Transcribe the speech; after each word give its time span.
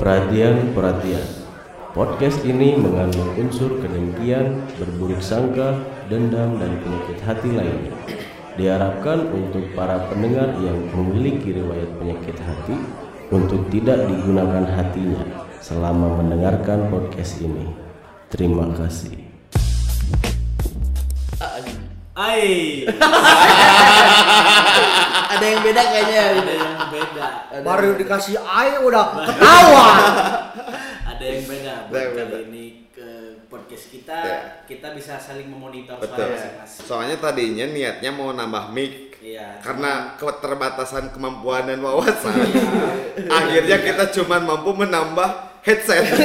Perhatian-perhatian, 0.00 1.28
podcast 1.92 2.40
ini 2.48 2.72
mengandung 2.72 3.36
unsur 3.36 3.84
kedengkian, 3.84 4.64
berburuk 4.80 5.20
sangka, 5.20 5.76
dendam, 6.08 6.56
dan 6.56 6.80
penyakit 6.80 7.20
hati 7.20 7.52
lainnya. 7.52 7.92
Diharapkan 8.56 9.28
untuk 9.28 9.60
para 9.76 10.00
pendengar 10.08 10.56
yang 10.56 10.88
memiliki 10.96 11.52
riwayat 11.52 12.00
penyakit 12.00 12.32
hati 12.40 12.80
untuk 13.28 13.68
tidak 13.68 14.08
digunakan 14.08 14.64
hatinya 14.72 15.20
selama 15.60 16.16
mendengarkan 16.16 16.88
podcast 16.88 17.44
ini. 17.44 17.68
Terima 18.32 18.72
kasih. 18.72 19.20
Ai, 22.16 22.88
Ada 25.36 25.44
yang 25.44 25.60
beda 25.60 25.82
kayaknya. 25.92 26.79
ada 26.92 26.96
yang 26.96 27.12
beda. 27.14 27.28
Baru 27.62 27.88
dikasih 27.94 28.36
air 28.36 28.76
udah 28.80 29.04
ketawa. 29.24 29.86
Ada 31.06 31.24
yang 31.24 31.44
beda. 31.46 31.72
Ada 31.72 31.88
Buat 31.88 32.00
yang 32.00 32.12
kali 32.12 32.26
beda. 32.26 32.38
ini 32.44 32.64
ke 32.90 33.08
podcast 33.46 33.84
kita, 33.88 34.16
Ya. 34.20 34.38
kita 34.64 34.88
bisa 34.92 35.14
saling 35.16 35.46
memonitor 35.46 35.96
Betul. 35.96 36.18
suara 36.18 36.34
masing-masing. 36.34 36.82
Soalnya 36.84 37.16
tadinya 37.16 37.66
niatnya 37.66 38.10
mau 38.10 38.30
nambah 38.30 38.70
mic. 38.70 39.20
Iya. 39.20 39.60
Karena 39.60 40.16
keterbatasan 40.16 41.12
kemampuan 41.12 41.68
dan 41.68 41.84
wawasan. 41.84 42.40
Akhirnya 43.38 43.76
kita 43.78 44.08
cuma 44.16 44.40
mampu 44.40 44.72
menambah 44.72 45.60
headset. 45.60 46.08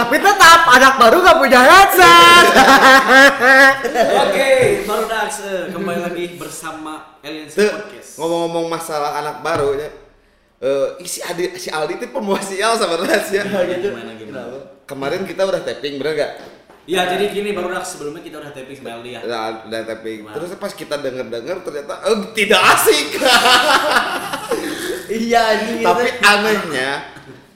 Tapi 0.00 0.16
tetap 0.16 0.60
anak 0.64 0.96
baru 0.96 1.20
gak 1.20 1.36
punya 1.44 1.60
headset. 1.60 2.46
Oke, 4.24 4.50
baru 4.88 5.04
Dax 5.04 5.44
eh, 5.44 5.68
kembali 5.76 6.00
lagi 6.00 6.40
bersama 6.40 7.20
Aliens 7.20 7.52
Tuh, 7.52 7.68
Podcast. 7.68 8.16
ngomong-ngomong 8.16 8.72
masalah 8.72 9.20
anak 9.20 9.44
baru 9.44 9.76
ya. 9.76 9.92
Eh, 10.64 11.04
si 11.04 11.20
Adi 11.20 11.52
si 11.60 11.68
Aldi 11.68 12.00
itu 12.00 12.08
pembawa 12.08 12.40
sial 12.40 12.80
sebenarnya 12.80 13.20
sih 13.28 13.36
ya. 13.36 13.44
Gimana 13.44 14.16
gimana? 14.16 14.40
Kemarin 14.88 15.28
kita 15.28 15.44
udah 15.44 15.60
tapping 15.68 16.00
bener 16.00 16.16
gak? 16.16 16.32
Ya, 16.88 17.04
jadi 17.04 17.28
gini 17.28 17.52
baru 17.52 17.68
Dax 17.68 18.00
sebelumnya 18.00 18.24
kita 18.24 18.40
udah 18.40 18.56
taping 18.56 18.80
sama 18.80 19.04
LD 19.04 19.06
ya. 19.12 19.20
Udah, 19.20 19.68
udah 19.68 19.80
tapping. 19.84 20.24
Gimana? 20.24 20.34
Terus 20.40 20.48
pas 20.56 20.72
kita 20.72 20.96
denger-denger 20.96 21.56
ternyata 21.60 21.94
eh, 22.08 22.16
tidak 22.32 22.60
asik. 22.72 23.20
Iya 25.10 25.40
anjing 25.42 25.82
tapi 25.82 26.06
anehnya 26.22 26.90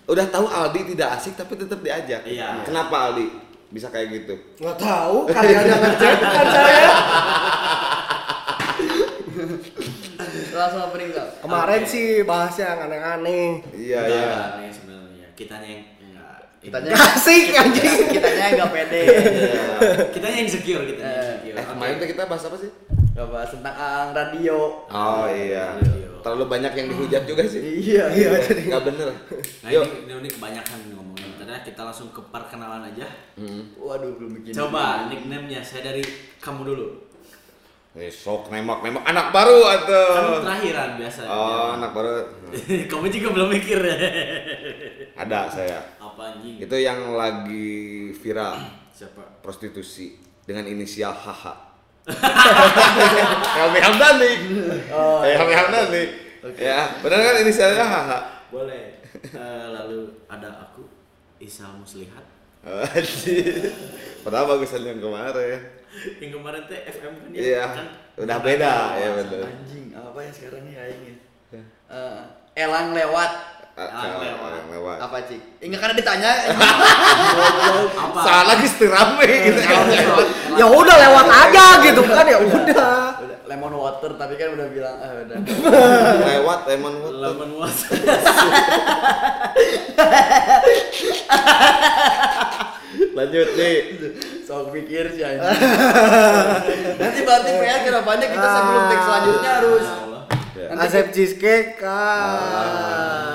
udah 0.04 0.26
tahu 0.26 0.44
Aldi 0.44 0.80
tidak 0.90 1.08
asik 1.14 1.32
tapi 1.34 1.54
tetap 1.54 1.80
diajak. 1.80 2.22
Iya. 2.22 2.60
Kenapa 2.62 3.08
Aldi 3.08 3.26
bisa 3.68 3.88
kayak 3.88 4.12
gitu? 4.14 4.34
Nggak 4.58 4.76
tahu, 4.76 5.16
kalian 5.26 5.64
yang 5.64 5.80
ngecek 5.82 6.14
bukan 6.18 6.46
saya. 6.46 6.88
Langsung 10.54 10.80
opening 10.82 11.10
kak. 11.10 11.28
Kemarin 11.40 11.82
Oke. 11.82 11.90
sih 11.90 12.06
bahasnya 12.22 12.64
yang 12.68 12.80
aneh-aneh. 12.84 13.48
Iya 13.68 13.98
Enggak, 13.98 14.06
iya. 14.06 14.22
enggak 14.22 14.44
aneh 14.54 14.70
sebenarnya. 14.70 15.26
Kitanya 15.34 15.68
yang 15.68 15.82
enggak. 16.00 16.36
Kitanya 16.60 16.88
Asik 16.94 17.44
anjing. 17.52 17.98
kitanya 18.08 18.44
nggak 18.54 18.70
pede. 18.70 19.02
Iya. 19.02 19.62
Kitanya 20.10 20.38
insecure 20.38 20.84
kita 20.86 21.00
Eh, 21.00 21.10
insecure. 21.10 21.54
Eh 21.54 21.64
kemarin 21.66 21.94
tuh 21.98 22.08
kita 22.08 22.22
bahas 22.24 22.44
apa 22.44 22.56
sih? 22.56 22.70
Gak 23.14 23.30
bahas 23.30 23.46
tentang 23.46 23.74
ang 23.78 24.10
radio. 24.10 24.82
Oh 24.90 25.26
iya. 25.30 25.78
Radio. 25.78 26.18
Terlalu 26.18 26.44
banyak 26.50 26.72
yang 26.74 26.86
dihujat 26.90 27.22
juga 27.30 27.46
sih. 27.46 27.62
Iya 27.94 28.10
iya. 28.10 28.28
Nggak 28.42 28.82
bener. 28.90 29.06
Nah 29.62 29.70
Yuk. 29.70 29.86
ini, 30.10 30.12
ini, 30.18 30.30
kebanyakan 30.34 30.78
ngomongin. 30.98 31.30
Tadi 31.38 31.70
kita 31.70 31.86
langsung 31.86 32.10
ke 32.10 32.18
perkenalan 32.34 32.90
aja. 32.90 33.06
Hmm. 33.38 33.70
Waduh 33.78 34.18
belum 34.18 34.42
bikin. 34.42 34.50
Coba 34.58 35.06
nickname-nya 35.06 35.62
saya 35.62 35.94
dari 35.94 36.02
kamu 36.42 36.74
dulu. 36.74 37.06
Eh, 37.94 38.10
sok 38.10 38.50
nembak 38.50 38.82
nembak 38.82 39.06
anak 39.06 39.30
baru 39.30 39.62
atau? 39.62 40.06
Kan 40.10 40.42
terakhiran 40.42 40.90
biasa. 40.98 41.20
Oh 41.30 41.78
anak 41.78 41.94
baru. 41.94 42.26
kamu 42.90 43.06
juga 43.14 43.28
belum 43.30 43.48
mikir 43.54 43.78
ya. 43.78 43.96
Ada 45.22 45.46
saya. 45.46 45.78
Apa 46.02 46.34
anjing? 46.34 46.58
Itu 46.58 46.74
yang 46.74 47.14
lagi 47.14 48.10
viral 48.18 48.58
Siapa? 48.90 49.38
prostitusi 49.38 50.18
dengan 50.42 50.66
inisial 50.66 51.14
HH. 51.14 51.73
Helmi 53.56 53.80
Hamdani. 53.80 54.32
Oh, 54.92 55.24
Eh, 55.24 55.34
Helmi 55.34 55.54
Hamdani. 55.54 56.04
Ya, 56.60 56.92
benar 57.00 57.18
kan 57.18 57.40
inisialnya 57.40 57.84
HH? 57.84 58.12
Boleh. 58.52 59.00
Eh, 59.24 59.66
lalu 59.72 60.12
ada 60.28 60.68
aku 60.68 60.84
Isal 61.40 61.72
Muslihat. 61.80 62.24
Padahal 64.20 64.46
bagusan 64.50 64.84
yang 64.84 65.00
kemarin. 65.00 65.60
Yang 66.20 66.32
kemarin 66.36 66.62
teh 66.68 66.80
FM 66.90 67.12
kan 67.16 67.28
ya? 67.32 67.40
Iya, 67.40 67.64
Kan? 67.70 67.86
udah 68.18 68.38
beda 68.40 68.74
ya 68.96 69.08
betul. 69.14 69.42
Anjing 69.44 69.86
apa 69.92 70.18
yang 70.20 70.32
sekarang 70.32 70.62
nih 70.64 70.74
aing 70.76 71.02
ya? 71.04 71.16
Eh, 71.88 72.20
Elang 72.54 72.92
lewat. 72.92 73.32
Ah, 73.74 73.90
Yang 73.90 74.06
kalau 74.06 74.22
lewat. 74.22 74.50
yang 74.54 74.70
lewat. 74.70 74.96
Apa 75.02 75.16
cik? 75.26 75.40
Enggak 75.58 75.80
karena 75.82 75.94
ditanya. 75.98 76.30
Apa? 78.06 78.18
Salah 78.22 78.44
lagi 78.54 78.70
rame 78.86 79.26
gitu. 79.50 79.60
Ya 80.54 80.66
udah 80.70 80.94
lewat 80.94 81.26
aja 81.26 81.82
gitu 81.82 82.06
kan 82.06 82.22
ya 82.22 82.38
udah. 82.38 83.18
Lemon 83.50 83.74
water 83.74 84.14
tapi 84.14 84.38
kan 84.38 84.54
udah 84.54 84.66
bilang 84.70 84.94
ah 85.02 85.10
udah. 85.26 85.38
lewat 86.38 86.60
lemon 86.70 86.94
water. 87.02 87.18
Lemon 87.18 87.50
was. 87.58 87.78
Lanjut 93.18 93.48
nih. 93.58 93.76
Sok 94.46 94.70
pikir 94.70 95.10
sih 95.18 95.26
anjing. 95.26 95.50
Nanti 96.94 97.20
berarti 97.26 97.50
PR 97.58 97.80
ke 97.82 97.90
depannya 97.90 98.26
kita 98.30 98.46
sebelum 98.46 98.82
teks 98.86 99.02
selanjutnya 99.02 99.50
harus. 99.58 99.86
Asep 100.74 101.06
cheesecake 101.10 101.74
kan. 101.82 103.33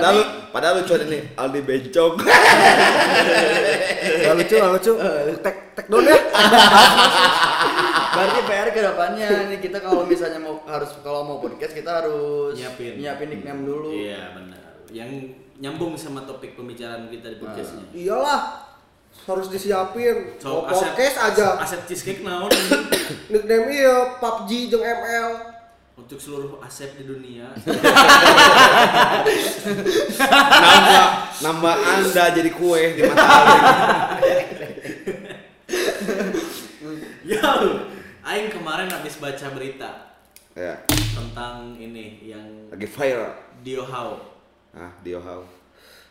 Padahal 0.00 0.18
padahal 0.48 0.74
lucu 0.80 0.96
nih 0.96 1.22
Aldi 1.36 1.60
Bencong. 1.60 2.14
Gak 4.24 4.34
lucu, 4.34 4.54
gak 4.56 4.72
lucu. 4.72 4.92
Tek 5.44 5.56
tek 5.76 5.86
dulu 5.92 6.08
ya. 6.08 6.16
Berarti 8.10 8.40
PR 8.42 8.68
ke 8.72 8.80
depannya 8.80 9.28
nih 9.52 9.58
kita 9.60 9.78
kalau 9.78 10.08
misalnya 10.08 10.40
mau 10.40 10.64
harus 10.64 10.90
kalau 11.04 11.20
mau 11.22 11.36
podcast 11.38 11.76
kita 11.76 12.00
harus 12.00 12.56
Nyiapin. 12.56 12.96
nyiapin 12.96 13.28
nickname 13.28 13.60
dulu. 13.62 13.92
Iya 13.92 14.32
benar. 14.32 14.60
Yang 14.88 15.10
nyambung 15.60 15.92
sama 15.94 16.24
topik 16.24 16.56
pembicaraan 16.56 17.12
kita 17.12 17.28
di 17.28 17.36
podcastnya. 17.36 17.84
Iyalah. 17.92 18.72
Harus 19.28 19.52
disiapin. 19.52 20.40
So, 20.40 20.64
Mau 20.64 20.72
podcast 20.72 21.16
aja. 21.20 21.60
Asep 21.60 21.84
cheesecake 21.84 22.24
naon 22.24 22.48
Nickname 23.30 23.68
iya 23.68 24.16
PUBG 24.16 24.70
jeung 24.72 24.80
ML. 24.80 25.49
Untuk 26.00 26.16
seluruh 26.16 26.56
asep 26.64 26.96
di 26.96 27.04
dunia. 27.04 27.52
nambah 30.60 31.06
nambah 31.44 31.74
Anda 31.76 32.24
jadi 32.32 32.50
kue 32.56 32.96
di 32.96 33.02
mata 33.04 33.28
ya, 37.22 37.52
aing 38.26 38.48
kemarin 38.50 38.88
habis 38.90 39.20
baca 39.20 39.46
berita 39.52 40.10
Ya, 40.58 40.82
tentang 41.14 41.78
ini 41.78 42.26
yang 42.26 42.42
lagi 42.74 42.82
viral. 42.82 43.38
Dio 43.62 43.86
Hao. 43.86 44.18
Ah, 44.74 44.90
Dio 44.98 45.22
Hao. 45.22 45.46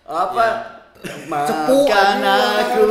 Apa? 0.08 0.48
Cepu, 0.48 0.79
Makan 1.30 2.18
aku. 2.26 2.84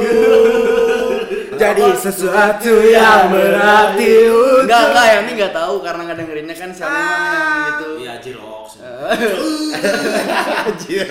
Jadi 1.58 1.86
sesuatu 1.98 2.70
yang 2.86 3.34
berarti 3.34 4.30
Enggak 4.62 4.82
enggak 4.88 5.06
yang 5.10 5.22
ini 5.26 5.32
enggak 5.36 5.52
tahu 5.52 5.74
karena 5.82 6.00
enggak 6.06 6.18
dengerinnya 6.22 6.54
kan 6.54 6.70
siapa 6.70 6.94
yang 6.94 7.66
gitu. 7.66 7.88
Iya, 7.98 8.14
Jirox. 8.22 8.68
Anjir. 10.70 11.06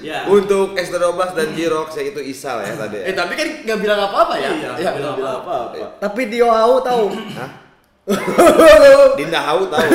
Ya. 0.00 0.22
Untuk 0.30 0.78
S12 0.78 1.02
dan 1.34 1.48
Jirox 1.52 1.88
ya 1.92 2.04
itu 2.06 2.20
Isal 2.22 2.62
ya 2.62 2.74
tadi. 2.78 2.98
Eh 3.02 3.10
Ya. 3.10 3.14
tapi 3.16 3.32
kan 3.34 3.48
enggak 3.66 3.78
bilang 3.82 4.00
apa-apa 4.00 4.34
ya? 4.38 4.50
Iya, 4.50 4.70
Ya, 4.78 4.90
nggak 4.94 5.14
bilang 5.18 5.36
apa-apa. 5.42 5.78
Tapi 5.98 6.20
Dio 6.26 6.46
Hau 6.48 6.78
tahu. 6.80 7.10
Hah? 7.34 7.65
Dinda 9.18 9.40
Hau 9.42 9.66
tahu. 9.66 9.82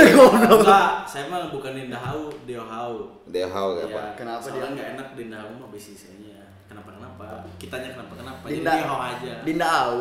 Enggak, 0.59 1.07
saya 1.07 1.31
mah 1.31 1.47
bukan 1.47 1.71
Dinda 1.71 1.95
Hau, 1.95 2.27
Dio 2.43 2.59
Hau. 2.59 3.23
Dia 3.31 3.47
Hau 3.47 3.79
Iya, 3.79 3.87
apa? 3.87 4.01
Kenapa 4.19 4.43
soalnya 4.43 4.67
dia? 4.67 4.75
nggak 4.75 4.87
enak 4.99 5.07
Dinda 5.15 5.37
Hau 5.39 5.51
mah 5.55 5.69
bisnisnya. 5.71 6.43
Kenapa 6.67 6.89
kenapa? 6.91 7.25
Kitanya 7.55 7.89
kenapa 7.95 8.13
kenapa? 8.19 8.43
Dinda 8.45 8.67
Jadi 8.67 8.79
Dio 8.83 8.87
Hau 8.91 8.99
aja. 8.99 9.31
Dinda 9.47 9.67
Au. 9.87 9.99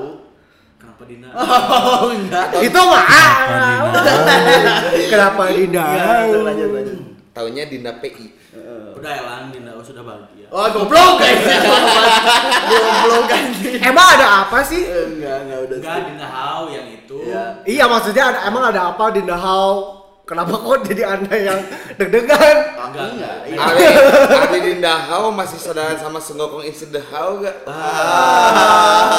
Kenapa 0.80 1.02
Dinda? 1.06 1.28
Oh 2.00 2.08
enggak. 2.10 2.46
Itu 2.58 2.80
mah. 2.82 3.06
Kenapa 5.06 5.42
Dinda? 5.54 5.84
Enggak, 5.86 6.10
lanjut 6.18 6.42
lanjut 6.42 6.68
lanjut. 6.74 6.98
Taunya 7.30 7.62
Dinda 7.70 7.92
PI. 8.02 8.26
Udah 8.98 9.12
elang 9.22 9.54
Dinda 9.54 9.70
Hau 9.70 9.82
sudah 9.86 10.02
bahagia. 10.02 10.50
Oh 10.50 10.66
goblok 10.74 11.22
guys. 11.22 11.46
Goblok 11.46 13.24
kan. 13.30 13.42
Emang 13.86 14.06
ada 14.18 14.26
apa 14.42 14.58
sih? 14.66 14.82
Enggak 14.82 15.46
enggak 15.46 15.58
udah. 15.62 15.76
Enggak 15.78 15.98
Dinda 16.10 16.26
Hau 16.26 16.66
yang 16.66 16.90
itu. 16.90 16.99
Iya. 17.30 17.44
Iya 17.62 17.84
maksudnya 17.86 18.24
ada, 18.34 18.38
emang 18.50 18.64
ada 18.74 18.90
apa 18.90 19.14
Dinda 19.14 19.38
Hau? 19.38 20.02
Kenapa 20.26 20.54
kok 20.62 20.86
jadi 20.86 21.02
anda 21.10 21.34
yang 21.34 21.58
deg-degan? 21.98 22.56
Enggak, 22.78 23.06
enggak. 23.18 23.36
Iya. 23.50 23.58
Ali, 23.58 23.82
Ali 24.38 24.58
Dinda 24.62 24.94
Hau 25.10 25.34
masih 25.34 25.58
saudara 25.58 25.98
sama 25.98 26.22
Senggokong 26.22 26.62
Isi 26.66 26.86
The 26.90 27.02
Hau 27.10 27.42
gak? 27.42 27.66
Ah. 27.66 29.10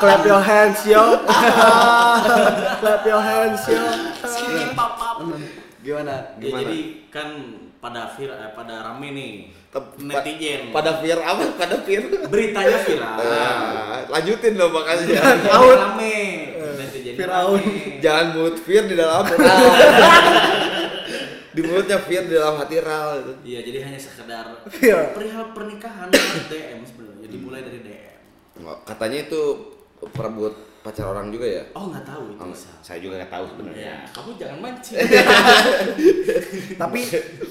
Clap 0.00 0.22
your 0.22 0.38
hands 0.40 0.80
yo. 0.86 1.18
Clap 2.80 3.02
your 3.02 3.20
hands 3.20 3.62
yo. 3.66 3.82
Gimana? 5.80 6.36
Ya, 6.38 6.46
Gimana? 6.46 6.60
jadi 6.60 6.80
kan 7.08 7.28
pada 7.80 8.12
vir 8.14 8.28
eh, 8.30 8.52
pada 8.52 8.74
rame 8.84 9.08
nih 9.16 9.32
netizen. 9.96 10.74
Pada 10.74 10.98
Fir 10.98 11.18
apa? 11.18 11.42
Pada 11.54 11.76
Fir. 11.82 12.00
beritanya 12.26 12.78
viral. 12.82 13.16
Nah, 13.30 14.02
lanjutin 14.10 14.54
dong 14.54 14.72
makanya. 14.72 15.38
Rame. 15.46 16.18
Firaun. 17.14 17.58
rame. 17.62 18.02
Jangan 18.02 18.26
mulut 18.34 18.56
Fir 18.58 18.82
di 18.84 18.94
dalam 18.94 19.22
di 21.50 21.60
mulutnya 21.62 21.98
Fir 21.98 22.22
di 22.26 22.34
dalam 22.34 22.58
hati 22.58 22.78
Ral 22.78 23.08
gitu. 23.20 23.32
Iya, 23.44 23.60
jadi 23.66 23.78
hanya 23.82 23.98
sekedar 23.98 24.44
Iya. 24.70 25.10
perihal 25.10 25.50
pernikahan 25.50 26.08
DM 26.46 26.80
sebenarnya. 26.82 27.20
Jadi 27.26 27.36
mulai 27.38 27.60
dari 27.62 27.78
DM. 27.82 28.18
Katanya 28.86 29.18
itu 29.20 29.42
perebut 30.10 30.54
pacar 30.80 31.04
orang 31.12 31.28
juga 31.28 31.44
ya? 31.44 31.62
Oh, 31.76 31.92
nggak 31.92 32.04
tahu 32.08 32.22
itu 32.32 32.40
Oh, 32.40 32.48
bisa. 32.48 32.70
saya 32.80 32.98
juga 33.04 33.20
nggak 33.20 33.32
tahu 33.32 33.44
sebenarnya. 33.52 33.84
Ya, 33.84 33.96
kamu 34.16 34.30
jangan 34.40 34.58
mancing. 34.64 34.96
Tapi 36.82 37.00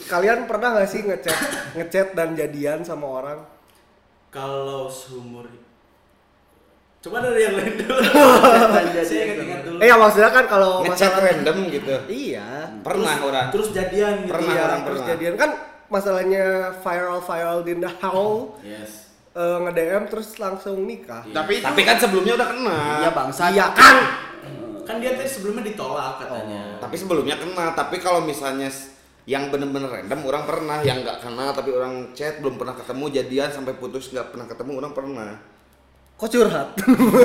kalian 0.10 0.40
pernah 0.50 0.68
nggak 0.78 0.90
sih 0.90 1.02
ngechat 1.06 1.38
ngechat 1.78 2.08
dan 2.18 2.34
jadian 2.34 2.81
sama 2.81 3.06
orang? 3.06 3.40
Kalau 4.30 4.90
seumur 4.90 5.46
Coba 7.00 7.24
dari 7.24 7.48
yang 7.48 7.56
lain 7.56 7.80
dulu. 7.80 7.96
Saya 9.08 9.24
ingat-ingat 9.24 9.62
dulu. 9.64 9.80
Eh 9.80 9.88
ya 9.88 9.96
maksudnya 9.96 10.36
kan 10.36 10.46
kalau 10.52 10.84
Ngechat 10.84 11.16
masalah 11.16 11.31
random 11.31 11.58
gitu. 11.72 11.96
Iya. 12.12 12.48
Pernah 12.84 13.16
orang. 13.24 13.48
Terus 13.56 13.68
jadian 13.72 14.14
gitu. 14.28 14.34
Pernah 14.36 14.52
ya. 14.52 14.62
orang 14.68 14.80
terus 14.84 15.00
pernah. 15.00 15.12
jadian 15.16 15.34
kan 15.40 15.50
masalahnya 15.88 16.44
viral 16.84 17.20
viral 17.24 17.58
di 17.64 17.74
the 17.80 17.92
house 18.04 18.52
Yes. 18.62 19.09
Eh, 19.40 19.58
nge-DM 19.64 20.04
terus 20.08 20.36
langsung 20.36 20.84
nikah. 20.84 21.24
Tapi 21.26 21.52
itu 21.58 21.66
Tapi 21.66 21.82
kan 21.82 21.96
sebelumnya 21.96 22.34
udah 22.36 22.48
kena. 22.50 22.80
Iya 23.00 23.12
bangsa. 23.12 23.44
Iya 23.50 23.66
kan? 23.72 23.96
Kan 24.84 24.96
dia 24.98 25.14
tadi 25.14 25.30
sebelumnya 25.30 25.64
ditolak 25.64 26.20
katanya. 26.20 26.76
Tapi 26.78 26.96
sebelumnya 26.96 27.36
kena. 27.36 27.72
Tapi 27.72 27.96
kalau 27.98 28.20
misalnya 28.22 28.68
yang 29.24 29.48
bener-bener 29.48 29.86
random 29.88 30.26
orang 30.26 30.44
pernah 30.44 30.82
yang 30.82 31.06
nggak 31.06 31.22
kenal 31.22 31.54
tapi 31.54 31.70
orang 31.70 32.12
chat 32.12 32.42
belum 32.42 32.58
pernah 32.58 32.74
ketemu 32.74 33.06
jadian 33.14 33.50
sampai 33.54 33.78
putus 33.78 34.10
nggak 34.10 34.34
pernah 34.34 34.50
ketemu 34.50 34.72
orang 34.76 34.92
pernah 34.92 35.30
Kok 36.18 36.28
curhat? 36.28 36.68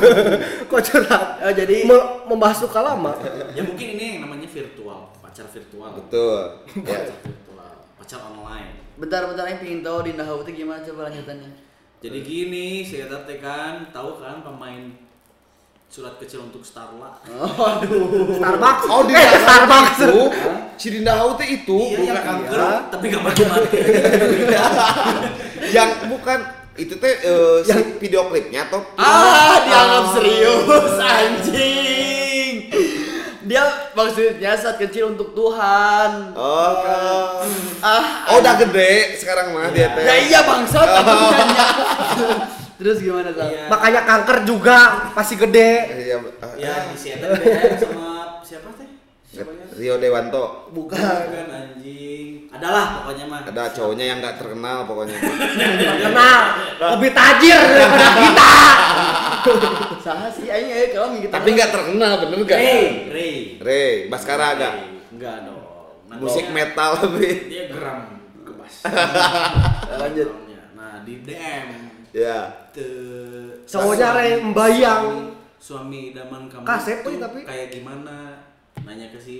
Kok 0.70 0.82
curhat? 0.84 1.26
Oh, 1.40 1.50
jadi- 1.50 1.82
Me- 1.82 2.10
membahas 2.30 2.62
luka 2.62 2.78
lama. 2.78 3.10
Ya 3.50 3.66
mungkin 3.66 3.98
ini 3.98 4.04
yang 4.06 4.20
namanya 4.22 4.46
virtual, 4.46 5.10
pacar 5.18 5.50
virtual. 5.50 5.90
betul 5.96 6.62
ya 6.78 7.02
Pacar 7.02 7.18
virtual, 7.18 7.70
pacar 7.98 8.20
online. 8.22 8.70
Bentar-bentar 8.94 9.50
yang 9.50 9.58
pingin 9.58 9.80
tahu 9.82 10.06
di 10.06 10.14
Nahau 10.14 10.46
itu 10.46 10.62
gimana 10.62 10.78
coba 10.78 11.10
lanjutannya. 11.10 11.50
Jadi 12.04 12.20
gini, 12.20 12.84
saya 12.84 13.08
tadi 13.08 13.40
kan 13.40 13.88
tahu 13.88 14.20
kan 14.20 14.44
pemain 14.44 14.92
surat 15.88 16.20
kecil 16.20 16.44
untuk 16.44 16.60
Starla. 16.60 17.16
Starbucks. 18.36 18.84
oh 18.92 19.08
di 19.08 19.16
eh, 19.16 19.24
Starbucks. 19.40 19.98
itu 20.04 20.20
si 20.76 20.86
Dinda 20.92 21.16
Hau 21.16 21.32
teh 21.32 21.48
itu 21.48 21.80
Iya 21.80 21.96
yang 21.96 22.04
bukan 22.04 22.24
kanker, 22.28 22.58
iya. 22.60 22.72
tapi 22.92 23.04
gak 23.08 23.22
mati-mati. 23.24 23.78
yang 25.80 25.90
bukan 26.12 26.38
itu 26.76 26.94
teh 27.00 27.14
eh, 27.24 27.58
si 27.64 27.78
video 27.96 28.28
klipnya 28.28 28.68
atau 28.68 28.84
Ah, 29.00 29.64
dianggap 29.64 30.04
serius 30.20 31.00
anjing. 31.00 32.33
Dia 33.44 33.62
maksudnya 33.92 34.56
saat 34.56 34.80
kecil 34.80 35.12
untuk 35.12 35.36
Tuhan. 35.36 36.32
oh 36.32 37.44
Ah, 37.84 38.32
oh 38.32 38.40
udah 38.40 38.54
gede 38.56 39.20
sekarang 39.20 39.52
mah 39.52 39.68
dia 39.68 39.92
teh 39.92 40.00
ya 40.00 40.14
iya 40.16 40.40
bangsa 40.42 40.80
aku 40.80 41.12
nanya. 41.36 41.66
Terus 42.80 42.98
gimana 42.98 43.30
Sal? 43.30 43.48
Iya. 43.48 43.70
Makanya 43.70 44.02
kanker 44.02 44.38
juga 44.42 44.78
pasti 45.14 45.38
gede. 45.38 45.72
iya 45.94 46.16
Ya, 46.58 46.74
di 46.90 46.96
sama 47.78 48.42
siapa? 48.42 48.73
Rio 49.74 49.94
Dewanto 49.96 50.70
Bukan. 50.70 50.94
Bukan 50.94 51.46
anjing. 51.48 52.46
Adalah 52.48 53.02
pokoknya 53.02 53.24
mah. 53.26 53.40
ada 53.44 53.64
cowoknya 53.68 54.04
yang 54.06 54.18
nggak 54.18 54.36
terkenal 54.36 54.78
pokoknya 54.84 55.16
Kenal. 56.06 56.40
Lebih 56.94 57.10
tajir 57.10 57.58
daripada 57.58 58.08
kita. 58.20 58.52
Saha 60.00 60.28
sih 60.28 60.46
aing 60.46 60.68
eh 60.68 60.86
kalau 60.90 61.12
gitu. 61.14 61.28
tapi 61.28 61.48
nggak 61.52 61.70
terkenal 61.70 62.12
bener 62.18 62.38
gak 62.44 62.58
Ray, 62.58 62.84
Ray. 63.08 63.34
Ray 63.58 63.90
Baskara 64.06 64.54
agak 64.54 64.72
Ray. 64.72 64.88
Enggak 65.10 65.36
dong. 65.42 65.62
Nanti 66.06 66.20
musik 66.20 66.46
metal 66.48 66.90
lebih 67.02 67.34
Dia 67.48 67.64
geram 67.68 68.00
kebas. 68.40 68.74
Lanjut. 70.00 70.28
Nah, 70.74 70.94
di 71.02 71.14
DM 71.20 71.66
ya 72.12 72.38
te 72.70 72.86
Cowoknya 73.64 74.08
Ray 74.12 74.38
membayang. 74.38 75.34
suami 75.56 76.12
idaman 76.12 76.44
kamu 76.44 76.60
Kasep 76.62 77.00
tuh, 77.00 77.16
tapi. 77.16 77.40
kayak 77.40 77.72
gimana 77.72 78.43
nanya 78.84 79.08
ke 79.10 79.18
si 79.18 79.38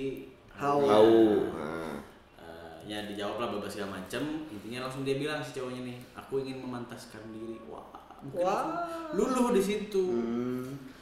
Hau. 0.55 0.87
Nah. 0.87 2.00
Eh, 2.38 2.75
ya 2.88 3.05
dijawab 3.08 3.43
lah 3.43 3.49
beberapa 3.50 3.69
segala 3.69 3.99
macem 4.02 4.46
intinya 4.52 4.87
langsung 4.87 5.02
dia 5.02 5.17
bilang 5.19 5.43
si 5.43 5.56
cowoknya 5.56 5.82
nih 5.88 5.96
aku 6.14 6.44
ingin 6.44 6.62
memantaskan 6.62 7.20
diri 7.32 7.58
wah 7.67 7.85
mungkin 8.25 8.44
Wah. 8.44 9.12
luluh 9.12 9.52
di 9.52 9.61
situ 9.61 10.05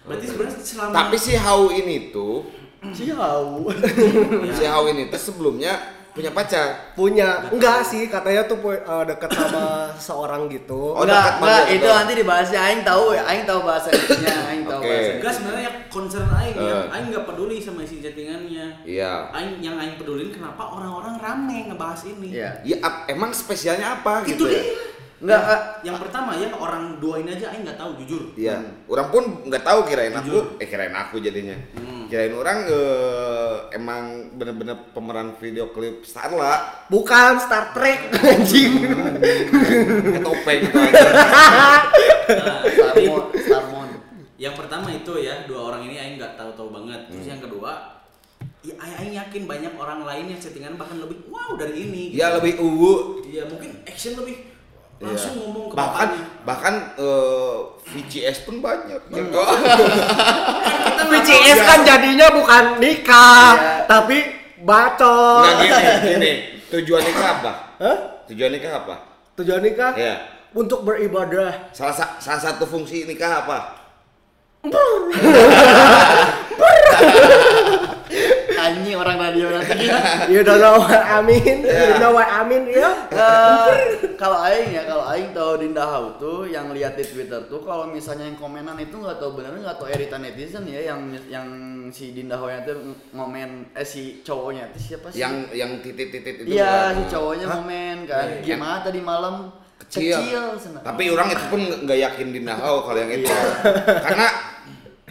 berarti 0.03 0.27
sebenarnya 0.27 0.59
selama 0.59 0.93
tapi 0.95 1.17
si 1.19 1.35
Hau 1.39 1.71
ini 1.71 2.11
tuh 2.11 2.43
Ciao. 2.91 3.71
si 4.59 4.65
Hau 4.67 4.91
ini 4.91 5.07
tuh 5.07 5.21
sebelumnya 5.21 6.02
punya 6.13 6.31
pacar 6.31 6.93
Punya. 6.93 7.49
Enggak 7.49 7.81
sih, 7.83 8.05
katanya 8.07 8.45
tuh 8.45 8.61
eh, 8.69 9.05
deket 9.07 9.31
sama 9.31 9.89
seorang 10.09 10.45
gitu. 10.47 10.93
Oh, 10.93 11.03
enggak, 11.03 11.41
enggak, 11.41 11.63
itu 11.73 11.89
nanti 11.89 12.13
dibahasnya 12.15 12.61
aing 12.63 12.83
tahu 12.83 13.05
ya, 13.13 13.23
aing 13.25 13.45
tahu 13.45 13.61
bahasa 13.63 13.89
aing 14.53 14.63
tahu 14.63 14.79
Oke. 14.79 14.89
bahasa. 14.89 15.11
enggak 15.15 15.33
sebenarnya 15.33 15.65
yang 15.65 15.77
concern 15.89 16.29
aing 16.31 16.57
ya 16.57 16.77
Eh. 16.79 16.85
aing 16.91 17.07
nggak 17.09 17.25
peduli 17.25 17.57
sama 17.59 17.81
isi 17.83 17.97
chattingannya 17.99 18.67
iya 18.83 19.13
aing 19.31 19.61
yang 19.61 19.77
aing 19.77 19.97
pedulin 19.97 20.29
kenapa 20.29 20.63
orang-orang 20.67 21.17
rame 21.17 21.59
ngebahas 21.69 22.01
ini 22.07 22.29
Iya. 22.31 22.51
ya 22.63 22.77
ap- 22.81 23.05
emang 23.07 23.33
spesialnya 23.33 23.99
apa 23.99 24.21
itu 24.23 24.37
gitu 24.37 24.45
ya 24.47 24.61
dia 24.61 24.73
Enggak, 25.23 25.39
yang, 25.39 25.47
ah. 25.47 25.61
yang 25.81 25.97
pertama 25.97 26.31
ya 26.35 26.51
orang 26.53 26.99
dua 26.99 27.15
ini 27.17 27.31
aja 27.31 27.47
aing 27.49 27.63
nggak 27.63 27.79
tahu 27.79 27.95
jujur 27.97 28.23
Iya, 28.35 28.59
orang 28.85 29.09
pun 29.09 29.23
nggak 29.47 29.63
tahu 29.63 29.79
kirain 29.85 30.11
aku, 30.13 30.27
Jujur. 30.29 30.45
eh 30.59 30.67
kirain 30.67 30.91
aku 30.93 31.17
jadinya, 31.17 31.55
Hmm. 31.73 32.05
kirain 32.07 32.35
orang 32.35 32.59
eh, 32.67 33.55
emang 33.73 34.03
bener-bener 34.35 34.75
pemeran 34.91 35.33
video 35.37 35.71
klip 35.71 36.03
Starla, 36.03 36.59
Bukan 36.89 37.39
Star 37.39 37.71
Trek 37.71 38.11
anjing. 38.35 38.83
kayak 38.83 40.21
topeng 40.21 40.59
gitu 40.61 40.79
aja. 40.81 41.09
Nah, 42.23 42.63
Starmon, 42.65 43.25
Starmon. 43.37 43.89
yang 44.37 44.55
pertama 44.55 44.89
itu 44.91 45.13
ya 45.19 45.45
dua 45.45 45.71
orang 45.71 45.85
ini 45.85 45.97
aing 45.97 46.17
nggak 46.17 46.35
tahu-tahu 46.35 46.71
banget 46.73 47.01
terus 47.07 47.23
Hmm. 47.23 47.31
yang 47.31 47.41
kedua 47.41 47.71
ya 48.61 48.75
aing, 48.77 49.13
yakin 49.13 49.43
banyak 49.45 49.73
orang 49.75 50.03
lain 50.03 50.27
yang 50.29 50.41
settingan 50.41 50.75
bahkan 50.75 50.99
lebih 50.99 51.27
wow 51.27 51.55
dari 51.55 51.79
ini 51.81 52.05
Ya 52.11 52.31
lebih 52.33 52.59
uwu, 52.59 53.23
iya 53.25 53.43
mungkin 53.45 53.83
action 53.85 54.15
lebih 54.15 54.52
Iya. 55.03 55.09
langsung 55.11 55.35
ngomong 55.37 55.67
ke 55.67 55.75
bahkan 55.75 56.09
bapaknya. 56.09 56.43
bahkan 56.43 56.75
eh, 56.97 57.57
VCS 57.85 58.37
pun 58.43 58.59
banyak. 58.59 59.01
Hmm. 59.11 59.31
Oh, 59.33 59.49
VCS 61.09 61.57
Iya. 61.57 61.65
kan 61.65 61.79
jadinya 61.83 62.27
bukan 62.31 62.65
nikah, 62.79 63.51
Iya. 63.53 63.85
tapi 63.85 64.17
bacot. 64.59 65.43
Nah 65.43 65.53
gini, 65.59 65.83
gini, 66.07 66.33
tujuan 66.71 67.03
nikah 67.03 67.27
apa? 67.37 67.53
Hah? 67.77 67.97
Tujuan 68.27 68.51
nikah 68.51 68.73
apa? 68.79 68.95
Tujuan 69.35 69.61
nikah 69.61 69.91
Ya, 69.93 70.15
untuk 70.53 70.83
beribadah. 70.83 71.69
salah 71.71 71.93
sa- 71.93 72.15
salah 72.17 72.41
satu 72.41 72.65
fungsi 72.65 73.05
nikah 73.05 73.43
apa? 73.43 73.59
Anjing 78.63 78.95
orang 78.95 79.17
radio 79.19 79.47
nanti. 79.51 79.91
You 80.31 80.41
don't 80.41 80.63
know 80.63 80.79
what 80.79 81.03
I 81.03 81.19
mean. 81.21 81.67
You 81.67 81.87
don't 81.91 81.99
know 81.99 82.13
what 82.15 82.31
I 82.31 82.43
mean, 82.47 82.65
ya. 82.71 82.91
Eh, 83.11 83.75
kalau 84.15 84.39
aing 84.39 84.71
ya 84.71 84.83
kalau 84.87 85.05
aing 85.11 85.35
tahu 85.35 85.59
Dinda 85.59 85.83
Hau 85.83 86.15
tuh 86.17 86.47
yang 86.47 86.71
lihat 86.71 86.95
di 86.95 87.03
Twitter 87.03 87.43
tuh 87.47 87.59
kalau 87.61 87.91
misalnya 87.91 88.31
yang 88.31 88.39
komenan 88.39 88.79
itu 88.79 88.95
nggak 88.95 89.19
tahu 89.19 89.35
bener 89.35 89.59
nggak 89.59 89.77
tahu 89.77 89.91
editan 89.91 90.23
netizen 90.23 90.63
ya 90.65 90.95
yang 90.95 91.01
yang 91.27 91.47
si 91.91 92.15
Dinda 92.15 92.39
Hau 92.39 92.47
tuh 92.63 92.95
ngomen 93.11 93.75
eh 93.75 93.83
si 93.83 94.23
cowoknya 94.23 94.71
itu 94.71 94.95
siapa 94.95 95.11
sih? 95.11 95.19
Yang 95.19 95.35
yang 95.53 95.71
titit-titit 95.83 96.35
itu 96.47 96.55
Iya, 96.55 96.71
kan? 96.71 96.93
si 96.95 97.03
cowoknya 97.11 97.47
ngomen 97.51 97.97
kan. 98.07 98.27
Iya, 98.31 98.45
Gimana 98.47 98.77
tadi 98.81 99.01
malam? 99.03 99.35
kecil. 99.83 100.57
sana. 100.63 100.79
Tapi 100.81 101.11
orang 101.11 101.29
itu 101.35 101.45
pun 101.51 101.61
nggak 101.85 101.99
yakin 101.99 102.29
di 102.31 102.41
Nahau 102.47 102.87
kalau 102.87 102.99
yang 103.03 103.13
itu. 103.13 103.27
Iya. 103.27 103.99
Karena 103.99 104.27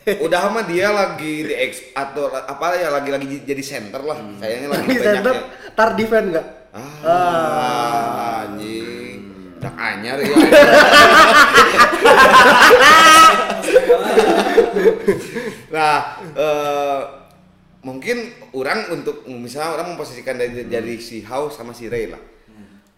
udah 0.02 0.40
sama 0.50 0.66
dia 0.66 0.90
lagi 0.90 1.46
di 1.46 1.54
ex 1.54 1.94
atau 1.94 2.34
apa 2.34 2.74
ya 2.74 2.90
lagi 2.90 3.14
lagi 3.14 3.46
jadi 3.46 3.62
center 3.62 4.02
lah. 4.02 4.18
Kayaknya 4.42 4.68
lagi 4.74 4.88
Di 4.90 4.98
banyak 4.98 5.06
center, 5.06 5.36
tar 5.78 5.94
defend 5.94 6.34
nggak? 6.34 6.46
Ah, 6.74 8.50
anjing. 8.50 9.22
Udah 9.62 9.74
anyar 9.78 10.18
ya. 10.18 10.34
nah, 15.76 16.18
eh, 16.34 17.02
mungkin 17.86 18.34
orang 18.58 18.90
untuk 18.90 19.22
misalnya 19.30 19.78
orang 19.78 19.94
memposisikan 19.94 20.42
dari, 20.42 20.66
dari 20.66 20.98
si 20.98 21.22
Hau 21.30 21.54
sama 21.54 21.78
si 21.78 21.86
Ray 21.86 22.10
lah. 22.10 22.22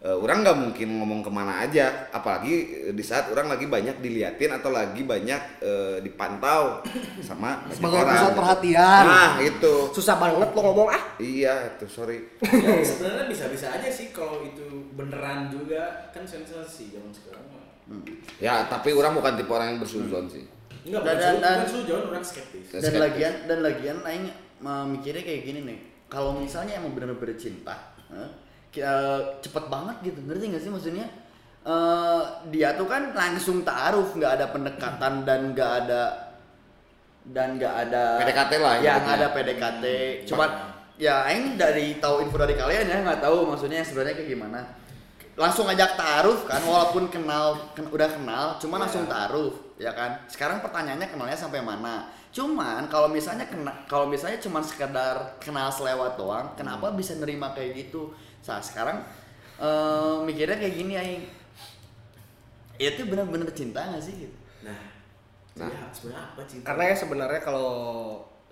Eh, 0.03 0.12
orang 0.13 0.38
nggak 0.41 0.57
mungkin 0.57 0.89
ngomong 0.95 1.19
ke 1.19 1.31
mana 1.31 1.53
aja 1.60 1.86
apalagi 2.10 2.53
eh, 2.81 2.91
di 2.91 3.01
saat 3.01 3.27
orang 3.27 3.48
lagi 3.48 3.65
banyak 3.65 3.98
diliatin 3.98 4.51
atau 4.51 4.69
lagi 4.69 5.01
banyak 5.01 5.41
eh, 5.60 5.98
dipantau 6.00 6.83
sama 7.19 7.63
banyak 7.63 7.74
Sebagai 7.74 8.00
orang. 8.00 8.13
pusat 8.13 8.33
perhatian. 8.36 9.03
nah 9.05 9.31
itu 9.38 9.74
Susah 9.89 10.15
banget 10.17 10.50
lo 10.50 10.62
ngomong 10.62 10.88
ah. 10.89 11.03
iya 11.17 11.53
itu 11.69 11.86
sorry 11.88 12.19
Ya, 12.43 12.79
sebenarnya 12.79 13.25
bisa-bisa 13.25 13.72
aja 13.72 13.88
sih 13.88 14.12
kalau 14.12 14.41
itu 14.41 14.63
beneran 14.91 15.48
juga 15.48 15.81
kan 16.10 16.24
sensasi 16.24 16.91
zaman 16.91 17.10
sekarang 17.10 17.43
mah. 17.48 17.63
ya 18.38 18.63
tapi 18.65 18.91
orang 18.91 19.12
bukan 19.13 19.33
tipe 19.33 19.50
orang 19.50 19.67
yang 19.69 19.79
bersuzon 19.79 20.27
sih 20.27 20.43
Enggak, 20.83 21.15
Dan- 21.15 21.39
dan- 21.39 21.63
bukan 21.63 21.72
sujon, 21.72 22.01
orang 22.05 22.19
skeptis. 22.22 22.67
dan 22.69 22.79
Skeptis. 22.81 23.00
lagian 23.00 23.33
dan 23.45 23.57
lagian 23.62 23.98
aing 24.03 24.27
uh, 24.60 24.83
mikirnya 24.83 25.19
kayak 25.22 25.41
gini 25.41 25.60
nih 25.63 25.79
kalau 26.05 26.36
misalnya 26.36 26.75
emang 26.75 26.91
bener-bener 26.91 27.33
cinta 27.33 27.95
huh, 28.07 28.27
uh, 28.82 29.38
cepet 29.44 29.65
banget 29.70 29.96
gitu. 30.01 30.20
Ngerti 30.25 30.44
gak 30.56 30.63
sih 30.63 30.72
maksudnya? 30.74 31.08
Eh, 31.63 32.22
dia 32.51 32.75
tuh 32.75 32.84
kan 32.92 33.15
langsung 33.15 33.63
taaruf 33.63 34.20
nggak 34.20 34.36
ada 34.36 34.46
pendekatan 34.51 35.24
dan 35.24 35.56
nggak 35.56 35.72
ada 35.88 36.01
dan 37.24 37.56
nggak 37.56 37.88
ada 37.88 38.20
PDKT 38.20 38.51
lah, 38.60 38.75
ya 38.84 39.00
nggak 39.00 39.15
ada 39.15 39.27
PDKT 39.32 39.86
cuman 40.27 40.50
ya 41.00 41.24
aing 41.24 41.56
dari 41.56 42.03
tahu 42.03 42.20
info 42.20 42.36
dari 42.36 42.60
kalian 42.60 42.84
ya 42.84 43.00
nggak 43.08 43.24
tahu 43.24 43.48
maksudnya 43.48 43.80
sebenarnya 43.80 44.20
kayak 44.20 44.30
gimana. 44.36 44.60
Langsung 45.39 45.63
ajak 45.72 45.96
taaruf 45.96 46.44
kan 46.44 46.60
walaupun 46.68 47.08
kenal 47.08 47.72
ken- 47.72 47.88
udah 47.88 48.12
kenal 48.12 48.46
cuman 48.60 48.84
langsung 48.84 49.08
taaruf 49.08 49.56
ya 49.80 49.96
kan? 49.96 50.20
Sekarang 50.27 50.60
pertanyaannya 50.60 51.15
kenalnya 51.15 51.39
sampai 51.39 51.63
mana? 51.63 52.12
Cuman 52.36 52.92
kalau 52.92 53.08
misalnya 53.08 53.48
kena 53.48 53.88
kalau 53.88 54.12
misalnya 54.12 54.44
cuman 54.44 54.60
sekedar 54.60 55.39
kenal 55.39 55.72
selewat 55.72 56.20
doang 56.20 56.51
kenapa 56.60 56.92
bisa 56.92 57.15
nerima 57.15 57.56
kayak 57.56 57.88
gitu 57.88 58.12
nah 58.43 58.59
sekarang 58.59 58.97
eh, 59.57 60.15
mikirnya 60.27 60.57
kayak 60.59 60.75
gini 60.75 60.93
aing. 61.00 61.23
Itu 62.75 63.05
bener-bener 63.07 63.47
cinta 63.53 63.79
gak 63.85 64.03
sih 64.03 64.27
gitu? 64.27 64.38
Nah, 64.65 64.93
Nah. 65.53 65.69
jadi 65.69 65.93
sebenarnya 65.93 66.23
apa 66.33 66.41
cinta? 66.50 66.65
Karena 66.65 66.83
ya 66.89 66.95
sebenarnya 66.97 67.41
kalau 67.45 67.71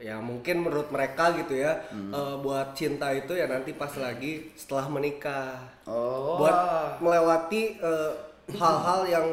ya 0.01 0.17
mungkin 0.17 0.65
menurut 0.65 0.89
mereka 0.89 1.29
gitu 1.37 1.53
ya 1.61 1.77
eh, 1.93 2.35
buat 2.41 2.73
cinta 2.73 3.13
itu 3.13 3.33
ya 3.37 3.45
nanti 3.49 3.73
pas 3.73 3.91
lagi 3.97 4.53
setelah 4.53 4.85
menikah. 4.89 5.61
Oh. 5.89 6.37
Buat 6.41 6.57
melewati 7.01 7.81
eh, 7.81 8.11
hal-hal 8.53 9.01
yang 9.09 9.27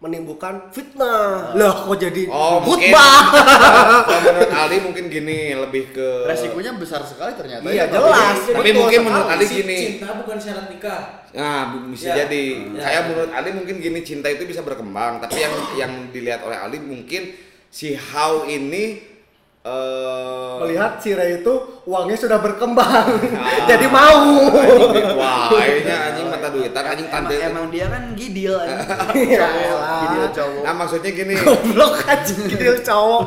menimbulkan 0.00 0.72
fitnah 0.72 1.52
lah 1.52 1.84
kok 1.84 1.92
jadi 1.94 2.24
Oh, 2.26 2.64
khutbah 2.64 3.20
menurut 4.24 4.48
Ali 4.50 4.76
mungkin 4.80 5.04
gini 5.06 5.52
lebih 5.52 5.92
ke 5.92 6.24
resikonya 6.24 6.72
besar 6.74 7.04
sekali 7.04 7.36
ternyata 7.36 7.68
Iya, 7.68 7.84
ya. 7.84 7.92
jelas. 7.92 8.36
tapi 8.48 8.64
Betul 8.64 8.80
mungkin 8.80 9.00
menurut 9.04 9.28
Ali 9.28 9.44
Si 9.44 9.54
gini 9.60 9.78
Cinta 9.94 10.16
bukan 10.16 10.36
syarat 10.36 10.66
nikah. 10.66 11.00
Nah, 11.30 11.60
bisa 11.86 12.10
Ya. 12.10 12.24
jadi. 12.24 12.44
Ya. 12.74 12.80
Kayak 12.80 13.02
menurut 13.06 13.30
Ali 13.30 13.50
mungkin 13.52 13.76
gini 13.78 14.00
cinta 14.00 14.26
itu 14.26 14.42
bisa 14.42 14.64
berkembang, 14.64 15.20
tapi 15.20 15.36
yang 15.36 15.54
yang 15.76 15.92
dilihat 16.10 16.42
oleh 16.42 16.56
Ali 16.56 16.80
mungkin 16.80 17.36
si 17.68 17.92
How 17.92 18.42
ini 18.42 18.98
eh 19.60 20.52
melihat 20.58 20.96
si 20.96 21.12
Ray 21.12 21.38
itu 21.38 21.52
uangnya 21.84 22.16
sudah 22.16 22.38
berkembang 22.38 23.08
Ah. 23.30 23.64
jadi 23.68 23.86
mau 23.86 24.48
anjing, 24.48 25.08
wah, 25.12 25.48
kayaknya 25.48 25.96
anjing 26.08 26.26
mata 26.26 26.48
duitan, 26.48 26.84
anjing 26.86 27.04
emang, 27.06 27.24
tante. 27.24 27.34
emang 27.38 27.64
dia 27.68 27.86
kan 27.86 28.02
gidil 28.14 28.56
Ya 28.56 28.76
anjing. 29.04 29.36
cowok 29.36 29.60
elah. 29.60 30.00
gidil 30.00 30.26
cowok 30.32 30.62
Nah, 30.64 30.74
maksudnya 30.74 31.10
gini, 31.10 31.34
goblok 31.36 31.94
aja 32.02 32.32
gitu 32.32 32.72
cowok 32.82 33.20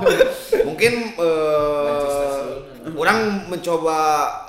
mungkin 0.64 0.94
eh 1.14 2.44
orang 2.92 3.20
mencoba 3.48 4.00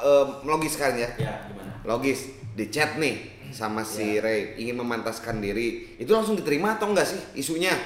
eh, 0.00 0.24
melogiskan 0.40 0.92
ya. 0.94 1.08
Ya, 1.16 1.32
gimana? 1.44 1.72
Logis 1.84 2.24
di 2.50 2.68
chat 2.68 2.96
nih 2.96 3.16
sama 3.50 3.80
si 3.82 4.18
Ray 4.18 4.56
ingin 4.56 4.76
memantaskan 4.76 5.38
diri. 5.38 5.94
Itu 5.96 6.10
langsung 6.10 6.34
diterima 6.34 6.74
atau 6.74 6.88
enggak 6.88 7.06
sih 7.06 7.20
isunya? 7.34 7.76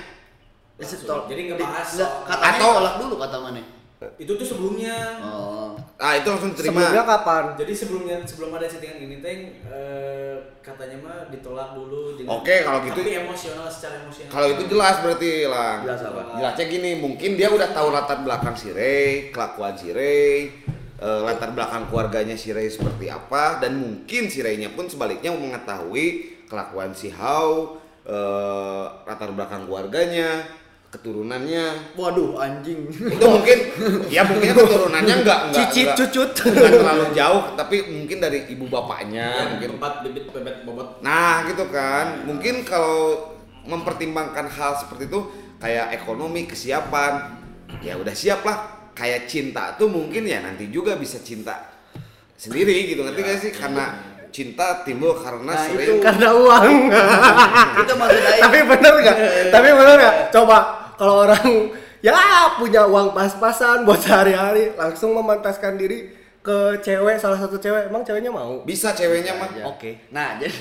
Langsung. 0.75 1.27
Jadi 1.27 1.51
ngebahas 1.51 1.89
Atau- 2.25 2.79
tolak 2.79 2.95
dulu 2.97 3.19
kata 3.19 3.39
mana 3.39 3.63
Itu 4.15 4.39
tuh 4.39 4.47
sebelumnya. 4.47 4.95
oh 5.19 5.75
Ah, 5.99 6.15
itu 6.15 6.31
langsung 6.31 6.55
diterima. 6.55 6.79
sebelumnya 6.79 7.03
kapan 7.03 7.45
Jadi 7.59 7.73
sebelumnya 7.75 8.17
sebelum 8.23 8.55
ada 8.55 8.67
settingan 8.71 8.99
ini 9.03 9.19
teh 9.19 9.37
eh, 9.67 10.35
katanya 10.63 10.97
mah 11.03 11.19
ditolak 11.27 11.75
dulu. 11.75 12.15
Oke, 12.31 12.63
kalau 12.63 12.79
gitu- 12.87 13.03
Tapi 13.03 13.19
emosional 13.19 13.67
secara 13.67 14.07
emosional. 14.07 14.31
Kalau 14.31 14.47
itu 14.55 14.63
jelas 14.71 14.97
berarti 15.03 15.31
lah. 15.45 15.75
Jelas 15.83 16.01
apa? 16.07 16.21
Jelasnya 16.39 16.65
gini, 16.69 16.91
mungkin 16.95 17.31
dia 17.35 17.51
udah 17.51 17.69
tahu 17.69 17.91
latar 17.91 18.23
belakang 18.23 18.55
si 18.55 18.71
Ray, 18.71 19.35
kelakuan 19.35 19.75
si 19.75 19.91
Ray, 19.91 20.55
eh, 20.97 21.21
latar 21.27 21.51
belakang 21.51 21.91
keluarganya 21.91 22.39
si 22.39 22.55
Ray 22.55 22.71
seperti 22.71 23.11
apa, 23.11 23.59
dan 23.59 23.75
mungkin 23.75 24.31
si 24.31 24.39
Ray-nya 24.39 24.79
pun 24.79 24.87
sebaliknya 24.87 25.35
mengetahui 25.35 26.07
kelakuan 26.47 26.95
si 26.95 27.11
How, 27.11 27.75
eh, 28.07 28.85
latar 29.05 29.35
belakang 29.35 29.67
keluarganya, 29.67 30.47
keturunannya. 30.89 31.93
waduh 31.95 32.39
anjing. 32.39 32.89
Itu 32.89 33.21
mungkin, 33.23 33.59
ya 34.09 34.25
mungkin 34.25 34.51
keturunannya 34.51 35.15
enggak 35.21 35.39
enggak 35.47 35.69
cicit 35.69 35.87
enggak- 35.87 35.99
cucut. 36.11 36.31
enggak 36.49 36.71
terlalu 36.75 37.07
jauh, 37.13 37.43
tapi 37.55 37.77
mungkin 37.91 38.17
dari 38.19 38.39
ibu 38.49 38.65
bapaknya, 38.67 39.27
Ya, 39.29 39.45
mungkin. 39.51 39.69
tempat 39.77 39.93
bibit 40.03 40.25
bebet 40.31 40.57
bobot. 40.65 40.99
Nah 41.01 41.45
gitu 41.45 41.69
kan, 41.69 42.25
mungkin 42.25 42.65
kalau 42.65 43.31
mempertimbangkan 43.63 44.49
hal 44.49 44.77
seperti 44.77 45.07
itu 45.07 45.21
kayak 45.59 45.93
ekonomi, 45.93 46.49
kesiapan, 46.49 47.37
ya 47.79 47.95
udah 47.95 48.15
siap 48.15 48.41
lah. 48.43 48.59
Kayak 48.93 49.29
cinta 49.29 49.77
tuh 49.77 49.87
mungkin 49.87 50.25
ya 50.25 50.41
nanti 50.41 50.67
juga 50.69 50.97
bisa 50.97 51.21
cinta 51.21 51.69
sendiri 52.35 52.89
gitu, 52.89 53.05
ngerti 53.05 53.21
gak 53.21 53.39
sih? 53.39 53.53
Karena 53.53 53.95
cinta 54.29 54.83
timbul 54.83 55.15
karena 55.15 55.53
Nah, 55.53 55.65
sering 55.65 55.89
itu. 55.89 55.95
karena 56.01 56.29
uang. 56.31 56.67
Itu 57.81 57.93
maksud 57.95 58.21
tapi 58.39 58.59
bener 58.61 58.93
nggak? 58.99 59.17
Tapi 59.49 59.69
bener 59.71 59.95
nggak? 59.97 60.15
Coba 60.31 60.59
kalau 60.99 61.25
orang 61.25 61.71
ya 62.03 62.15
punya 62.59 62.85
uang 62.87 63.15
pas-pasan 63.15 63.87
buat 63.87 64.03
sehari-hari 64.03 64.75
langsung 64.75 65.15
memantaskan 65.15 65.79
diri 65.79 66.19
ke 66.39 66.81
cewek 66.81 67.21
salah 67.21 67.37
satu 67.37 67.61
cewek 67.61 67.93
emang 67.93 68.01
ceweknya 68.07 68.33
mau 68.33 68.65
bisa 68.65 68.95
ceweknya 68.97 69.37
mah. 69.37 69.51
Ya. 69.53 69.65
Oke. 69.69 70.01
nah 70.09 70.39
jadi 70.41 70.55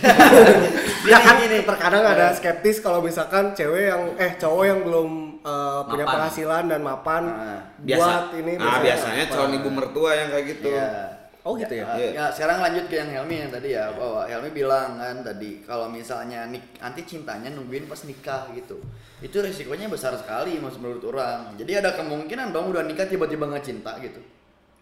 ya 1.12 1.18
kan 1.22 1.40
gini. 1.40 1.64
terkadang 1.64 2.04
ada 2.04 2.34
skeptis 2.36 2.84
kalau 2.84 3.00
misalkan 3.00 3.56
cewek 3.56 3.88
yang 3.88 4.04
eh 4.20 4.36
cowok 4.36 4.64
yang 4.68 4.80
belum 4.84 5.10
eh, 5.48 5.80
punya 5.88 6.06
penghasilan 6.06 6.64
dan 6.68 6.82
mapan 6.84 7.24
Nah, 7.30 7.62
Biasa. 7.80 7.98
buat 8.04 8.26
ini 8.42 8.54
nah 8.60 8.78
biasanya 8.84 9.24
apa? 9.30 9.34
calon 9.38 9.54
ibu 9.58 9.70
mertua 9.72 10.12
yang 10.18 10.28
kayak 10.34 10.46
gitu. 10.58 10.70
Iya. 10.76 11.17
Oh 11.48 11.56
gitu 11.56 11.80
ya 11.80 11.88
Iya. 11.96 12.10
Ya, 12.12 12.26
sekarang 12.36 12.60
lanjut 12.60 12.92
ke 12.92 13.00
yang 13.00 13.08
Helmi 13.08 13.48
yang 13.48 13.52
tadi 13.56 13.72
ya 13.72 13.88
bahwa 13.96 14.28
Helmi 14.28 14.52
bilang 14.52 15.00
kan 15.00 15.24
tadi 15.24 15.64
kalau 15.64 15.88
misalnya 15.88 16.44
nik 16.52 16.76
nanti 16.84 17.08
cintanya 17.08 17.48
nungguin 17.56 17.88
pas 17.88 18.04
nikah 18.04 18.52
gitu 18.52 18.84
itu 19.24 19.38
resikonya 19.40 19.88
besar 19.88 20.12
sekali 20.20 20.60
mas 20.60 20.76
menurut 20.76 21.08
orang 21.08 21.56
jadi 21.56 21.80
ada 21.80 21.96
kemungkinan 21.96 22.52
dong 22.52 22.76
udah 22.76 22.84
nikah 22.84 23.08
tiba-tiba 23.08 23.48
nggak 23.48 23.64
cinta 23.64 23.96
gitu 24.04 24.20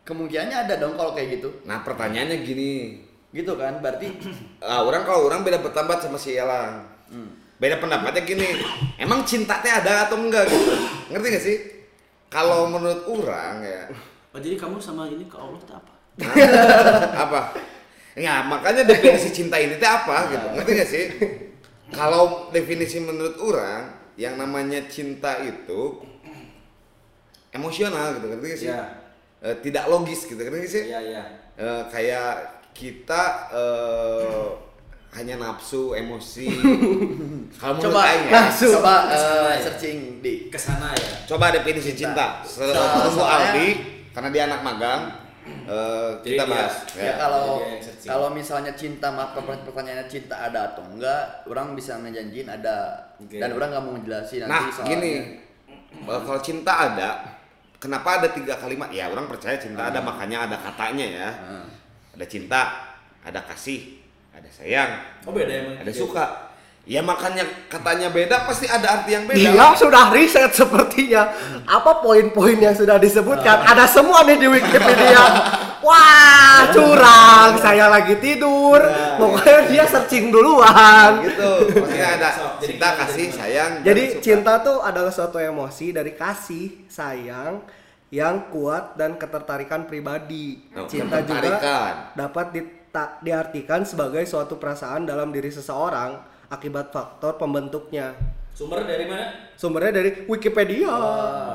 kemungkinannya 0.10 0.58
ada 0.66 0.74
dong 0.82 0.98
kalau 0.98 1.14
kayak 1.14 1.38
gitu 1.38 1.50
Nah 1.70 1.86
pertanyaannya 1.86 2.42
gini, 2.42 3.02
gitu 3.30 3.54
kan 3.58 3.78
berarti 3.78 4.10
ah, 4.66 4.82
orang 4.82 5.06
kalau 5.06 5.30
orang 5.30 5.46
beda 5.46 5.62
pendapat 5.62 6.02
sama 6.02 6.18
si 6.18 6.34
Elang. 6.34 6.82
Beda 7.56 7.80
pendapatnya 7.80 8.22
gini, 8.28 8.52
emang 9.00 9.24
cinta 9.24 9.64
teh 9.64 9.72
ada 9.72 10.06
atau 10.06 10.20
enggak 10.20 10.44
gitu? 10.52 10.76
Ngerti 11.08 11.28
gak 11.32 11.44
sih? 11.44 11.58
Kalau 12.28 12.68
menurut 12.68 13.08
orang 13.08 13.64
ya, 13.64 13.88
Oh, 14.36 14.40
jadi 14.44 14.60
kamu 14.60 14.76
sama 14.84 15.08
ini 15.08 15.24
ke 15.32 15.40
Allah 15.40 15.56
tuh 15.64 15.72
apa? 15.80 15.95
apa? 17.24 17.52
Ya 18.16 18.40
makanya 18.48 18.88
definisi 18.88 19.36
cinta 19.36 19.60
ini 19.60 19.76
teh 19.76 19.88
apa 19.90 20.32
gitu, 20.32 20.48
ngerti 20.56 20.72
gak 20.72 20.90
sih? 20.90 21.06
Kalau 21.92 22.48
definisi 22.50 23.04
menurut 23.04 23.36
orang, 23.44 23.92
yang 24.16 24.40
namanya 24.40 24.80
cinta 24.88 25.36
itu 25.44 26.00
emosional 27.52 28.16
gitu, 28.16 28.26
ngerti 28.32 28.46
gak 28.48 28.60
sih? 28.60 28.70
Iya. 28.72 28.84
Eh, 29.44 29.56
tidak 29.60 29.92
logis 29.92 30.24
gitu, 30.26 30.40
ngerti 30.40 30.58
gak 30.64 30.72
sih? 30.72 30.84
Iya, 30.88 31.00
iya. 31.04 31.24
Eh, 31.60 31.84
kayak 31.92 32.34
kita 32.72 33.52
eh, 33.52 34.48
hanya 35.16 35.36
nafsu, 35.40 35.96
emosi. 35.96 36.48
Kalau 37.60 37.80
coba 37.80 38.00
Aing 38.04 38.28
ya, 38.28 38.32
langsung 38.48 38.80
coba 38.80 39.08
Ke 39.08 39.16
sana 39.20 39.48
ya. 39.52 39.60
searching 39.64 40.00
di 40.20 40.34
Ke 40.52 40.60
sana 40.60 40.88
ya. 40.92 41.08
coba 41.28 41.52
definisi 41.56 41.96
cinta. 41.96 42.44
Cinta. 42.44 43.04
Tunggu 43.04 43.24
Aldi 43.24 43.68
karena 44.12 44.30
dia 44.32 44.44
anak 44.48 44.64
magang. 44.64 45.02
Eh, 45.46 46.10
Jadi 46.20 46.30
kita 46.34 46.44
dia- 46.44 46.52
bahas. 46.52 46.74
ya, 46.92 47.04
Ya. 47.04 47.14
kalau 47.16 47.46
Jadi 47.62 48.06
kalau 48.06 48.28
misalnya 48.30 48.72
cinta 48.74 49.08
maaf 49.10 49.38
pertanyaannya 49.38 50.06
cinta 50.06 50.36
ada 50.42 50.74
atau 50.74 50.84
enggak 50.84 51.46
orang 51.46 51.74
bisa 51.74 51.98
ngejanjiin 51.98 52.48
ada 52.48 52.76
Oke. 53.18 53.38
dan 53.38 53.50
orang 53.52 53.70
nggak 53.70 53.84
mau 53.84 53.94
ngejelasin 53.94 54.40
nanti 54.44 54.52
Nah, 54.52 54.64
soalnya 54.70 54.90
gini. 54.92 55.14
kalau 56.04 56.42
cinta 56.42 56.74
ada, 56.90 57.10
kenapa 57.78 58.10
ada 58.20 58.28
tiga 58.30 58.58
kalimat? 58.58 58.90
Ya 58.90 59.06
orang 59.08 59.26
percaya 59.26 59.56
cinta 59.56 59.88
ada 59.88 60.02
makanya 60.02 60.46
ada 60.46 60.58
katanya 60.58 61.06
ya. 61.06 61.30
Hmm. 61.32 61.68
Ada 62.16 62.26
cinta, 62.26 62.62
ada 63.22 63.40
kasih, 63.44 64.02
ada 64.32 64.48
sayang, 64.48 64.92
Oh, 65.24 65.32
beda 65.32 65.52
emang. 65.52 65.76
ada 65.80 65.92
suka. 65.92 66.55
Ya 66.86 67.02
makanya 67.02 67.42
katanya 67.66 68.14
beda 68.14 68.46
pasti 68.46 68.70
ada 68.70 69.02
arti 69.02 69.18
yang 69.18 69.26
beda. 69.26 69.42
Dia 69.42 69.74
sudah 69.74 70.14
riset 70.14 70.54
sepertinya 70.54 71.34
apa 71.66 71.98
poin-poin 72.06 72.62
yang 72.62 72.78
sudah 72.78 73.02
disebutkan 73.02 73.66
ada 73.66 73.90
semua 73.90 74.22
nih 74.22 74.38
di 74.38 74.46
Wikipedia. 74.46 75.24
Wah 75.82 76.70
curang. 76.70 77.58
saya 77.58 77.90
lagi 77.90 78.22
tidur. 78.22 78.78
Pokoknya 79.18 79.66
dia 79.66 79.84
searching 79.90 80.30
duluan. 80.30 81.26
gitu 81.26 81.74
maksudnya 81.74 82.22
ada 82.22 82.30
cinta 82.62 82.90
kasih 83.02 83.28
sayang 83.34 83.72
Jadi 83.82 84.04
cinta 84.22 84.62
tuh 84.62 84.86
adalah 84.86 85.10
suatu 85.10 85.42
emosi 85.42 85.90
dari 85.90 86.14
kasih, 86.14 86.86
sayang 86.86 87.66
yang 88.14 88.54
kuat 88.54 88.94
dan 88.94 89.18
ketertarikan 89.18 89.90
pribadi. 89.90 90.70
Oh, 90.78 90.86
cinta 90.86 91.26
juga 91.26 91.58
dapat 92.14 92.54
diartikan 93.26 93.82
sebagai 93.82 94.22
suatu 94.30 94.62
perasaan 94.62 95.10
dalam 95.10 95.34
diri 95.34 95.50
seseorang 95.50 96.35
akibat 96.48 96.90
faktor 96.90 97.36
pembentuknya. 97.36 98.14
Sumber 98.52 98.84
dari 98.84 99.04
mana? 99.04 99.52
Sumbernya 99.54 99.92
dari 99.94 100.24
Wikipedia. 100.26 100.88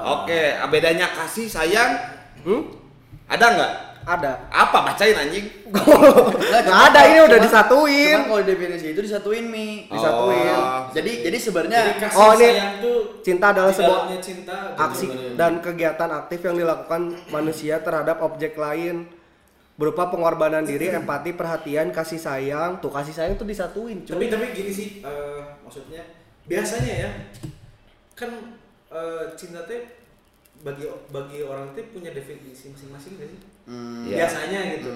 oke 0.03 0.41
bedanya 0.69 1.09
kasih 1.09 1.47
sayang 1.47 1.97
Hmm? 2.41 2.73
ada 3.25 3.47
nggak 3.53 3.73
Ada. 4.01 4.33
apa 4.49 4.79
bacain 4.83 5.13
anjing 5.13 5.45
Nggak, 5.71 6.61
Nggak 6.67 6.81
ada, 6.89 7.01
ini 7.05 7.21
udah 7.21 7.39
disatuin. 7.39 8.17
Cuman 8.17 8.27
kalau 8.27 8.43
definisi 8.43 8.87
itu 8.91 9.01
disatuin 9.01 9.45
mi. 9.45 9.87
Disatuin. 9.87 10.51
Oh. 10.51 10.89
Jadi 10.91 11.13
jadi 11.23 11.37
sebenarnya 11.39 11.81
Jadi 11.95 12.17
Oh, 12.17 12.33
ini 12.33 12.49
cinta 13.21 13.53
adalah 13.53 13.71
sebuah 13.71 14.09
cinta 14.19 14.57
aksi 14.75 15.07
dan 15.37 15.61
kegiatan 15.61 16.11
aktif 16.17 16.41
yang 16.43 16.57
dilakukan 16.57 17.01
manusia 17.29 17.79
terhadap 17.79 18.19
objek 18.21 18.57
lain 18.57 19.05
berupa 19.81 20.13
pengorbanan 20.13 20.61
diri, 20.61 20.93
empati, 20.93 21.33
perhatian, 21.33 21.89
kasih 21.89 22.21
sayang. 22.21 22.85
Tuh 22.85 22.93
kasih 22.93 23.17
sayang 23.17 23.41
tuh 23.41 23.49
disatuin, 23.49 24.05
tapi 24.05 24.29
cuy. 24.29 24.29
tapi 24.29 24.47
gini 24.53 24.69
sih 24.69 24.89
eh, 25.01 25.41
maksudnya 25.65 26.05
biasanya 26.45 26.95
ya 27.09 27.11
kan 28.13 28.29
eh, 28.93 29.25
cinta 29.41 29.65
teh 29.65 29.89
bagi 30.61 30.85
bagi 31.09 31.41
orang 31.41 31.73
teh 31.73 31.89
punya 31.89 32.13
definisi 32.13 32.69
masing-masing 32.69 33.17
gak 33.17 33.31
sih 33.33 33.41
Hmm. 33.71 34.03
Iya. 34.03 34.27
biasanya 34.27 34.61
gitu 34.75 34.91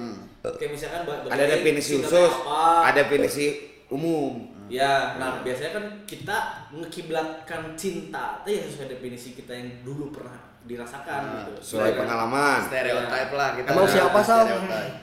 kayak 0.59 0.71
misalkan 0.75 1.07
ada 1.07 1.45
definisi 1.47 2.03
khusus 2.03 2.27
apa. 2.43 2.91
ada 2.91 3.07
definisi 3.07 3.47
umum 3.87 4.51
Ya, 4.65 5.21
nah 5.21 5.45
biasanya 5.45 5.77
kan 5.77 5.85
kita 6.09 6.37
ngekiblatkan 6.73 7.77
cinta 7.77 8.41
itu 8.43 8.57
ya 8.57 8.63
sesuai 8.65 8.97
definisi 8.97 9.37
kita 9.37 9.53
yang 9.53 9.85
dulu 9.85 10.09
pernah 10.09 10.41
dirasakan 10.65 11.21
gitu. 11.45 11.53
sesuai 11.61 11.93
pengalaman 11.93 12.59
stereotip 12.65 13.31
lah 13.37 13.49
kita. 13.53 13.69
Emang 13.69 13.87
siapa 13.89 14.19
Sal? 14.25 14.45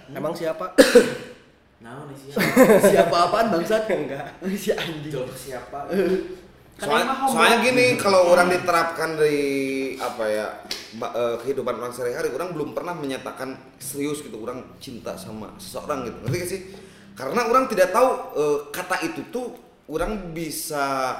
Emang 0.09 0.33
siapa? 0.33 0.65
Nah, 1.81 2.05
nih 2.05 2.13
sih. 2.13 2.29
siapa 2.93 3.15
apaan 3.25 3.49
bangsat? 3.49 3.89
Enggak. 3.89 4.37
si 4.53 4.69
anjing. 4.69 5.09
Coba 5.09 5.33
siapa? 5.33 5.89
Kan 6.77 7.09
Soalnya, 7.29 7.61
gini 7.61 7.93
kalau 7.97 8.33
orang 8.33 8.53
diterapkan 8.53 9.17
dari 9.17 9.93
apa 9.97 10.23
ya 10.25 10.45
ba- 10.97 11.13
eh, 11.13 11.35
kehidupan 11.41 11.77
orang 11.77 11.93
sehari-hari 11.93 12.29
orang 12.33 12.53
belum 12.53 12.73
pernah 12.73 12.93
menyatakan 12.93 13.53
serius 13.77 14.21
gitu 14.21 14.41
orang 14.41 14.61
cinta 14.77 15.13
sama 15.13 15.53
seseorang 15.61 16.09
gitu 16.09 16.17
ngerti 16.25 16.37
gak 16.37 16.49
sih 16.49 16.61
karena 17.13 17.49
orang 17.49 17.69
tidak 17.69 17.93
tahu 17.93 18.09
eh, 18.33 18.57
kata 18.73 18.97
itu 19.05 19.21
tuh 19.29 19.53
orang 19.89 20.33
bisa 20.33 21.17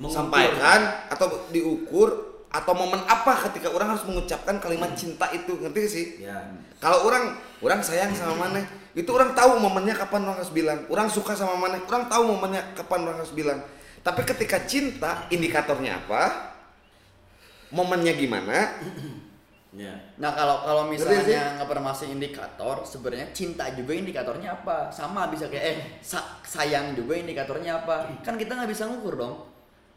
Mengukur. 0.00 0.16
sampaikan 0.16 0.80
atau 1.12 1.48
diukur 1.48 2.33
atau 2.54 2.70
momen 2.70 3.02
apa 3.02 3.34
ketika 3.50 3.66
orang 3.74 3.90
harus 3.90 4.06
mengucapkan 4.06 4.62
kalimat 4.62 4.94
cinta 4.94 5.26
itu 5.34 5.58
ngerti 5.58 5.82
sih 5.90 6.06
Ya. 6.22 6.38
kalau 6.78 7.02
orang 7.10 7.34
orang 7.58 7.82
sayang 7.82 8.14
sama 8.14 8.46
mana 8.46 8.62
itu 8.94 9.10
orang 9.10 9.34
tahu 9.34 9.58
momennya 9.58 9.98
kapan 9.98 10.22
orang 10.22 10.38
harus 10.38 10.54
bilang 10.54 10.86
orang 10.86 11.10
suka 11.10 11.34
sama 11.34 11.58
mana 11.58 11.82
orang 11.82 12.06
tahu 12.06 12.22
momennya 12.30 12.62
kapan 12.78 13.10
orang 13.10 13.18
harus 13.18 13.34
bilang 13.34 13.58
tapi 14.06 14.22
ketika 14.22 14.62
cinta 14.70 15.26
indikatornya 15.28 15.98
apa 15.98 16.54
momennya 17.74 18.14
gimana 18.14 18.56
Ya. 19.74 19.90
Nah 20.22 20.30
kalau 20.30 20.62
kalau 20.62 20.86
misalnya 20.86 21.58
nggak 21.58 21.66
pernah 21.66 21.90
masih 21.90 22.14
indikator, 22.14 22.86
sebenarnya 22.86 23.34
cinta 23.34 23.66
juga 23.74 23.90
indikatornya 23.90 24.62
apa? 24.62 24.86
Sama 24.94 25.26
bisa 25.26 25.50
kayak 25.50 25.64
eh 25.66 25.78
sa- 25.98 26.38
sayang 26.46 26.94
juga 26.94 27.18
indikatornya 27.18 27.82
apa? 27.82 28.06
Kan 28.22 28.38
kita 28.38 28.54
nggak 28.54 28.70
bisa 28.70 28.86
ngukur 28.86 29.18
dong. 29.18 29.34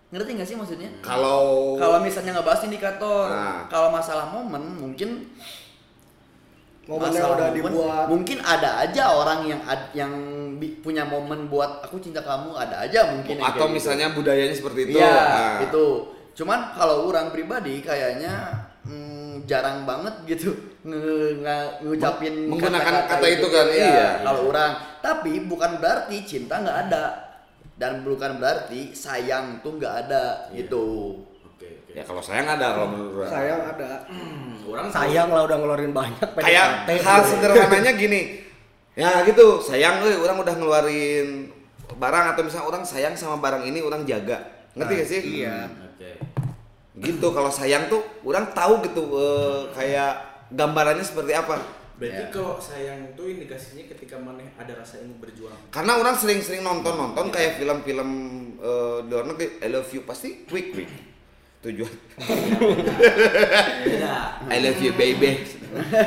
Ngerti 0.07 0.29
nggak 0.33 0.47
sih 0.47 0.55
maksudnya? 0.55 0.89
kalau 0.99 1.75
Kalau 1.75 1.99
misalnya 1.99 2.31
nggak 2.33 2.47
bahas 2.47 2.63
indikator, 2.63 3.27
Nah. 3.27 3.67
kalau 3.67 3.89
masalah 3.89 4.25
momen 4.25 4.63
mungkin 4.73 5.27
Momennya 6.87 7.19
masalah 7.19 7.35
udah 7.35 7.47
momen, 7.49 7.57
dibuat. 7.67 8.05
Mungkin 8.07 8.37
ada 8.39 8.69
aja 8.79 9.03
orang 9.11 9.43
yang 9.45 9.59
ad- 9.61 9.91
yang 9.91 10.11
bi- 10.55 10.79
punya 10.79 11.03
momen 11.03 11.51
buat 11.51 11.83
aku 11.83 11.99
cinta 11.99 12.23
kamu 12.23 12.55
ada 12.55 12.79
aja 12.79 13.11
mungkin. 13.11 13.35
atau 13.37 13.51
kayak 13.51 13.59
gitu. 13.59 13.75
misalnya 13.75 14.07
budayanya 14.15 14.55
seperti 14.55 14.79
itu 14.87 14.95
Iya, 14.95 15.11
Nah, 15.11 15.55
itu. 15.61 15.87
Cuman 16.33 16.71
kalau 16.71 17.11
orang 17.11 17.27
pribadi 17.27 17.83
kayaknya 17.83 18.63
mm, 18.87 19.43
jarang 19.43 19.83
banget 19.83 20.15
gitu 20.25 20.55
nge- 20.81 21.43
nge- 21.43 21.71
ngucapin 21.83 22.47
Menggunakan 22.47 22.79
kata-kata 23.03 23.19
kata 23.19 23.27
itu 23.27 23.47
kan, 23.49 23.65
Ya, 23.67 23.75
iya. 23.75 24.07
Kalau 24.23 24.41
orang, 24.47 24.71
tapi 25.03 25.43
bukan 25.43 25.71
berarti 25.77 26.17
cinta 26.23 26.55
nggak 26.55 26.77
ada 26.87 27.26
dan 27.77 28.01
bukan 28.01 28.37
berarti 28.37 28.91
sayang 28.91 29.61
tuh 29.61 29.77
nggak 29.77 29.93
ada 30.03 30.49
Iya. 30.49 30.65
gitu. 30.65 30.85
Oke, 31.45 31.67
oke. 31.79 31.91
ya 31.93 32.01
kalau 32.01 32.19
sayang 32.19 32.45
ada 32.47 32.73
kalau 32.73 32.87
menurut 32.89 33.13
orang 33.19 33.29
Sayang 33.31 33.61
ada. 33.67 33.89
Hmm, 34.05 34.53
orang 34.63 34.87
Sayang 34.89 35.27
lah 35.29 35.41
udah 35.43 35.57
ngeluarin 35.57 35.93
banyak 35.93 36.27
kayak 36.35 36.67
hal 36.99 37.21
sederhananya 37.23 37.93
gini 37.93 38.21
ya 38.93 39.21
gitu 39.23 39.61
sayang 39.61 40.01
euy 40.01 40.17
orang 40.17 40.37
udah 40.37 40.53
ngeluarin 40.53 41.53
barang 41.93 42.25
atau 42.33 42.41
misalnya 42.41 42.65
orang 42.67 42.81
sayang 42.81 43.13
sama 43.13 43.37
barang 43.37 43.61
ini 43.63 43.77
orang 43.79 44.01
jaga 44.03 44.41
ngerti 44.73 44.93
gak 44.95 45.07
sih 45.07 45.21
Iya. 45.41 45.69
Oke. 45.87 46.11
gitu 46.97 47.27
kalau 47.29 47.47
sayang 47.47 47.85
tuh 47.87 48.01
orang 48.21 48.49
tahu 48.51 48.81
gitu 48.81 49.01
eh, 49.13 49.61
kayak 49.71 50.13
gambarannya 50.49 51.01
seperti 51.01 51.29
apa 51.31 51.61
berarti 51.97 52.23
Ya. 52.23 52.29
kalau 52.29 52.55
sayang 52.57 53.09
itu 53.09 53.23
indikasinya 53.27 53.89
ketika 53.89 54.15
mana 54.15 54.45
ada 54.53 54.73
rasa 54.77 55.01
ingin 55.01 55.17
berjuang. 55.17 55.57
Karena 55.69 55.97
orang 55.97 56.13
sering-sering 56.13 56.61
nonton 56.61 56.93
nonton 56.93 57.27
kayak 57.27 57.57
film-film 57.57 58.09
eh, 58.55 58.97
di 59.01 59.09
luar 59.09 59.25
negeri 59.25 59.57
I 59.59 59.67
love 59.67 59.89
you 59.89 60.01
pasti 60.01 60.45
quick 60.45 60.71
quick. 60.71 60.91
Tujuan. 61.57 61.89
Beda. 63.83 64.13
I 64.45 64.57
love 64.61 64.77
you 64.77 64.93
baby. 64.93 65.41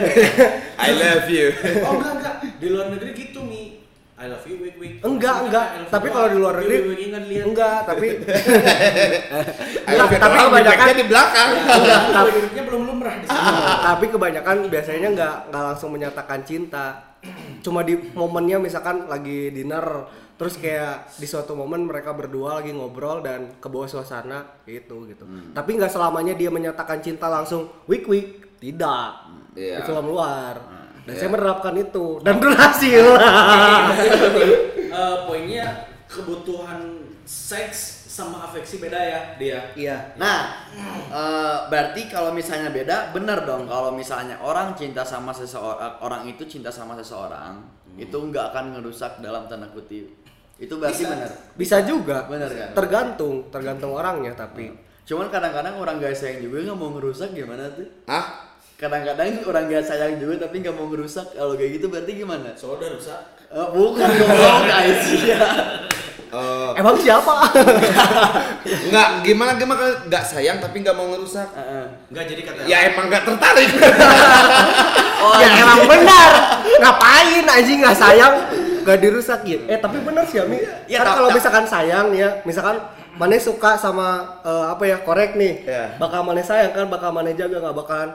I 0.79 0.90
love 0.94 1.26
you. 1.26 1.50
Oh 1.85 1.98
enggak 1.98 2.14
enggak. 2.16 2.37
Di 2.57 2.66
luar 2.70 2.87
negeri 2.94 3.11
gitu 3.12 3.42
mi 3.42 3.80
I 4.21 4.29
love 4.29 4.45
you 4.45 4.61
wik 4.61 4.77
wik 4.77 4.93
Enggak, 5.01 5.49
enggak. 5.49 5.67
Tapi 5.89 6.13
kalau 6.13 6.29
di 6.29 6.37
luar 6.37 6.61
negeri 6.61 7.41
enggak, 7.41 7.89
tapi 7.89 8.07
you 9.89 9.97
Tapi 9.97 10.37
kebanyakan- 10.37 10.93
di 10.93 11.07
belakang. 11.09 11.49
Enggak, 11.81 12.01
tapi 12.13 12.61
belum 12.69 12.83
lumrah 12.85 13.17
di 13.17 13.25
sini. 13.25 13.51
Tapi 13.81 14.05
kebanyakan 14.13 14.57
biasanya 14.69 15.09
nggak 15.17 15.35
nggak 15.49 15.63
langsung 15.73 15.91
menyatakan 15.97 16.45
cinta. 16.45 17.17
Cuma 17.65 17.81
di 17.81 17.97
momennya 18.13 18.61
misalkan 18.61 19.09
lagi 19.09 19.57
dinner 19.57 20.05
terus 20.37 20.57
kayak 20.57 21.17
di 21.17 21.25
suatu 21.25 21.53
momen 21.53 21.85
mereka 21.85 22.13
berdua 22.13 22.61
lagi 22.61 22.73
ngobrol 22.73 23.21
dan 23.25 23.57
ke 23.57 23.69
bawah 23.73 23.89
suasana 23.89 24.61
gitu 24.69 25.09
gitu. 25.09 25.25
Tapi 25.57 25.71
nggak 25.81 25.93
selamanya 25.93 26.37
dia 26.37 26.53
menyatakan 26.53 27.01
cinta 27.01 27.33
langsung 27.33 27.73
wik 27.89 28.05
wik. 28.05 28.29
Tidak. 28.61 29.13
Iya. 29.51 29.83
di 29.83 29.83
film 29.83 30.07
luar 30.15 30.80
dan 31.03 31.13
Iya. 31.13 31.19
saya 31.19 31.31
menerapkan 31.31 31.75
itu 31.75 32.07
dan 32.21 32.37
berhasil 32.39 33.05
Eh, 34.91 35.17
poinnya 35.25 35.67
kebutuhan 36.05 36.81
seks 37.23 37.79
sama 38.05 38.43
afeksi 38.43 38.79
beda 38.79 38.99
ya 38.99 39.21
dia. 39.37 39.61
iya 39.73 39.97
Nah, 40.17 40.67
eh, 41.07 41.59
berarti 41.67 42.07
kalau 42.07 42.35
misalnya 42.35 42.69
beda, 42.69 43.15
bener 43.15 43.47
dong. 43.47 43.65
Kalau 43.65 43.95
misalnya 43.95 44.35
orang 44.37 44.75
cinta 44.75 45.01
sama 45.01 45.31
seseorang, 45.31 45.95
orang 46.01 46.27
itu 46.27 46.43
cinta 46.45 46.69
sama 46.69 46.93
seseorang, 46.93 47.63
itu 47.95 48.13
nggak 48.13 48.51
akan 48.51 48.65
ngerusak 48.75 49.19
dalam 49.19 49.47
tanda 49.47 49.71
kutip. 49.71 50.11
Itu 50.59 50.77
berarti 50.77 51.01
Bisa. 51.01 51.13
bener. 51.15 51.31
bisa 51.57 51.77
juga 51.83 52.29
Bener 52.29 52.45
kan? 52.47 52.69
tergantung 52.77 53.49
tergantung 53.49 53.97
orangnya 53.97 54.37
tapi 54.37 54.69
Cuman 55.01 55.27
kadang-kadang 55.27 55.75
orang 55.75 55.97
gak 55.99 56.13
sayang 56.13 56.45
juga 56.45 56.61
nggak 56.63 56.77
mau 56.77 56.93
ngerusak 56.93 57.33
gimana 57.33 57.65
tuh? 57.73 57.89
Hah? 58.05 58.50
Kadang-kadang 58.81 59.45
orang 59.45 59.64
gak 59.69 59.85
sayang 59.85 60.16
juga 60.16 60.49
tapi 60.49 60.64
nggak 60.64 60.73
mau 60.73 60.88
ngerusak. 60.88 61.37
Kalau 61.37 61.53
kayak 61.53 61.71
gitu 61.77 61.87
berarti 61.93 62.12
gimana? 62.16 62.49
Soalnya 62.57 62.77
udah 62.81 62.90
rusak. 62.97 63.21
Eh, 63.51 63.66
bukan 63.77 64.09
dong, 64.09 64.62
guys 64.73 65.05
ya. 65.21 65.40
Eh, 66.31 66.71
emang 66.79 66.95
siapa 66.95 67.43
Enggak, 68.87 69.09
gimana 69.27 69.59
gimana 69.59 69.83
nggak 70.07 70.25
sayang 70.25 70.62
tapi 70.62 70.81
nggak 70.81 70.95
mau 70.95 71.11
ngerusak. 71.11 71.51
Heeh. 71.53 71.85
Enggak 72.09 72.25
jadi 72.25 72.40
kata 72.47 72.61
Ya 72.64 72.79
emang 72.88 73.11
nggak 73.11 73.25
tertarik. 73.27 73.69
ya 75.45 75.49
emang 75.61 75.85
benar 75.85 76.31
ngapain 76.81 77.45
anjing 77.45 77.85
nggak 77.85 77.93
sayang 77.93 78.35
nggak 78.81 78.99
dirusakin 79.05 79.69
eh 79.69 79.77
tapi 79.77 80.01
benar 80.01 80.25
sih 80.25 80.40
Ami 80.40 80.64
Ya, 80.88 81.05
kan 81.05 81.21
kalau 81.21 81.29
misalkan 81.29 81.69
sayang 81.69 82.09
ya 82.16 82.40
misalkan 82.49 82.81
mana 83.21 83.37
suka 83.37 83.77
sama 83.77 84.40
eh, 84.40 84.64
apa 84.73 84.81
ya 84.88 84.97
korek 85.05 85.37
nih 85.37 85.69
Ya. 85.69 85.93
bakal 86.01 86.25
mana 86.25 86.40
sayang 86.40 86.73
kan 86.73 86.88
bakal 86.88 87.12
mana 87.12 87.37
jaga 87.37 87.61
nggak 87.61 87.77
bakalan 87.77 88.11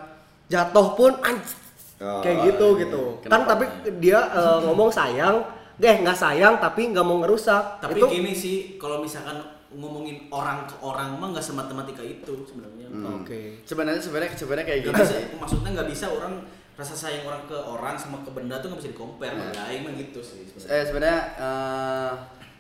jatuh 0.48 0.88
pun 0.94 1.14
anj 1.20 1.64
Oh, 1.96 2.20
kayak 2.20 2.52
gitu 2.52 2.76
gitu 2.76 3.02
kan 3.24 3.40
Kenapa? 3.40 3.56
tapi 3.56 3.66
dia 3.98 4.20
eh, 4.20 4.60
ngomong 4.62 4.92
sayang 4.92 5.48
eh 5.78 5.96
nggak 5.98 6.12
sayang 6.14 6.60
tapi 6.60 6.92
nggak 6.92 7.02
mau 7.02 7.24
ngerusak 7.24 7.80
Tapi 7.80 7.96
itu 7.96 8.08
gini 8.12 8.32
sih, 8.32 8.58
kalau 8.76 9.00
misalkan 9.00 9.40
ngomongin 9.72 10.28
orang 10.28 10.64
ke 10.64 10.76
orang 10.78 11.16
mah 11.16 11.32
nggak 11.32 11.40
sematematika 11.42 12.00
itu 12.00 12.36
sebenarnya. 12.44 12.92
oke 13.14 13.64
Sebenarnya 13.64 14.00
sebenarnya 14.00 14.32
sebenarnya 14.34 14.66
kayak 14.66 14.82
gitu 14.82 14.92
bisa, 14.94 15.08
sih. 15.08 15.24
maksudnya 15.36 15.70
nggak 15.72 15.88
bisa 15.88 16.06
orang 16.10 16.34
rasa 16.76 16.94
sayang 16.94 17.24
orang 17.24 17.44
ke 17.46 17.56
orang 17.56 17.96
sama 17.96 18.20
ke 18.20 18.30
benda 18.30 18.60
tuh 18.60 18.68
nggak 18.68 18.80
bisa 18.82 18.92
di 18.92 18.98
compare 18.98 19.32
Iya. 19.32 19.40
bagi 19.46 19.60
aing 19.66 19.82
mah 19.82 19.94
gitu 19.96 20.20
sih 20.20 20.40
sebenarnya. 20.46 20.68
Eh 20.70 20.84
sebenarnya 20.84 21.20
eh, 21.40 22.12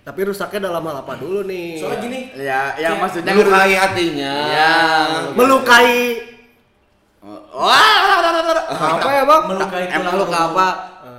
Tapi 0.01 0.19
rusaknya 0.21 0.59
dalam 0.63 0.83
hal 0.85 0.97
apa 1.01 1.13
dulu 1.15 1.43
nih? 1.43 1.75
Soalnya 1.75 1.99
gini, 1.99 2.19
ya 2.31 2.61
yang 2.77 2.93
Kayak 2.93 3.03
maksudnya 3.03 3.31
Melukai 3.33 3.73
hatinya. 3.75 4.33
Ya. 4.47 4.73
melukai 5.35 5.93
Wah, 7.55 8.35
apa 8.99 9.09
ya 9.15 9.23
bang? 9.23 9.43
melukai 9.47 9.83
emang 9.87 10.13
luka 10.19 10.39
apa? 10.51 10.67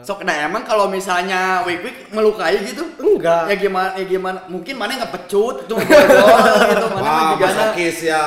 Sok 0.07 0.23
nah 0.23 0.39
emang 0.39 0.63
kalau 0.63 0.87
misalnya 0.87 1.67
wik 1.67 1.83
wik 1.83 1.97
melukai 2.15 2.63
gitu? 2.63 2.87
Enggak. 3.03 3.51
Ya 3.51 3.55
gimana? 3.59 3.91
Ya 3.99 4.05
gimana? 4.07 4.39
Mungkin 4.47 4.79
mana 4.79 5.03
ngepecut 5.03 5.57
itu 5.67 5.75
ngegol 5.75 6.39
gitu 6.71 6.87
mana 6.95 7.03
Wah, 7.03 7.23
juga 7.35 7.47
masokis 7.51 7.99
ya. 8.07 8.23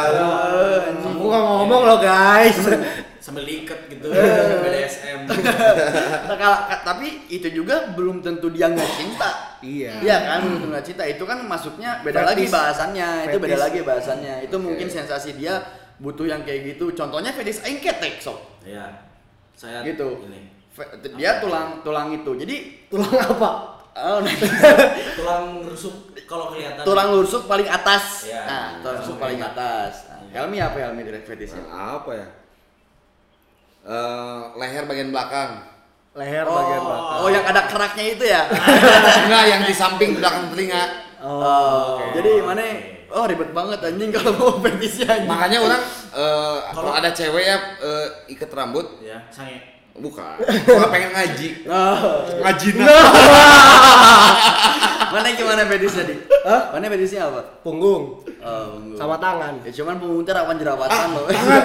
Aku 1.07 1.23
nggak 1.23 1.43
ngomong 1.45 1.81
loh 1.87 1.99
guys. 2.03 2.57
sambil 3.19 3.43
liket 3.43 3.77
gitu 3.91 4.09
Eh. 4.09 4.63
BDSM 4.63 5.27
Nah, 6.31 6.81
tapi 6.81 7.27
itu 7.29 7.47
juga 7.51 7.91
belum 7.93 8.23
tentu 8.25 8.49
dia 8.51 8.67
nggak 8.71 8.91
cinta. 8.99 9.59
Iya. 9.63 9.91
Iya 10.03 10.17
kan, 10.25 10.39
belum 10.43 10.55
tentu 10.59 10.67
nggak 10.73 10.85
cinta. 10.87 11.03
Itu 11.07 11.23
kan 11.23 11.37
masuknya 11.45 11.99
beda 12.03 12.25
lagi 12.27 12.47
bahasannya. 12.49 13.29
Itu 13.29 13.37
beda 13.37 13.57
lagi 13.59 13.79
bahasannya. 13.85 14.35
Itu 14.49 14.55
mungkin 14.57 14.87
sensasi 14.89 15.35
dia 15.37 15.61
butuh 15.99 16.25
yang 16.25 16.41
kayak 16.41 16.75
gitu. 16.75 16.91
Contohnya 16.91 17.29
fetish 17.29 17.61
aing 17.61 17.79
ketek 17.79 18.19
sok. 18.19 18.39
ya 18.63 19.05
saya 19.53 19.83
Gitu. 19.83 20.07
ini 20.25 20.47
Dia 21.13 21.43
tulang 21.43 21.83
tulang 21.83 22.07
itu. 22.11 22.31
Jadi 22.33 22.87
Tulang 22.87 23.11
apa? 23.35 23.51
oh, 23.99 24.19
nah, 24.23 24.31
tulang 25.19 25.43
rusuk 25.61 25.91
kalau 26.23 26.55
kelihatan 26.55 26.87
tulang 26.87 27.11
rusuk 27.11 27.43
paling 27.45 27.67
atas. 27.67 28.23
Iya. 28.25 28.41
Nah, 28.47 28.67
tulang 28.79 28.97
rusuk 29.03 29.17
paling 29.19 29.39
atas. 29.39 30.07
Nah, 30.07 30.23
Helmi 30.31 30.57
apa 30.57 30.77
Helmi 30.79 31.03
direct 31.03 31.27
fetishnya? 31.27 31.67
Nah, 31.67 31.99
apa 31.99 32.11
ya? 32.15 32.27
Eh, 33.79 34.39
leher 34.55 34.83
bagian 34.85 35.09
belakang. 35.09 35.51
Leher 36.15 36.43
Oh, 36.45 36.53
bagian 36.53 36.81
belakang. 36.83 37.17
oh 37.17 37.29
yang 37.29 37.45
ada 37.45 37.61
keraknya 37.65 38.05
itu 38.07 38.23
ya? 38.23 38.41
Enggak, 39.27 39.43
yang 39.47 39.61
di 39.63 39.73
samping 39.73 40.11
belakang 40.15 40.47
telinga. 40.51 40.83
Oh, 41.19 41.99
jadi 42.13 42.39
mana? 42.39 42.63
Oh 43.09 43.25
ribet 43.25 43.49
banget 43.49 43.79
anjing 43.81 44.09
kalau 44.15 44.31
mau 44.33 44.51
fetishnya 44.59 45.07
anjing. 45.09 45.29
Makanya 45.29 45.57
orang 45.59 45.81
eh, 46.11 46.57
kalau 46.71 46.91
ada 46.93 47.09
cewek 47.09 47.43
ya 47.43 47.57
eh, 47.77 48.05
ikat 48.29 48.49
rambut, 48.49 48.85
ya 49.01 49.17
sange 49.29 49.61
bukan. 49.99 50.39
Nggak 50.39 50.89
pengen 50.89 51.11
ngaji. 51.11 51.47
Oh. 51.67 52.23
Ngaji 52.39 52.67
Mana 55.09 55.33
gimana 55.33 55.65
fetishnya 55.65 56.03
di? 56.05 56.15
Hah? 56.45 56.61
Mana 56.71 56.85
fetishnya 56.87 57.25
apa? 57.25 57.41
Punggung 57.65 58.21
Oh, 58.39 58.65
punggung. 58.71 58.95
sama 58.95 59.17
tangan. 59.17 59.57
Ya 59.65 59.71
cuman 59.73 59.99
punggung 59.99 60.23
teh 60.23 60.31
rawan 60.31 60.55
jerawatan 60.55 61.07
loh. 61.11 61.27
Tangan. 61.27 61.63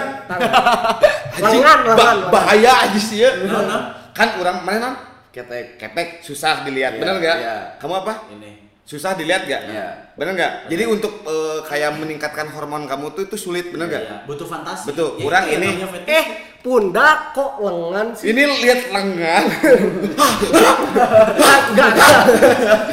lengan, 1.38 1.38
lengan. 1.38 1.78
lengan. 1.86 2.16
bahaya 2.32 2.72
aja 2.88 2.98
sih 2.98 3.22
ya. 3.22 3.30
Nah, 3.46 3.62
nah. 3.62 3.82
Kan 4.10 4.40
orang 4.40 4.64
mana 4.64 4.78
non? 4.80 4.94
Ketek. 5.30 5.76
Ketek 5.76 6.08
susah 6.22 6.62
dilihat, 6.62 6.94
Iya, 6.94 6.98
bener 6.98 7.14
nggak? 7.20 7.38
iya. 7.38 7.56
Kamu 7.78 7.94
apa? 8.02 8.26
ini 8.30 8.70
Susah 8.82 9.14
dilihat 9.14 9.44
nggak? 9.44 9.62
Iya. 9.70 9.88
Bener 10.14 10.32
nggak? 10.38 10.52
Jadi 10.70 10.84
untuk 10.86 11.12
eh, 11.26 11.58
kayak 11.66 11.98
meningkatkan 11.98 12.46
hormon 12.54 12.86
kamu 12.86 13.18
tuh 13.18 13.26
itu 13.26 13.34
sulit, 13.34 13.74
bener 13.74 13.90
nggak? 13.90 14.02
ya, 14.06 14.16
butuh 14.30 14.46
fantasi 14.46 14.94
Betul, 14.94 15.18
Ya, 15.18 15.22
kurang 15.26 15.44
ini. 15.50 15.68
Eh, 16.06 16.24
pundak 16.64 17.36
kok 17.36 17.60
lengan 17.60 18.16
sih? 18.16 18.32
Ini 18.32 18.42
lihat 18.64 18.80
lengan. 18.88 19.44
Kan 21.36 21.60
enggak, 21.76 21.88
enggak. 21.92 22.22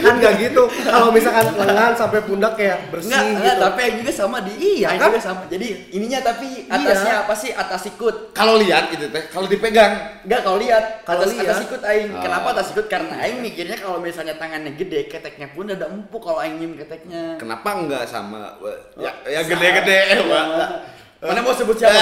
kan 0.04 0.14
enggak 0.20 0.34
gitu. 0.44 0.64
Kalau 0.68 1.08
misalkan 1.16 1.56
lengan 1.56 1.96
sampai 1.96 2.20
pundak 2.28 2.60
kayak 2.60 2.92
bersih 2.92 3.16
Enggak, 3.16 3.24
enggak, 3.32 3.56
gitu. 3.56 3.64
tapi 3.64 3.80
yang 3.80 3.96
juga 4.04 4.12
sama 4.12 4.38
di 4.44 4.54
Iya, 4.60 4.90
kan? 5.00 5.08
juga 5.08 5.22
sama. 5.24 5.42
Jadi 5.48 5.68
ininya 5.96 6.20
tapi 6.20 6.68
Iya. 6.68 6.76
atasnya 6.84 7.14
apa 7.24 7.34
sih? 7.34 7.52
Atas 7.56 7.82
ikut. 7.88 8.36
kalau 8.36 8.60
lihat 8.60 8.92
itu 8.92 9.08
teh, 9.08 9.24
kalau 9.32 9.48
dipegang 9.48 10.20
Enggak 10.28 10.42
kalau 10.44 10.58
lihat, 10.60 10.84
Kalau 11.08 11.24
atas, 11.24 11.32
lihat. 11.32 11.48
atas 11.56 11.60
ikut 11.64 11.82
aing. 11.88 12.10
Ah. 12.12 12.22
Kenapa 12.28 12.48
atas 12.52 12.68
ikut? 12.76 12.86
Karena 12.92 13.24
aing 13.24 13.40
mikirnya 13.40 13.80
kalau 13.80 14.04
misalnya 14.04 14.36
tangannya 14.36 14.76
gede, 14.76 15.08
keteknya 15.08 15.48
pun 15.56 15.72
ada 15.72 15.88
empuk 15.88 16.20
kalau 16.20 16.44
aing 16.44 16.60
keteknya. 16.76 17.40
Kenapa 17.40 17.72
enggak 17.80 18.04
sama 18.04 18.60
ya, 19.00 19.16
ya 19.32 19.42
gede-gede 19.48 19.98
eh, 20.12 20.20
Pak. 20.28 21.00
Mana 21.22 21.40
mau 21.40 21.54
sebut 21.54 21.78
siapa? 21.78 22.02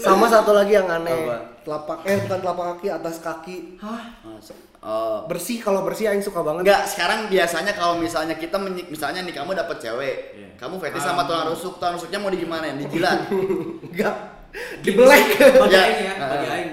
Sama 0.00 0.26
satu 0.26 0.56
lagi 0.56 0.72
yang 0.72 0.88
aneh. 0.88 1.12
Apa? 1.28 1.36
Telapak 1.60 1.98
eh 2.06 2.16
bukan 2.22 2.38
telapak 2.40 2.64
kaki, 2.72 2.88
atas 2.88 3.16
kaki. 3.20 3.56
Oh. 4.80 5.26
Bersih 5.26 5.58
kalau 5.58 5.82
bersih 5.82 6.08
aing 6.08 6.22
suka 6.22 6.40
banget. 6.40 6.62
Enggak, 6.62 6.86
sekarang 6.86 7.26
biasanya 7.26 7.74
kalau 7.74 7.98
misalnya 7.98 8.38
kita 8.38 8.54
misalnya 8.86 9.26
nih 9.26 9.34
kamu 9.34 9.50
dapat 9.52 9.76
cewek, 9.82 10.16
Iya. 10.32 10.48
kamu 10.56 10.78
fetish 10.78 11.02
sama 11.02 11.26
tulang 11.26 11.50
rusuk, 11.50 11.82
tulang 11.82 11.98
rusuknya 11.98 12.22
mau 12.22 12.30
di 12.30 12.38
gimana? 12.38 12.70
Dijilat. 12.70 13.26
Enggak. 13.90 14.14
Dibelek. 14.80 15.26
bagi 15.36 15.74
Ya. 15.74 15.82
aing 15.84 16.00
ya 16.00 16.14
bagi 16.16 16.46
Ah. 16.46 16.54
aing 16.54 16.70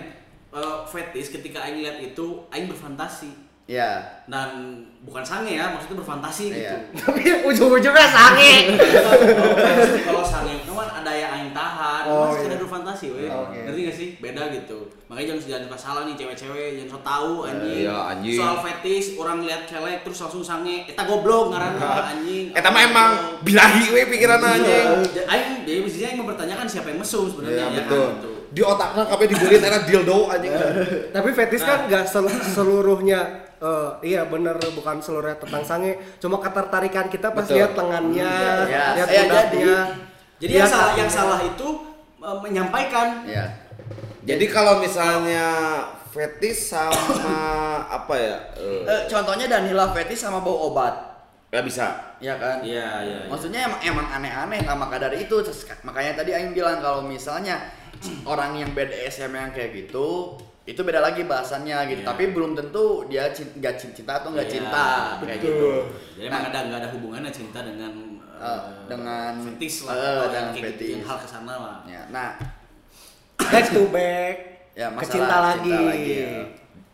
eh, 0.53 0.77
fetish 0.87 1.33
ketika 1.33 1.65
aing 1.65 1.81
lihat 1.81 1.97
itu 1.99 2.45
aing 2.47 2.69
berfantasi 2.69 3.33
ya. 3.65 4.21
dan 4.29 4.85
bukan 5.03 5.19
sange 5.21 5.51
ya 5.53 5.67
maksudnya 5.69 5.99
berfantasi 5.99 6.43
Iya. 6.47 6.55
gitu 6.55 6.75
Tapi 7.03 7.21
ujung-ujungnya 7.43 8.07
sange. 8.07 8.53
Kalau- 9.03 9.99
kalau 10.01 10.23
sange 10.23 10.53
itu 10.57 10.71
kan 10.71 10.87
ada 10.93 11.11
yang 11.11 11.29
aing 11.33 11.51
tahan 11.51 12.03
Oh, 12.03 12.31
sekedar 12.31 12.55
iya. 12.55 12.63
berfantasi 12.63 13.05
weh 13.09 13.27
Oke. 13.27 13.59
ngerti 13.61 13.79
gak 13.83 13.95
sih 13.95 14.07
beda 14.17 14.43
gitu 14.51 14.79
makanya 15.05 15.27
jangan 15.29 15.43
jangan 15.45 15.63
suka 15.65 15.77
salah 15.77 16.01
nih 16.03 16.15
cewek-cewek 16.15 16.67
jangan 16.75 16.89
so 16.89 16.99
tahu 17.01 17.33
anjing 17.43 17.83
Iya, 17.83 17.97
anjing. 18.09 18.35
soal 18.35 18.57
fetish 18.59 19.07
orang 19.15 19.37
lihat 19.41 19.61
kelek 19.63 19.99
terus 20.01 20.17
langsung 20.17 20.41
sange 20.41 20.75
eta 20.85 21.03
goblok 21.03 21.51
ngaranna 21.51 21.89
anjing 22.09 22.45
Eta 22.51 22.69
mah 22.69 22.81
emang 22.81 23.11
bilahi 23.41 23.83
we 23.89 24.01
pikiran 24.07 24.39
Iya. 24.39 24.49
anjing. 24.49 24.85
Aing 25.25 25.51
jadi 25.63 25.79
mestinya 25.79 26.07
aing 26.09 26.19
mempertanyakan 26.19 26.65
siapa 26.65 26.87
yang 26.89 26.99
mesum 26.99 27.27
sebenarnya 27.27 27.59
Iya, 27.61 27.67
ya 27.69 27.79
betul. 27.83 28.01
kan 28.01 28.15
gitu. 28.15 28.31
Di 28.53 28.61
otaknya 28.61 29.03
kabeh 29.03 29.25
dibulit 29.25 29.59
era 29.59 29.81
dildo 29.81 30.29
anjing. 30.29 30.53
Tapi 31.09 31.29
fetish 31.29 31.61
kan 31.61 31.89
enggak 31.89 32.05
seluruhnya 32.45 33.19
eh, 33.57 33.89
iya 34.05 34.21
bener 34.23 34.53
bukan 34.71 34.99
seluruhnya 34.99 35.39
tentang 35.39 35.63
sange 35.63 35.91
cuma 36.19 36.37
ketertarikan 36.37 37.07
kita 37.07 37.31
pas 37.31 37.41
Betul. 37.41 37.55
lihat 37.57 37.71
lengannya 37.73 38.29
Iya. 38.67 38.83
lihat 38.93 39.07
Eh, 39.07 39.17
pundaknya 39.19 39.49
jadi- 39.49 40.11
Jadi 40.37 40.51
lihat 40.51 40.59
yang 40.59 40.69
salah 40.69 40.91
yang 40.93 41.09
salah 41.09 41.39
itu 41.41 41.67
eh, 42.19 42.37
menyampaikan 42.39 43.07
Ya. 43.25 43.45
Jadi 44.23 44.45
kalau 44.47 44.79
misalnya 44.79 45.47
fetish 46.09 46.69
sama 46.69 46.95
apa 47.97 48.13
ya? 48.13 48.37
eh, 48.55 48.83
Eh, 48.83 49.01
contohnya 49.07 49.47
Danila 49.47 49.89
fetish 49.89 50.21
sama 50.21 50.39
bau 50.39 50.69
obat. 50.69 50.93
ya 51.49 51.61
bisa. 51.61 52.17
Ya 52.17 52.33
kan? 52.35 52.59
Iya, 52.61 52.89
iya. 53.03 53.19
Maksudnya 53.29 53.67
emang 53.67 53.79
emang 53.79 54.07
aneh-aneh 54.11 54.61
nah, 54.61 54.73
maka 54.73 54.97
dari 54.97 55.21
itu 55.21 55.35
makanya 55.81 56.17
tadi 56.17 56.33
aing 56.33 56.49
bilang 56.49 56.81
kalau 56.81 56.99
misalnya 56.99 57.61
orang 58.23 58.57
yang 58.57 58.69
BDSM 58.71 59.31
yang 59.31 59.51
kayak 59.51 59.71
gitu 59.75 60.37
itu 60.63 60.79
beda 60.79 61.03
lagi 61.03 61.27
bahasannya 61.27 61.75
gitu. 61.91 62.01
Iya. 62.01 62.07
Tapi 62.07 62.23
belum 62.31 62.55
tentu 62.55 63.03
dia 63.11 63.27
nggak 63.27 63.75
cin- 63.75 63.93
cinta 63.93 64.23
atau 64.23 64.31
nggak 64.31 64.47
Iya, 64.47 64.53
cinta 64.55 64.85
kayak 65.19 65.39
betul. 65.43 65.51
gitu. 65.51 65.69
Jadi 66.15 66.27
Nah, 66.27 66.39
emang 66.39 66.43
ada 66.49 66.59
nggak 66.63 66.79
ada 66.79 66.89
hubungannya 66.91 67.31
cinta 67.31 67.59
dengan 67.61 67.93
Eh, 68.33 68.47
eh, 68.49 68.59
dengan 68.87 69.33
fetish 69.39 69.87
lah 69.87 69.93
eh, 69.93 69.99
atau 69.99 70.11
yang 70.11 70.31
dengan 70.31 70.51
kayak 70.51 70.63
gitu, 70.63 70.71
fetish. 70.75 70.93
yang 70.93 71.03
hal 71.05 71.17
ke 71.19 71.27
sana 71.27 71.53
lah. 71.55 71.75
Ya, 71.85 72.01
nah, 72.11 72.29
back 73.39 73.65
to 73.69 73.83
back 73.87 74.35
ya 74.79 74.87
ke 74.89 74.95
masalah 74.97 75.13
cinta 75.13 75.37
lagi, 75.39 76.11
ya. 76.17 76.43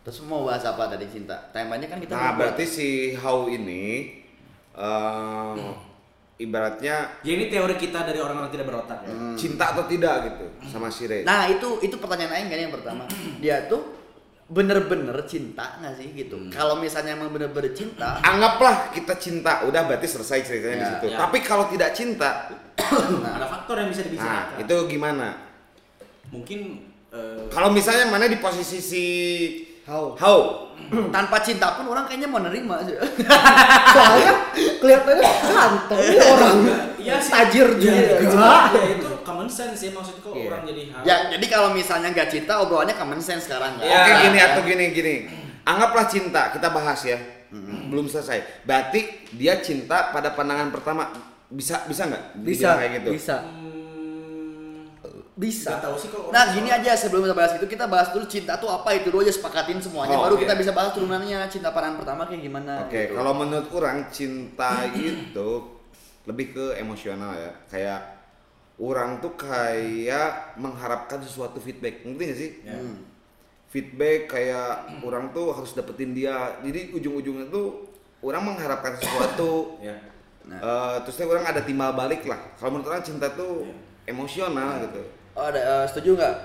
Terus 0.00 0.18
mau 0.24 0.42
bahas 0.42 0.62
apa 0.62 0.82
tadi 0.86 1.06
cinta? 1.06 1.36
Temanya 1.50 1.86
kan 1.86 1.98
kita 1.98 2.12
Nah, 2.12 2.32
berarti 2.34 2.64
si 2.64 2.88
How 3.14 3.46
ini 3.46 4.14
eh, 4.72 5.52
ibaratnya 6.40 7.20
Ya 7.20 7.32
ini 7.32 7.46
teori 7.46 7.76
kita 7.76 8.02
dari 8.02 8.16
orang-orang 8.16 8.48
tidak 8.48 8.66
berotak 8.66 9.04
ya. 9.04 9.12
cinta 9.36 9.76
atau 9.76 9.84
tidak 9.84 10.14
gitu 10.26 10.44
sama 10.66 10.88
si 10.88 11.04
Ray. 11.04 11.22
Nah 11.22 11.44
itu 11.46 11.78
itu 11.80 11.94
pertanyaan 11.94 12.32
Aing 12.34 12.48
kan 12.48 12.58
yang 12.58 12.72
pertama. 12.72 13.04
Dia 13.44 13.68
tuh 13.68 14.00
bener-bener 14.50 15.14
cinta 15.24 15.78
nggak 15.78 15.94
sih 15.94 16.08
gitu? 16.10 16.34
Hmm. 16.34 16.50
Kalau 16.50 16.74
misalnya 16.74 17.14
emang 17.14 17.30
bener-bener 17.30 17.70
cinta, 17.70 18.18
Anggaplah 18.18 18.90
kita 18.90 19.14
cinta, 19.14 19.62
udah 19.62 19.86
berarti 19.86 20.08
selesai 20.08 20.42
ceritanya 20.42 20.74
di 20.74 20.82
Ya, 20.82 20.90
situ. 20.90 21.06
ya. 21.06 21.18
Tapi 21.20 21.38
kalau 21.38 21.64
tidak 21.70 21.94
cinta, 21.94 22.50
Ada 22.74 23.46
faktor 23.46 23.78
yang 23.78 23.88
bisa 23.88 24.00
nah 24.00 24.08
dibicarakan. 24.10 24.56
itu 24.58 24.76
gimana? 24.88 25.28
mungkin 26.30 26.82
eh, 27.10 27.46
Kalau 27.46 27.70
misalnya 27.70 28.06
mana 28.06 28.26
di 28.26 28.38
posisi 28.38 28.78
si 28.78 29.04
how 29.82 30.14
How? 30.14 30.69
tanpa 31.14 31.36
cinta 31.40 31.74
pun 31.74 31.86
orang 31.86 32.04
kayaknya 32.04 32.26
mau 32.26 32.38
nerima 32.38 32.82
sih. 32.82 32.94
soalnya 33.94 34.32
kelihatannya 34.76 35.22
ganteng 35.46 36.00
nih 36.10 36.18
orang 36.20 36.56
Iya 36.96 37.14
sih. 37.16 37.30
tajir 37.30 37.68
Ya, 37.72 38.18
juga 38.20 38.46
ya, 38.70 38.82
itu 38.92 39.08
common 39.22 39.48
sense 39.48 39.80
ya 39.80 39.90
maksudnya 39.90 40.20
kok 40.20 40.32
Iya. 40.32 40.46
orang 40.46 40.62
jadi 40.64 40.82
hal. 40.90 41.02
ya 41.02 41.16
jadi 41.30 41.46
kalau 41.46 41.68
misalnya 41.70 42.08
nggak 42.10 42.28
cinta 42.28 42.52
obrolannya 42.58 42.92
common 42.92 43.18
sense 43.18 43.46
sekarang 43.46 43.76
kan. 43.76 43.82
Ya. 43.82 43.98
Oke 43.98 44.12
gini 44.20 44.36
Ya. 44.36 44.44
atau 44.46 44.62
gini 44.62 44.84
gini. 44.90 45.14
Anggaplah 45.62 46.06
cinta, 46.06 46.50
kita 46.50 46.68
bahas 46.68 47.00
ya. 47.02 47.18
Belum 47.86 48.06
selesai. 48.06 48.62
Berarti 48.62 49.00
dia 49.32 49.58
cinta 49.58 50.08
pada 50.08 50.32
pandangan 50.32 50.70
pertama. 50.70 51.10
Bisa 51.46 51.82
bisa 51.84 52.06
nggak? 52.06 52.24
bisa 52.38 52.68
kayak 52.74 52.90
gitu. 53.02 53.10
bisa 53.12 53.36
Hmm, 53.42 53.59
bisa 55.40 55.80
tahu 55.80 55.96
sih 55.96 56.12
kalau 56.12 56.28
Nah 56.28 56.52
gini 56.52 56.68
aja 56.68 56.92
sebelum 56.92 57.24
kita 57.24 57.32
bahas 57.32 57.52
itu 57.56 57.64
kita 57.64 57.88
bahas 57.88 58.12
dulu 58.12 58.28
cinta 58.28 58.54
tuh 58.54 58.68
apa 58.68 58.92
itu 58.92 59.08
dulu 59.08 59.24
aja 59.24 59.32
sepakatin 59.32 59.80
semuanya 59.80 60.12
Oh, 60.14 60.28
baru 60.28 60.36
oke. 60.36 60.44
kita 60.44 60.52
bisa 60.54 60.70
bahas 60.70 60.92
turunannya 60.92 61.48
cinta 61.48 61.72
pandangan 61.72 61.96
pertama 61.98 62.28
kayak 62.28 62.42
gimana. 62.44 62.84
Oke, 62.84 63.08
gitu. 63.08 63.16
kalau 63.16 63.32
menurut 63.32 63.68
orang 63.72 64.04
cinta 64.12 64.84
itu 64.92 65.50
lebih 66.28 66.46
ke 66.52 66.64
emosional 66.76 67.32
ya. 67.32 67.52
Kayak 67.66 68.00
orang 68.76 69.16
tuh 69.18 69.32
kayak 69.34 70.56
mengharapkan 70.56 71.18
sesuatu 71.18 71.56
feedback 71.56 72.00
ngerti 72.00 72.22
gak 72.22 72.38
sih 72.38 72.50
Ya. 72.62 72.76
feedback 73.66 74.26
kayak 74.26 74.68
orang 75.00 75.30
tuh 75.30 75.52
harus 75.52 75.72
dapetin 75.72 76.10
dia 76.10 76.32
jadi 76.60 76.90
ujung-ujungnya 76.90 77.48
tuh 77.48 77.86
orang 78.20 78.44
mengharapkan 78.44 78.96
sesuatu 78.96 79.52
Ya. 79.88 79.96
Eh, 80.50 80.96
terusnya 81.04 81.28
orang 81.28 81.44
ada 81.46 81.60
timbal 81.60 81.92
balik 81.92 82.24
lah 82.24 82.40
kalau 82.56 82.74
menurut 82.74 82.90
orang 82.90 83.04
cinta 83.04 83.28
tuh 83.30 83.62
Iya. 83.62 83.76
emosional 84.08 84.82
gitu 84.82 85.02
ada 85.42 85.60
eh, 85.60 85.84
setuju 85.86 86.10
nggak? 86.14 86.36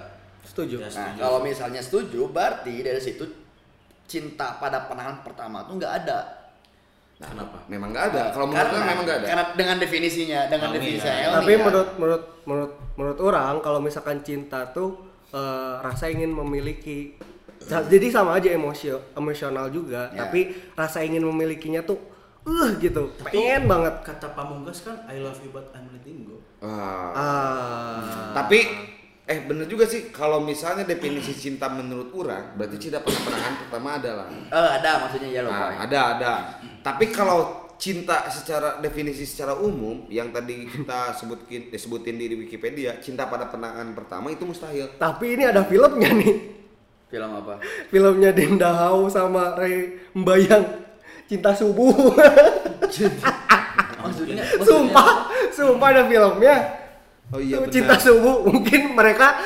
Setuju. 0.45 0.75
Ya, 0.77 0.85
Nah, 0.85 0.91
setuju. 0.91 1.19
kalau 1.19 1.39
misalnya 1.41 1.81
setuju, 1.81 2.21
berarti 2.29 2.73
dari 2.79 2.99
situ 2.99 3.25
cinta 4.05 4.55
pada 4.55 4.85
pandangan 4.85 5.21
pertama 5.21 5.65
tuh 5.65 5.75
nggak 5.75 5.93
ada. 6.03 6.19
Nah, 7.15 7.31
Kenapa? 7.31 7.57
memang 7.65 7.89
nggak 7.89 8.05
ada 8.11 8.23
kalau 8.29 8.45
menurut 8.45 8.69
orang 8.69 8.85
memang 8.85 9.03
nggak 9.03 9.17
ada 9.17 9.27
Karena 9.31 9.45
dengan 9.55 9.77
definisinya, 9.79 10.39
dengan 10.45 10.67
Kami 10.69 10.75
definisi 10.77 11.07
ya. 11.07 11.31
Tapi 11.31 11.51
ya. 11.51 11.57
menurut 11.63 11.89
menurut 11.95 12.23
menurut 12.43 12.71
menurut 12.95 13.19
orang 13.19 13.53
kalau 13.59 13.79
misalkan 13.79 14.19
cinta 14.21 14.67
tuh 14.69 14.99
eh, 15.31 15.73
rasa 15.79 16.07
ingin 16.07 16.29
memiliki 16.29 17.15
jadi 17.65 18.07
sama 18.13 18.37
aja 18.37 18.51
emosio 18.51 19.01
emosional 19.15 19.71
juga, 19.71 20.11
Ya. 20.11 20.27
tapi 20.27 20.53
rasa 20.75 21.01
ingin 21.01 21.23
memilikinya 21.23 21.81
tuh 21.81 21.97
uh 22.45 22.69
gitu. 22.77 23.09
Pengen 23.21 23.65
banget. 23.65 23.93
Kata 24.05 24.31
Pamungkas 24.31 24.81
kan 24.81 25.01
I 25.05 25.19
love 25.19 25.41
you 25.41 25.49
but 25.49 25.73
I'm 25.73 25.89
letting 25.89 26.25
go. 26.25 26.37
Wah. 26.61 27.11
Ah. 27.13 28.31
Tapi 28.33 28.59
eh 29.25 29.41
bener 29.41 29.65
juga 29.65 29.89
sih 29.89 30.13
kalau 30.13 30.37
misalnya 30.37 30.85
definisi 30.85 31.33
cinta 31.33 31.65
menurut 31.65 32.13
orang 32.13 32.53
berarti 32.53 32.77
cinta 32.77 33.01
pada 33.01 33.17
pandangan 33.17 33.53
pertama 33.65 33.89
adalah 33.97 34.27
Eh, 34.29 34.69
ada 34.77 34.91
maksudnya 35.01 35.29
ya 35.33 35.41
loh. 35.41 35.49
nah, 35.49 35.73
Pak. 35.73 35.89
ada 35.89 35.99
ada. 36.13 36.31
Tapi 36.85 37.05
kalau 37.09 37.39
cinta 37.75 38.29
secara 38.29 38.77
definisi 38.79 39.25
secara 39.25 39.57
umum 39.57 40.05
yang 40.07 40.29
tadi 40.29 40.69
kita 40.69 41.11
sebutin 41.17 41.73
disebutin 41.73 42.15
di 42.15 42.37
Wikipedia 42.37 43.01
cinta 43.01 43.25
pada 43.25 43.49
pandangan 43.49 43.97
pertama 43.97 44.29
itu 44.29 44.45
mustahil. 44.45 44.93
Tapi 44.95 45.33
ini 45.33 45.43
ada 45.49 45.65
filmnya 45.65 46.13
nih. 46.13 46.35
Film 47.05 47.31
apa? 47.33 47.57
Filmnya 47.89 48.29
Dinda 48.29 48.69
Hau 48.85 49.09
sama 49.09 49.57
Ray 49.57 49.93
Mbayang 50.13 50.84
Cinta 51.25 51.51
Subuh. 51.51 51.91
Maksudnya, 54.05 54.45
sumpah, 54.61 55.33
sumpah 55.49 55.87
ada 55.89 56.05
filmnya. 56.05 56.85
Oh 57.33 57.41
iya 57.41 57.57
benar. 57.57 57.73
Cinta 57.73 57.95
Subuh 57.97 58.45
mungkin 58.45 58.93
mereka 58.93 59.41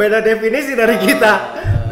beda 0.00 0.24
definisi 0.24 0.72
dari 0.72 0.96
kita. 0.96 1.32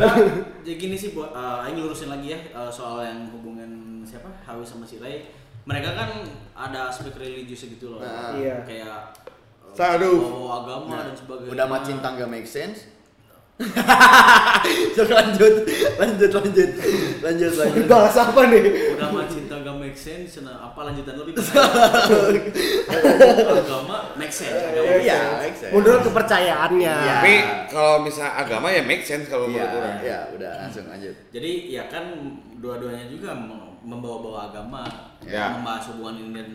Nah, 0.01 0.17
jadi 0.65 0.77
gini 0.81 0.97
sih 0.97 1.13
buat 1.13 1.37
uh, 1.37 1.69
Aing 1.69 1.77
lurusin 1.77 2.09
lagi 2.09 2.33
ya 2.33 2.41
uh, 2.57 2.73
soal 2.73 3.05
yang 3.05 3.29
hubungan 3.29 4.01
siapa 4.09 4.33
Hawi 4.49 4.65
sama 4.65 4.89
si 4.89 4.97
Ray. 4.97 5.29
Mereka 5.69 5.95
kan 5.95 6.11
ada 6.57 6.89
aspek 6.89 7.13
religius 7.21 7.69
gitu 7.69 7.93
loh. 7.93 8.01
Nah. 8.01 8.33
Iya. 8.41 8.65
Kayak 8.65 9.13
uh, 9.61 9.77
Saduh. 9.77 10.17
bawa 10.17 10.53
agama 10.65 10.97
dan 11.05 11.15
sebagainya. 11.15 11.53
udah 11.53 11.67
mah 11.69 11.81
cinta 11.85 12.09
nggak 12.17 12.31
make 12.33 12.49
sense. 12.49 12.89
Terus 14.95 15.11
lanjut, 15.11 15.55
lanjut, 15.95 16.31
lanjut, 16.33 16.71
lanjut, 17.21 17.53
lanjut. 17.55 17.85
Bahas 17.87 18.17
apa 18.17 18.41
nih? 18.47 18.63
udah 18.95 19.09
mah 19.09 19.25
cinta 19.25 19.55
gak 19.57 19.77
make 19.77 19.95
sense 19.95 20.41
nah 20.41 20.57
apa 20.65 20.81
lanjutan 20.85 21.15
lebih 21.17 21.33
agama 22.93 23.97
make 24.15 24.33
sense 24.33 24.53
agama 24.55 24.89
Iya, 24.99 25.21
make 25.41 25.57
sense. 25.57 25.73
Menurut 25.73 26.01
kepercayaannya. 26.03 26.95
Iya. 26.97 27.15
Tapi 27.15 27.35
kalau 27.69 27.95
misalnya 28.01 28.33
agama 28.37 28.67
ya 28.69 28.83
make 28.83 29.03
sense 29.03 29.27
kalau 29.27 29.47
Iya, 29.47 29.55
menurut 29.63 29.73
orang. 29.77 29.97
iya, 30.01 30.19
udah 30.31 30.53
langsung 30.61 30.85
lanjut. 30.87 31.15
jadi 31.29 31.51
ya 31.71 31.85
kan 31.89 32.05
dua-duanya 32.57 33.07
juga 33.09 33.31
mem- 33.33 33.75
membawa-bawa 33.83 34.51
agama 34.51 34.83
Ya. 35.23 35.55
membahas 35.55 35.91
hubungan 35.91 36.19
ini 36.21 36.31
dan 36.33 36.49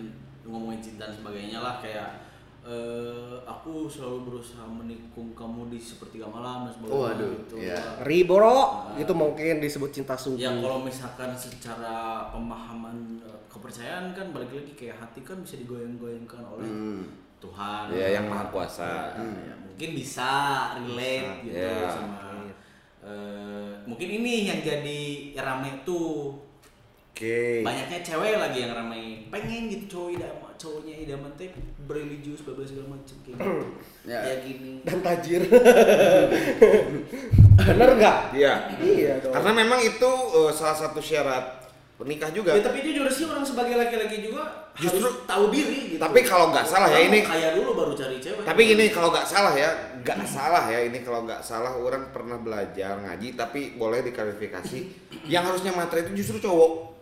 ngomongin 0.43 0.79
cinta 0.81 1.03
dan 1.03 1.13
sebagainya 1.13 1.59
lah 1.59 1.75
kayak 1.77 2.26
eh, 2.67 3.35
aku 3.43 3.87
selalu 3.87 4.27
berusaha 4.27 4.67
menikung 4.67 5.31
kamu 5.31 5.71
di 5.71 5.79
sepertiga 5.79 6.27
malam 6.27 6.67
dan 6.67 6.75
sebagainya 6.75 6.99
Waduh, 7.15 7.31
gitu. 7.39 7.55
iya. 7.57 7.79
Riboro 8.03 8.59
itu 8.95 9.13
mungkin 9.15 9.63
disebut 9.63 9.89
cinta 9.89 10.13
subuh. 10.13 10.35
Ya 10.35 10.51
kalau 10.51 10.83
misalkan 10.83 11.31
secara 11.31 12.27
pemahaman 12.27 13.23
eh, 13.23 13.39
kepercayaan 13.47 14.11
kan 14.11 14.35
balik 14.35 14.51
lagi 14.51 14.73
kayak 14.75 14.99
hati 14.99 15.23
kan 15.23 15.39
bisa 15.39 15.55
digoyang-goyangkan 15.57 16.43
oleh 16.43 16.67
Hmm. 16.67 17.03
Tuhan. 17.37 17.93
Ya, 17.93 18.17
yang 18.17 18.25
Maha 18.27 18.49
Kuasa. 18.49 19.13
Ya, 19.13 19.21
ya, 19.21 19.55
mungkin 19.61 19.89
bisa 19.93 20.29
relate 20.75 21.45
gitu 21.45 21.53
Ya. 21.55 21.85
sama 21.87 22.17
eh, 22.99 23.71
mungkin 23.87 24.09
ini 24.19 24.49
yang 24.49 24.59
jadi 24.59 25.01
rame 25.37 25.85
tuh 25.87 26.35
Oke. 27.13 27.63
banyaknya 27.63 28.03
cewek 28.03 28.35
lagi 28.35 28.59
yang 28.61 28.73
ramai 28.73 29.25
pengen 29.29 29.69
gitu 29.69 29.85
cowok 29.87 30.09
idaman 30.17 30.53
cowoknya 30.57 30.93
idaman 31.01 31.31
teh 31.33 31.49
bereligius 31.87 32.43
bla 32.43 32.53
bla 32.53 32.63
segala 32.63 32.87
macam 32.93 33.15
kayak 33.17 33.37
gitu 33.37 33.63
Ya. 34.03 34.19
kayak 34.21 34.39
gini 34.41 34.71
Dan 34.83 34.99
tajir. 35.01 35.41
Bener 37.59 37.89
nggak? 37.93 38.17
Iya. 38.31 38.53
Iya 38.77 39.13
dong. 39.19 39.33
Karena 39.33 39.51
memang 39.53 39.79
itu 39.81 40.11
eh, 40.37 40.51
salah 40.53 40.77
satu 40.77 40.99
syarat 40.99 41.67
pernikah 41.97 42.29
juga. 42.29 42.53
ya 42.53 42.61
tapi 42.61 42.85
jujur 42.85 43.09
sih 43.09 43.25
orang 43.25 43.41
sebagai 43.41 43.73
laki-laki 43.73 44.21
juga 44.21 44.69
Justru- 44.77 45.01
harus 45.01 45.25
tahu 45.25 45.49
diri 45.49 45.79
gitu 45.89 45.97
Tapi 45.97 46.19
kalau 46.21 46.53
nggak 46.53 46.61
salah 46.63 46.85
ya 46.87 47.01
ini- 47.01 47.25
kaya 47.25 47.57
dulu 47.57 47.73
baru 47.73 47.91
cari 47.91 48.21
cewek 48.21 48.45
Tapi 48.45 48.63
ini 48.69 48.85
kalau 48.87 49.09
nggak 49.09 49.25
salah 49.25 49.49
ya, 49.51 49.69
nggak 49.97 50.21
salah 50.23 50.69
ya 50.69 50.79
ini 50.83 51.01
kalau 51.01 51.25
nggak 51.25 51.41
salah 51.41 51.73
orang 51.73 52.13
pernah 52.13 52.37
belajar 52.37 53.01
ngaji 53.01 53.33
tapi 53.33 53.73
boleh 53.73 54.05
diklarifikasi. 54.05 54.79
yang 55.25 55.41
harusnya 55.43 55.73
matre 55.73 56.05
itu 56.05 56.13
justru 56.15 56.37
cowok. 56.39 56.93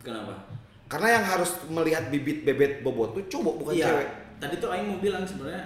kenapa 0.00 0.47
Karena 0.88 1.20
yang 1.20 1.24
harus 1.26 1.50
melihat 1.68 2.08
bibit 2.08 2.42
bebet 2.42 2.80
bobot 2.80 3.12
tuh 3.12 3.24
cowok 3.28 3.54
bukan 3.60 3.72
iya 3.76 3.86
cewek. 3.92 4.08
tadi 4.38 4.54
tuh 4.56 4.68
Aing 4.72 4.86
mau 4.88 4.98
bilang 4.98 5.22
sebenarnya 5.22 5.64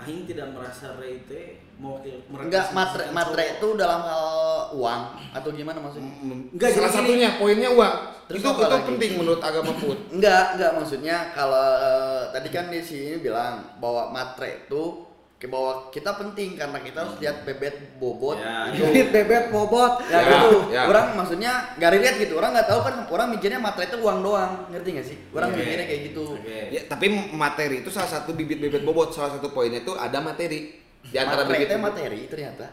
Aing 0.00 0.26
tidak 0.26 0.50
merasa 0.50 0.98
Ray 0.98 1.22
teh 1.24 1.62
mau 1.78 1.96
Enggak, 2.34 2.76
matre, 2.76 3.08
matre 3.08 3.56
itu 3.56 3.68
dalam 3.72 4.04
hal 4.04 4.26
uang 4.74 5.02
atau 5.32 5.48
gimana 5.48 5.80
maksudnya? 5.80 6.12
Enggak, 6.52 6.76
Salah 6.76 6.88
jadi 6.88 6.92
gini. 6.92 6.96
satunya 7.16 7.28
poinnya 7.40 7.70
uang. 7.72 7.94
Terus 8.28 8.40
itu 8.42 8.50
itu 8.52 8.62
lagi? 8.68 8.86
penting 8.92 9.10
menurut 9.16 9.40
agama 9.40 9.72
put. 9.74 9.98
Enggak, 10.12 10.44
enggak 10.54 10.72
maksudnya 10.76 11.16
kalau 11.32 11.66
eh, 11.80 12.22
tadi 12.30 12.48
kan 12.52 12.68
di 12.68 12.80
sini 12.80 13.16
bilang 13.16 13.64
bahwa 13.80 14.12
matre 14.12 14.68
itu 14.68 15.08
bahwa 15.48 15.88
kita 15.88 16.12
penting 16.20 16.52
karena 16.52 16.76
kita 16.84 16.98
harus 17.00 17.16
lihat 17.16 17.48
bebet 17.48 17.96
bobot 17.96 18.36
Ya, 18.36 18.68
itu. 18.76 18.84
Bibit 18.84 19.08
bebet 19.08 19.44
bobot. 19.48 20.04
Ya, 20.12 20.20
Ya, 20.20 20.20
gitu. 20.28 20.50
ya. 20.68 20.82
Orang 20.84 21.16
maksudnya 21.16 21.52
nggak 21.80 21.90
relate 21.96 22.18
gitu. 22.28 22.34
Orang 22.36 22.52
nggak 22.52 22.68
tahu 22.68 22.80
kan 22.84 22.94
orang 23.08 23.26
mikirnya 23.32 23.56
matre 23.56 23.88
itu 23.88 23.96
uang 23.96 24.20
doang. 24.20 24.68
Ngerti 24.68 24.88
nggak 24.92 25.06
sih? 25.08 25.16
Orang 25.32 25.48
Oke. 25.54 25.64
mikirnya 25.64 25.86
kayak 25.88 26.02
gitu. 26.12 26.24
Oke. 26.36 26.58
Ya, 26.76 26.80
tapi 26.84 27.06
materi 27.32 27.80
itu 27.80 27.88
salah 27.88 28.10
satu 28.12 28.36
bibit 28.36 28.60
bebet 28.60 28.84
bobot. 28.84 29.16
Salah 29.16 29.40
satu 29.40 29.48
poinnya 29.48 29.80
itu 29.80 29.96
ada 29.96 30.20
materi. 30.20 30.76
Di 31.00 31.16
antara 31.16 31.48
Matre 31.48 31.56
bibit 31.56 31.80
materi 31.80 32.20
ternyata. 32.28 32.66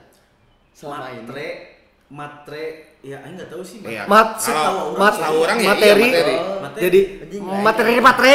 Selama 0.76 1.08
ini. 1.16 1.77
Matre 2.08 2.96
ya 3.04 3.20
Aing 3.20 3.36
nggak 3.36 3.52
tahu 3.52 3.60
sih 3.60 3.84
Iya. 3.84 4.08
Mat, 4.08 4.40
Kalau 4.40 4.96
mat, 4.96 5.14
setahu 5.16 5.38
orang 5.44 5.58
ya 5.58 5.64
iya, 5.64 5.70
materi, 5.70 6.08
materi. 6.08 6.36
Oh. 6.36 6.58
Materi. 6.64 6.82
jadi 6.82 7.00
Anjing, 7.20 7.42
materi 7.44 7.90
anjing. 7.92 8.04
matre 8.08 8.32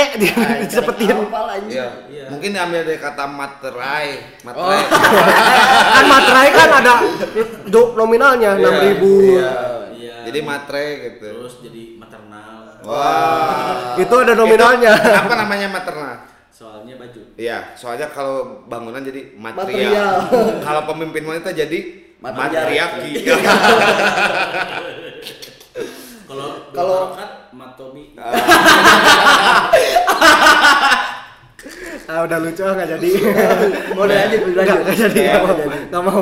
lah 1.43 1.57
ini? 1.57 1.71
Iya. 1.73 1.87
Iya. 2.07 2.25
Mungkin 2.29 2.51
diambil 2.53 2.81
dari 2.85 3.01
kata 3.01 3.25
materai. 3.27 4.09
Oh. 4.13 4.45
Materai. 4.45 4.83
kan 5.97 6.05
materai 6.05 6.49
kan 6.53 6.69
ada 6.75 6.95
do, 7.67 7.81
nominalnya 7.95 8.51
Iya, 8.53 8.61
enam 8.61 8.75
ribu. 8.79 9.13
iya. 9.25 9.51
Iya. 9.91 10.15
Jadi 10.29 10.39
matre 10.43 10.85
gitu. 11.03 11.27
terus 11.33 11.55
jadi 11.61 11.83
maternal 11.97 12.61
Wah. 12.83 13.95
Itu 13.97 14.15
ada 14.17 14.35
nominalnya. 14.35 14.93
Itu 14.93 15.17
Apa 15.23 15.35
namanya 15.39 15.69
maternal? 15.71 16.29
soalnya 16.53 16.95
baju 16.95 17.21
Iya, 17.35 17.73
soalnya 17.73 18.13
kalau 18.13 18.69
bangunan 18.69 19.01
jadi 19.01 19.33
Material. 19.35 20.29
material. 20.29 20.61
kalau 20.61 20.83
pemimpin 20.87 21.25
wanita 21.25 21.51
jadi. 21.51 22.02
Matriarki. 22.23 23.11
kalau 26.25 26.49
Kalau- 26.73 27.13
kalau 27.13 27.29
matobi 27.53 28.15
Ah 32.03 32.27
udah 32.27 32.39
lucu 32.43 32.59
nggak 32.61 32.89
jadi. 32.99 33.11
Boleh 33.95 34.17
lanjut, 34.19 34.41
boleh 34.45 34.55
Nggak 34.59 34.67
lanjut. 34.67 34.83
nggak 34.83 34.99
jadi. 34.99 35.23
Nggak 35.23 35.39
mau, 35.39 35.55
jadi. 35.55 35.79
nggak 35.87 36.03
mau, 36.03 36.21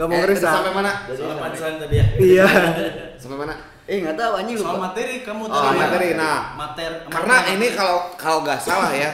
mau 0.00 0.08
Eh, 0.08 0.18
ngerusak. 0.18 0.48
Sampai 0.50 0.72
mana? 0.72 0.92
soal 1.06 1.36
punchline 1.36 1.76
tadi 1.78 1.94
ya 1.94 2.06
Iya. 2.18 2.46
Sampai 3.20 3.36
mana? 3.38 3.54
Eh 3.84 3.96
nggak 4.00 4.16
tahu 4.16 4.32
anjing 4.34 4.56
soal 4.56 4.74
lupa. 4.74 4.84
materi 4.86 5.14
kamu 5.20 5.42
Oh, 5.42 5.52
tadi 5.52 5.68
ya. 5.68 5.80
materi. 5.82 6.08
Nah, 6.14 6.38
mater 6.56 6.90
Karena 7.06 7.36
ini 7.50 7.66
kalau 7.72 7.98
kalau 8.16 8.38
nggak 8.40 8.56
salah 8.58 8.88
ya, 8.90 9.10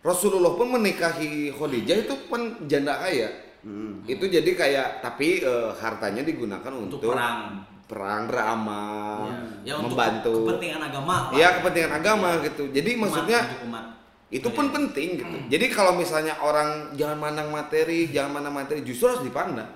Rasulullah 0.00 0.54
pun 0.54 0.70
menikahi 0.70 1.30
Khadijah 1.50 1.96
itu 2.00 2.14
pun 2.26 2.40
janda 2.64 2.94
kaya. 2.96 3.41
Hmm. 3.62 4.02
Itu 4.10 4.26
jadi 4.26 4.50
kayak 4.58 5.06
tapi 5.06 5.42
eh, 5.42 5.70
hartanya 5.78 6.22
digunakan 6.26 6.72
untuk, 6.74 6.98
untuk 6.98 7.14
perang 7.14 7.62
perang 7.92 8.24
beramal, 8.24 9.28
ya, 9.68 9.76
untuk 9.76 9.92
membantu. 10.00 10.48
kepentingan 10.48 10.80
agama 10.80 11.14
lah. 11.28 11.30
Iya 11.36 11.48
kepentingan 11.60 11.92
agama 11.92 12.28
gitu. 12.40 12.64
Jadi 12.72 12.90
Umat, 12.96 13.00
maksudnya 13.04 13.40
untuk 13.44 13.62
umat 13.68 13.84
itu 14.32 14.48
pun 14.48 14.64
Iya. 14.64 14.72
penting 14.80 15.08
gitu. 15.20 15.36
Jadi 15.52 15.66
kalau 15.68 15.92
misalnya 16.00 16.34
orang 16.40 16.96
jangan 16.96 17.20
mandang 17.20 17.52
materi, 17.52 18.08
jangan 18.08 18.40
mandang 18.40 18.56
materi, 18.56 18.80
justru 18.80 19.12
harus 19.12 19.20
dipandang. 19.20 19.68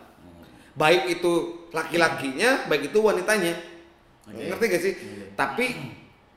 Baik 0.73 1.21
itu 1.21 1.33
laki-lakinya, 1.77 2.65
baik 2.65 2.89
itu 2.89 2.99
wanitanya. 3.05 3.53
Oke. 4.25 4.49
Ngerti 4.49 4.65
gak 4.65 4.83
sih? 4.83 4.95
Iya. 4.97 5.27
Tapi 5.37 5.67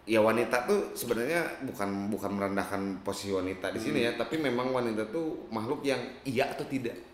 ya 0.04 0.20
wanita 0.20 0.68
tuh 0.68 0.92
sebenarnya 1.00 1.64
bukan 1.64 2.12
bukan 2.12 2.32
merendahkan 2.36 2.82
posisi 3.08 3.32
wanita 3.32 3.72
di 3.72 3.80
sini 3.80 4.04
ya, 4.04 4.12
tapi 4.20 4.36
memang 4.36 4.76
wanita 4.76 5.08
tuh 5.16 5.48
makhluk 5.48 5.80
yang 5.88 6.00
iya 6.28 6.52
atau 6.52 6.68
tidak. 6.68 7.09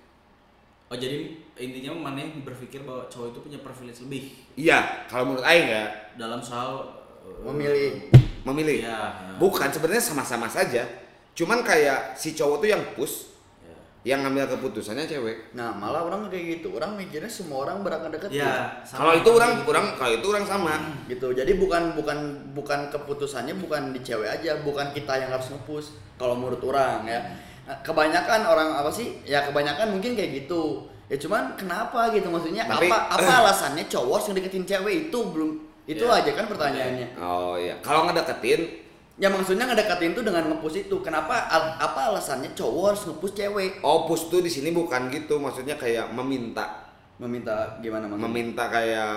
Oh 0.86 0.93
jadi 0.93 1.17
intinya 1.56 1.98
mana 1.98 2.21
berpikir 2.39 2.86
bahwa 2.86 3.08
cowok 3.08 3.34
itu 3.34 3.39
punya 3.41 3.60
privilege 3.60 4.00
lebih 4.06 4.24
Iya, 4.54 5.08
kalau 5.10 5.26
menurut 5.28 5.41
Aing 5.41 5.65
ya 5.65 5.86
dalam 6.13 6.38
soal 6.38 6.86
uh, 7.26 7.41
memilih 7.43 8.06
memilih. 8.43 8.86
Iya. 8.86 9.34
Bukan 9.36 9.67
sebenarnya 9.67 10.04
sama-sama 10.04 10.45
saja. 10.45 10.86
Cuman 11.34 11.65
kayak 11.65 12.13
si 12.13 12.32
cowok 12.32 12.62
tuh 12.62 12.69
yang 12.69 12.84
push, 12.93 13.34
Ya. 13.60 13.74
yang 14.13 14.21
ngambil 14.21 14.45
keputusannya 14.54 15.10
cewek. 15.10 15.58
nah 15.58 15.74
malah 15.74 16.06
orang 16.06 16.30
kayak 16.30 16.62
gitu 16.62 16.78
orang 16.78 16.93
mikirnya 16.93 17.26
semua 17.26 17.65
orang 17.65 17.82
berakan 17.82 18.13
deket 18.13 18.30
Ya, 18.30 18.78
sama 18.86 19.00
Kalau 19.02 19.13
itu 19.17 19.30
orang 19.34 19.52
gitu. 19.58 19.69
orang 19.74 19.86
kalau 19.98 20.13
itu 20.13 20.28
orang 20.30 20.45
sama. 20.45 20.74
gitu 21.10 21.28
jadi 21.34 21.52
bukan 21.58 21.84
bukan 21.98 22.17
bukan 22.54 22.80
keputusannya 22.93 23.58
bukan 23.58 23.89
di 23.89 24.06
cewek 24.06 24.30
aja 24.30 24.62
bukan 24.62 24.93
kita 24.93 25.17
yang 25.17 25.34
harus 25.34 25.50
ngepush 25.50 25.89
kalau 26.15 26.38
menurut 26.38 26.62
orang 26.62 27.02
ya 27.04 27.19
Nah, 27.19 27.34
kebanyakan 27.82 28.41
orang 28.45 28.69
apa 28.75 28.89
sih? 28.89 29.17
Ya 29.23 29.41
kebanyakan 29.41 29.93
mungkin 29.93 30.13
kayak 30.13 30.45
gitu. 30.45 30.86
Ya 31.06 31.17
cuman 31.17 31.54
kenapa 31.54 32.10
gitu? 32.10 32.30
Maksudnya 32.30 32.65
Tapi- 32.65 32.89
apa 32.89 32.97
apa 33.17 33.32
alasannya 33.45 33.86
cowok 33.86 34.30
yang 34.30 34.36
deketin 34.38 34.65
cewek 34.65 35.10
itu? 35.10 35.19
Belum 35.30 35.51
itu 35.86 36.01
Ya. 36.01 36.17
aja 36.17 36.32
kan 36.34 36.45
pertanyaannya. 36.45 37.08
Oh 37.17 37.54
iya, 37.56 37.78
kalau 37.82 38.10
ngedeketin? 38.10 38.86
Ya 39.15 39.30
maksudnya 39.30 39.63
ngedeketin 39.63 40.12
tuh 40.12 40.25
dengan 40.25 40.43
ngepush 40.49 40.89
itu. 40.89 40.97
Kenapa 40.99 41.45
al- 41.47 41.78
apa 41.78 42.12
alasannya 42.12 42.51
cowok 42.51 42.84
harus 42.89 43.04
ngepush 43.06 43.34
cewek? 43.34 43.71
Oh 43.80 44.04
push 44.06 44.28
tuh 44.28 44.41
di 44.41 44.49
sini 44.49 44.73
bukan 44.73 45.08
gitu, 45.08 45.38
maksudnya 45.38 45.78
kayak 45.78 46.10
meminta. 46.12 46.84
Meminta 47.15 47.80
gimana 47.80 48.12
maksudnya? 48.12 48.28
Meminta 48.28 48.63
kayak 48.67 49.12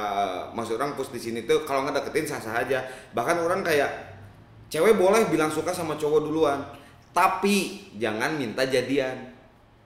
maksud 0.54 0.78
orang 0.78 0.94
push 0.94 1.10
di 1.10 1.18
sini 1.18 1.42
tuh 1.42 1.66
kalau 1.66 1.82
ngedeketin 1.82 2.30
sah-sah 2.30 2.62
aja. 2.62 2.78
Bahkan 3.10 3.42
orang 3.42 3.66
kayak 3.66 3.90
cewek 4.68 4.94
boleh 4.94 5.26
bilang 5.26 5.50
suka 5.50 5.72
sama 5.72 5.96
cowok 5.96 6.20
duluan, 6.22 6.62
tapi 7.18 7.82
jangan 7.98 8.38
minta 8.38 8.62
jadian. 8.62 9.34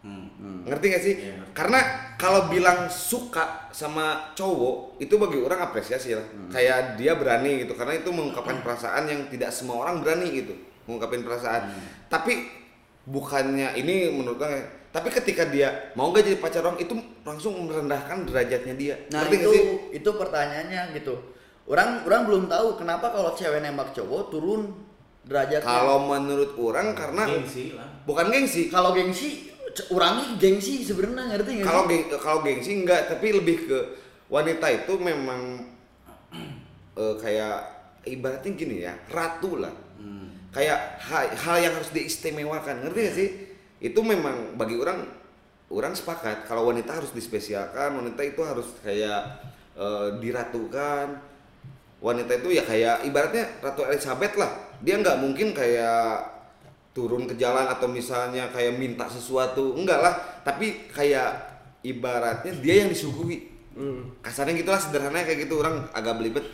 Hmm. 0.04 0.68
Ngerti 0.68 0.86
gak 0.92 1.02
sih? 1.02 1.14
Ngerti. 1.16 1.56
Karena 1.56 1.80
kalau 2.20 2.52
bilang 2.52 2.92
suka 2.92 3.72
sama 3.72 4.36
cowok 4.36 5.00
itu 5.00 5.16
bagi 5.16 5.40
orang 5.40 5.64
apresiasi 5.64 6.12
lah. 6.12 6.26
Kayak 6.52 7.00
dia 7.00 7.16
berani 7.16 7.64
gitu 7.64 7.72
karena 7.72 7.96
itu 7.96 8.12
mengungkapkan 8.12 8.60
perasaan 8.60 9.08
yang 9.08 9.20
tidak 9.32 9.48
semua 9.48 9.80
orang 9.88 10.04
berani 10.04 10.28
gitu. 10.44 10.52
Mengungkapin 10.84 11.24
perasaan. 11.24 11.72
Tapi 12.12 12.52
bukannya 13.08 13.80
ini 13.80 14.12
menurut 14.12 14.36
orang 14.36 14.84
tapi 14.92 15.08
ketika 15.08 15.48
dia 15.48 15.88
mau 15.96 16.12
gak 16.12 16.28
jadi 16.28 16.36
pacar 16.36 16.60
orang 16.68 16.76
itu 16.76 16.92
langsung 17.24 17.56
merendahkan 17.64 18.28
derajatnya 18.28 18.74
dia. 18.76 18.94
Nah 19.08 19.24
Ngerti 19.24 19.36
itu 19.40 19.50
sih? 19.56 19.64
itu 20.04 20.10
pertanyaannya 20.12 20.92
gitu. 21.00 21.16
Orang 21.64 22.04
orang 22.04 22.28
belum 22.28 22.44
tahu 22.52 22.76
kenapa 22.76 23.08
kalau 23.08 23.32
cewek 23.32 23.64
nembak 23.64 23.96
cowok 23.96 24.28
turun 24.28 24.91
derajatnya. 25.22 25.66
Kalau 25.66 26.10
menurut 26.10 26.58
orang 26.58 26.94
karena 26.98 27.22
gengsi 27.30 27.74
lah 27.78 27.88
bukan 28.02 28.26
gengsi. 28.34 28.66
kalau 28.66 28.90
gengsi 28.90 29.52
orangnya 29.88 30.36
gengsi 30.36 30.84
sebenarnya 30.84 31.32
ngerti 31.32 31.50
nggak 31.62 31.66
Kalau 31.66 31.82
sih? 31.86 31.90
geng, 31.90 32.04
kalau 32.20 32.38
gengsi 32.44 32.70
enggak, 32.76 33.00
tapi 33.08 33.26
lebih 33.32 33.56
ke 33.70 33.78
wanita 34.28 34.66
itu 34.68 34.92
memang 35.00 35.64
eh, 37.00 37.14
kayak 37.16 37.56
ibaratnya 38.04 38.50
gini 38.52 38.76
ya, 38.84 38.94
ratu 39.08 39.56
lah. 39.62 39.72
Kayak 40.52 41.00
hal, 41.08 41.32
hal 41.32 41.56
yang 41.64 41.72
harus 41.80 41.88
diistimewakan, 41.96 42.84
ngerti 42.84 43.00
gak 43.00 43.16
sih? 43.16 43.28
Itu 43.80 44.04
memang 44.04 44.52
bagi 44.60 44.76
orang 44.76 45.00
orang 45.72 45.96
sepakat 45.96 46.44
kalau 46.44 46.68
wanita 46.68 46.92
harus 46.92 47.08
dispesialkan, 47.16 47.96
wanita 47.96 48.20
itu 48.20 48.44
harus 48.44 48.68
kayak 48.84 49.40
eh, 49.72 50.08
diratukan. 50.20 51.32
Wanita 52.02 52.34
itu 52.36 52.52
ya 52.52 52.66
kayak 52.66 53.06
ibaratnya 53.08 53.48
Ratu 53.64 53.86
Elizabeth 53.88 54.36
lah. 54.36 54.52
Dia 54.82 54.98
nggak 54.98 55.16
mungkin 55.22 55.54
kayak 55.54 56.28
turun 56.92 57.24
ke 57.24 57.34
jalan 57.40 57.64
atau 57.70 57.88
misalnya 57.88 58.52
kayak 58.52 58.76
minta 58.76 59.08
sesuatu. 59.08 59.78
Enggak 59.78 60.02
lah. 60.02 60.14
Tapi 60.42 60.90
kayak 60.90 61.30
ibaratnya 61.86 62.52
dia 62.60 62.84
yang 62.84 62.90
disuguhi. 62.92 63.48
Kasarnya 64.20 64.58
gitulah 64.58 64.82
sederhananya 64.82 65.24
kayak 65.24 65.48
gitu. 65.48 65.62
Orang 65.62 65.88
agak 65.96 66.20
belibet. 66.20 66.44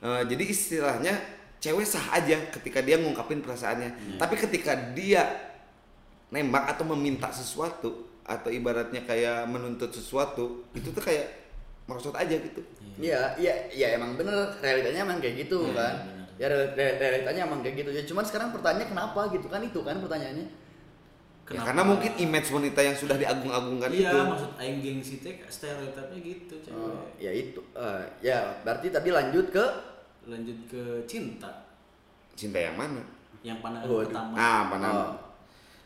Eh, 0.00 0.22
jadi 0.28 0.44
istilahnya 0.44 1.14
cewek 1.60 1.84
sah 1.84 2.16
aja 2.16 2.36
ketika 2.52 2.84
dia 2.84 3.00
ngungkapin 3.00 3.40
perasaannya. 3.40 4.20
Tapi 4.20 4.34
ketika 4.36 4.76
dia 4.92 5.24
nembak 6.30 6.76
atau 6.76 6.84
meminta 6.94 7.32
sesuatu 7.32 8.06
atau 8.22 8.50
ibaratnya 8.52 9.02
kayak 9.02 9.48
menuntut 9.50 9.90
sesuatu 9.90 10.62
itu 10.70 10.94
tuh 10.94 11.02
kayak 11.02 11.26
maksud 11.90 12.14
aja 12.14 12.38
gitu. 12.38 12.62
Iya, 13.02 13.34
iya, 13.40 13.54
iya 13.74 13.86
emang 13.98 14.14
bener. 14.14 14.54
Realitanya 14.62 15.02
emang 15.02 15.18
kayak 15.18 15.48
gitu 15.48 15.66
Iya, 15.66 15.74
kan. 15.74 15.94
Ya 16.40 16.48
real- 16.48 16.72
real- 16.72 16.96
realitanya 16.96 17.44
emang 17.44 17.60
kayak 17.60 17.76
gitu. 17.78 17.90
Ya 17.92 18.02
cuman 18.02 18.24
sekarang 18.24 18.48
pertanyaannya 18.50 18.88
kenapa 18.88 19.28
gitu 19.28 19.46
kan 19.46 19.60
itu 19.60 19.76
kan 19.78 19.96
pertanyaannya. 19.98 20.48
Ya, 21.46 21.60
karena 21.60 21.82
mungkin 21.82 22.14
image 22.16 22.46
wanita 22.48 22.78
yang 22.78 22.94
sudah 22.94 23.18
diagung-agungkan 23.18 23.90
iya 23.90 24.06
itu 24.06 24.16
maksud 24.22 24.50
aing 24.56 24.78
gengsi 24.78 25.18
teh 25.18 25.34
stereotipnya 25.44 26.18
gitu 26.22 26.54
cewek 26.62 26.78
Oh, 26.78 27.02
ya 27.18 27.26
itu. 27.28 27.58
Eh, 27.74 28.02
ya 28.22 28.38
berarti 28.62 28.86
tadi 28.88 29.10
lanjut 29.10 29.50
ke 29.50 29.64
lanjut 30.24 30.54
ke 30.64 30.78
cinta 31.04 31.50
cinta 32.32 32.54
yang 32.54 32.78
mana 32.78 33.02
yang 33.42 33.58
pandangan 33.58 33.82
Waduh. 33.84 34.06
pertama 34.06 34.32
Nah, 34.32 34.62
pandangan. 34.70 35.10
Oh. 35.10 35.14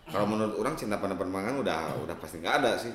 Kalau 0.05 0.27
menurut 0.29 0.55
orang 0.55 0.77
cinta 0.77 1.01
pada 1.01 1.17
permangan 1.17 1.57
udah 1.57 1.97
udah 1.99 2.13
pasti 2.15 2.39
nggak 2.39 2.57
ada 2.61 2.77
sih. 2.77 2.93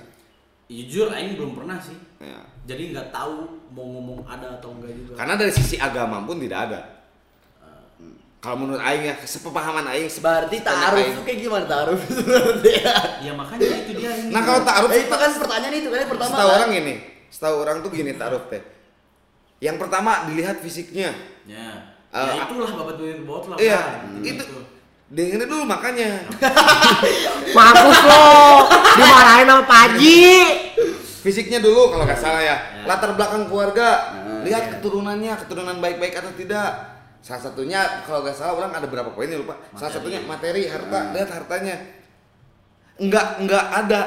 jujur 0.70 1.10
aing 1.10 1.34
belum 1.34 1.58
pernah 1.58 1.82
sih 1.82 1.98
Ya. 2.22 2.38
jadi 2.64 2.94
nggak 2.94 3.10
tahu 3.10 3.50
mau 3.74 3.90
ngomong 3.90 4.22
ada 4.24 4.62
atau 4.62 4.78
enggak 4.78 4.94
juga 4.94 5.18
Karena 5.18 5.34
dari 5.34 5.50
sisi 5.50 5.74
agama 5.76 6.22
pun 6.22 6.38
tidak 6.38 6.70
ada. 6.70 6.99
Kalau 8.40 8.56
menurut 8.58 8.80
Aing 8.80 9.04
ya, 9.04 9.16
sepepahaman 9.20 9.84
Aing. 9.86 10.08
berarti 10.08 10.64
taaruf 10.64 11.04
itu 11.04 11.22
kayak 11.28 11.40
gimana 11.42 11.66
taaruf 11.68 12.00
itu 12.08 12.24
ya. 12.72 12.96
ya 13.20 13.32
makanya 13.36 13.84
itu 13.84 13.92
dia 13.94 14.10
Aing. 14.10 14.32
Nah 14.32 14.42
kalau 14.42 14.62
taaruf, 14.64 14.90
Eh, 14.90 15.04
itu 15.04 15.12
kan 15.14 15.32
pertanyaan 15.34 15.76
itu 15.76 15.90
kan 15.90 16.00
yang 16.00 16.08
pertama. 16.10 16.32
setahu 16.32 16.48
kan? 16.48 16.58
orang 16.58 16.72
ini, 16.74 16.94
setahu 17.28 17.56
orang 17.58 17.78
tuh 17.84 17.90
gini 17.92 18.12
taaruf 18.16 18.44
teh. 18.48 18.64
Yang 19.60 19.78
pertama 19.78 20.12
dilihat 20.26 20.58
fisiknya. 20.60 21.12
ya 21.44 21.68
Eh, 22.10 22.26
ya 22.32 22.42
itulah 22.42 22.72
babat 22.74 22.96
bibir 22.98 23.22
bot 23.22 23.44
lah 23.46 23.58
Iya, 23.60 23.82
Bang. 24.02 24.24
itu 24.24 24.40
Gitu. 24.40 24.60
dengerin 25.10 25.46
dulu 25.46 25.64
makanya. 25.64 26.10
Mampus 27.60 28.00
lo, 28.02 28.26
dimarahin 28.98 29.46
sama 29.46 29.64
Pak 29.64 29.80
Haji. 29.86 30.24
Fisiknya 31.20 31.60
dulu 31.60 31.92
kalau 31.92 32.08
nggak 32.08 32.18
salah 32.18 32.40
ya. 32.40 32.56
Ya. 32.56 32.88
Latar 32.88 33.14
belakang 33.14 33.46
keluarga, 33.46 34.16
Nah, 34.16 34.42
lihat 34.42 34.64
iya. 34.64 34.72
keturunannya, 34.74 35.34
keturunan 35.38 35.78
baik-baik 35.78 36.16
atau 36.16 36.32
tidak. 36.34 36.89
Salah 37.20 37.42
satunya 37.52 37.80
kalau 38.08 38.24
nggak 38.24 38.36
salah 38.36 38.54
orang 38.56 38.72
ada 38.72 38.88
berapa 38.88 39.12
poinnya 39.12 39.38
lupa. 39.38 39.60
Salah 39.76 39.92
Materi. 39.92 39.96
satunya 40.00 40.20
materi, 40.24 40.62
harta, 40.72 40.98
Nah. 40.98 41.12
lihat 41.12 41.30
hartanya. 41.30 41.76
Enggak 43.00 43.28
enggak 43.44 43.66
ada 43.68 44.02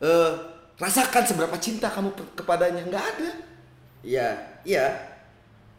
eh 0.00 0.32
rasakan 0.80 1.22
seberapa 1.28 1.56
cinta 1.60 1.92
kamu 1.92 2.16
kepadanya, 2.32 2.82
enggak 2.88 3.04
ada. 3.04 3.30
Iya, 4.00 4.28
iya. 4.64 4.86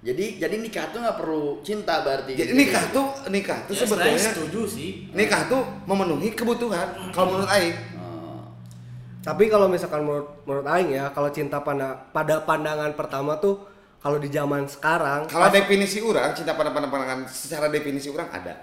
Jadi 0.02 0.41
jadi 0.41 0.56
nikah 0.58 0.89
tuh 0.89 1.02
nggak 1.06 1.17
perlu 1.21 1.62
cinta 1.62 2.02
berarti. 2.02 2.34
Jadi 2.34 2.54
gitu. 2.54 2.58
nikah 2.58 2.84
tuh 2.89 3.06
nikah 3.30 3.60
tuh 3.69 3.74
ya, 3.78 3.86
saya 3.86 3.89
sebetulnya 3.89 4.30
setuju 4.34 4.62
sih 4.65 4.89
nikah 5.13 5.45
tuh 5.45 5.62
memenuhi 5.86 6.34
kebutuhan 6.34 7.13
kalau 7.13 7.38
menurut 7.38 7.50
Aing. 7.54 7.78
Oh. 8.02 8.41
Tapi 9.21 9.45
kalau 9.54 9.69
misalkan 9.69 10.02
menurut 10.02 10.41
menurut 10.50 10.65
aing 10.65 10.89
ya, 10.97 11.13
kalau 11.13 11.30
cinta 11.30 11.62
pada 11.62 11.93
pada 12.10 12.41
pandangan 12.41 12.97
pertama 12.97 13.38
tuh 13.38 13.62
kalau 14.02 14.18
di 14.18 14.28
zaman 14.28 14.66
sekarang 14.66 15.30
Kalau 15.30 15.48
definisi 15.48 16.02
orang 16.02 16.34
cinta 16.34 16.54
pada 16.54 16.74
pandangan 16.74 17.22
secara 17.24 17.70
definisi 17.70 18.10
orang 18.10 18.28
ada. 18.28 18.56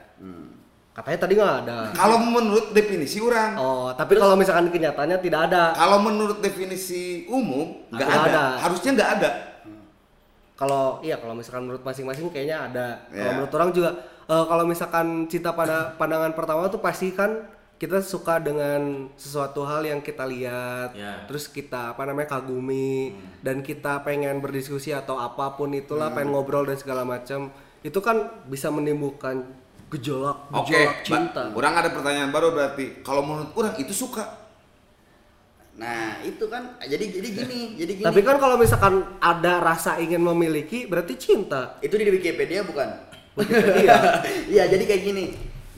katanya 0.90 1.18
tadi 1.20 1.32
nggak 1.32 1.56
ada. 1.62 1.78
Kalau 1.94 2.18
menurut 2.18 2.74
definisi 2.74 3.22
orang, 3.22 3.54
Oh, 3.54 3.94
tapi 3.94 4.18
kalau 4.18 4.34
misalkan 4.34 4.66
kenyataannya 4.66 5.22
tidak 5.22 5.46
ada. 5.46 5.70
Kalau 5.70 6.02
menurut 6.02 6.42
definisi 6.42 7.22
umum 7.28 7.86
nggak 7.86 8.02
Nggak 8.02 8.18
ada. 8.20 8.34
ada. 8.34 8.44
harusnya 8.58 8.90
nggak 8.98 9.10
ada. 9.14 9.30
Kalau 10.58 10.98
iya 11.00 11.14
kalau 11.16 11.38
misalkan 11.38 11.62
menurut 11.64 11.86
masing-masing 11.86 12.26
kayaknya 12.28 12.66
ada. 12.66 12.86
Kalau 13.06 13.22
Ya. 13.22 13.30
menurut 13.32 13.52
orang 13.54 13.70
juga 13.70 13.90
eh, 14.26 14.44
kalau 14.44 14.64
misalkan 14.66 15.06
cinta 15.24 15.54
pada 15.54 15.94
pandangan 15.94 16.34
pertama 16.34 16.66
tuh 16.66 16.82
pasti 16.82 17.14
kan 17.14 17.46
kita 17.78 18.02
suka 18.02 18.42
dengan 18.42 19.06
sesuatu 19.14 19.62
hal 19.62 19.86
yang 19.86 20.02
kita 20.02 20.26
lihat, 20.26 20.92
Ya. 20.92 21.22
terus 21.24 21.46
kita 21.46 21.94
apa 21.94 22.02
namanya 22.02 22.34
kagumi 22.34 23.14
dan 23.38 23.62
kita 23.62 24.02
pengen 24.02 24.42
berdiskusi 24.42 24.90
atau 24.90 25.14
apa 25.14 25.54
pun 25.54 25.70
itulah 25.70 26.10
Hmm. 26.10 26.16
pengen 26.18 26.30
ngobrol 26.34 26.66
dan 26.66 26.74
segala 26.74 27.06
macam. 27.06 27.54
Itu 27.78 28.02
kan 28.02 28.18
bisa 28.44 28.68
menimbulkan 28.68 29.46
gejolak 29.88 30.50
gejolak 30.50 30.96
cinta. 31.00 31.42
Mbak. 31.48 31.54
Orang 31.54 31.74
ada 31.74 31.88
pertanyaan 31.88 32.28
baru 32.28 32.50
berarti. 32.50 33.00
Kalau 33.00 33.22
menurut 33.22 33.54
orang 33.54 33.78
itu 33.78 33.94
suka. 33.94 34.26
Nah, 35.78 36.18
itu 36.26 36.42
kan 36.50 36.74
jadi 36.82 37.06
jadi 37.06 37.28
gini, 37.30 37.60
jadi 37.78 37.92
gini. 37.94 38.06
Tapi 38.10 38.20
kan 38.20 38.36
kalau 38.36 38.58
misalkan 38.58 39.06
ada 39.22 39.62
rasa 39.62 39.96
ingin 39.96 40.18
memiliki 40.18 40.90
berarti 40.90 41.14
cinta. 41.14 41.78
itu 41.78 41.94
di 41.94 42.10
Wikipedia 42.10 42.66
bukan? 42.66 42.90
Wikipedia. 43.38 43.94
Iya, 44.58 44.66
jadi 44.66 44.82
kayak 44.82 45.02
gini. 45.06 45.24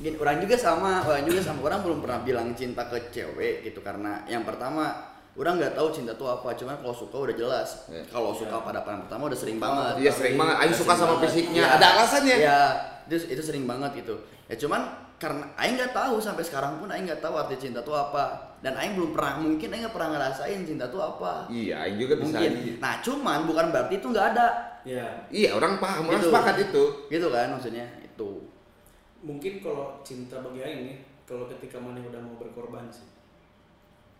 Gini, 0.00 0.16
orang 0.16 0.36
juga 0.38 0.56
sama, 0.56 1.00
orang 1.02 1.22
juga 1.22 1.40
sama 1.40 1.60
orang 1.62 1.80
belum 1.80 1.98
pernah 2.00 2.18
bilang 2.20 2.48
cinta 2.52 2.82
ke 2.84 3.10
cewek 3.10 3.62
gitu 3.62 3.80
karena 3.80 4.24
yang 4.24 4.42
pertama 4.42 4.96
orang 5.32 5.56
nggak 5.56 5.72
tahu 5.72 5.88
cinta 5.90 6.12
tuh 6.14 6.26
apa 6.26 6.52
cuman 6.52 6.76
kalau 6.76 6.92
suka 6.92 7.16
udah 7.20 7.34
jelas 7.34 7.68
Iya. 7.86 8.02
kalau 8.06 8.32
suka 8.32 8.56
pada 8.58 8.80
pandangan 8.80 9.04
pertama 9.06 9.22
udah 9.26 9.38
sering 9.38 9.58
banget 9.58 9.92
Iya 9.98 10.10
sering 10.10 10.34
banget. 10.34 10.56
Aing 10.58 10.74
suka 10.74 10.92
sama 10.94 11.06
banget. 11.14 11.22
fisiknya. 11.26 11.62
Iya. 11.62 11.76
Ada 11.76 11.86
alasannya. 11.94 12.36
ya 12.38 12.58
itu 13.02 13.16
itu 13.28 13.42
sering 13.42 13.64
banget 13.64 13.90
gitu 13.96 14.14
ya 14.46 14.56
cuman 14.56 14.80
karena 15.16 15.44
Aing 15.54 15.76
nggak 15.76 15.92
tahu 15.92 16.16
sampai 16.16 16.40
sekarang 16.40 16.78
pun 16.78 16.88
Aing 16.88 17.04
nggak 17.04 17.20
tahu 17.20 17.34
arti 17.34 17.58
cinta 17.58 17.80
tuh 17.80 17.92
apa 17.92 18.24
dan 18.58 18.72
Aing 18.72 18.94
belum 18.94 19.12
pernah 19.12 19.36
mungkin 19.36 19.68
Aing 19.68 19.82
nggak 19.82 19.92
pernah 19.92 20.10
ngerasain 20.14 20.60
cinta 20.62 20.86
tuh 20.86 20.98
apa 20.98 21.44
Iya, 21.46 21.76
Aing 21.82 21.98
juga 21.98 22.14
bisa. 22.16 22.38
mungkin 22.38 22.52
nah 22.78 22.94
cuman 22.98 23.38
bukan 23.44 23.66
berarti 23.68 23.94
itu 23.96 24.06
nggak 24.08 24.26
ada 24.30 24.48
Ya, 24.80 25.04
Iya, 25.28 25.52
orang 25.52 25.76
paham, 25.76 26.08
orang 26.08 26.18
Gitu. 26.18 26.32
sepakat 26.32 26.56
itu. 26.62 26.82
gitu 27.08 27.28
kan 27.28 27.52
maksudnya 27.52 27.84
itu 28.00 28.28
mungkin 29.20 29.60
kalau 29.60 30.00
cinta 30.00 30.40
bagi 30.40 30.60
Aing 30.60 30.82
nih 30.84 30.96
kalau 31.24 31.44
ketika 31.46 31.76
mana 31.76 32.00
udah 32.00 32.20
mau 32.20 32.36
berkorban 32.36 32.88
sih 32.88 33.06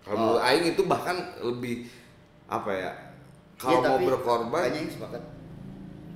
Kalau 0.01 0.37
Oh. 0.37 0.41
Aing 0.41 0.65
itu 0.67 0.83
bahkan 0.85 1.13
lebih 1.39 1.85
apa 2.47 2.73
ya? 2.73 2.93
Kalau 3.55 3.79
Iya, 3.79 3.89
mau 3.91 4.01
berkorban, 4.01 4.63
Aing 4.67 4.89
sepakat 4.89 5.21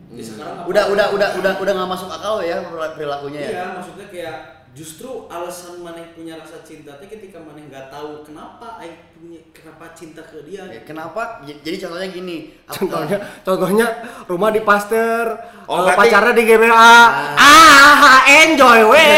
Ya, 0.09 0.23
sekarang 0.23 0.57
apa- 0.57 0.69
udah 0.69 0.85
udah 0.89 1.07
udah 1.13 1.29
udah 1.37 1.53
udah 1.59 1.73
nggak 1.75 1.91
masuk 1.91 2.09
akal 2.09 2.39
ya 2.39 2.63
perilakunya 2.95 3.41
ya 3.41 3.51
Iya, 3.51 3.65
maksudnya 3.75 4.07
kayak 4.09 4.37
justru 4.75 5.09
alasan 5.27 5.79
maneh 5.81 6.11
punya 6.11 6.35
rasa 6.35 6.61
cinta 6.61 6.99
teh 6.99 7.07
ketika 7.07 7.39
maneh 7.39 7.63
nggak 7.65 7.89
tahu 7.89 8.21
kenapa 8.21 8.77
aing 8.77 8.99
punya 9.15 9.39
kenapa 9.49 9.95
cinta 9.95 10.21
ke 10.21 10.43
dia. 10.43 10.67
Ya, 10.67 10.83
kenapa 10.83 11.41
J- 11.43 11.63
jadi 11.63 11.77
contohnya 11.81 12.09
gini 12.11 12.37
Contohnya, 12.67 13.17
contohnya 13.41 13.87
rumah 14.27 14.51
di 14.51 14.61
Pasteur, 14.61 15.39
Oh, 15.65 15.81
berarti- 15.81 16.11
pacarnya 16.11 16.33
di 16.33 16.45
GBA. 16.45 16.95
Ah, 17.35 18.19
enjoy 18.27 18.81
we, 18.85 19.09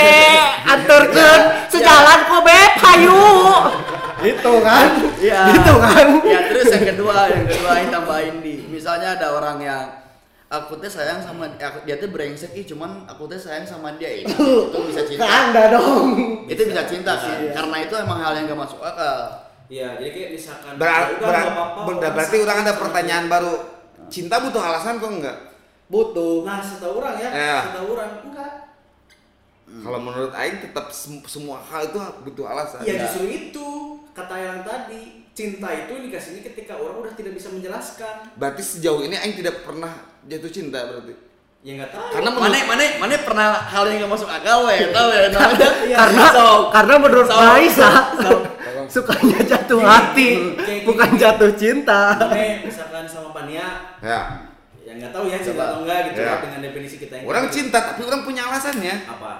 anterkeun 0.62 1.40
sejalan 1.66 2.18
kok 2.22 2.40
beb, 2.42 2.72
hayu. 2.78 3.24
Gitu 4.18 4.52
kan? 4.61 4.88
Iya. 5.18 5.40
Gitu 5.50 5.74
kan? 5.74 6.07
Ya 6.22 6.40
terus 6.46 6.66
yang 6.70 6.86
kedua, 6.86 7.16
yang 7.26 7.44
kedua 7.44 7.72
yang 7.76 7.90
tambahin 7.90 8.36
di. 8.40 8.54
Misalnya 8.66 9.14
ada 9.14 9.32
orang 9.32 9.59
yang 9.59 9.84
aku 10.47 10.78
teh 10.78 10.86
sayang 10.86 11.18
sama 11.18 11.51
aku, 11.53 11.82
dia 11.82 11.97
tuh 11.97 12.09
brengsek 12.09 12.55
ih 12.55 12.62
cuman 12.64 13.03
aku 13.05 13.26
teh 13.26 13.34
sayang 13.34 13.62
sama 13.62 13.90
dia 13.94 14.11
itu, 14.22 14.30
itu 14.30 14.78
bisa 14.86 15.03
cinta. 15.05 15.26
Anda 15.26 15.62
dong. 15.70 16.09
Itu 16.47 16.62
bisa 16.64 16.82
cinta 16.84 17.12
kan? 17.14 17.38
Karena 17.51 17.76
itu 17.80 17.94
emang 17.94 18.18
hal 18.20 18.32
yang 18.32 18.47
gak 18.47 18.61
masuk 18.61 18.78
akal. 18.78 19.18
Iya, 19.66 19.99
jadi 19.99 20.11
kayak 20.12 20.30
misalkan 20.32 20.72
Berar- 20.76 21.11
ya 21.11 21.18
udah, 21.18 21.26
berar- 21.26 21.42
nggak 21.42 21.57
apa-apa, 21.59 21.80
ber- 21.82 21.99
orang 21.99 22.14
berarti 22.14 22.36
orang 22.38 22.59
ada 22.62 22.74
pertanyaan 22.76 23.24
dia. 23.24 23.32
baru. 23.32 23.55
Cinta 24.07 24.36
butuh 24.38 24.62
alasan 24.62 24.94
kok 24.97 25.11
enggak? 25.11 25.38
Butuh. 25.86 26.47
Nah, 26.47 26.62
setahu 26.62 26.94
orang 26.99 27.14
ya, 27.16 27.28
Iya. 27.28 27.59
setahu 27.66 27.88
orang 27.92 28.11
enggak. 28.22 28.53
Kalau 29.66 29.99
menurut 29.99 30.30
Aing 30.32 30.62
tetap 30.62 30.86
sem- 30.88 31.26
semua 31.26 31.59
hal 31.61 31.90
itu 31.90 31.99
butuh 32.22 32.47
alasan. 32.47 32.86
Iya, 32.86 33.03
justru 33.03 33.26
itu 33.26 33.66
kata 34.12 34.34
yang 34.34 34.59
tadi. 34.62 35.26
Cinta 35.34 35.68
itu 35.68 35.92
dikasihnya 36.01 36.40
ketika 36.40 36.72
orang 36.72 37.03
udah 37.03 37.12
tidak 37.12 37.34
bisa 37.34 37.51
menjelaskan. 37.51 38.38
Berarti 38.38 38.62
sejauh 38.62 39.03
ini 39.03 39.18
Aing 39.18 39.34
tidak 39.34 39.61
pernah 39.61 39.90
jatuh 40.26 40.50
cinta 40.50 40.78
berarti. 40.84 41.14
Ya 41.62 41.72
nggak 41.74 41.90
tahu. 41.90 42.04
Karena 42.12 42.28
menurut 42.30 42.46
Mana 42.46 42.58
mana 42.68 42.84
mana 42.96 43.14
pernah 43.18 43.46
hal 43.58 43.84
yang 43.86 43.98
gak 44.00 44.12
masuk 44.12 44.28
akal 44.28 44.58
we, 44.62 44.76
tahu 44.88 45.08
ya 45.10 45.20
namanya. 45.34 45.68
Karena 45.96 46.24
karena 46.70 46.94
menurut 46.96 47.26
So- 47.26 47.38
Raisa 47.40 47.90
so- 48.16 48.44
sukanya 49.02 49.40
jatuh 49.42 49.82
hati, 49.82 50.54
Kayak 50.54 50.86
bukan 50.86 51.08
gini. 51.10 51.18
jatuh 51.18 51.50
cinta. 51.52 52.14
Maneh 52.22 52.62
misalkan 52.62 53.02
sama 53.04 53.34
Pania, 53.34 53.66
ya, 53.98 54.46
ya 54.78 54.92
nggak 54.94 55.10
tahu 55.10 55.26
ya 55.26 55.36
cinta 55.36 55.58
Coba. 55.58 55.64
atau 55.66 55.78
enggak 55.82 55.98
gitu 56.06 56.18
Ya. 56.18 56.28
ya, 56.28 56.34
dengan 56.38 56.60
definisi 56.62 56.96
kita 56.96 57.14
yang 57.16 57.24
orang 57.26 57.44
tadi. 57.44 57.54
cinta 57.56 57.78
tapi 57.82 58.00
orang 58.04 58.20
punya 58.22 58.42
alasannya. 58.46 58.94
apa? 59.04 59.32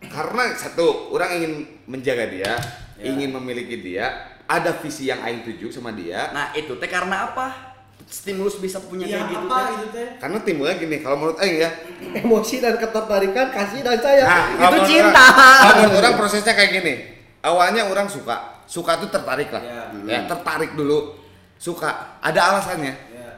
Karena 0.00 0.42
satu, 0.54 0.86
orang 1.10 1.30
ingin 1.34 1.52
menjaga 1.84 2.24
dia, 2.26 2.52
Ya. 2.94 3.04
ingin 3.04 3.30
memiliki 3.32 3.82
dia, 3.82 4.06
ada 4.46 4.70
visi 4.72 5.04
yang 5.04 5.18
Aing 5.20 5.42
tuju 5.42 5.68
sama 5.68 5.90
dia. 5.90 6.30
Nah, 6.30 6.54
itu 6.54 6.72
teh 6.72 6.86
karena 6.86 7.26
apa? 7.26 7.69
Stimulus 8.08 8.56
bisa 8.56 8.80
punya 8.80 9.04
Iya, 9.04 9.26
kayak 9.26 9.28
gitu 9.28 9.46
apa 9.46 9.56
teh. 9.58 9.68
gitu 9.68 9.86
teh? 9.92 10.08
Karena 10.16 10.38
timbulnya 10.40 10.74
gini, 10.80 10.96
kalau 11.04 11.16
menurut 11.20 11.38
Aing 11.42 11.56
ya, 11.60 11.70
Emosi 12.16 12.56
dan 12.62 12.80
ketertarikan, 12.80 13.46
kasih 13.52 13.80
dan 13.84 13.98
sayang. 14.00 14.28
Nah, 14.28 14.46
itu 14.72 14.78
cinta. 14.88 15.26
Orang, 15.26 15.60
kalau 15.60 15.74
menurut 15.76 15.98
orang 16.00 16.14
prosesnya 16.16 16.54
kayak 16.56 16.70
gini. 16.80 16.94
Awalnya 17.40 17.88
orang 17.88 18.08
suka, 18.08 18.64
suka 18.68 19.00
tuh 19.00 19.08
tertarik 19.08 19.48
lah. 19.52 19.62
Ya. 19.64 19.82
Ya, 20.04 20.20
tertarik 20.28 20.76
dulu. 20.76 21.16
Suka, 21.60 22.20
ada 22.24 22.40
alasannya. 22.52 22.94
Ya. 23.12 23.30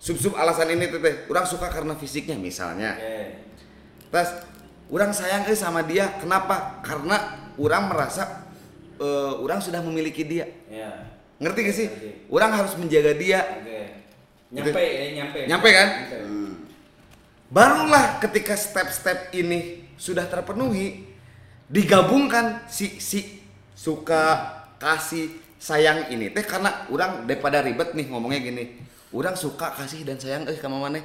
Sub-sub 0.00 0.32
alasan 0.36 0.72
ini 0.72 0.88
tuh 0.88 1.00
teh, 1.04 1.28
orang 1.28 1.44
suka 1.44 1.68
karena 1.68 1.92
fisiknya 1.96 2.36
misalnya. 2.36 2.96
Oke. 2.96 3.44
Terus 4.08 4.30
orang 4.88 5.10
sayang 5.12 5.44
eh 5.48 5.56
sama 5.58 5.84
dia, 5.84 6.16
kenapa? 6.16 6.80
Karena 6.80 7.44
orang 7.60 7.92
merasa 7.92 8.48
eh, 8.96 9.32
orang 9.40 9.60
sudah 9.60 9.80
memiliki 9.84 10.24
dia. 10.24 10.48
Ya. 10.68 11.12
Ngerti 11.38 11.60
gak 11.64 11.76
sih? 11.76 11.86
Ngerti. 11.86 12.10
Orang 12.28 12.50
harus 12.50 12.74
menjaga 12.74 13.12
dia. 13.14 13.40
Oke. 13.62 13.80
Nyampe 14.48 14.80
ya, 14.80 15.04
nyampe. 15.12 15.38
Nyampe 15.44 15.68
kan? 15.70 15.88
Nyampe. 15.88 16.16
Hmm. 16.24 16.52
Barulah 17.48 18.20
ketika 18.20 18.56
step-step 18.56 19.32
ini 19.36 19.88
sudah 20.00 20.24
terpenuhi, 20.24 21.04
digabungkan 21.68 22.64
si 22.68 22.96
si 23.00 23.44
suka 23.76 24.56
kasih 24.80 25.32
sayang 25.58 26.08
ini 26.12 26.30
teh 26.32 26.44
karena 26.46 26.86
orang 26.88 27.28
daripada 27.28 27.60
ribet 27.60 27.92
nih 27.92 28.08
ngomongnya 28.08 28.40
gini. 28.40 28.64
Orang 29.08 29.36
suka 29.36 29.72
kasih 29.72 30.04
dan 30.04 30.20
sayang 30.20 30.44
eh 30.48 30.56
sama 30.60 30.76
mana 30.80 31.00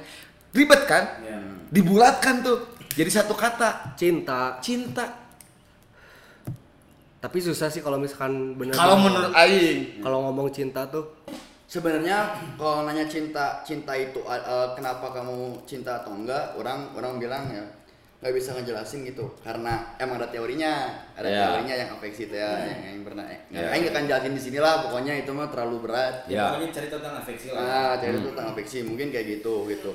ribet 0.52 0.84
kan? 0.84 1.04
Ya. 1.24 1.40
Dibulatkan 1.72 2.44
tuh 2.44 2.76
jadi 2.94 3.10
satu 3.10 3.34
kata 3.34 3.96
Cinta. 3.96 4.60
cinta. 4.60 5.24
Tapi 7.24 7.40
susah 7.40 7.72
sih 7.72 7.80
kalau 7.80 7.96
misalkan 7.96 8.52
bener. 8.52 8.76
Kalau 8.76 9.00
menurut 9.00 9.32
Aing, 9.32 10.04
kalau 10.04 10.28
ngomong 10.28 10.52
cinta 10.52 10.84
tuh 10.84 11.23
Sebenarnya 11.64 12.28
kalau 12.54 12.84
nanya 12.84 13.08
cinta, 13.08 13.64
cinta 13.64 13.96
itu 13.96 14.20
uh, 14.22 14.76
kenapa 14.76 15.10
kamu 15.10 15.64
cinta 15.64 16.04
atau 16.04 16.12
enggak? 16.12 16.54
Orang 16.54 16.92
orang 16.94 17.16
bilang 17.16 17.48
ya 17.48 17.64
nggak 18.24 18.40
bisa 18.40 18.56
ngejelasin 18.56 19.04
gitu 19.04 19.28
karena 19.44 19.84
emang 20.00 20.16
ada 20.16 20.32
teorinya 20.32 20.88
ada 21.12 21.28
Ya. 21.28 21.44
teorinya 21.44 21.76
yang 21.76 21.90
afeksi 21.92 22.24
itu 22.24 22.40
ya 22.40 22.56
yang, 22.56 22.80
yang 22.96 23.04
pernah 23.04 23.20
eh, 23.28 23.36
Ya. 23.52 23.68
Akan 23.68 24.08
jelasin 24.08 24.32
di 24.32 24.40
sini 24.40 24.58
lah 24.64 24.80
pokoknya 24.80 25.20
itu 25.20 25.28
mah 25.36 25.52
terlalu 25.52 25.84
berat 25.84 26.24
Ya. 26.24 26.48
Pokoknya 26.48 26.72
cerita 26.72 26.96
tentang 27.04 27.20
afeksi 27.20 27.52
lah. 27.52 27.60
Ah, 27.60 27.92
teori 28.00 28.16
itu 28.16 28.28
tentang 28.32 28.48
afeksi 28.56 28.78
mungkin 28.80 29.12
kayak 29.12 29.26
gitu 29.28 29.68
gitu. 29.68 29.92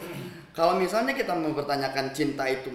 Kalau 0.53 0.77
misalnya 0.77 1.17
kita 1.17 1.33
mempertanyakan 1.33 2.13
cinta 2.13 2.45
itu, 2.45 2.69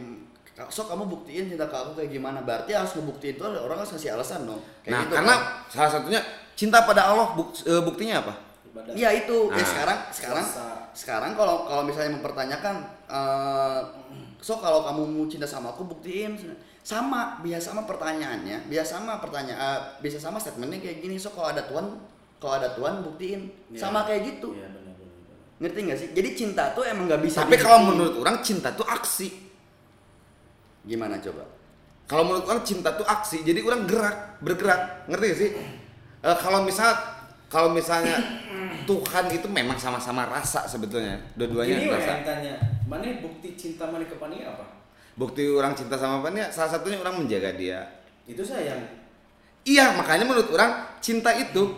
sok 0.66 0.90
kamu 0.90 1.06
buktiin 1.06 1.46
cinta 1.46 1.70
ke 1.70 1.76
aku 1.78 2.02
kayak 2.02 2.10
gimana? 2.10 2.42
Berarti 2.42 2.74
harus 2.74 2.90
ngebuktiin 2.98 3.38
itu 3.38 3.42
orang 3.46 3.78
harus 3.78 3.94
kasih 3.94 4.18
alasan 4.18 4.50
dong. 4.50 4.58
Kayak 4.82 4.90
nah 4.90 5.00
gitu, 5.06 5.12
karena 5.22 5.34
kan? 5.38 5.40
salah 5.70 5.90
satunya 5.94 6.20
cinta 6.58 6.82
pada 6.82 7.14
Allah 7.14 7.30
buk- 7.30 7.62
eh, 7.62 7.78
buktinya 7.78 8.26
apa? 8.26 8.34
Ibadah. 8.74 8.92
Iya 8.92 9.08
itu. 9.16 9.38
Ya 9.48 9.54
Nah. 9.54 9.62
sekarang 9.64 9.98
sekarang 10.10 10.44
Selasa. 10.44 10.66
sekarang 10.92 11.32
kalau 11.32 11.62
kalau 11.64 11.82
misalnya 11.82 12.10
mempertanyakan, 12.12 12.74
eh 13.06 13.80
so 14.38 14.58
kalau 14.58 14.82
kamu 14.82 15.02
mau 15.08 15.24
cinta 15.24 15.46
sama 15.46 15.70
aku 15.70 15.86
buktiin 15.86 16.36
sama 16.84 17.40
biasa 17.40 17.72
sama 17.72 17.88
pertanyaannya 17.88 18.68
biasa 18.68 19.00
sama 19.00 19.16
pertanyaan 19.16 19.56
eh, 19.56 19.80
bisa 20.02 20.18
sama 20.18 20.36
statementnya 20.36 20.82
kayak 20.82 21.00
gini 21.00 21.16
so 21.16 21.32
kalau 21.32 21.48
ada 21.48 21.64
Tuhan 21.64 21.96
kalau 22.36 22.60
ada 22.60 22.76
Tuhan 22.76 23.00
buktiin 23.00 23.40
Iya. 23.72 23.78
sama 23.80 24.04
kayak 24.04 24.36
gitu 24.36 24.52
Iya, 24.52 24.68
benar 24.68 24.92
benar. 24.92 25.16
benar. 25.16 25.36
ngerti 25.64 25.78
nggak 25.80 25.98
sih 25.98 26.08
jadi 26.12 26.28
cinta 26.36 26.62
tuh 26.76 26.84
emang 26.84 27.08
nggak 27.08 27.22
bisa 27.24 27.40
Tapi 27.40 27.56
kalau 27.56 27.88
menurut 27.88 28.20
orang 28.20 28.36
cinta 28.40 28.68
tuh 28.70 28.84
aksi. 28.84 29.28
gimana 30.84 31.16
coba 31.16 31.48
Kalau 32.04 32.20
menurut 32.20 32.44
orang 32.44 32.60
cinta 32.60 32.92
tuh 32.92 33.08
aksi, 33.08 33.40
jadi 33.40 33.64
orang 33.64 33.88
gerak, 33.88 34.36
bergerak, 34.44 35.08
ngerti 35.08 35.24
gak 35.24 35.38
sih? 35.40 35.50
Eh, 36.20 36.36
kalau 36.36 36.60
misal, 36.60 36.92
kalau 37.48 37.72
misalnya 37.72 38.20
Tuhan 38.84 39.24
itu 39.32 39.46
memang 39.48 39.76
sama-sama 39.80 40.28
rasa 40.28 40.68
sebetulnya, 40.68 41.16
dua-duanya 41.34 41.76
Ini 41.80 41.88
rasa. 41.90 42.10
yang 42.10 42.22
tanya, 42.24 42.54
mana 42.84 43.04
bukti 43.18 43.56
cinta 43.56 43.88
mana 43.88 44.04
ke 44.04 44.16
Pania 44.16 44.52
apa? 44.52 44.64
Bukti 45.14 45.46
orang 45.46 45.72
cinta 45.78 45.94
sama 45.94 46.20
Pania, 46.20 46.50
salah 46.50 46.74
satunya 46.74 46.98
orang 47.00 47.22
menjaga 47.22 47.54
dia. 47.54 47.86
Itu 48.26 48.42
sayang. 48.42 48.80
Iya, 49.64 49.96
makanya 49.96 50.28
menurut 50.28 50.52
orang 50.52 51.00
cinta 51.00 51.32
itu 51.32 51.70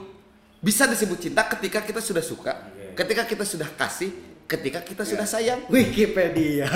bisa 0.59 0.91
disebut 0.91 1.21
cinta 1.21 1.47
ketika 1.47 1.85
kita 1.85 2.03
sudah 2.03 2.25
suka, 2.25 2.53
Oke. 2.75 2.99
ketika 2.99 3.23
kita 3.23 3.45
sudah 3.47 3.69
kasih, 3.79 4.11
ketika 4.51 4.83
kita 4.83 5.07
sudah 5.07 5.23
sayang. 5.23 5.63
Wikipedia. 5.71 6.67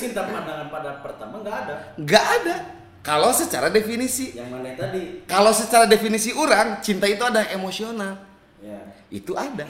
Cinta 0.00 0.26
pandangan 0.26 0.66
pada 0.70 0.90
pertama 1.02 1.42
nggak 1.42 1.56
ada. 1.66 1.74
Gak 2.02 2.24
ada. 2.42 2.56
Kalau 3.04 3.28
secara 3.36 3.68
definisi, 3.68 4.32
Yang 4.32 4.48
mana 4.48 4.72
tadi? 4.72 5.02
kalau 5.28 5.52
secara 5.52 5.84
definisi 5.84 6.32
orang, 6.32 6.80
cinta 6.80 7.04
itu 7.04 7.20
ada 7.20 7.44
emosional. 7.52 8.16
Ya. 8.64 8.80
Itu 9.12 9.36
ada. 9.36 9.68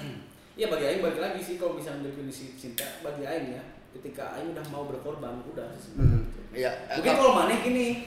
Iya 0.55 0.71
bagi 0.71 0.87
Aing 0.87 1.03
balik 1.03 1.19
lagi 1.19 1.43
sih 1.43 1.59
kalau 1.59 1.75
bisa 1.75 1.91
mendefinisi 1.99 2.55
cinta 2.55 2.87
bagi 3.03 3.27
Aing 3.27 3.59
ya 3.59 3.63
ketika 3.91 4.39
Aing 4.39 4.55
udah 4.55 4.63
mau 4.71 4.87
berkorban 4.87 5.43
udah. 5.51 5.67
Hmm, 5.99 6.31
iya. 6.55 6.71
Mungkin 6.95 7.11
kalau 7.19 7.35
Maneh 7.35 7.59
gini, 7.59 8.07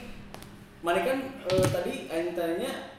Maneh 0.80 1.04
kan 1.04 1.18
eh, 1.44 1.66
tadi 1.68 2.08
Aing 2.08 2.32
tanya 2.32 2.96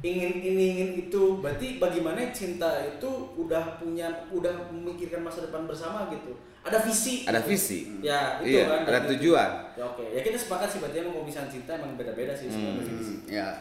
ingin 0.00 0.32
ini 0.38 0.64
ingin 0.72 0.90
itu, 1.02 1.40
berarti 1.40 1.76
bagaimana 1.76 2.30
cinta 2.30 2.68
itu 2.84 3.08
udah 3.34 3.76
punya 3.76 4.06
udah 4.28 4.68
memikirkan 4.68 5.20
masa 5.20 5.42
depan 5.42 5.64
bersama 5.64 6.06
gitu. 6.08 6.36
Ada 6.62 6.82
visi. 6.82 7.22
Ada 7.24 7.40
visi. 7.40 8.02
Ya 8.02 8.42
itu 8.42 8.58
Iya, 8.58 8.64
kan. 8.66 8.80
ada 8.86 8.98
tujuan. 9.08 9.50
Ya 9.72 9.84
oke, 9.84 10.04
ya 10.04 10.20
kita 10.20 10.34
sepakat 10.36 10.68
sih 10.68 10.78
berarti 10.78 10.98
emang 11.00 11.22
misalnya 11.22 11.48
cinta 11.48 11.70
emang 11.74 11.94
beda-beda 11.94 12.34
sih 12.34 12.50
Hmm, 12.50 13.22
ya 13.24 13.54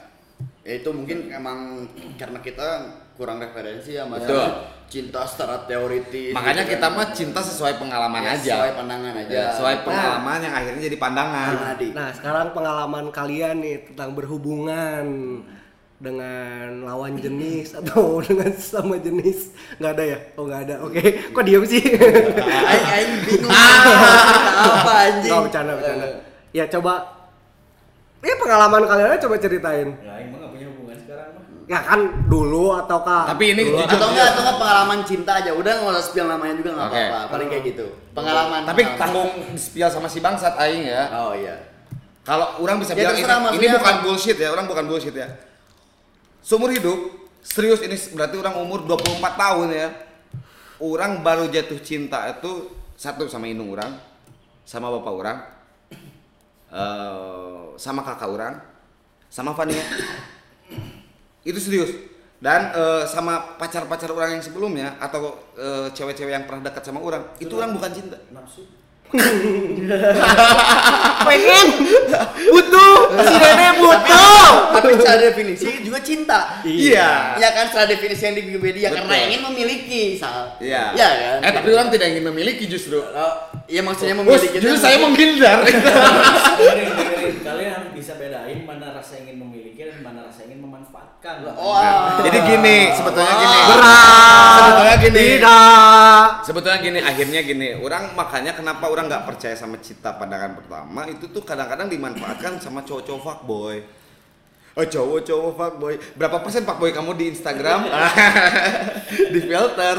Ya 0.66 0.82
itu 0.82 0.90
mungkin 0.92 1.30
emang 1.32 1.86
karena 2.18 2.42
kita 2.42 2.68
kurang 3.16 3.40
referensi 3.40 3.96
ya 3.96 4.04
Mas. 4.04 4.20
Betul. 4.20 4.44
Cinta 4.86 5.24
secara 5.24 5.64
teoritis. 5.64 6.34
Makanya 6.36 6.66
gitu 6.66 6.76
kita 6.76 6.88
kan. 6.90 6.98
mah 6.98 7.08
cinta 7.14 7.40
sesuai 7.40 7.80
pengalaman 7.80 8.20
Ya, 8.20 8.34
aja. 8.36 8.54
Sesuai 8.60 8.74
pandangan 8.76 9.14
aja. 9.16 9.32
Ya, 9.32 9.46
sesuai 9.54 9.76
pengalaman 9.86 10.40
yang 10.42 10.54
akhirnya 10.54 10.82
jadi 10.84 10.98
pandangan. 11.00 11.50
Di? 11.80 11.88
Nah, 11.94 12.10
sekarang 12.12 12.48
pengalaman 12.52 13.06
kalian 13.10 13.56
nih 13.62 13.78
tentang 13.88 14.12
berhubungan 14.12 15.06
dengan 15.96 16.84
lawan 16.84 17.16
jenis 17.16 17.72
atau 17.74 18.18
dengan 18.28 18.52
sesama 18.52 18.96
jenis 18.98 19.52
nggak 19.78 19.92
ada 19.92 20.04
ya? 20.06 20.18
Oh 20.36 20.44
nggak 20.44 20.62
ada. 20.68 20.76
Oke, 20.82 21.02
kok 21.26 21.44
diam 21.44 21.64
sih? 21.64 21.80
Aing 21.80 22.86
aing 22.90 23.14
bingung. 23.24 23.52
apa 24.76 24.92
anjing? 25.08 25.32
Nggak 25.32 25.44
bercanda 25.48 25.72
bercanda. 25.74 26.06
Ya 26.52 26.64
coba, 26.68 26.94
ya 28.20 28.36
pengalaman 28.36 28.84
kalian 28.84 29.08
aja 29.10 29.20
coba 29.22 29.36
ceritain. 29.38 29.90
Ya, 29.98 30.14
emang 30.20 30.40
gak 30.40 30.52
punya 30.52 30.68
hubungan 30.70 30.96
sekarang 30.98 31.28
mah. 31.32 31.44
Ya 31.66 31.80
kan 31.82 32.00
dulu 32.28 32.66
atau 32.76 33.00
kak? 33.02 33.24
Tapi 33.32 33.46
ini 33.52 33.62
dulu, 33.66 33.78
jujur 33.78 33.92
atau 33.92 34.08
enggak 34.10 34.28
atau 34.30 34.42
enggak 34.42 34.58
pengalaman 34.58 35.00
cinta 35.02 35.32
aja 35.36 35.52
udah 35.52 35.72
nggak 35.74 35.94
usah 35.94 36.06
spill 36.06 36.28
namanya 36.28 36.54
juga 36.56 36.70
nggak 36.72 36.88
Oke. 36.88 37.02
apa-apa 37.02 37.28
paling 37.28 37.48
kayak 37.50 37.64
gitu 37.66 37.86
pengalaman 38.12 38.62
Tapi 38.64 38.82
pengalaman. 38.84 39.00
tanggung 39.00 39.32
spill 39.56 39.90
sama 39.90 40.08
si 40.08 40.20
bangsat 40.20 40.54
aing 40.58 40.84
ya. 40.86 41.04
oh 41.16 41.34
iya 41.34 41.56
Kalau 42.22 42.58
orang 42.58 42.78
bisa 42.80 42.92
Ya, 42.94 43.14
bilang 43.14 43.18
ini, 43.54 43.62
ini 43.62 43.68
bukan 43.70 43.96
bullshit 44.02 44.34
ya, 44.36 44.50
orang 44.50 44.66
bukan 44.66 44.86
bullshit 44.86 45.14
ya. 45.14 45.28
Seumur 46.46 46.70
hidup, 46.70 47.26
serius 47.42 47.82
ini 47.82 47.98
berarti 48.14 48.38
orang 48.38 48.62
umur 48.62 48.86
24 48.86 49.18
tahun 49.34 49.68
ya. 49.74 49.90
Orang 50.78 51.26
baru 51.26 51.50
jatuh 51.50 51.82
cinta 51.82 52.22
itu 52.30 52.70
satu 52.94 53.26
sama 53.26 53.50
indung 53.50 53.74
orang, 53.74 53.98
sama 54.62 54.94
bapak 54.94 55.10
orang, 55.10 55.38
eh, 56.70 57.66
sama 57.82 58.06
kakak 58.06 58.30
orang, 58.30 58.54
sama 59.26 59.58
Fania. 59.58 59.82
Itu 61.42 61.58
serius. 61.58 61.90
Dan 62.38 62.78
eh, 62.78 63.10
sama 63.10 63.58
pacar-pacar 63.58 64.14
orang 64.14 64.38
yang 64.38 64.44
sebelumnya 64.46 65.02
atau 65.02 65.42
eh, 65.58 65.90
cewek-cewek 65.98 66.30
yang 66.30 66.46
pernah 66.46 66.70
dekat 66.70 66.86
sama 66.86 67.02
orang, 67.02 67.26
itu 67.42 67.58
orang 67.58 67.74
bukan 67.74 67.90
cinta. 67.90 68.22
Nafsu. 68.30 68.85
Pengen 71.26 71.68
butuh 72.46 72.96
si 73.26 73.36
Dede 73.36 73.70
butuh. 73.78 74.48
tapi 74.72 74.90
secara 74.96 75.20
definisi 75.24 75.66
juga 75.82 76.00
cinta 76.02 76.40
Iya. 76.62 77.38
ya 77.38 77.50
kan 77.52 77.66
secara 77.70 77.88
definisi 77.88 78.22
yang 78.22 78.36
di 78.36 78.42
Wikipedia 78.46 78.88
karena 78.92 79.16
ingin 79.26 79.42
memiliki 79.46 80.18
sal 80.18 80.58
Iya. 80.60 80.94
Iya 80.94 81.08
kan 81.16 81.40
Eh 81.42 81.52
tapi 81.54 81.68
orang 81.72 81.90
tidak 81.90 82.08
ingin 82.16 82.26
memiliki 82.26 82.66
justru. 82.66 83.00
Oh, 83.02 83.34
ya 83.66 83.82
maksudnya 83.82 84.16
Bos, 84.18 84.26
memiliki 84.26 84.58
justru 84.58 84.78
saya 84.78 84.98
menghindar. 84.98 85.60
Kalian 87.46 87.72
harus 87.78 87.92
bisa 87.94 88.14
bedain 88.18 88.60
mana 88.66 88.94
rasa 88.94 89.22
ingin 89.22 89.38
memiliki 89.38 89.78
dan 89.86 90.02
mana 90.02 90.26
rasa 90.26 90.46
ingin 90.46 90.60
memanfaatkan. 91.26 91.58
oh. 91.58 92.22
Jadi 92.22 92.38
gini, 92.46 92.78
sebetulnya 92.94 93.34
gini. 93.42 93.58
Berat. 93.74 94.54
Sebetulnya 94.62 94.96
gini. 95.02 95.18
Tidak. 95.18 96.24
Sebetulnya 96.46 96.80
gini, 96.82 97.00
akhirnya 97.02 97.42
gini. 97.42 97.68
Orang 97.82 98.14
makanya 98.14 98.52
kenapa 98.54 98.86
orang 98.86 99.10
nggak 99.10 99.26
percaya 99.26 99.56
sama 99.58 99.82
cinta 99.82 100.14
pandangan 100.16 100.54
pertama 100.54 101.10
itu 101.10 101.26
tuh 101.34 101.42
kadang-kadang 101.42 101.90
dimanfaatkan 101.90 102.62
sama 102.62 102.86
cowok-cowok 102.86 103.22
fuckboy. 103.26 103.78
Oh 104.76 104.84
cowok-cowok 104.86 105.54
fuckboy. 105.56 105.96
Berapa 106.20 106.38
persen 106.44 106.68
fuckboy 106.68 106.92
kamu 106.94 107.16
di 107.18 107.26
Instagram? 107.34 107.90
di 109.34 109.40
filter. 109.42 109.98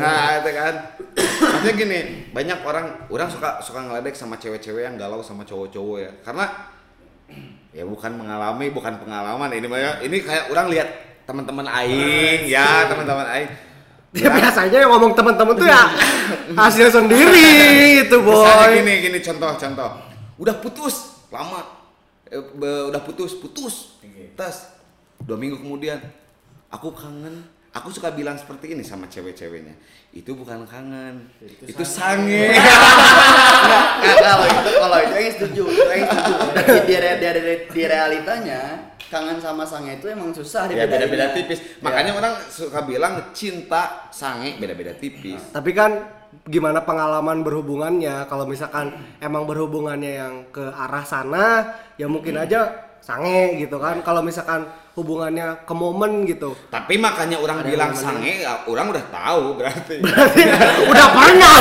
Nah, 0.00 0.42
itu 0.42 0.50
kan. 0.50 0.74
Maksudnya 1.14 1.74
gini, 1.76 2.00
banyak 2.32 2.58
orang 2.66 2.86
orang 3.12 3.28
suka 3.30 3.60
suka 3.62 3.84
ngeledek 3.84 4.16
sama 4.16 4.40
cewek-cewek 4.40 4.88
yang 4.90 4.96
galau 4.96 5.20
sama 5.20 5.44
cowok-cowok 5.44 5.98
ya. 6.00 6.12
Karena 6.24 6.50
ya 7.74 7.82
bukan 7.82 8.14
mengalami, 8.14 8.70
bukan 8.70 9.02
pengalaman 9.02 9.50
ini 9.50 9.66
mah 9.66 9.80
ya. 9.82 9.92
Ini 10.00 10.16
kayak 10.22 10.44
orang 10.48 10.66
lihat 10.70 10.88
teman-teman 11.26 11.66
aing, 11.66 12.46
ya, 12.46 12.86
teman-teman 12.86 13.26
aing. 13.34 13.50
Ya 14.14 14.30
biasanya 14.30 14.78
yang 14.86 14.94
ngomong 14.94 15.10
teman-teman 15.18 15.58
tuh 15.58 15.66
ya 15.66 15.90
hasil 16.62 16.86
sendiri 16.86 18.06
itu 18.06 18.14
Misalnya 18.22 18.70
boy. 18.70 18.78
gini 18.78 18.94
gini 19.02 19.18
contoh 19.18 19.50
contoh. 19.58 19.90
Udah 20.38 20.54
putus 20.62 21.18
lama. 21.34 21.66
Eh, 22.30 22.38
be- 22.38 22.94
udah 22.94 23.02
putus 23.02 23.34
putus. 23.34 23.98
Tas. 24.38 24.70
Dua 25.18 25.34
minggu 25.34 25.58
kemudian 25.58 25.98
aku 26.70 26.94
kangen. 26.94 27.42
Aku 27.74 27.90
suka 27.90 28.14
bilang 28.14 28.38
seperti 28.38 28.70
ini 28.70 28.86
sama 28.86 29.10
cewek-ceweknya. 29.10 29.74
Itu 30.14 30.38
bukan 30.38 30.62
kangen. 30.62 31.26
Itu, 31.42 31.82
sange. 31.82 32.54
Nggak, 32.54 34.14
kalau 34.22 34.46
itu 34.46 34.70
kalau 34.78 34.98
itu 35.02 35.14
yang 35.18 35.34
setuju 35.34 35.62
itu 35.74 35.90
yang 35.90 36.06
setuju 36.06 36.32
tapi 36.54 36.78
di, 36.86 36.96
re- 37.02 37.18
di, 37.18 37.28
re- 37.34 37.64
di 37.66 37.82
realitanya 37.82 38.60
kangen 39.10 39.38
sama 39.42 39.66
sange 39.66 39.98
itu 39.98 40.06
emang 40.06 40.30
susah 40.30 40.70
ya 40.70 40.86
beda-beda 40.86 41.34
tipis. 41.34 41.58
Ya. 41.58 41.82
Makanya 41.82 42.12
orang 42.14 42.34
suka 42.46 42.86
bilang 42.86 43.34
cinta 43.34 44.06
sange 44.14 44.54
beda-beda 44.62 44.94
tipis. 44.94 45.42
Tapi 45.50 45.74
kan 45.74 45.98
gimana 46.46 46.82
pengalaman 46.82 47.42
berhubungannya 47.42 48.26
kalau 48.30 48.46
misalkan 48.46 48.94
emang 49.18 49.50
berhubungannya 49.50 50.12
yang 50.18 50.34
ke 50.50 50.62
arah 50.62 51.02
sana 51.06 51.74
ya 51.98 52.06
mungkin 52.10 52.38
aja 52.38 52.70
sange 53.04 53.60
gitu 53.60 53.76
kan 53.76 54.00
kalau 54.00 54.24
misalkan 54.24 54.64
hubungannya 54.94 55.60
ke 55.60 55.74
momen 55.74 56.24
gitu 56.24 56.56
Tapi 56.66 56.96
makanya 56.96 57.36
orang 57.36 57.60
Ada 57.60 57.68
bilang 57.68 57.92
sange, 57.92 58.40
ya, 58.40 58.64
orang 58.64 58.88
udah 58.88 59.04
tahu 59.06 59.44
berarti. 59.54 60.00
udah 60.90 61.06
pernah 61.12 61.54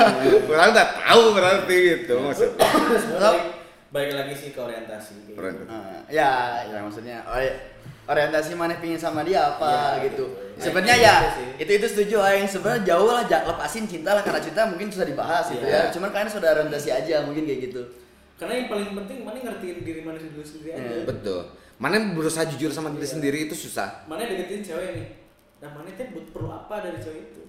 orang 0.52 0.68
udah 0.70 0.86
tahu 0.94 1.22
berarti 1.34 1.76
gitu 1.98 2.14
maksudnya. 2.20 2.62
Sebenarnya 2.94 3.42
balik 3.90 4.12
lagi 4.12 4.34
sih 4.34 4.48
ke 4.50 4.60
orientasi. 4.60 5.14
gitu. 5.26 5.38
Nah, 5.66 6.06
ya, 6.06 6.30
ya 6.64 6.78
maksudnya 6.78 7.26
ori- 7.26 7.58
orientasi 8.04 8.52
mana 8.52 8.76
pingin 8.76 9.00
sama 9.00 9.24
dia 9.24 9.50
apa 9.50 9.98
Ya, 9.98 10.06
gitu. 10.06 10.30
gitu. 10.30 10.60
Sebenarnya 10.60 10.94
Nah, 10.94 11.02
ya 11.02 11.14
itu 11.16 11.30
sih. 11.32 11.46
itu 11.58 11.72
itu 11.74 11.86
setuju 11.88 12.16
yang 12.22 12.46
sebenarnya 12.46 12.82
jauh 12.86 13.08
lah 13.08 13.24
lepasin 13.24 13.84
cinta 13.84 14.12
lah 14.12 14.22
karena 14.22 14.38
cinta 14.38 14.62
mungkin 14.64 14.86
susah 14.88 15.02
dibahas 15.04 15.48
gitu 15.48 15.64
Iya. 15.64 15.88
ya. 15.88 15.90
Cuman 15.90 16.12
kalian 16.12 16.30
sudah 16.30 16.48
orientasi 16.52 16.88
aja 16.92 17.24
mungkin 17.24 17.42
kayak 17.42 17.60
gitu. 17.64 17.82
Karena 18.34 18.52
yang 18.56 18.68
paling 18.68 18.88
penting 18.94 19.18
mana 19.22 19.38
ngertiin 19.38 19.78
diri 19.80 20.00
mana 20.00 20.18
dulu 20.18 20.42
sendiri 20.42 20.70
aja. 20.72 20.82
Hmm. 20.82 21.06
Betul. 21.06 21.40
Mana 21.74 21.96
berusaha 22.12 22.44
jujur 22.48 22.70
sama 22.70 22.90
diri 22.90 23.06
sendiri 23.06 23.38
itu 23.44 23.54
susah. 23.54 24.04
Mana 24.04 24.24
deketin 24.24 24.60
cewek 24.60 24.88
nih. 24.94 25.08
Nah 25.58 25.70
mana 25.72 25.88
teh 25.90 26.10
but- 26.10 26.30
perlu 26.30 26.48
apa 26.48 26.82
dari 26.82 26.98
cewek 26.98 27.22
itu? 27.30 27.42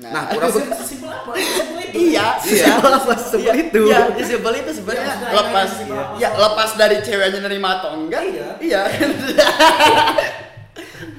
Nah, 0.00 0.24
itu 0.26 0.40
kurang 0.40 0.48
pun- 0.56 0.64
Sesimpel 0.74 1.10
apa? 1.12 1.30
Sesimpel 1.36 1.78
itu. 1.82 1.96
Iya, 2.08 2.26
Iya. 2.40 2.66
sesimpel 2.72 2.92
Sesimpel 2.96 3.40
iya, 3.44 3.52
itu. 3.60 3.82
Iya, 3.84 4.00
sesimpel 4.16 4.52
itu 4.56 4.70
sebenarnya 4.72 5.04
Iya, 5.04 5.12
maksudnya 5.12 5.32
lepas 5.36 5.52
yang 5.52 5.68
sesimpel 5.68 5.96
apa? 6.00 6.14
ya 6.16 6.28
lepas 6.32 6.70
dari 6.74 6.96
ceweknya 7.00 7.40
nerima 7.42 7.68
atau 7.76 7.90
enggak. 7.94 8.22
Iya. 8.24 8.48
Iya. 8.58 8.80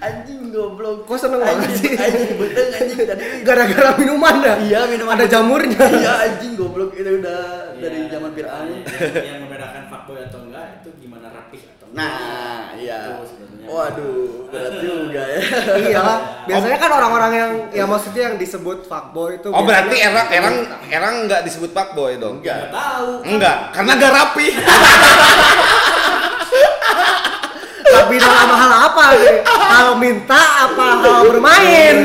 anjing 0.01 0.49
goblok. 0.49 1.05
Kok 1.05 1.15
seneng 1.15 1.39
banget 1.39 1.61
Anjing, 1.63 1.77
sih? 1.79 1.93
Anjing 1.95 2.33
beteng 2.35 2.69
anjing 2.73 2.99
tadi. 3.01 3.21
gara-gara 3.47 3.89
minuman 3.95 4.35
dah 4.39 4.57
Iya, 4.59 4.79
minuman 4.85 5.13
ada 5.13 5.25
jamurnya 5.25 5.77
Iya, 5.77 6.13
anjing 6.27 6.53
goblok 6.55 6.91
itu 6.93 7.21
udah 7.21 7.41
Iya, 7.71 7.81
dari 7.81 7.99
zaman 8.07 8.29
Fir'aun. 8.31 8.65
yang, 8.67 8.83
yang 9.15 9.37
membedakan 9.41 9.83
fuckboy 9.87 10.17
atau 10.21 10.39
enggak 10.41 10.65
itu 10.77 10.89
gimana 10.97 11.27
rapih 11.29 11.61
atau 11.63 11.85
enggak. 11.87 12.01
Nah, 12.01 12.61
iya. 12.75 12.99
Itu 13.07 13.23
sebenarnya. 13.27 13.49
Waduh, 13.63 14.49
berat 14.49 14.73
juga 14.79 15.21
ya. 15.23 15.39
iyalah 15.93 16.17
biasanya 16.43 16.77
kan 16.77 16.91
orang-orang 16.91 17.31
yang 17.31 17.51
ya 17.71 17.85
maksudnya 17.85 18.23
yang 18.27 18.35
disebut 18.35 18.83
fuckboy 18.83 19.37
itu 19.37 19.47
Oh 19.47 19.61
berarti 19.61 19.95
erang 19.95 20.27
erang 20.27 20.55
erang 20.89 21.15
nggak 21.25 21.45
disebut 21.45 21.69
fuckboy 21.69 22.17
dong? 22.17 22.41
Enggak. 22.41 22.57
Nggak 22.57 22.73
tahu. 22.73 23.09
Enggak, 23.23 23.57
karena 23.71 23.91
gak 23.95 24.11
rapi. 24.11 24.47
tapi 27.91 28.15
dalam 28.17 28.49
hal 28.49 28.71
apa 28.87 29.03
nih 29.13 29.35
hal 29.45 29.89
minta 29.95 30.41
apa 30.65 30.85
hal 30.97 31.21
bermain 31.27 31.95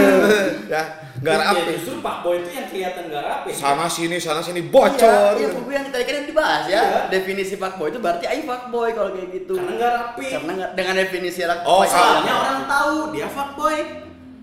ya, 0.67 0.83
gak 1.17 1.33
Ya, 1.33 1.43
rapi. 1.43 1.73
justru 1.75 1.99
fuckboy 1.99 2.35
itu 2.39 2.51
yang 2.53 2.67
kelihatan 2.67 3.03
gak 3.09 3.25
rapi. 3.25 3.49
Sana 3.51 3.87
sini, 3.87 4.17
sana 4.17 4.39
sini 4.39 4.61
Iya, 4.61 4.69
bocor. 4.69 5.33
iya, 5.35 5.49
buku 5.49 5.71
yang 5.71 5.87
tadi 5.89 6.05
kan 6.05 6.15
yang 6.15 6.29
dibahas 6.29 6.63
ya. 6.67 6.77
Iya. 6.77 7.01
Definisi 7.09 7.55
fuckboy 7.57 7.89
itu 7.89 7.99
berarti 7.99 8.25
aing 8.27 8.45
fuckboy 8.45 8.93
kalau 8.93 9.11
kayak 9.11 9.29
gitu. 9.33 9.55
Karena 9.55 9.73
nggak 9.73 9.93
rapi. 9.93 10.27
Karena 10.29 10.53
nggak- 10.55 10.73
dengan 10.75 10.95
definisi 10.97 11.41
rak 11.43 11.61
Oh, 11.65 11.83
Soalnya 11.83 12.35
orang 12.37 12.61
tahu 12.67 12.95
dia 13.11 13.27
fuckboy. 13.27 13.77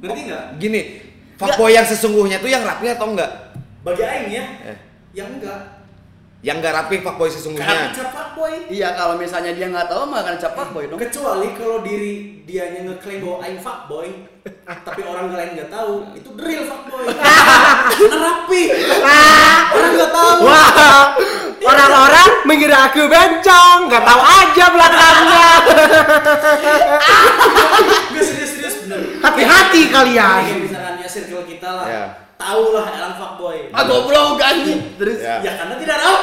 Ngerti 0.01 0.19
nggak? 0.25 0.45
Gini, 0.57 0.81
fuckboy 1.35 1.71
yang 1.71 1.85
sesungguhnya 1.85 2.37
tuh 2.37 2.49
yang 2.49 2.63
rapi 2.63 2.85
atau 2.89 3.07
enggak? 3.07 3.31
Bagi 3.79 4.03
aing 4.03 4.29
ya, 4.29 4.45
Eh. 4.65 4.77
yang 5.13 5.29
enggak. 5.29 5.72
Yang 6.43 6.57
gak 6.59 6.75
rapi 6.75 6.95
fuckboy 6.99 7.23
Karena 7.25 7.39
sesungguhnya. 7.39 7.79
dicap 7.87 8.09
fuckboy. 8.11 8.53
Iya, 8.67 8.87
kalau 8.93 9.15
misalnya 9.15 9.55
dia 9.55 9.63
nggak 9.65 9.87
tahu 9.87 10.03
mah 10.05 10.19
akan 10.21 10.35
cap 10.35 10.53
fuckboy 10.53 10.83
dong. 10.85 10.99
Kecuali 10.99 11.47
kalau 11.55 11.79
diri 11.79 12.13
dianya 12.43 12.83
ngeklaim 12.83 13.23
bahwa 13.23 13.37
aing 13.41 13.57
fuckboy, 13.57 14.07
tapi 14.83 15.01
orang 15.01 15.31
lain 15.31 15.49
nggak 15.55 15.71
tahu, 15.71 16.03
itu 16.11 16.29
real 16.35 16.67
fuckboy. 16.67 17.07
Karena 17.07 18.17
rapi. 18.27 18.61
orang 19.71 19.91
nggak 19.95 20.11
tahu. 20.11 20.35
wah 20.43 20.69
orang-orang 21.63 22.29
mengira 22.43 22.91
aku 22.91 23.07
bencong 23.07 23.87
nggak 23.87 24.03
tahu 24.03 24.19
aja 24.19 24.65
belakangnya 24.67 25.47
Gak 28.11 28.19
serius-serius 28.21 28.75
bener. 28.83 28.99
hati-hati 29.23 29.81
kalian 29.87 30.41
Kayak 30.43 30.59
misalkan 30.59 30.93
ya 30.99 31.07
circle 31.07 31.43
kita 31.47 31.69
lah. 31.71 31.85
Ya. 31.87 32.05
Tahu 32.43 32.63
lah 32.71 32.85
orang 32.85 33.15
fuckboy. 33.15 33.57
Ah, 33.71 33.83
goblok 33.83 34.35
anjing. 34.37 34.79
Terus 34.95 35.17
Ya. 35.17 35.39
Ya 35.39 35.51
karena 35.55 35.75
tidak 35.79 35.97
tahu. 35.97 36.17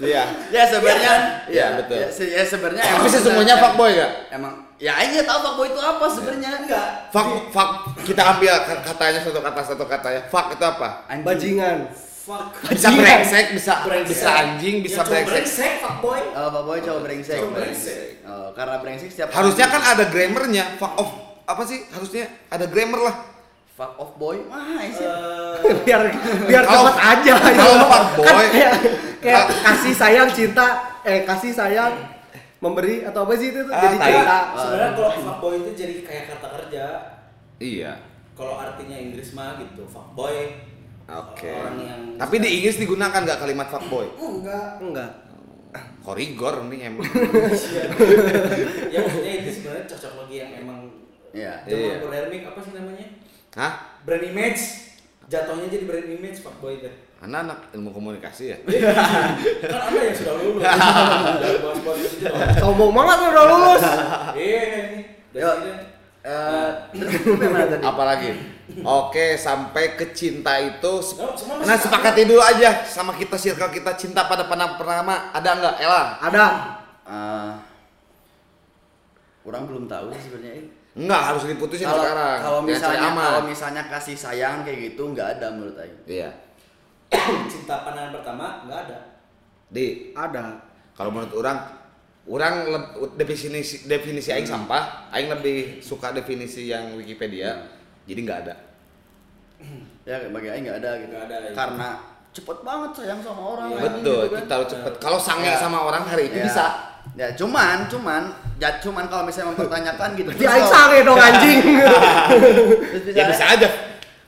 Iya. 0.00 0.22
Ya 0.48 0.62
sebenarnya 0.64 1.12
Iya, 1.46 1.66
betul. 1.76 1.96
Ya, 1.98 2.08
se- 2.08 2.30
ya 2.30 2.40
sebenarnya 2.42 2.82
Tapi 2.82 2.96
emang- 3.00 3.12
sesungguhnya 3.12 3.54
fuckboy 3.60 3.90
gak? 3.92 4.12
Emang 4.30 4.54
ya 4.76 4.96
nggak 4.96 5.24
tahu 5.24 5.38
fuckboy 5.42 5.66
itu 5.68 5.76
apa 5.78 6.04
sebenarnya. 6.08 6.50
Enggak. 6.58 6.88
Fuck, 7.12 7.28
fuck, 7.48 7.70
kita 8.00 8.22
ambil 8.26 8.54
katanya 8.64 9.20
satu 9.20 9.40
kata 9.40 9.60
satu 9.62 9.84
katanya. 9.84 10.20
Fuck 10.26 10.46
itu 10.52 10.64
apa? 10.64 10.88
Anjing. 11.04 11.24
Bajingan. 11.24 11.78
Fuck. 12.20 12.44
Bisa 12.64 12.88
brengsek, 12.90 13.46
bisa 13.52 13.72
Brengsek. 13.82 14.08
bisa 14.08 14.28
anjing, 14.30 14.76
bisa 14.80 15.00
Ya, 15.00 15.08
brengsek. 15.08 15.32
brengsek 15.36 15.72
fuckboy. 15.80 16.20
Oh, 16.32 16.48
fuckboy 16.50 16.78
cowok 16.80 17.00
brengsek. 17.02 17.36
Cowok 17.36 17.52
brengsek. 17.54 18.04
Oh, 18.24 18.48
karena 18.52 18.76
brengsek 18.78 19.08
setiap 19.08 19.28
Harusnya 19.30 19.66
kan 19.68 19.82
ada 19.82 20.04
grammarnya. 20.06 20.64
Fuck 20.76 20.94
off 20.96 21.10
apa 21.44 21.62
sih? 21.66 21.84
Harusnya 21.90 22.24
ada 22.48 22.64
grammar 22.64 23.00
lah. 23.02 23.16
Fuck 23.80 23.96
off 23.96 24.12
boy. 24.20 24.36
Wah. 24.44 24.76
Eh, 24.76 25.74
biar 25.88 26.00
biar 26.44 26.64
cepet 26.68 26.96
aja 27.00 27.32
kalau 27.32 27.76
fuckboy- 27.80 28.28
kan 28.28 28.46
kayak, 28.52 28.74
kayak 29.24 29.44
kasih 29.64 29.94
sayang 29.96 30.28
cinta 30.28 30.66
eh 31.00 31.24
kasih 31.24 31.56
sayang 31.56 31.96
memberi 32.60 33.08
atau 33.08 33.24
apa 33.24 33.32
sih 33.40 33.56
itu 33.56 33.64
tuh 33.64 33.72
Ah, 33.72 33.80
jadi 33.80 33.96
cinta 33.96 34.38
sebenarnya 34.52 34.92
kalau 34.92 35.10
fuckboy 35.16 35.54
itu 35.64 35.70
jadi 35.72 35.94
kayak 36.04 36.24
kata 36.28 36.48
kerja. 36.60 36.84
Iya. 37.56 37.92
Kalau 38.36 38.60
artinya 38.60 38.96
Inggris 38.96 39.32
mah 39.32 39.56
gitu, 39.56 39.88
fuckboy. 39.88 40.60
Oke. 41.08 41.48
Orang 41.50 41.80
yang 41.80 42.02
Tapi 42.20 42.36
di 42.36 42.48
Inggris 42.60 42.76
digunakan 42.76 43.16
nggak 43.16 43.40
kalimat 43.40 43.66
fuckboy? 43.66 44.06
enggak. 44.14 44.76
enggak 44.78 45.10
Korigor 46.02 46.66
nih 46.66 46.90
emang. 46.90 47.06
ya 48.92 48.98
maksudnya 49.00 49.32
itu 49.38 49.50
sebenarnya 49.54 49.84
cocok 49.86 50.12
lagi 50.20 50.36
yang 50.36 50.50
emang 50.60 50.78
Iya. 51.30 51.62
Iya. 51.62 51.78
Zaman 51.94 51.98
Berhermik 52.02 52.42
apa 52.44 52.58
sih 52.58 52.72
namanya? 52.74 53.06
Hah? 53.58 53.72
Brand 54.06 54.24
image. 54.24 54.62
Jatuhnya 55.30 55.66
jadi 55.70 55.84
brand 55.86 56.08
image 56.10 56.38
fuckboy 56.42 56.78
itu. 56.82 56.90
Anak-anak 57.20 57.70
ilmu 57.76 57.92
komunikasi 57.92 58.56
ya? 58.56 58.58
kan 58.64 59.80
anda 59.92 60.00
yang 60.08 60.16
sudah 60.16 60.34
lulus. 60.40 60.62
Sombong 62.64 62.92
banget 62.96 63.16
lu 63.20 63.28
udah 63.28 63.44
lulus 63.44 63.82
Iya 64.40 64.60
ini. 64.88 65.00
Yo. 65.36 65.50
Eh, 66.20 66.70
tadi? 66.92 67.84
Apalagi? 67.84 68.30
Oke, 68.80 69.36
sampai 69.36 69.96
ke 70.00 70.16
cinta 70.16 70.56
itu. 70.60 70.92
Oh, 71.20 71.32
Nah, 71.64 71.76
sepakati 71.76 72.24
dulu 72.24 72.40
aja 72.40 72.84
sama 72.88 73.12
kita 73.16 73.36
circle 73.36 73.68
kita 73.68 73.96
cinta 74.00 74.24
pada 74.24 74.48
pandangan 74.48 74.80
pertama. 74.80 75.32
Ada 75.36 75.48
nggak, 75.60 75.74
Ella? 75.80 76.02
ada 76.20 76.44
Eh, 77.10 77.52
orang 79.44 79.62
belum 79.66 79.84
tahu 79.90 80.14
sebenarnya. 80.14 80.79
Enggak, 80.90 81.22
harus 81.22 81.42
diputusin 81.46 81.86
Kalau 81.86 82.02
sekarang. 82.02 82.38
kalau 82.40 82.60
misalnya 82.60 83.08
kalau 83.12 83.42
misalnya 83.42 83.82
kasih 83.86 84.16
sayang 84.16 84.62
kayak 84.62 84.90
gitu 84.90 85.02
nggak 85.08 85.38
ada 85.38 85.46
menurut 85.50 85.78
aing. 85.78 85.98
Iya. 86.04 86.30
Cinta 87.50 87.82
pandangan 87.82 88.10
pertama 88.12 88.66
nggak 88.66 88.78
ada. 88.86 88.98
Di 89.68 89.86
ada 90.12 90.58
kalau 90.92 91.10
menurut 91.10 91.30
orang 91.36 91.58
orang 92.26 92.54
leb- 92.68 92.90
definisi 93.16 93.86
definisi 93.86 94.30
aing 94.30 94.44
sampah, 94.44 95.08
aing 95.10 95.30
lebih 95.30 95.78
suka 95.78 96.10
definisi 96.10 96.66
yang 96.66 96.94
Wikipedia. 96.94 97.54
Jadi 98.04 98.20
nggak 98.20 98.40
ada. 98.44 98.54
Ya 100.00 100.16
bagi 100.26 100.48
aing 100.48 100.64
nggak 100.64 100.78
ada 100.80 100.90
gitu. 100.98 101.12
Nggak 101.12 101.24
ada, 101.28 101.36
iya. 101.38 101.50
Karena 101.54 101.88
cepet 102.30 102.58
banget 102.62 102.90
sayang 102.96 103.20
sama 103.20 103.42
orang. 103.46 103.66
Iya. 103.68 103.76
anjing, 103.78 103.94
Betul, 103.94 104.18
gitu 104.18 104.26
kan. 104.26 104.40
kita 104.42 104.52
harus 104.58 104.68
cepet. 104.68 104.92
Kalau 104.98 105.18
sange 105.20 105.46
Ya. 105.46 105.54
sama 105.54 105.78
orang 105.80 106.02
hari 106.02 106.22
itu 106.26 106.38
Ya. 106.40 106.46
bisa. 106.50 106.66
Ya 107.20 107.28
cuman, 107.36 107.84
cuman, 107.84 108.32
ya 108.56 108.80
cuman 108.80 109.04
kalau 109.04 109.28
misalnya 109.28 109.52
mempertanyakan 109.52 110.16
gitu. 110.16 110.32
di 110.32 110.40
aing 110.40 110.64
sange 110.64 111.04
dong 111.04 111.20
anjing 111.28 111.60
Terus 112.96 113.12
Ya 113.12 113.24
bisa 113.28 113.44
aja. 113.46 113.68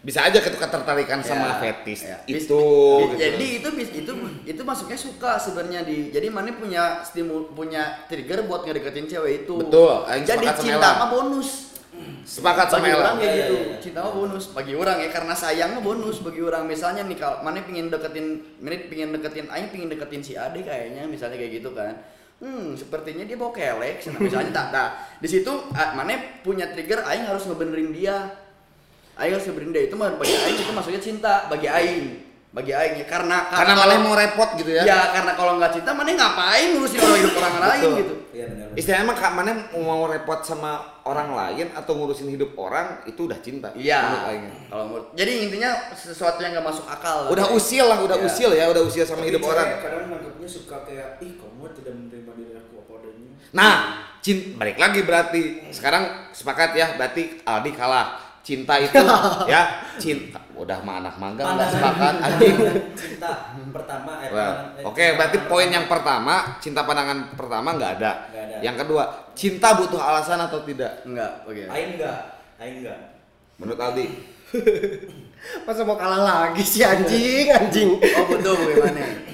Bisa 0.03 0.19
aja 0.27 0.35
ketika 0.35 0.67
tertarikan 0.67 1.23
Ya, 1.23 1.25
sama 1.25 1.57
fetis 1.57 2.05
ya. 2.05 2.19
itu. 2.27 2.37
Bis- 2.37 2.45
gitu. 2.45 2.61
Jadi 3.17 3.47
itu 3.63 3.69
bis- 3.73 3.95
itu 3.97 4.13
itu 4.45 4.61
masuknya 4.61 4.99
suka 4.99 5.39
sebenarnya 5.39 5.87
di. 5.87 6.11
Jadi 6.11 6.27
mana 6.27 6.53
punya 6.53 7.01
stimul 7.01 7.55
punya 7.55 8.03
trigger 8.11 8.45
buat 8.45 8.67
ngedeketin 8.67 9.07
cewek 9.09 9.47
itu. 9.47 9.55
Betul, 9.57 10.03
aing 10.05 10.27
Jadi 10.27 10.43
sama 10.45 10.59
cinta 10.59 10.89
mah 10.99 11.09
bonus. 11.09 11.51
sepakat 12.25 12.67
sama 12.67 12.83
bagi 12.83 12.91
Ella. 12.91 13.03
orang 13.05 13.15
kayak 13.15 13.31
Iya, 13.31 13.39
gitu 13.39 13.55
iya. 13.55 13.77
cinta 13.79 13.99
mah 14.01 14.13
bonus 14.13 14.45
bagi 14.51 14.73
orang 14.75 14.97
ya 14.97 15.09
karena 15.09 15.35
sayangnya 15.37 15.81
bonus 15.81 16.17
bagi 16.19 16.41
orang 16.41 16.65
misalnya 16.65 17.03
nih 17.05 17.15
kalau 17.15 17.45
mana 17.45 17.61
pingin 17.63 17.93
deketin 17.93 18.27
mana 18.59 18.77
pingin 18.89 19.13
deketin 19.13 19.47
aing 19.47 19.69
pingin 19.69 19.87
deketin 19.87 20.19
si 20.19 20.33
Ade 20.35 20.65
kayaknya 20.65 21.05
misalnya 21.05 21.37
kayak 21.37 21.53
gitu 21.61 21.71
kan 21.71 21.93
hmm 22.43 22.75
sepertinya 22.75 23.23
dia 23.23 23.39
bawa 23.39 23.55
kelek 23.55 24.03
nah, 24.11 24.19
misalnya 24.19 24.51
tak 24.51 24.67
nah, 24.75 24.89
di 25.23 25.29
situ 25.31 25.53
ah, 25.79 25.95
mana 25.95 26.43
punya 26.43 26.67
trigger 26.75 27.07
aing 27.07 27.31
harus 27.31 27.47
ngebenerin 27.47 27.95
dia. 27.95 28.35
Aing 29.15 29.39
harus 29.39 29.47
ngebenerin 29.47 29.71
dia. 29.71 29.83
Itu 29.87 29.95
mah 29.95 30.19
bagi 30.19 30.35
aing 30.35 30.59
itu 30.59 30.73
maksudnya 30.75 30.99
cinta 30.99 31.47
bagi 31.47 31.71
aing 31.71 32.22
bagi 32.53 32.69
aing 32.69 33.01
ya 33.01 33.07
karena 33.09 33.49
Karena 33.49 33.73
mana 33.73 33.97
mau 33.97 34.13
repot 34.13 34.53
gitu 34.61 34.69
ya. 34.69 34.85
ya 34.85 35.01
karena 35.09 35.33
kalau 35.33 35.57
nggak 35.57 35.73
cinta 35.73 35.97
mana 35.97 36.13
ngapain 36.13 36.77
ngurusin 36.77 37.01
orang 37.01 37.19
hidup 37.25 37.35
orang 37.41 37.55
lain 37.59 37.81
Betul. 37.81 37.97
gitu 38.05 38.15
Iya 38.33 38.49
benar. 38.49 38.67
Istilahnya 38.73 39.05
mah 39.13 39.17
Kak, 39.21 39.33
mana 39.37 39.53
mau 39.77 40.09
repot 40.09 40.41
sama 40.41 40.81
orang 41.05 41.37
lain 41.37 41.69
atau 41.77 41.93
ngurusin 41.93 42.33
hidup 42.33 42.57
orang 42.57 43.05
itu 43.05 43.29
udah 43.29 43.37
cinta. 43.45 43.69
Iya. 43.77 44.25
aing. 44.25 44.73
Kalau 44.73 44.89
menurut, 44.89 45.13
jadi 45.13 45.33
intinya 45.45 45.93
sesuatu 45.93 46.41
yang 46.41 46.57
nggak 46.57 46.65
masuk 46.65 46.89
akal. 46.89 47.29
lah. 47.29 47.29
Udah 47.29 47.53
usil 47.53 47.85
lah, 47.85 48.01
udah 48.01 48.17
Iya. 48.17 48.25
usil 48.25 48.51
ya, 48.57 48.65
udah 48.73 48.83
usil 48.89 49.05
sama 49.05 49.21
Tapi 49.21 49.37
hidup 49.37 49.45
orang. 49.45 49.69
kadang 49.85 50.05
nangkepnya 50.09 50.49
suka 50.49 50.77
kayak 50.89 51.21
ih 51.21 51.37
kamu 51.37 51.65
tidak 51.77 51.93
menerima 51.93 52.33
diri 52.33 52.53
aku 52.57 52.73
apa 52.81 52.93
adanya. 53.05 53.29
Nah, 53.53 53.75
cinta 54.25 54.45
balik 54.57 54.77
lagi 54.81 55.01
berarti. 55.05 55.43
Sekarang 55.69 56.03
sepakat 56.33 56.71
ya, 56.73 56.87
berarti 56.97 57.23
Aldi 57.45 57.71
kalah. 57.77 58.32
Cinta 58.43 58.75
itu 58.83 58.99
ya, 59.53 59.87
cinta. 60.03 60.43
Udah 60.59 60.79
mah 60.83 60.99
anak 60.99 61.15
magang 61.19 61.55
nggak 61.55 61.71
sepakat 61.71 62.15
anjing. 62.23 62.57
cinta 62.99 63.31
pertama 63.71 64.19
eh, 64.19 64.31
Well, 64.31 64.53
eh, 64.79 64.85
Oke, 64.87 64.99
cinta 65.03 65.17
berarti 65.19 65.39
poin 65.47 65.69
yang 65.71 65.87
pertama, 65.87 66.59
cinta 66.59 66.83
pandangan 66.83 67.39
pertama 67.39 67.79
nggak 67.79 67.93
ada. 68.03 68.13
Ada. 68.35 68.59
Yang 68.63 68.77
kedua, 68.87 69.03
cinta 69.39 69.79
butuh 69.79 70.03
alasan 70.03 70.43
atau 70.43 70.63
tidak? 70.67 71.07
Enggak, 71.07 71.47
oke. 71.47 71.63
Aing 71.71 71.99
enggak, 71.99 72.19
Aing 72.59 72.83
enggak. 72.83 72.99
Menurut 73.63 73.79
Aldi? 73.79 74.07
masa 75.67 75.83
mau 75.83 75.99
kalah 75.99 76.23
lagi 76.23 76.63
sih 76.63 76.87
anjing 76.87 77.51
anjing 77.51 77.99
Oh 77.99 78.25
betul 78.31 78.55
bagaimana? 78.63 79.32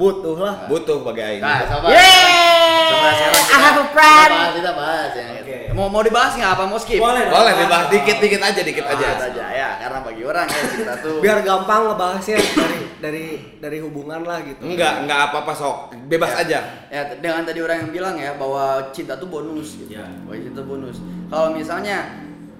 Butuh 0.00 0.36
lah 0.40 0.54
Butuh 0.64 1.04
bagi 1.04 1.20
Aing. 1.20 1.42
Nah. 1.44 1.60
Yeay, 1.60 2.88
Coba 2.90 3.08
sekarang 3.12 3.36
I 3.36 3.44
kita, 3.44 3.56
have 3.60 3.76
a 3.76 3.76
kita 3.76 3.92
friend. 3.92 4.30
bahas, 4.32 4.52
kita 4.56 4.72
bahas 4.72 5.10
ya. 5.12 5.24
Oke. 5.36 5.56
Mau 5.70 5.86
mau 5.86 6.00
dibahas 6.00 6.32
nggak 6.34 6.52
apa 6.52 6.62
mau 6.64 6.80
skip? 6.80 6.98
Boleh. 6.98 7.28
Boleh 7.28 7.52
dibahas 7.54 7.86
dikit-dikit 7.88 8.40
aja, 8.40 8.60
dikit 8.60 8.82
aja. 8.82 9.06
Bahas 9.06 9.28
aja 9.28 9.44
ya, 9.52 9.68
karena 9.78 9.98
bagi 10.00 10.22
orang 10.24 10.46
ya 10.48 10.62
kita 10.66 10.94
tuh. 10.98 11.16
biar 11.20 11.38
gampang 11.40 11.80
ngebahasnya 11.86 12.36
dari 12.40 12.78
dari 12.98 13.24
dari 13.60 13.78
hubungan 13.78 14.24
lah 14.24 14.40
gitu 14.42 14.60
Enggak, 14.64 15.04
enggak 15.04 15.20
apa-apa 15.30 15.52
sok. 15.52 15.76
Bebas 16.08 16.32
Ya. 16.32 16.40
aja. 16.42 16.58
Ya 16.88 17.02
dengan 17.14 17.44
tadi 17.44 17.60
orang 17.60 17.86
yang 17.86 17.90
bilang 17.92 18.14
ya 18.16 18.34
bahwa 18.34 18.90
cinta 18.90 19.14
tuh 19.14 19.28
bonus 19.28 19.76
gitu. 19.78 19.92
Ya. 19.92 20.08
Bahwa 20.24 20.34
cinta 20.34 20.62
bonus. 20.64 20.96
Kalau 21.28 21.52
misalnya 21.52 22.08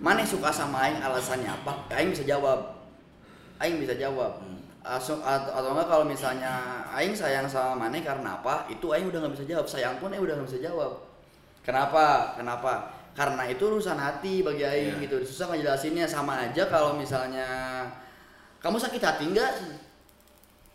Maneh 0.01 0.24
suka 0.24 0.49
sama 0.49 0.88
Aing 0.88 0.97
alasannya 0.97 1.45
apa? 1.51 1.84
Aing 1.93 2.09
bisa 2.09 2.24
jawab. 2.24 2.72
Aing 3.61 3.76
bisa 3.76 3.93
jawab. 3.93 4.41
Asu- 4.81 5.20
atau, 5.20 5.53
atau 5.53 5.76
enggak 5.76 5.87
kalau 5.87 6.05
misalnya 6.05 6.53
Aing 6.89 7.12
sayang 7.12 7.45
sama 7.45 7.76
Maneh 7.76 8.01
karena 8.01 8.37
apa? 8.37 8.64
Itu 8.66 8.91
Aing 8.91 9.07
udah 9.07 9.20
nggak 9.20 9.35
bisa 9.35 9.45
jawab. 9.45 9.66
Sayang 9.66 10.01
pun 10.01 10.09
Aing 10.09 10.24
udah 10.24 10.35
nggak 10.35 10.49
bisa 10.49 10.61
jawab. 10.62 11.05
Kenapa? 11.61 12.33
Kenapa? 12.35 12.72
Karena 13.12 13.45
itu 13.45 13.61
urusan 13.61 13.95
hati 13.95 14.41
bagi 14.41 14.64
Aing 14.64 14.97
Iya. 14.97 15.05
gitu. 15.05 15.16
Susah 15.22 15.53
ngejelasinnya 15.53 16.09
sama 16.09 16.41
aja 16.41 16.64
kalau 16.66 16.97
misalnya 16.97 17.45
kamu 18.59 18.76
sakit 18.76 18.99
hati 18.99 19.24
enggak? 19.28 19.53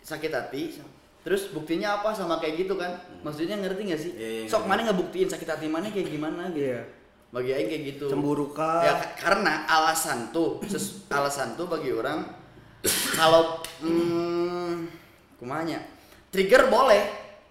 Sakit 0.01 0.29
hati. 0.29 0.77
Terus 1.25 1.49
buktinya 1.49 1.97
apa 1.97 2.13
sama 2.13 2.37
kayak 2.37 2.61
gitu 2.61 2.77
kan? 2.77 2.93
Maksudnya 3.25 3.57
ngerti 3.57 3.81
nggak 3.83 3.97
sih? 3.99 4.11
Iya, 4.13 4.29
iya, 4.29 4.41
Sok 4.45 4.61
ngerti. 4.61 4.69
mana 4.69 4.81
ngebuktiin 4.85 5.25
sakit 5.25 5.49
hati 5.49 5.65
mana 5.65 5.89
kayak 5.89 6.05
gimana 6.07 6.53
gitu. 6.53 6.69
Iya. 6.69 6.81
Bagi 7.33 7.51
Aing 7.51 7.67
kayak 7.67 7.83
gitu. 7.91 8.05
cemburu 8.05 8.53
kah 8.53 8.85
Ya 8.85 8.93
ka- 9.01 9.17
karena 9.17 9.65
alasan 9.65 10.29
tuh, 10.29 10.61
alasan 11.09 11.57
tuh 11.57 11.65
bagi 11.65 11.89
orang 11.89 12.21
kalau 13.17 13.59
hmm, 13.83 14.89
kumanya. 15.37 15.83
Trigger 16.31 16.67
boleh. 16.67 17.03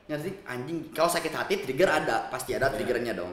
Nggak 0.05 0.21
sih 0.21 0.33
anjing 0.45 0.93
kalau 0.93 1.09
sakit 1.09 1.33
hati 1.33 1.55
trigger 1.65 1.89
ada. 1.89 2.29
Pasti 2.29 2.53
ada 2.53 2.69
triggernya 2.69 3.17
dong. 3.17 3.33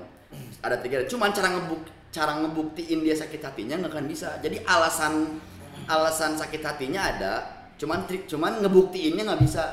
Ada 0.63 0.79
trigger. 0.79 1.07
Cuman 1.07 1.35
cara 1.35 1.51
ngebuk 1.51 1.83
cara 2.11 2.35
ngebuktiin 2.43 2.99
dia 3.07 3.15
sakit 3.15 3.39
hatinya 3.39 3.79
nggak 3.79 3.91
akan 3.91 4.05
bisa. 4.07 4.39
Jadi 4.43 4.63
alasan 4.67 5.39
alasan 5.87 6.37
sakit 6.37 6.61
hatinya 6.61 7.01
ada 7.01 7.33
cuman 7.79 8.05
tri- 8.05 8.27
cuman 8.29 8.61
ngebuktiinnya 8.61 9.23
nggak 9.25 9.41
bisa. 9.41 9.63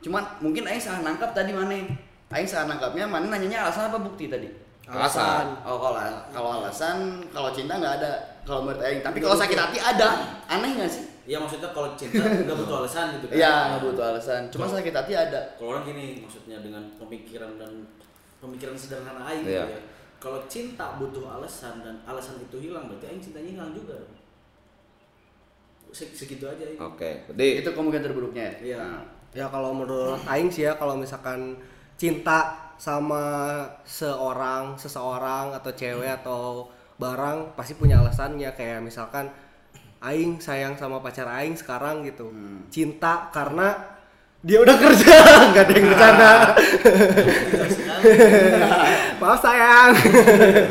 Cuman 0.00 0.24
mungkin 0.40 0.64
Aing 0.64 0.80
salah 0.80 1.04
nangkap 1.04 1.36
tadi 1.36 1.52
mana? 1.52 1.76
Aing 2.32 2.48
salah 2.48 2.70
nangkapnya 2.70 3.04
mana 3.04 3.28
nanyanya 3.28 3.68
alasan 3.68 3.92
apa 3.92 4.00
bukti 4.00 4.30
tadi? 4.30 4.48
Alasan. 4.88 5.60
Oh 5.66 5.76
kalau 5.76 6.00
kalau 6.32 6.50
alasan 6.62 7.20
kalau 7.30 7.52
cinta 7.52 7.76
nggak 7.76 8.00
ada 8.00 8.40
kalau 8.48 8.64
menurut 8.64 8.80
Aing. 8.80 9.04
Tapi 9.04 9.18
kalau 9.20 9.36
sakit 9.36 9.58
hati 9.58 9.78
ada. 9.78 10.40
Aneh 10.48 10.78
nggak 10.78 10.90
sih? 10.90 11.09
Iya 11.30 11.38
maksudnya 11.38 11.70
kalau 11.70 11.94
cinta 11.94 12.26
nggak 12.26 12.58
butuh 12.58 12.76
alasan 12.82 13.06
gitu 13.14 13.26
kan? 13.30 13.36
Iya 13.38 13.52
nggak 13.70 13.82
butuh 13.86 14.04
alasan. 14.10 14.40
Cuma 14.50 14.66
sakit 14.66 14.90
hati 14.90 15.12
ada. 15.14 15.40
Kalau 15.54 15.78
orang 15.78 15.86
gini 15.86 16.18
maksudnya 16.18 16.58
dengan 16.58 16.82
pemikiran 16.98 17.54
dan 17.54 17.86
pemikiran 18.42 18.74
sederhana 18.74 19.22
Aing 19.22 19.46
Iya. 19.46 19.62
gitu 19.62 19.74
ya. 19.78 19.82
Kalau 20.18 20.42
cinta 20.50 20.98
butuh 20.98 21.30
alasan 21.30 21.86
dan 21.86 22.02
alasan 22.02 22.42
itu 22.42 22.58
hilang 22.58 22.90
berarti 22.90 23.06
Aing 23.06 23.22
cintanya 23.22 23.46
hilang 23.54 23.70
juga 23.70 23.94
Segitu 25.94 26.46
aja 26.46 26.62
Aing. 26.66 26.78
Oke, 26.78 27.10
jadi 27.30 27.62
Itu 27.62 27.70
kemungkinan 27.74 28.04
terburuknya. 28.06 28.46
ya? 28.46 28.54
Iya. 28.74 28.78
Nah, 28.82 29.02
Ya 29.30 29.46
kalau 29.46 29.70
menurut 29.70 30.18
Aing 30.26 30.50
sih 30.50 30.66
ya 30.66 30.74
kalau 30.74 30.98
misalkan 30.98 31.54
cinta 31.94 32.50
sama 32.74 33.62
seorang, 33.86 34.74
seseorang 34.74 35.54
atau 35.54 35.70
cewek 35.70 36.10
atau 36.22 36.66
barang 36.98 37.54
pasti 37.54 37.78
punya 37.78 38.02
alasannya 38.02 38.50
kayak 38.58 38.82
misalkan 38.82 39.30
Aing 40.00 40.40
sayang 40.40 40.80
sama 40.80 41.04
pacar 41.04 41.28
Aing 41.28 41.60
sekarang 41.60 42.08
gitu. 42.08 42.32
Cinta 42.72 43.28
karena 43.28 44.00
dia 44.40 44.56
udah 44.64 44.76
kerja, 44.80 45.16
nggak 45.52 45.64
ada 45.68 45.72
yang 45.76 45.86
bercanda. 45.92 46.32
Maaf 49.20 49.38
sayang. 49.44 49.90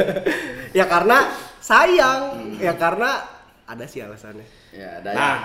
ya 0.78 0.86
karena 0.90 1.18
sayang, 1.62 2.22
ya 2.58 2.74
karena 2.74 3.22
ada 3.70 3.86
sih 3.86 4.02
alasannya. 4.02 4.46
Ya, 4.74 4.98
ada 4.98 5.10
Nah, 5.14 5.36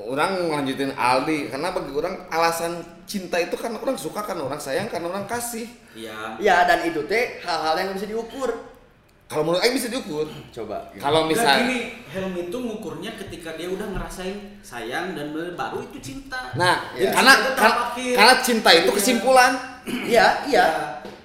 orang 0.00 0.48
lanjutin 0.48 0.96
Aldi 0.96 1.52
karena 1.52 1.76
bagi 1.76 1.92
orang 1.92 2.24
alasan 2.32 2.80
cinta 3.04 3.36
itu 3.36 3.60
karena 3.60 3.76
orang 3.76 4.00
suka 4.00 4.24
karena 4.24 4.48
orang 4.48 4.60
sayang 4.64 4.88
karena 4.88 5.12
orang 5.12 5.28
kasih. 5.28 5.68
Iya. 5.92 6.40
Ya 6.40 6.64
dan 6.64 6.88
itu 6.88 7.04
teh 7.04 7.44
hal-hal 7.44 7.76
yang 7.84 7.90
bisa 7.92 8.08
diukur. 8.08 8.73
Kalau 9.34 9.50
menurut 9.50 9.66
Aing 9.66 9.74
bisa 9.74 9.90
diukur. 9.90 10.30
Coba. 10.54 10.86
Kalau 10.94 11.26
Nah, 11.26 11.34
misal 11.34 11.66
gini, 11.66 11.78
helm 12.06 12.38
itu 12.38 12.54
ngukurnya 12.54 13.18
ketika 13.18 13.58
dia 13.58 13.66
udah 13.66 13.90
ngerasain 13.90 14.62
sayang 14.62 15.18
dan 15.18 15.34
baru 15.34 15.82
itu 15.82 15.98
cinta. 15.98 16.54
Nah, 16.54 16.94
Ya. 16.94 17.10
karena 17.10 17.34
karena, 17.58 17.76
akhir. 17.90 18.14
karena 18.14 18.34
cinta 18.38 18.70
itu 18.70 18.86
Iya. 18.86 18.94
kesimpulan. 18.94 19.52
Iya, 20.14 20.26
iya. 20.46 20.66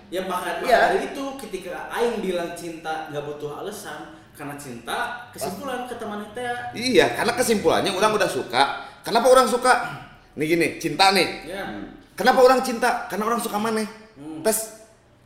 Ya 0.10 0.26
maka, 0.26 0.58
maka 0.58 0.66
Iya. 0.66 0.80
dari 0.90 1.14
itu 1.14 1.24
ketika 1.38 1.86
Aing 1.94 2.18
bilang 2.20 2.58
cinta 2.58 3.08
nggak 3.14 3.24
butuh 3.24 3.62
alasan 3.62 4.18
karena 4.34 4.58
cinta 4.58 5.30
kesimpulan 5.30 5.86
ke 5.86 5.94
teman 5.96 6.26
itu 6.26 6.40
ya. 6.42 6.56
Iya, 6.74 7.06
karena 7.14 7.34
kesimpulannya 7.38 7.92
orang 7.94 8.18
udah 8.18 8.26
suka. 8.26 8.64
Kenapa 9.06 9.30
orang 9.30 9.46
suka? 9.46 9.74
Nih 10.34 10.50
gini, 10.50 10.68
cinta 10.82 11.14
nih. 11.14 11.46
Ya. 11.46 11.62
Kenapa 12.18 12.42
orang 12.42 12.60
cinta? 12.66 13.06
Karena 13.06 13.30
orang 13.30 13.38
suka 13.40 13.62
maneh. 13.62 13.86
Hmm. 14.18 14.42
Tes 14.42 14.79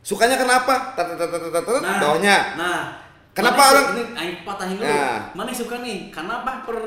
sukanya 0.04 0.36
kenapa? 0.36 0.92
Tat, 0.92 1.08
tat, 1.08 1.18
tat, 1.18 1.30
tat, 1.32 1.50
tat, 1.50 1.64
tat, 1.64 1.80
Nah, 1.80 1.96
bawahnya. 1.98 2.36
Nah, 2.54 2.80
Kenapa 3.34 3.58
mana 3.58 3.70
orang- 3.74 3.88
ini 3.90 4.02
Aing 4.14 4.36
patahin 4.46 4.76
dulu. 4.78 4.86
Nah. 4.86 5.18
Mana 5.34 5.48
yang 5.50 5.58
suka 5.58 5.76
nih? 5.82 5.98
Kenapa 6.06 6.62
per 6.62 6.78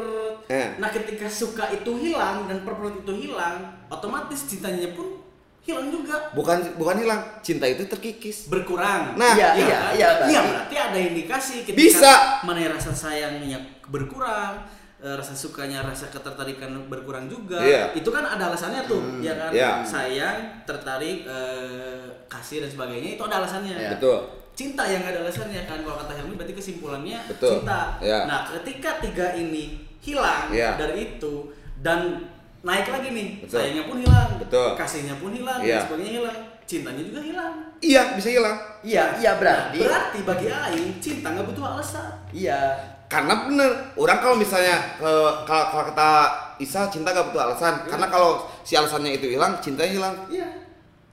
Eh. 0.47 0.67
Nah, 0.79 0.87
ketika 0.87 1.27
suka 1.27 1.67
itu 1.67 1.91
hilang 1.97 2.47
dan 2.47 2.63
per 2.63 2.71
perut 2.71 3.03
itu 3.03 3.13
hilang, 3.19 3.59
otomatis 3.91 4.47
cintanya 4.47 4.95
pun 4.95 5.19
hilang 5.59 5.91
juga. 5.91 6.31
Bukan 6.31 6.79
bukan 6.79 7.03
hilang, 7.03 7.19
cinta 7.41 7.67
itu 7.67 7.83
terkikis. 7.83 8.47
berkurang. 8.47 9.19
Nah, 9.19 9.35
Iya, 9.35 9.47
Ya, 9.49 9.51
iya, 9.57 9.67
kan? 9.67 9.91
iya, 9.91 10.09
Iya, 10.23 10.39
berarti- 10.45 10.79
ada 10.79 10.99
indikasi 11.01 11.67
ketika 11.67 11.75
Bisa. 11.75 12.13
mana 12.47 12.63
rasa 12.71 12.95
sayangnya 12.95 13.59
berkurang, 13.83 14.63
rasa 14.97 15.37
sukanya, 15.37 15.85
rasa 15.85 16.09
ketertarikan 16.09 16.73
berkurang 16.89 17.29
juga. 17.29 17.61
Iya. 17.61 17.93
Itu 17.93 18.09
kan 18.09 18.25
ada 18.25 18.49
alasannya 18.49 18.81
tuh, 18.89 19.21
ya 19.21 19.37
kan? 19.37 19.53
iya. 19.53 19.85
Sayang, 19.85 20.65
tertarik, 20.65 21.21
eh, 21.29 22.05
kasih 22.25 22.65
dan 22.65 22.69
sebagainya 22.73 23.13
itu 23.13 23.21
ada 23.21 23.45
alasannya. 23.45 23.77
Iya. 23.77 23.89
Betul. 23.93 24.17
Cinta 24.57 24.89
yang 24.89 25.05
ada 25.05 25.21
alasannya 25.21 25.69
kan 25.69 25.85
kalau 25.85 26.01
kata 26.01 26.17
Helmi 26.17 26.33
berarti 26.33 26.57
kesimpulannya 26.57 27.29
Betul. 27.29 27.61
cinta. 27.61 28.01
Iya. 28.01 28.25
Nah, 28.25 28.41
ketika 28.57 28.97
tiga 28.97 29.37
ini 29.37 29.85
hilang 30.01 30.49
Iya. 30.49 30.73
dari 30.81 31.13
itu 31.13 31.53
dan 31.85 32.25
naik 32.65 32.89
lagi 32.89 33.13
nih, 33.13 33.29
Betul. 33.45 33.53
sayangnya 33.53 33.85
pun 33.85 33.97
hilang, 34.01 34.29
Betul. 34.41 34.69
kasihnya 34.73 35.15
pun 35.21 35.29
hilang, 35.29 35.61
Iya. 35.61 35.77
dan 35.77 35.81
sebagainya 35.85 36.13
hilang, 36.17 36.37
cintanya 36.65 37.03
juga 37.05 37.21
hilang. 37.21 37.53
Iya, 37.77 38.01
bisa 38.17 38.29
hilang. 38.33 38.57
Iya, 38.81 39.03
iya 39.21 39.31
berarti. 39.37 39.77
Berarti 39.77 40.19
bagi 40.25 40.47
Aing 40.49 40.97
cinta 40.97 41.37
nggak 41.37 41.45
butuh 41.53 41.77
alasan. 41.77 42.09
Iya. 42.33 42.96
Karena 43.07 43.47
bener, 43.47 43.71
orang 43.95 44.19
kalau 44.19 44.35
misalnya 44.35 44.99
kalau, 44.99 45.47
kalau 45.47 45.83
kata 45.95 46.11
Isa 46.59 46.91
cinta 46.91 47.15
gak 47.15 47.31
butuh 47.31 47.47
alasan. 47.47 47.87
Karena 47.87 48.07
kalau 48.11 48.43
si 48.67 48.75
alasannya 48.75 49.15
itu 49.15 49.31
hilang, 49.31 49.63
cintanya 49.63 49.91
hilang. 49.95 50.15
Iya. 50.27 50.47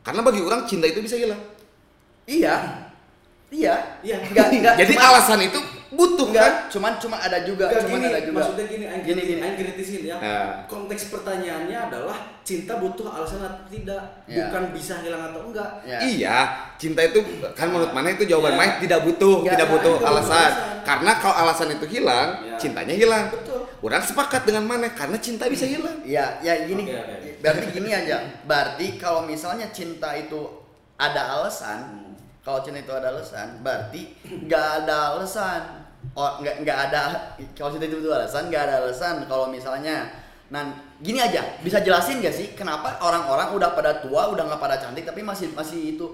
Karena 0.03 0.20
bagi 0.26 0.42
orang 0.42 0.66
cinta 0.66 0.90
itu 0.90 0.99
bisa 1.01 1.14
hilang. 1.14 1.38
Iya. 2.26 2.55
Iya. 3.55 3.74
Iya. 4.03 4.16
Enggak, 4.26 4.47
enggak. 4.51 4.74
Jadi 4.82 4.92
cuman- 4.99 5.07
alasan 5.14 5.40
itu 5.47 5.59
butuh 5.95 6.26
enggak, 6.30 6.45
kan? 6.45 6.55
cuman 6.70 6.92
cuma 6.99 7.16
ada 7.18 7.38
juga, 7.42 7.66
Nggak, 7.66 7.82
cuman 7.86 7.99
gini, 7.99 8.07
ada 8.11 8.20
juga. 8.22 8.36
maksudnya 8.38 8.64
gini, 8.66 8.84
Aing 8.84 9.03
Gini, 9.03 9.20
gini, 9.20 9.30
gini. 9.30 9.40
Aing 9.42 9.57
kritisin 9.57 10.03
ya. 10.05 10.16
Nah. 10.18 10.47
Konteks 10.66 11.03
pertanyaannya 11.09 11.78
adalah 11.88 12.16
cinta 12.42 12.76
butuh 12.76 13.07
alasan 13.09 13.40
atau 13.40 13.64
tidak, 13.70 14.03
Iya. 14.28 14.51
bukan 14.51 14.62
bisa 14.74 14.95
hilang 15.01 15.32
atau 15.32 15.40
enggak. 15.49 15.70
Ya. 15.86 15.99
Iya, 16.03 16.38
cinta 16.76 17.01
itu 17.01 17.18
kan 17.55 17.72
menurut 17.72 17.95
mana 17.95 18.12
itu 18.12 18.26
jawaban 18.26 18.55
Iya. 18.55 18.61
Mike 18.61 18.76
tidak 18.84 19.01
butuh, 19.03 19.36
Iya, 19.42 19.51
tidak 19.57 19.68
butuh 19.72 19.95
alasan. 20.03 20.34
alasan. 20.34 20.53
Karena 20.84 21.11
kalau 21.16 21.36
alasan 21.40 21.68
itu 21.72 21.86
hilang, 21.88 22.28
Iya. 22.45 22.57
cintanya 22.61 22.95
hilang. 22.95 23.24
Betul. 23.32 23.61
Orang 23.84 24.01
sepakat 24.01 24.49
dengan 24.49 24.64
mana 24.64 24.88
karena 24.97 25.20
cinta 25.20 25.45
bisa 25.47 25.68
hilang. 25.68 26.01
Ya, 26.09 26.40
ya 26.40 26.64
gini. 26.64 26.88
Oke, 26.88 26.97
oke. 26.97 27.30
Berarti 27.45 27.64
gini 27.70 27.90
aja. 27.92 28.16
Berarti 28.49 28.86
kalau 28.97 29.28
misalnya 29.28 29.68
cinta 29.76 30.16
itu 30.16 30.40
ada 30.97 31.36
alasan, 31.36 32.01
kalau 32.40 32.64
cinta 32.64 32.80
itu 32.80 32.92
ada 32.97 33.12
alasan, 33.12 33.61
berarti 33.61 34.16
nggak 34.49 34.66
ada 34.84 35.12
alasan. 35.12 35.84
Oh, 36.12 36.30
nggak 36.38 36.61
nggak 36.61 36.78
ada. 36.90 37.00
Kalau 37.57 37.72
cinta 37.72 37.88
itu 37.88 38.05
alasan, 38.07 38.52
nggak 38.52 38.62
ada 38.68 38.74
alasan. 38.84 39.24
Kalau 39.24 39.48
misalnya, 39.48 40.05
nah 40.52 40.68
gini 41.00 41.18
aja, 41.18 41.57
bisa 41.64 41.80
jelasin 41.80 42.20
gak 42.20 42.36
sih 42.36 42.52
kenapa 42.52 43.00
orang-orang 43.00 43.57
udah 43.57 43.72
pada 43.72 43.98
tua, 43.98 44.28
udah 44.28 44.44
nggak 44.44 44.61
pada 44.61 44.76
cantik, 44.78 45.02
tapi 45.02 45.24
masih 45.24 45.50
masih 45.57 45.96
itu 45.96 46.07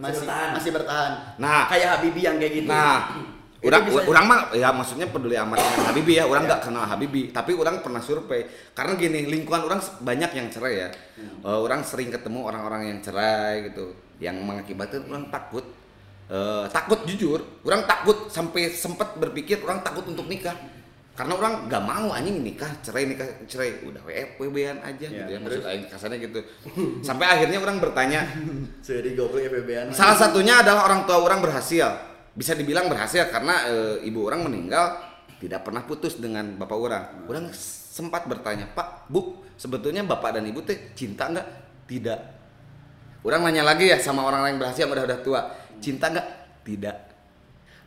masih 0.00 0.24
bertahan. 0.24 0.48
masih 0.56 0.70
bertahan. 0.72 1.12
Nah. 1.36 1.68
kayak 1.68 1.88
Habibie 2.00 2.24
yang 2.24 2.40
kayak 2.40 2.52
gitu. 2.58 2.68
Nah, 2.72 3.12
orang 3.60 3.82
bisa- 3.84 4.06
orang 4.08 4.24
mah 4.24 4.40
ya 4.56 4.68
maksudnya 4.72 5.06
peduli 5.12 5.36
amat 5.36 5.60
dengan 5.60 5.84
Habibie 5.92 6.16
ya. 6.16 6.24
Orang 6.24 6.42
Ya. 6.44 6.56
nggak 6.56 6.62
kenal 6.64 6.84
Habibie, 6.88 7.28
tapi 7.30 7.52
orang 7.52 7.76
pernah 7.84 8.00
survei. 8.00 8.48
Karena 8.72 8.96
gini, 8.96 9.28
lingkungan 9.28 9.62
orang 9.68 9.78
banyak 10.00 10.30
yang 10.32 10.48
cerai 10.48 10.74
ya. 10.74 10.88
Eh, 11.20 11.58
orang 11.60 11.84
sering 11.84 12.08
ketemu 12.08 12.48
orang-orang 12.48 12.88
yang 12.88 12.98
cerai 13.04 13.68
gitu, 13.70 13.92
yang 14.18 14.40
mengakibatkan 14.40 15.04
orang 15.06 15.28
takut. 15.28 15.62
Eh, 16.30 16.64
takut 16.70 17.02
jujur, 17.10 17.42
orang 17.66 17.90
takut 17.90 18.30
sampai 18.30 18.70
sempat 18.70 19.18
berpikir 19.18 19.66
orang 19.66 19.82
takut 19.82 20.06
untuk 20.06 20.30
nikah. 20.30 20.54
Karena 21.18 21.34
orang 21.34 21.66
nggak 21.66 21.82
mau 21.82 22.14
anjing 22.14 22.38
nikah, 22.38 22.70
cerai 22.86 23.02
nikah, 23.10 23.26
cerai 23.50 23.82
udah 23.82 23.98
WF 24.06 24.38
WB-an 24.38 24.78
aja 24.78 25.10
Ya, 25.10 25.26
gitu 25.26 25.30
ya. 25.34 25.38
Maksud 25.42 25.64
aing 25.66 25.86
kasarnya 25.90 26.18
gitu. 26.22 26.40
Sampai 27.02 27.26
akhirnya 27.26 27.58
orang 27.58 27.82
bertanya, 27.82 28.30
Seri 28.78 29.18
goblok 29.18 29.42
FBB-an. 29.42 29.90
Salah 29.90 30.14
satunya 30.14 30.62
adalah 30.62 30.86
orang 30.86 31.02
tua 31.02 31.18
orang 31.18 31.42
berhasil. 31.42 31.98
Bisa 32.30 32.54
dibilang 32.54 32.86
berhasil 32.86 33.26
karena 33.26 33.66
e, 33.66 33.74
ibu 34.06 34.22
orang 34.22 34.46
meninggal 34.46 35.02
tidak 35.42 35.66
pernah 35.66 35.82
putus 35.82 36.14
dengan 36.22 36.54
bapak 36.54 36.78
orang. 36.78 37.04
Orang 37.26 37.50
sempat 37.90 38.30
bertanya, 38.30 38.70
Pak, 38.70 39.10
Bu, 39.10 39.42
sebetulnya 39.58 40.06
bapak 40.06 40.38
dan 40.38 40.46
ibu 40.46 40.62
teh 40.62 40.94
cinta 40.94 41.26
nggak? 41.26 41.46
Tidak. 41.90 42.20
Orang 43.26 43.44
nanya 43.44 43.66
lagi 43.66 43.92
ya 43.92 44.00
sama 44.00 44.24
orang 44.24 44.46
yang 44.56 44.62
berhasil 44.62 44.88
yang 44.88 44.94
udah 44.94 45.04
udah 45.04 45.20
tua, 45.20 45.40
cinta 45.80 46.06
nggak? 46.08 46.26
Tidak. 46.62 46.96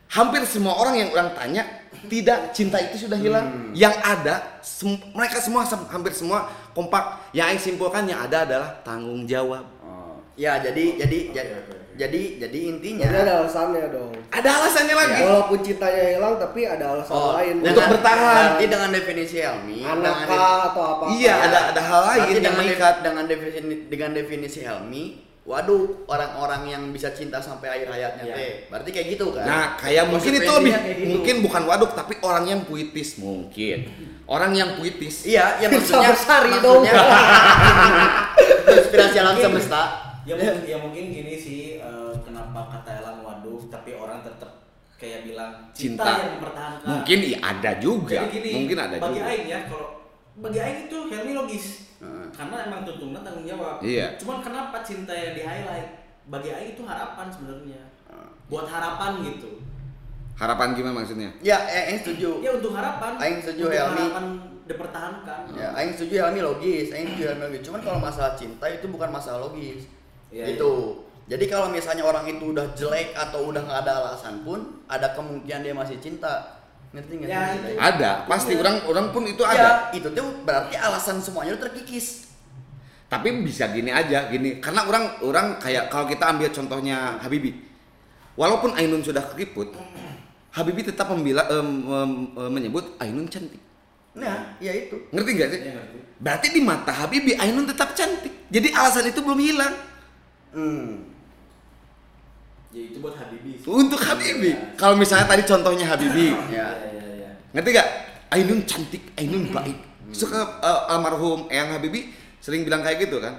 Hampir 0.04 0.44
semua 0.44 0.76
orang 0.76 0.94
yang 0.94 1.10
orang 1.10 1.32
tanya 1.34 1.62
tidak 2.06 2.52
cinta 2.52 2.78
itu 2.78 3.08
sudah 3.08 3.18
hilang. 3.18 3.72
Yang 3.72 3.94
ada 3.98 4.34
sem- 4.60 5.00
mereka 5.10 5.40
semua 5.40 5.64
sem- 5.64 5.88
hampir 5.88 6.12
semua 6.12 6.46
kompak. 6.70 7.32
Yang 7.32 7.46
Aing 7.48 7.62
simpulkan 7.62 8.04
yang 8.06 8.20
ada 8.22 8.44
adalah 8.44 8.70
tanggung 8.84 9.24
jawab. 9.24 9.64
Oh. 9.82 10.20
Ya, 10.36 10.60
jadi 10.60 11.00
jadi 11.02 11.18
jadi 11.32 11.50
jadi 11.94 12.20
jadi 12.42 12.58
intinya 12.68 13.06
Jadi 13.06 13.18
ada 13.22 13.32
alasannya 13.42 13.86
dong. 13.90 14.12
Ada 14.28 14.48
alasannya 14.50 14.94
lagi. 14.94 15.22
Walaupun 15.24 15.58
cintanya 15.62 16.02
hilang 16.10 16.34
tapi 16.38 16.60
ada 16.66 16.84
alasan 16.90 17.14
Oh, 17.14 17.38
lain. 17.38 17.54
Untuk 17.62 17.84
bertahan. 17.86 18.34
Berarti 18.34 18.64
dengan 18.66 18.90
definisi 18.90 19.36
Helmi, 19.38 19.78
anak 19.82 20.14
atau 20.26 20.84
apa? 20.98 21.04
Iya, 21.14 21.34
ada 21.38 21.58
ada 21.70 21.80
hal 21.80 22.00
lain 22.02 22.22
yang 22.22 22.34
dengan, 22.38 22.54
mengikat. 22.60 22.94
dengan 23.02 23.24
definisi 23.26 23.58
dengan 23.86 24.10
definisi 24.10 24.60
Helmi, 24.62 25.04
waduh 25.44 26.08
orang-orang 26.08 26.72
yang 26.72 26.82
bisa 26.88 27.12
cinta 27.12 27.36
sampai 27.36 27.68
akhir 27.68 27.88
hayatnya 27.92 28.24
Iya. 28.24 28.34
teh. 28.34 28.52
Berarti 28.72 28.90
kayak 28.90 29.06
gitu 29.12 29.26
kan? 29.36 29.44
Nah, 29.44 29.66
kayak 29.76 30.04
mungkin 30.08 30.32
itu 30.32 30.50
lebih 30.56 30.72
gitu. 30.72 31.04
mungkin 31.12 31.34
bukan 31.44 31.62
waduk 31.68 31.90
tapi 31.92 32.16
orang 32.24 32.44
yang 32.48 32.60
puitis 32.64 33.20
mungkin. 33.20 33.84
Orang 34.24 34.56
yang 34.56 34.80
puitis. 34.80 35.28
Iya, 35.28 35.60
ya 35.60 35.68
maksudnya 35.68 36.16
Bersari 36.16 36.48
maksudnya 36.48 36.92
inspirasi 38.80 39.16
alam 39.20 39.36
semesta. 39.36 39.82
Ya 40.24 40.34
mungkin, 40.40 40.64
ya 40.64 40.76
mungkin 40.80 41.04
gini 41.12 41.34
sih 41.36 41.60
eh, 41.76 42.12
kenapa 42.24 42.80
kata 42.80 43.04
Elang 43.04 43.20
waduh 43.20 43.60
tapi 43.68 43.92
orang 43.92 44.24
tetap 44.24 44.64
kayak 44.96 45.28
bilang 45.28 45.68
cinta, 45.76 46.00
Cinta. 46.00 46.10
yang 46.24 46.30
mempertahankan. 46.40 46.86
Mungkin 46.88 47.18
iya 47.20 47.38
ada 47.44 47.70
juga. 47.76 48.16
Jadi 48.24 48.28
gini, 48.32 48.48
mungkin 48.56 48.78
ada 48.80 48.96
bagi 48.96 49.20
juga. 49.20 49.28
Aing 49.28 49.44
ya 49.44 49.58
kalau 49.68 49.88
bagi 50.38 50.58
Aing 50.58 50.90
itu 50.90 50.98
Helmi 51.10 51.32
logis. 51.34 51.66
Heeh. 52.02 52.26
Karena 52.34 52.66
emang 52.66 52.82
tuntunan 52.82 53.22
tanggung 53.22 53.46
jawab. 53.46 53.78
Iya. 53.78 54.18
Cuman 54.18 54.42
kenapa 54.42 54.82
cinta 54.82 55.14
yang 55.14 55.38
di 55.38 55.42
highlight? 55.46 55.88
Bagi 56.26 56.50
Aing 56.50 56.70
itu 56.74 56.82
harapan 56.82 57.26
sebenarnya. 57.30 57.80
Heeh. 58.10 58.28
Buat 58.50 58.66
harapan 58.66 59.22
gitu. 59.22 59.62
Harapan 60.34 60.74
gimana 60.74 60.98
maksudnya? 60.98 61.30
Ya, 61.38 61.62
eh, 61.70 61.94
Aing 61.94 62.00
setuju. 62.02 62.42
Ya 62.42 62.50
untuk 62.58 62.74
harapan. 62.74 63.14
Aing 63.22 63.38
setuju, 63.38 63.70
untuk 63.70 63.78
Helmi. 63.78 64.02
harapan 64.02 64.26
dipertahankan. 64.66 65.40
Ya, 65.54 65.68
Aing 65.78 65.92
setuju 65.94 66.14
Helmi 66.26 66.40
logis, 66.42 66.90
Aing 66.90 67.06
setuju 67.14 67.24
Helmi 67.30 67.42
logis. 67.46 67.62
Cuman 67.62 67.80
kalau 67.86 67.98
masalah 68.02 68.34
cinta 68.34 68.66
itu 68.66 68.86
bukan 68.90 69.14
masalah 69.14 69.46
logis. 69.46 69.86
Iya, 70.34 70.50
gitu. 70.50 71.06
Jadi 71.24 71.48
kalau 71.48 71.72
misalnya 71.72 72.04
orang 72.04 72.26
itu 72.28 72.52
udah 72.52 72.66
jelek 72.76 73.16
atau 73.16 73.48
udah 73.48 73.62
nggak 73.64 73.80
ada 73.86 73.92
alasan 74.02 74.44
pun, 74.44 74.84
ada 74.90 75.14
kemungkinan 75.16 75.62
dia 75.64 75.72
masih 75.72 75.96
cinta. 76.02 76.63
Ngerti 76.94 77.12
nggak? 77.18 77.28
Ya, 77.28 77.42
itu. 77.58 77.68
Ada, 77.74 78.10
pasti 78.30 78.52
Iya. 78.54 78.60
orang 78.62 78.76
orang 78.86 79.06
pun 79.10 79.22
itu 79.26 79.42
Ya, 79.42 79.50
ada. 79.50 79.70
itu 79.90 80.06
tuh 80.14 80.26
berarti 80.46 80.74
alasan 80.78 81.18
semuanya 81.18 81.58
terkikis. 81.58 82.30
Tapi 83.10 83.42
bisa 83.42 83.66
gini 83.70 83.90
aja, 83.90 84.30
gini. 84.30 84.62
Karena 84.62 84.86
orang 84.86 85.04
orang 85.22 85.46
kayak 85.58 85.90
kalau 85.90 86.06
kita 86.06 86.24
ambil 86.30 86.48
contohnya 86.54 87.18
Habibi. 87.18 87.50
Walaupun 88.34 88.74
Ainun 88.74 89.02
sudah 89.02 89.22
keriput, 89.30 89.70
Habibi 90.50 90.82
tetap 90.82 91.06
membela 91.10 91.46
em, 91.50 91.68
em, 91.86 92.10
em, 92.34 92.50
menyebut 92.50 92.94
Ainun 92.98 93.26
cantik. 93.26 93.62
Nah, 94.14 94.54
ya 94.62 94.70
itu. 94.70 94.94
Ngerti 95.10 95.30
gak 95.34 95.48
sih? 95.50 95.60
Ngerti. 95.66 95.98
Berarti 96.22 96.46
di 96.54 96.60
mata 96.62 96.90
Habibi 96.94 97.34
Ainun 97.34 97.66
tetap 97.66 97.94
cantik. 97.94 98.30
Jadi 98.50 98.70
alasan 98.70 99.10
itu 99.10 99.18
belum 99.22 99.38
hilang. 99.38 99.74
Hmm. 100.54 101.13
Ya 102.74 102.82
itu 102.90 102.98
buat 102.98 103.14
Habibi. 103.14 103.54
sih. 103.62 103.70
Untuk 103.70 104.02
Habibi. 104.02 104.50
Iya. 104.50 104.74
Kalau 104.74 104.98
misalnya 104.98 105.30
tadi 105.30 105.46
contohnya 105.46 105.86
Habibi, 105.86 106.26
Ya. 106.26 106.42
Iya, 106.50 106.68
iya, 106.90 107.04
iya. 107.14 107.30
ngerti 107.54 107.70
gak? 107.70 107.88
Ainun 108.34 108.60
cantik, 108.66 109.02
Ainun 109.14 109.46
baik. 109.54 109.78
Suka 110.10 110.58
eh, 110.58 110.90
almarhum 110.90 111.46
Eyang 111.46 111.78
Habibi 111.78 112.10
sering 112.42 112.66
bilang 112.66 112.82
kayak 112.82 113.06
gitu 113.06 113.22
kan? 113.22 113.34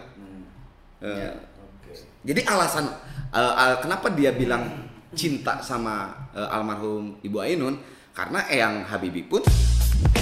Eh, 1.03 1.11
Ya. 1.19 1.31
Oke. 1.35 1.91
Jadi 2.23 2.41
alasan 2.47 2.87
eh, 3.35 3.53
eh, 3.59 3.75
kenapa 3.83 4.07
dia 4.15 4.31
bilang 4.31 4.87
cinta 5.11 5.59
sama 5.59 6.15
eh, 6.31 6.47
almarhum 6.55 7.19
Ibu 7.19 7.37
Ainun 7.43 7.75
karena 8.15 8.39
Eyang 8.47 8.87
Habibi 8.87 9.27
pun 9.27 9.43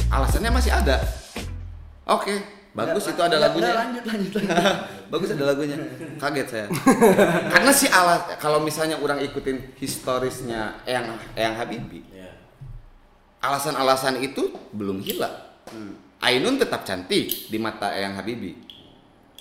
alasannya 0.09 0.49
masih 0.49 0.73
ada. 0.73 0.97
Oke, 2.09 2.33
bagus 2.73 3.05
Nggak, 3.05 3.13
itu 3.13 3.21
ada 3.23 3.37
lagunya. 3.37 3.71
lanjut, 3.71 4.03
lanjut, 4.03 4.31
lanjut. 4.33 4.53
bagus 5.13 5.29
ada 5.29 5.45
lagunya. 5.45 5.77
Kaget 6.17 6.47
saya. 6.49 6.67
karena 7.53 7.71
si 7.71 7.85
alas 7.85 8.21
kalau 8.37 8.59
misalnya 8.59 8.97
orang 8.97 9.21
ikutin 9.21 9.77
historisnya 9.77 10.81
Eyang 10.83 11.13
Eyang 11.33 11.55
Habibi, 11.55 12.01
Iya. 12.09 12.33
alasan-alasan 13.39 14.19
itu 14.19 14.49
belum 14.73 14.99
hilang. 14.99 15.37
Hmm. 15.69 15.95
Ainun 16.17 16.55
tetap 16.55 16.81
cantik 16.81 17.51
di 17.51 17.57
mata 17.57 17.91
Eyang 17.91 18.15
Habibi. 18.15 18.55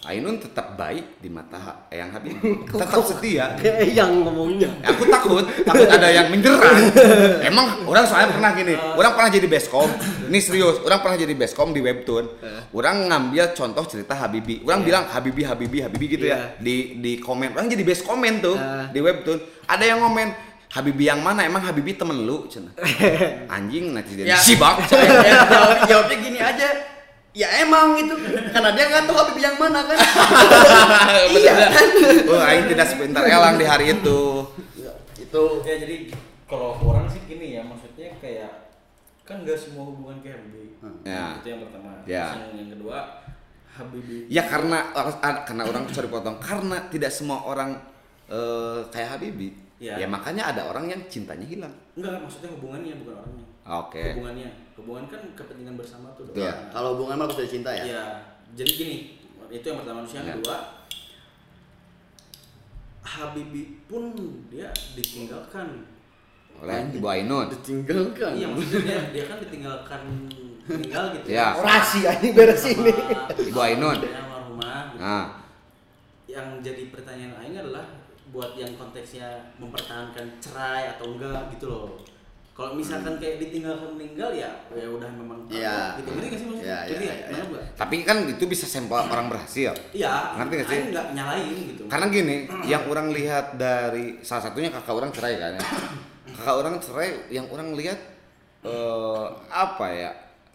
Ainun 0.03 0.35
tetap 0.35 0.75
baik 0.75 1.23
di 1.23 1.31
mata 1.31 1.55
Ha- 1.55 1.79
Eyang 1.89 2.11
Habibi. 2.11 2.43
tetap 2.75 3.07
setia. 3.07 3.55
Kayak 3.63 3.87
yang 3.89 4.11
ngomongnya. 4.19 4.67
Aku 4.83 5.07
takut, 5.07 5.47
takut 5.63 5.87
ada 5.87 6.11
yang 6.11 6.27
menyerang. 6.27 6.91
Emang 7.49 7.87
orang 7.87 8.03
soalnya 8.03 8.35
pernah 8.35 8.51
gini, 8.51 8.75
orang 8.75 9.15
pernah 9.15 9.31
jadi 9.31 9.47
bestcom. 9.47 9.87
Ini 10.27 10.39
serius, 10.39 10.83
orang 10.83 10.99
pernah 10.99 11.17
jadi 11.17 11.31
bestcom 11.33 11.71
di 11.71 11.79
webtoon. 11.79 12.25
Orang 12.73 13.07
ngambil 13.07 13.55
contoh 13.55 13.87
cerita 13.87 14.19
Habibi. 14.19 14.67
Orang 14.67 14.83
bilang 14.83 15.07
Habibi, 15.07 15.47
Habibi, 15.47 15.79
Habibi 15.81 16.07
gitu 16.11 16.27
ya 16.27 16.59
di 16.59 16.99
di 16.99 17.13
komen. 17.17 17.55
Orang 17.55 17.71
jadi 17.71 17.83
best 17.83 18.03
komen 18.03 18.43
tuh 18.43 18.59
Ah. 18.59 18.91
di 18.91 18.99
webtoon. 18.99 19.39
Ada 19.65 19.87
yang 19.87 20.03
komen 20.03 20.35
Habibi 20.69 21.07
yang 21.07 21.23
mana? 21.23 21.47
Emang 21.47 21.63
Habibi 21.63 21.95
temen 21.95 22.19
lu? 22.19 22.51
Cina. 22.51 22.75
Anjing 23.47 23.95
nanti 23.95 24.19
jadi 24.19 24.35
Ya. 24.35 24.37
sibak. 24.37 24.83
Ya, 24.91 25.47
jawab, 25.47 25.79
jawabnya 25.87 26.17
gini 26.19 26.39
aja. 26.41 26.69
Ya 27.33 27.49
emang 27.65 27.97
itu 27.97 28.13
karena 28.53 28.77
dia 28.77 28.85
nggak 28.93 29.09
tahu 29.09 29.17
Habib 29.17 29.39
yang 29.41 29.57
mana 29.57 29.81
kan. 29.89 29.97
iya 31.41 31.53
kan. 31.73 31.87
Oh, 32.29 32.41
aing 32.45 32.69
tidak 32.69 32.87
sebentar 32.93 33.25
elang 33.25 33.57
di 33.57 33.65
hari 33.65 33.97
itu. 33.97 34.45
itu 35.17 35.43
Ya 35.65 35.75
jadi 35.81 36.13
kalau 36.45 36.77
orang 36.77 37.09
sih 37.09 37.25
gini 37.25 37.57
ya 37.57 37.65
maksudnya 37.65 38.13
kayak 38.21 38.77
kan 39.25 39.49
nggak 39.49 39.57
semua 39.57 39.89
hubungan 39.89 40.21
kayak 40.21 40.45
Habibi. 40.45 40.77
Ya. 41.09 41.41
Itu 41.41 41.47
yang 41.49 41.61
pertama. 41.65 41.91
Ya. 42.05 42.25
Terus 42.29 42.37
yang, 42.37 42.53
yang 42.53 42.71
kedua 42.77 42.97
Habibi. 43.81 44.17
Ya 44.29 44.43
karena 44.45 44.79
karena 45.49 45.63
orang 45.65 45.85
sorry 45.89 46.09
potong 46.13 46.37
karena 46.37 46.77
tidak 46.93 47.13
semua 47.17 47.49
orang 47.49 47.81
eh, 48.29 48.85
kayak 48.93 49.17
Habibi. 49.17 49.57
Iya. 49.83 49.95
Ya 49.99 50.07
makanya 50.07 50.55
ada 50.55 50.71
orang 50.71 50.87
yang 50.87 51.03
cintanya 51.11 51.43
hilang. 51.43 51.75
Enggak 51.99 52.23
maksudnya 52.23 52.55
hubungannya 52.55 53.03
bukan 53.03 53.15
orangnya. 53.19 53.47
Oke. 53.67 54.05
Hubungannya. 54.15 54.51
Hubungan 54.79 55.05
kan 55.11 55.23
kepentingan 55.35 55.75
bersama 55.75 56.07
tuh. 56.15 56.31
dong. 56.31 56.39
Betul. 56.39 56.47
ya 56.47 56.55
kalau 56.71 56.89
hubungan 56.95 57.19
mah 57.19 57.27
pasti 57.27 57.59
cinta 57.59 57.71
ya. 57.75 57.83
Iya. 57.83 58.05
Jadi 58.55 58.71
gini, 58.71 58.97
itu 59.51 59.65
yang 59.67 59.79
pertama 59.83 60.07
Terus 60.07 60.15
yang 60.15 60.27
Ya. 60.31 60.35
kedua 60.39 60.57
Habibi 63.03 63.63
pun 63.91 64.15
dia 64.47 64.71
ditinggalkan. 64.95 65.83
Oleh 66.63 66.87
Ibu 66.95 67.07
Ainun. 67.11 67.47
Ditinggalkan. 67.51 68.39
Iya 68.39 68.47
maksudnya 68.55 68.81
dia, 68.87 69.01
dia 69.11 69.25
kan 69.27 69.37
ditinggalkan 69.43 70.03
tinggal 70.63 71.05
gitu. 71.19 71.27
Ya. 71.27 71.59
Rahasia 71.59 72.11
ini 72.23 72.31
beres 72.31 72.63
ini. 72.71 72.93
Ibu 73.51 73.59
Ainun. 73.59 73.99
almarhumah 73.99 74.95
gitu. 74.95 75.03
Nah, 75.03 75.27
Yang 76.31 76.47
jadi 76.65 76.83
pertanyaan 76.89 77.35
Aing 77.43 77.59
adalah 77.59 77.85
buat 78.33 78.57
yang 78.57 78.73
konteksnya 78.75 79.29
mempertahankan 79.57 80.41
cerai 80.41 80.89
atau 80.91 81.13
enggak 81.13 81.53
gitu 81.53 81.69
loh. 81.69 82.01
Kalau 82.53 82.77
misalkan 82.77 83.17
kayak 83.17 83.41
ditinggalkan 83.41 83.97
meninggal 83.97 84.29
ya 84.29 84.53
ya 84.69 84.85
udah 84.85 85.09
memang 85.09 85.41
Iya. 85.49 85.97
gitu. 85.97 86.13
Ngerti 86.13 86.37
sih 86.37 86.47
maksudnya? 86.49 86.77
Nggak? 86.85 87.01
iya, 87.01 87.15
Nangkep 87.33 87.49
nggak? 87.49 87.65
tapi 87.81 87.95
kan 88.05 88.17
itu 88.29 88.45
bisa 88.45 88.65
sampel 88.69 89.01
orang 89.01 89.27
berhasil. 89.29 89.73
Iya. 89.93 90.37
Ngerti 90.37 90.53
nggak 90.57 90.69
sih? 90.69 90.81
Nggak 90.93 91.07
nyalain 91.17 91.57
gitu. 91.73 91.83
Karena 91.89 92.07
gini, 92.09 92.37
yang 92.73 92.83
orang 92.89 93.09
lihat 93.09 93.57
dari 93.57 94.21
salah 94.21 94.45
satunya 94.45 94.69
kakak 94.69 94.93
orang 94.93 95.13
cerai 95.13 95.35
kan 95.37 95.53
ya. 95.57 95.63
Kakak 96.37 96.57
orang 96.57 96.75
cerai 96.81 97.09
yang 97.29 97.45
orang 97.49 97.73
lihat 97.73 98.01
eh 98.63 99.25
apa 99.49 99.87
ya? 99.91 100.11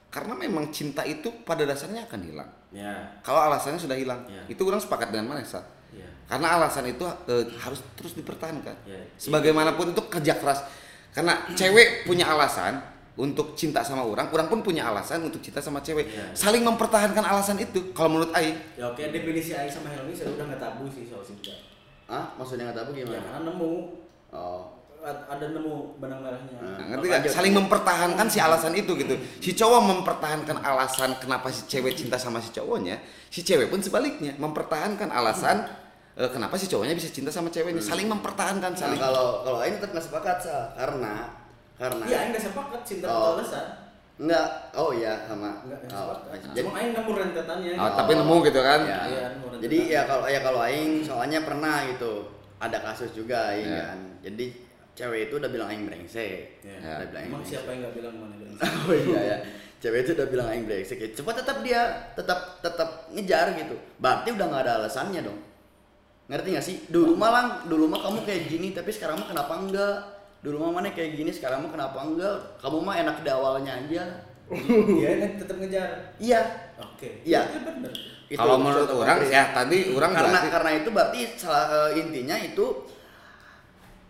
Karena 0.08 0.34
memang 0.34 0.72
cinta 0.72 1.04
itu 1.04 1.30
pada 1.44 1.62
dasarnya 1.62 2.08
akan 2.08 2.22
hilang. 2.24 2.50
Ya. 2.72 2.94
Kalau 3.22 3.42
alasannya 3.42 3.78
sudah 3.78 3.94
hilang, 3.94 4.22
Ya. 4.26 4.42
itu 4.48 4.62
orang 4.64 4.80
sepakat 4.80 5.10
dengan 5.10 5.34
Manesa. 5.34 5.62
Ya. 5.94 6.08
Karena 6.26 6.48
alasan 6.56 6.86
itu 6.86 7.04
eh, 7.28 7.46
harus 7.58 7.80
terus 7.96 8.14
dipertahankan. 8.14 8.76
Ya. 8.84 9.00
Sebagaimanapun 9.16 9.92
itu 9.92 10.02
kerja 10.08 10.36
keras. 10.36 10.66
Karena 11.12 11.48
cewek 11.52 12.04
punya 12.04 12.30
alasan 12.30 12.78
untuk 13.18 13.58
cinta 13.58 13.82
sama 13.82 14.06
orang, 14.06 14.30
orang 14.30 14.46
pun 14.46 14.62
punya 14.62 14.86
alasan 14.86 15.26
untuk 15.26 15.42
cinta 15.42 15.58
sama 15.58 15.82
cewek. 15.82 16.06
Ya. 16.06 16.26
Saling 16.32 16.62
mempertahankan 16.62 17.26
alasan 17.26 17.58
itu. 17.58 17.90
Kalau 17.92 18.14
menurut 18.14 18.30
Aing, 18.34 18.54
Ya 18.78 18.86
oke 18.88 19.02
definisi 19.10 19.58
Aing 19.58 19.72
sama 19.72 19.90
Helmi 19.90 20.14
saya 20.14 20.30
udah 20.32 20.46
nggak 20.46 20.62
tabu 20.62 20.86
sih 20.88 21.10
soal 21.10 21.26
cinta. 21.26 21.50
Ah, 22.06 22.32
maksudnya 22.38 22.70
nggak 22.70 22.78
tahu 22.86 22.94
Ya 22.94 23.04
gimana? 23.04 23.20
karena 23.20 23.40
nemu 23.50 23.72
Oh. 24.28 24.76
ad- 24.98 25.24
ada 25.26 25.56
nemu 25.56 25.96
benang 25.98 26.20
merahnya. 26.20 26.58
Hmm. 26.60 26.76
Nah, 26.76 26.86
ngerti 26.92 27.06
gak? 27.08 27.22
Saling 27.32 27.54
mempertahankan 27.56 28.28
si 28.28 28.38
alasan 28.38 28.76
itu 28.76 28.92
gitu. 28.98 29.16
Si 29.40 29.56
cowok 29.56 29.82
mempertahankan 29.88 30.58
alasan 30.60 31.16
kenapa 31.18 31.48
si 31.48 31.64
cewek 31.66 31.96
cinta 31.96 32.20
sama 32.20 32.38
si 32.38 32.52
cowoknya, 32.52 33.00
si 33.32 33.40
cewek 33.40 33.72
pun 33.72 33.80
sebaliknya 33.80 34.36
mempertahankan 34.36 35.08
alasan 35.08 35.64
eh, 36.18 36.30
kenapa 36.30 36.54
si 36.56 36.66
cowoknya 36.66 36.94
bisa 36.94 37.08
cinta 37.08 37.30
sama 37.30 37.48
ceweknya. 37.48 37.78
Saling 37.80 38.08
mempertahankan, 38.08 38.72
Nah, 38.72 38.80
saling. 38.80 38.98
kalau 38.98 39.42
kalau 39.42 39.60
ini 39.62 39.78
tetap 39.78 39.94
nggak 39.94 40.04
sepakat 40.04 40.38
Sa. 40.40 40.58
karena 40.74 41.14
karena 41.74 42.04
Iya 42.04 42.18
Aing 42.20 42.30
nggak 42.32 42.44
sepakat 42.44 42.82
cinta 42.84 43.06
Oh. 43.08 43.38
alasan. 43.38 43.66
Enggak. 44.18 44.48
Oh 44.74 44.90
iya 44.92 45.14
sama. 45.24 45.62
Nggak 45.62 45.80
nggak 45.84 45.94
Oh, 45.94 46.06
sepakat. 46.18 46.38
jadi 46.52 46.66
Cuma 46.66 46.74
Aing 46.76 46.92
nemu 46.92 47.12
rentetannya. 47.14 47.72
Oh, 47.76 47.90
tapi 47.94 48.12
nemu 48.14 48.36
gitu 48.44 48.60
kan? 48.60 48.80
Ya. 48.82 49.00
Iya, 49.06 49.24
nemu 49.32 49.46
rentetan. 49.46 49.62
Jadi 49.62 49.78
ya 49.88 50.02
kalau 50.04 50.26
ya 50.26 50.40
kalau 50.42 50.60
aing 50.60 50.92
soalnya 51.02 51.40
pernah 51.42 51.76
gitu. 51.86 52.14
Ada 52.58 52.78
kasus 52.82 53.14
juga 53.14 53.54
aing 53.54 53.70
Ya. 53.70 53.82
kan. 53.86 54.00
Jadi 54.20 54.46
cewek 54.98 55.30
itu 55.30 55.34
udah 55.38 55.46
bilang 55.48 55.70
aing 55.70 55.86
brengsek. 55.86 56.66
Ya. 56.66 56.98
Udah 56.98 57.08
bilang 57.08 57.22
aing 57.22 57.30
Emang 57.30 57.40
brengsek. 57.40 57.54
siapa 57.54 57.70
yang 57.70 57.80
nggak 57.86 57.94
bilang 57.94 58.14
mana 58.18 58.34
bilang? 58.36 58.56
Oh 58.82 58.94
iya 58.96 59.20
ya. 59.22 59.38
Cewek 59.78 60.00
itu 60.02 60.12
udah 60.18 60.28
bilang 60.28 60.48
aing 60.50 60.66
brengsek. 60.66 60.98
Ya, 60.98 61.10
Coba 61.14 61.32
tetap 61.38 61.62
dia 61.62 61.82
tetap 62.12 62.40
tetap 62.58 62.90
ngejar 63.14 63.54
gitu. 63.54 63.78
Berarti 64.02 64.34
udah 64.34 64.46
nggak 64.50 64.64
ada 64.66 64.74
alasannya 64.82 65.22
dong. 65.22 65.38
Ngerti 66.28 66.48
gak 66.52 66.66
sih? 66.66 66.78
Dulu 66.86 67.16
malang, 67.16 67.66
dulu 67.66 67.88
mah 67.88 68.00
kamu 68.00 68.24
kayak 68.24 68.48
gini, 68.48 68.72
tapi 68.72 68.92
sekarang 68.92 69.16
mah 69.18 69.28
kenapa 69.28 69.54
enggak? 69.56 69.98
Dulu 70.40 70.56
mah 70.60 70.72
mana 70.76 70.92
kayak 70.92 71.16
gini, 71.16 71.32
sekarang 71.32 71.64
mah 71.64 71.72
kenapa 71.72 72.00
enggak? 72.00 72.36
Kamu 72.60 72.78
mah 72.80 72.96
enak 72.98 73.18
di 73.22 73.30
awalnya 73.30 73.72
aja. 73.74 74.04
Dia 74.48 75.10
kan 75.18 75.32
tetap 75.36 75.56
ngejar. 75.58 75.90
Iya. 76.18 76.42
Oke. 76.78 77.24
Iya. 77.24 77.42
Itu 77.44 77.60
benar. 77.66 77.94
Itu 78.28 78.36
Kalau 78.36 78.56
menurut 78.58 78.86
contoh 78.86 79.00
orang 79.02 79.18
ya 79.26 79.44
tadi 79.50 79.78
orang 79.90 80.12
karena 80.12 80.28
berarti 80.30 80.50
karena 80.52 80.72
itu 80.76 80.90
berarti 80.92 81.20
salah 81.34 81.66
eh, 81.88 81.92
intinya 81.98 82.36
itu 82.36 82.66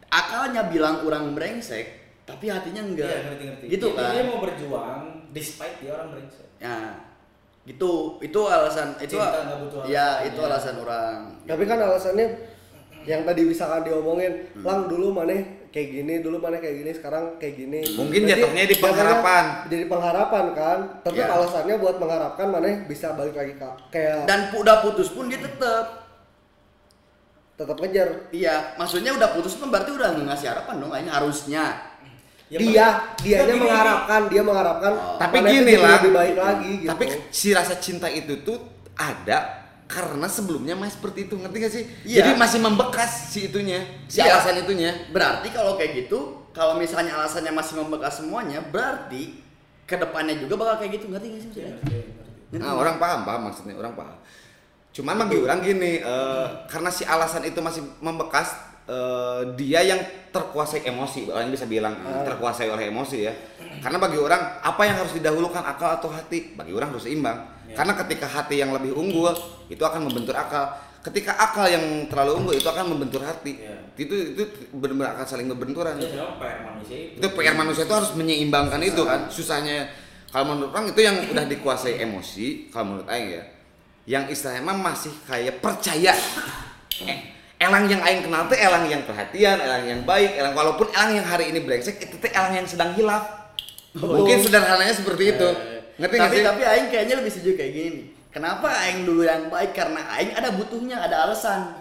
akalnya 0.07 0.65
bilang 0.65 1.03
orang 1.03 1.33
brengsek 1.33 1.85
tapi 2.23 2.49
hatinya 2.49 2.81
enggak 2.81 3.07
Iya, 3.07 3.19
ngerti 3.23 3.43
ngerti. 3.45 3.65
gitu 3.71 3.87
Dia- 3.87 3.95
kan 3.95 4.11
Dia 4.11 4.23
mau 4.25 4.39
berjuang 4.41 5.01
despite 5.31 5.75
dia 5.79 5.91
orang 5.93 6.07
brengsek. 6.11 6.47
ya 6.57 6.77
gitu 7.67 8.15
itu 8.17 8.39
alasan 8.41 8.95
itu 8.97 9.13
Cinta 9.13 9.43
nggak 9.43 9.57
butuh 9.61 9.79
ya 9.85 10.07
alasan. 10.17 10.25
itu 10.25 10.39
Ya. 10.39 10.47
alasan 10.47 10.75
orang 10.79 11.17
Tapi 11.43 11.63
kan 11.63 11.77
alasannya 11.77 12.27
yang 13.03 13.23
tadi 13.23 13.41
misalkan 13.43 13.87
diomongin, 13.87 14.51
lang 14.59 14.83
dulu 14.83 15.15
mana 15.15 15.31
kayak 15.69 15.87
gini, 15.93 16.19
dulu 16.19 16.43
mana 16.43 16.59
kayak 16.59 16.83
gini, 16.83 16.91
sekarang 16.91 17.39
kayak 17.39 17.55
gini. 17.55 17.79
Mungkin 17.95 18.27
Berarti 18.27 18.35
jatuhnya 18.35 18.63
di 18.63 18.67
jatuhnya 18.69 18.83
pengharapan. 18.83 19.45
Jadi 19.71 19.83
pengharapan 19.87 20.45
kan. 20.51 20.79
Tetap 21.03 21.15
Ya. 21.15 21.31
alasannya 21.31 21.75
buat 21.77 21.95
mengharapkan 21.97 22.47
mana 22.49 22.67
bisa 22.83 23.15
balik 23.15 23.31
lagi 23.31 23.55
ke 23.55 23.69
kayak 23.89 24.27
dan 24.27 24.51
udah 24.51 24.83
putus 24.83 25.07
pun 25.07 25.31
dia 25.31 25.39
tetap 25.39 26.03
tetap 27.55 27.79
ngejar. 27.79 28.09
iya 28.29 28.75
maksudnya 28.75 29.15
udah 29.15 29.29
putus 29.33 29.55
kan 29.55 29.71
berarti 29.71 29.89
udah 29.89 30.07
nggak 30.11 30.25
ngasih 30.27 30.47
harapan 30.51 30.75
dong 30.77 30.91
kayaknya 30.91 31.13
harusnya 31.15 31.63
Ya, 32.47 32.57
dia 32.57 32.87
Pak. 32.87 33.19
dianya 33.19 33.43
Tapi 33.45 33.59
mengharapkan, 33.59 34.21
dia 34.31 34.41
mengharapkan 34.41 34.91
Tapi 35.19 35.35
mana 35.35 35.47
itu 35.47 35.53
gini 35.59 35.73
lah. 35.75 35.99
lebih 35.99 36.11
baik 36.15 36.35
lagi 36.37 36.71
gitu. 36.79 36.89
Tapi 36.89 37.05
si 37.27 37.47
rasa 37.51 37.75
cinta 37.75 38.07
itu 38.07 38.33
tuh 38.41 38.57
ada 38.95 39.67
karena 39.83 40.27
sebelumnya 40.27 40.75
masih 40.75 40.95
seperti 40.95 41.19
itu, 41.27 41.35
ngerti 41.35 41.57
gak 41.59 41.73
sih? 41.73 41.83
Iya. 42.03 42.23
Jadi 42.23 42.31
masih 42.35 42.59
membekas 42.59 43.11
si 43.31 43.47
itunya, 43.47 43.83
si 44.07 44.19
Iya. 44.19 44.35
alasan 44.35 44.59
itunya. 44.59 44.91
berarti 45.11 45.47
kalau 45.49 45.75
kayak 45.75 46.07
gitu 46.07 46.19
kalau 46.51 46.75
misalnya 46.75 47.15
alasannya 47.15 47.51
masih 47.51 47.77
membekas 47.77 48.17
semuanya 48.17 48.59
berarti 48.63 49.43
ke 49.83 49.95
depannya 49.95 50.35
juga 50.35 50.57
bakal 50.57 50.81
kayak 50.81 50.91
gitu 50.97 51.05
ngerti 51.07 51.27
nggak 51.29 51.41
sih 51.41 51.51
Iya, 51.53 51.71
maksudnya. 51.71 52.15
Ngerti 52.47 52.63
Nah, 52.63 52.73
orang 52.73 52.95
paham, 52.95 53.19
paham 53.23 53.41
maksudnya, 53.47 53.75
orang 53.75 53.91
paham. 53.91 54.17
Cuman 54.89 55.15
bagi 55.19 55.37
orang 55.37 55.59
gini, 55.61 55.99
eh, 55.99 56.45
karena 56.65 56.89
si 56.89 57.03
alasan 57.03 57.43
itu 57.43 57.59
masih 57.59 57.83
membekas, 57.99 58.55
eh, 58.87 59.41
dia 59.59 59.83
yang 59.83 59.99
terkuasai 60.31 60.87
emosi, 60.87 61.29
orang 61.29 61.51
bisa 61.51 61.67
bilang 61.67 61.93
terkuasai 62.23 62.71
oleh 62.71 62.89
emosi 62.89 63.17
ya. 63.27 63.33
Karena 63.83 64.01
bagi 64.01 64.17
orang 64.17 64.63
apa 64.63 64.81
yang 64.87 64.95
harus 65.03 65.13
didahulukan 65.13 65.61
akal 65.61 66.01
atau 66.01 66.09
hati? 66.09 66.57
Bagi 66.57 66.73
orang 66.73 66.95
harus 66.95 67.05
seimbang. 67.05 67.57
Karena 67.75 67.93
ketika 67.93 68.25
hati 68.25 68.63
yang 68.63 68.71
lebih 68.71 68.95
unggul 68.95 69.35
itu 69.67 69.83
akan 69.83 70.07
membentur 70.07 70.33
akal. 70.33 70.71
Ketika 71.03 71.39
akal 71.39 71.69
yang 71.71 72.09
terlalu 72.11 72.43
unggul 72.43 72.55
itu 72.57 72.67
akan 72.67 72.95
membentur 72.95 73.23
hati. 73.23 73.59
Iya. 73.59 73.75
Itu 73.95 74.15
itu 74.35 74.43
benar-benar 74.75 75.19
akan 75.19 75.25
saling 75.29 75.47
berbenturan. 75.47 75.95
Ya, 75.99 76.09
sebenarnya 76.09 76.35
PR 76.41 76.59
manusia 76.65 76.97
itu. 76.97 77.15
Itu 77.21 77.27
PR 77.31 77.55
manusia 77.55 77.83
itu 77.85 77.95
harus 77.95 78.11
menyeimbangkan 78.17 78.81
itu 78.83 79.01
kan. 79.05 79.19
Susahnya 79.29 79.87
kalau 80.33 80.55
menurut 80.55 80.71
orang 80.75 80.91
itu 80.91 81.01
yang 81.01 81.17
udah 81.31 81.45
dikuasai 81.47 82.03
emosi, 82.03 82.67
kalau 82.73 82.95
menurut 82.95 83.07
aing 83.07 83.29
ya. 83.31 83.43
Yang 84.07 84.39
istilahnya 84.39 84.63
masih 84.75 85.13
kayak 85.27 85.59
percaya. 85.63 86.15
Eh, 86.97 87.19
elang 87.57 87.85
yang 87.85 88.01
aing 88.01 88.21
kenal 88.21 88.45
tuh 88.45 88.53
elang 88.53 88.85
yang 88.85 89.01
perhatian, 89.03 89.57
elang 89.57 89.83
yang 89.83 90.01
baik, 90.03 90.37
elang 90.37 90.53
walaupun 90.53 90.87
elang 90.93 91.17
yang 91.17 91.25
hari 91.25 91.49
ini 91.49 91.59
brengsek 91.61 91.97
itu 91.97 92.15
tuh 92.15 92.29
elang 92.29 92.53
yang 92.53 92.67
sedang 92.69 92.93
hilaf. 92.93 93.49
Mungkin 93.93 94.37
sederhananya 94.39 94.93
seperti 94.93 95.33
itu. 95.33 95.49
Ngerti 95.97 96.15
nggak 96.15 96.21
Oh. 96.21 96.29
tapi 96.29 96.37
sih? 96.37 96.45
tapi 96.45 96.61
aing 96.63 96.87
kayaknya 96.87 97.15
lebih 97.17 97.31
setuju 97.33 97.51
kayak 97.57 97.71
gini. 97.73 98.01
Kenapa 98.29 98.69
aing 98.85 99.01
dulu 99.01 99.25
yang 99.25 99.49
baik 99.49 99.73
karena 99.73 99.97
aing 100.13 100.37
ada 100.37 100.53
butuhnya, 100.53 101.01
ada 101.01 101.25
alasan. 101.25 101.73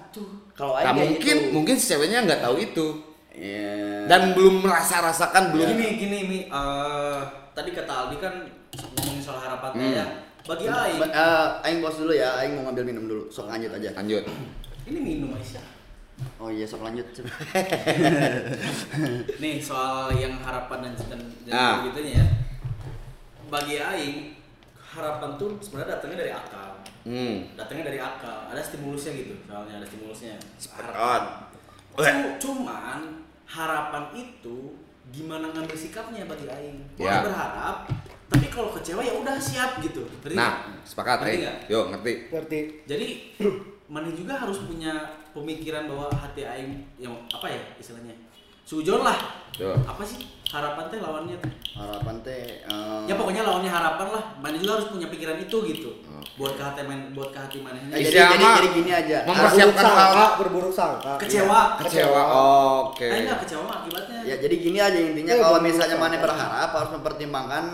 Kalau 0.57 0.73
aing 0.73 0.89
Nah, 0.89 0.95
kayak 0.97 1.03
mungkin 1.13 1.37
gitu. 1.37 1.53
mungkin 1.53 1.75
si 1.77 1.85
ceweknya 1.93 2.25
nggak 2.25 2.41
tahu 2.41 2.57
itu 2.57 2.87
Iya. 3.37 4.09
dan 4.09 4.33
belum 4.33 4.65
merasa 4.65 5.05
rasakan 5.05 5.53
belum. 5.53 5.69
Gini 5.77 5.87
gini 6.01 6.19
mi 6.25 6.39
eh, 6.49 7.19
tadi 7.53 7.77
kata 7.77 7.93
Aldi 8.09 8.17
kan 8.17 8.35
ngomongin 8.73 9.21
soal 9.21 9.45
harapannya 9.45 9.85
Hmm. 9.85 9.99
ya. 10.01 10.07
Bagi 10.47 10.65
Aing, 10.65 11.03
eh, 11.03 11.49
aing 11.67 11.79
bos 11.83 11.99
dulu 11.99 12.15
ya, 12.15 12.39
aing 12.41 12.55
mau 12.55 12.71
ngambil 12.71 12.87
minum 12.87 13.05
dulu. 13.05 13.25
Sok 13.29 13.51
lanjut 13.51 13.77
aja. 13.77 13.91
Lanjut. 13.93 14.25
Ini 14.87 14.99
minum 14.99 15.31
Aisyah. 15.31 15.63
Oh 16.39 16.49
iya, 16.49 16.65
sok 16.65 16.81
lanjut. 16.81 17.05
Nih 19.37 19.55
soal 19.59 20.13
yang 20.13 20.33
harapan 20.39 20.79
dan 20.83 20.93
dan, 20.97 21.21
dan 21.45 21.53
Ah. 21.53 21.75
gitunya 21.85 22.11
ya. 22.17 22.25
Bagi 23.47 23.77
Aing 23.77 24.19
harapan 24.81 25.37
tuh 25.37 25.61
sebenarnya 25.61 25.95
datangnya 25.95 26.19
dari 26.25 26.33
akal. 26.33 26.69
Hmm. 27.05 27.35
Datangnya 27.53 27.85
dari 27.87 27.99
akal. 28.01 28.49
Ada 28.49 28.61
stimulusnya 28.63 29.13
gitu. 29.15 29.35
Soalnya 29.45 29.77
ada 29.77 29.87
stimulusnya. 29.87 30.35
Sepakat. 30.57 31.23
Cu- 31.93 32.37
Cuman 32.41 33.01
harapan 33.45 34.05
itu 34.13 34.57
gimana 35.07 35.49
ngambil 35.49 35.77
sikapnya 35.77 36.25
bagi 36.25 36.49
Aing. 36.49 36.79
Boleh 36.97 37.07
Ya. 37.07 37.23
berharap, 37.23 37.77
tapi 38.27 38.47
kalau 38.49 38.73
kecewa 38.73 39.01
ya 39.01 39.13
udah 39.15 39.37
siap 39.37 39.79
gitu. 39.79 40.03
Ngerti? 40.25 40.35
Nah, 40.35 40.65
sepakat 40.83 41.23
Ngerti 41.23 41.45
aing. 41.45 41.69
Yo, 41.69 41.81
ngerti. 41.93 42.13
Ngerti. 42.33 42.59
Jadi 42.85 43.09
mana 43.87 44.11
juga 44.11 44.35
harus 44.35 44.59
punya 44.63 44.93
pemikiran 45.31 45.87
bahwa 45.87 46.11
hati 46.11 46.43
aing 46.43 46.73
yang 46.97 47.15
apa 47.29 47.47
ya 47.47 47.61
istilahnya? 47.79 48.15
Sujon 48.67 49.07
lah. 49.07 49.15
Yo. 49.57 49.73
apa 49.87 50.03
sih? 50.03 50.21
Harapan 50.47 50.87
teh 50.93 51.01
lawannya 51.01 51.33
tuh 51.41 51.49
Harapan 51.75 52.21
teh 52.21 52.61
eh, 52.61 53.01
ya 53.09 53.15
pokoknya 53.17 53.47
lawannya 53.47 53.71
harapan 53.71 54.11
lah. 54.11 54.23
Mana 54.43 54.59
juga 54.59 54.77
harus 54.77 54.91
punya 54.91 55.07
pikiran 55.07 55.39
itu 55.39 55.57
gitu. 55.65 55.91
Oh. 56.11 56.19
buat 56.37 56.59
ke 56.59 56.63
hati 56.67 56.83
man- 56.85 57.15
buat 57.15 57.31
ke 57.33 57.39
hati 57.39 57.63
mana 57.65 57.79
eh, 57.79 58.03
jadi, 58.05 58.37
jadi, 58.37 58.45
jadi 58.45 58.69
gini 58.75 58.91
aja. 58.93 59.19
Mempersiapkan 59.25 59.81
sangka, 59.81 60.05
hal- 60.13 60.37
berburuk 60.43 60.75
sangka. 60.75 61.15
kecewa. 61.23 61.79
Kecewa. 61.81 62.23
Oke. 62.91 63.07
aing 63.07 63.25
nggak 63.25 63.41
kecewa 63.47 63.65
akibatnya. 63.71 64.19
Ya 64.27 64.35
jadi 64.37 64.55
gini 64.59 64.79
aja 64.83 64.99
intinya. 64.99 65.33
Eh, 65.33 65.41
kalau 65.41 65.59
misalnya 65.63 65.97
mana 65.97 66.19
berharap 66.19 66.71
harus 66.75 66.91
mempertimbangkan 66.91 67.65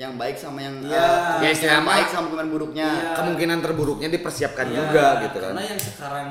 yang 0.00 0.16
baik 0.16 0.32
sama 0.34 0.58
yang 0.58 0.80
Iya. 0.80 0.96
eh, 0.96 0.96
Ya, 0.96 1.40
yang 1.42 1.52
istilahnya 1.52 1.84
baik 1.84 2.06
sama 2.08 2.24
kemungkinan 2.24 2.48
buruknya. 2.48 2.88
Iya. 2.88 3.12
Kemungkinan 3.14 3.58
terburuknya 3.60 4.08
dipersiapkan 4.08 4.66
Iya, 4.66 4.76
juga 4.78 5.04
gitu 5.20 5.36
kan. 5.36 5.52
karena 5.52 5.62
yang 5.66 5.78
sekarang 5.78 6.28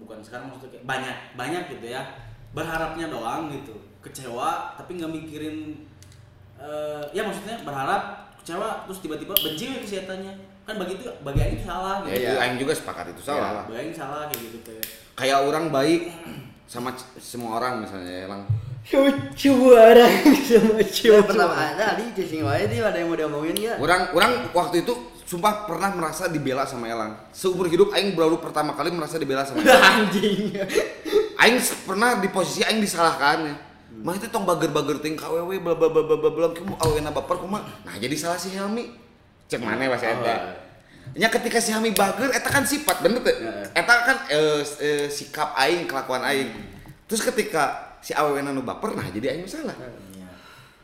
bukan 0.00 0.18
sekarang 0.18 0.46
maksudnya 0.48 0.70
kayak 0.72 0.84
banyak 0.86 1.16
banyak 1.34 1.62
gitu 1.70 1.86
ya 1.86 2.02
berharapnya 2.50 3.06
doang 3.08 3.50
gitu 3.50 3.74
kecewa 4.00 4.72
tapi 4.74 4.96
nggak 4.96 5.10
mikirin 5.10 5.84
eh, 6.56 7.02
ya 7.10 7.22
maksudnya 7.22 7.60
berharap 7.60 8.02
kecewa 8.38 8.84
terus 8.84 8.98
tiba-tiba 9.00 9.34
benci 9.34 9.64
kesehatannya 9.76 10.32
kan 10.62 10.74
bagi 10.74 10.96
itu 10.96 11.04
bagi 11.20 11.40
Aing 11.40 11.54
itu 11.54 11.64
salah 11.66 12.00
Ya, 12.00 12.08
gitu 12.08 12.24
itu 12.24 12.36
aing 12.38 12.56
juga 12.56 12.72
sepakat 12.72 13.06
itu 13.10 13.20
salah 13.22 13.50
lah. 13.52 13.64
bagi 13.66 13.78
Aing 13.82 13.92
salah 13.92 14.24
kayak 14.28 14.40
gitu 14.42 14.58
kayak 14.62 14.84
Kayak 15.14 15.38
orang 15.44 15.68
baik 15.68 16.08
sama 16.64 16.90
semua 17.16 17.58
orang 17.58 17.78
misalnya 17.80 18.24
Elang. 18.24 18.42
Coba 18.84 19.96
orang 19.96 20.12
sama 20.44 20.84
coba. 20.84 21.20
pertama 21.24 21.56
ada 21.56 21.96
di 21.96 22.04
cacing 22.12 22.44
wae 22.44 22.68
nih 22.68 22.84
ada 22.84 23.00
yang 23.00 23.08
mau 23.08 23.16
diomongin 23.16 23.56
ya. 23.56 23.74
Orang 23.80 24.12
orang 24.12 24.32
waktu 24.52 24.84
itu 24.84 24.92
sumpah 25.24 25.64
pernah 25.64 25.88
merasa 25.96 26.28
dibela 26.28 26.68
sama 26.68 26.92
Elang. 26.92 27.16
Seumur 27.32 27.64
hidup 27.64 27.96
aing 27.96 28.12
baru 28.12 28.36
pertama 28.36 28.76
kali 28.76 28.92
merasa 28.92 29.16
dibela 29.16 29.48
sama 29.48 29.64
Elang. 29.64 29.80
Anjing. 30.04 30.52
aing 31.40 31.56
pernah 31.88 32.20
di 32.20 32.28
posisi 32.28 32.60
aing 32.60 32.84
disalahkan 32.84 33.38
ya. 33.48 33.54
Mah 34.04 34.20
itu 34.20 34.28
tong 34.28 34.44
bager-bager 34.44 35.00
ting 35.00 35.16
KWW 35.16 35.64
bla 35.64 35.72
bla 35.80 35.88
bla 35.88 36.02
bla 36.04 36.16
bla 36.20 36.30
bla 36.34 36.46
kamu 36.52 36.76
awena 36.76 37.08
baper 37.08 37.40
kumaha. 37.40 37.64
Nah, 37.88 37.96
jadi 37.96 38.12
salah 38.20 38.36
si 38.36 38.52
Helmi. 38.52 38.92
Cek 39.48 39.64
mana 39.64 39.88
pas 39.88 40.04
eta. 40.04 40.60
Nya 41.16 41.32
ketika 41.32 41.56
si 41.56 41.72
Helmi 41.72 41.96
bager 41.96 42.28
eta 42.36 42.52
kan 42.52 42.68
sifat 42.68 43.00
bener 43.00 43.24
teh. 43.24 43.32
Eta 43.72 43.94
kan 44.04 44.16
eh, 44.28 44.60
eh, 44.60 45.06
sikap 45.08 45.56
aing, 45.56 45.88
kelakuan 45.88 46.20
aing. 46.20 46.52
Terus 47.08 47.24
ketika 47.24 47.93
si 48.04 48.12
awena 48.12 48.52
nu 48.52 48.60
baper 48.60 48.92
nah 48.92 49.08
jadi 49.08 49.32
aing 49.32 49.48
salah. 49.48 49.72
ya 50.12 50.28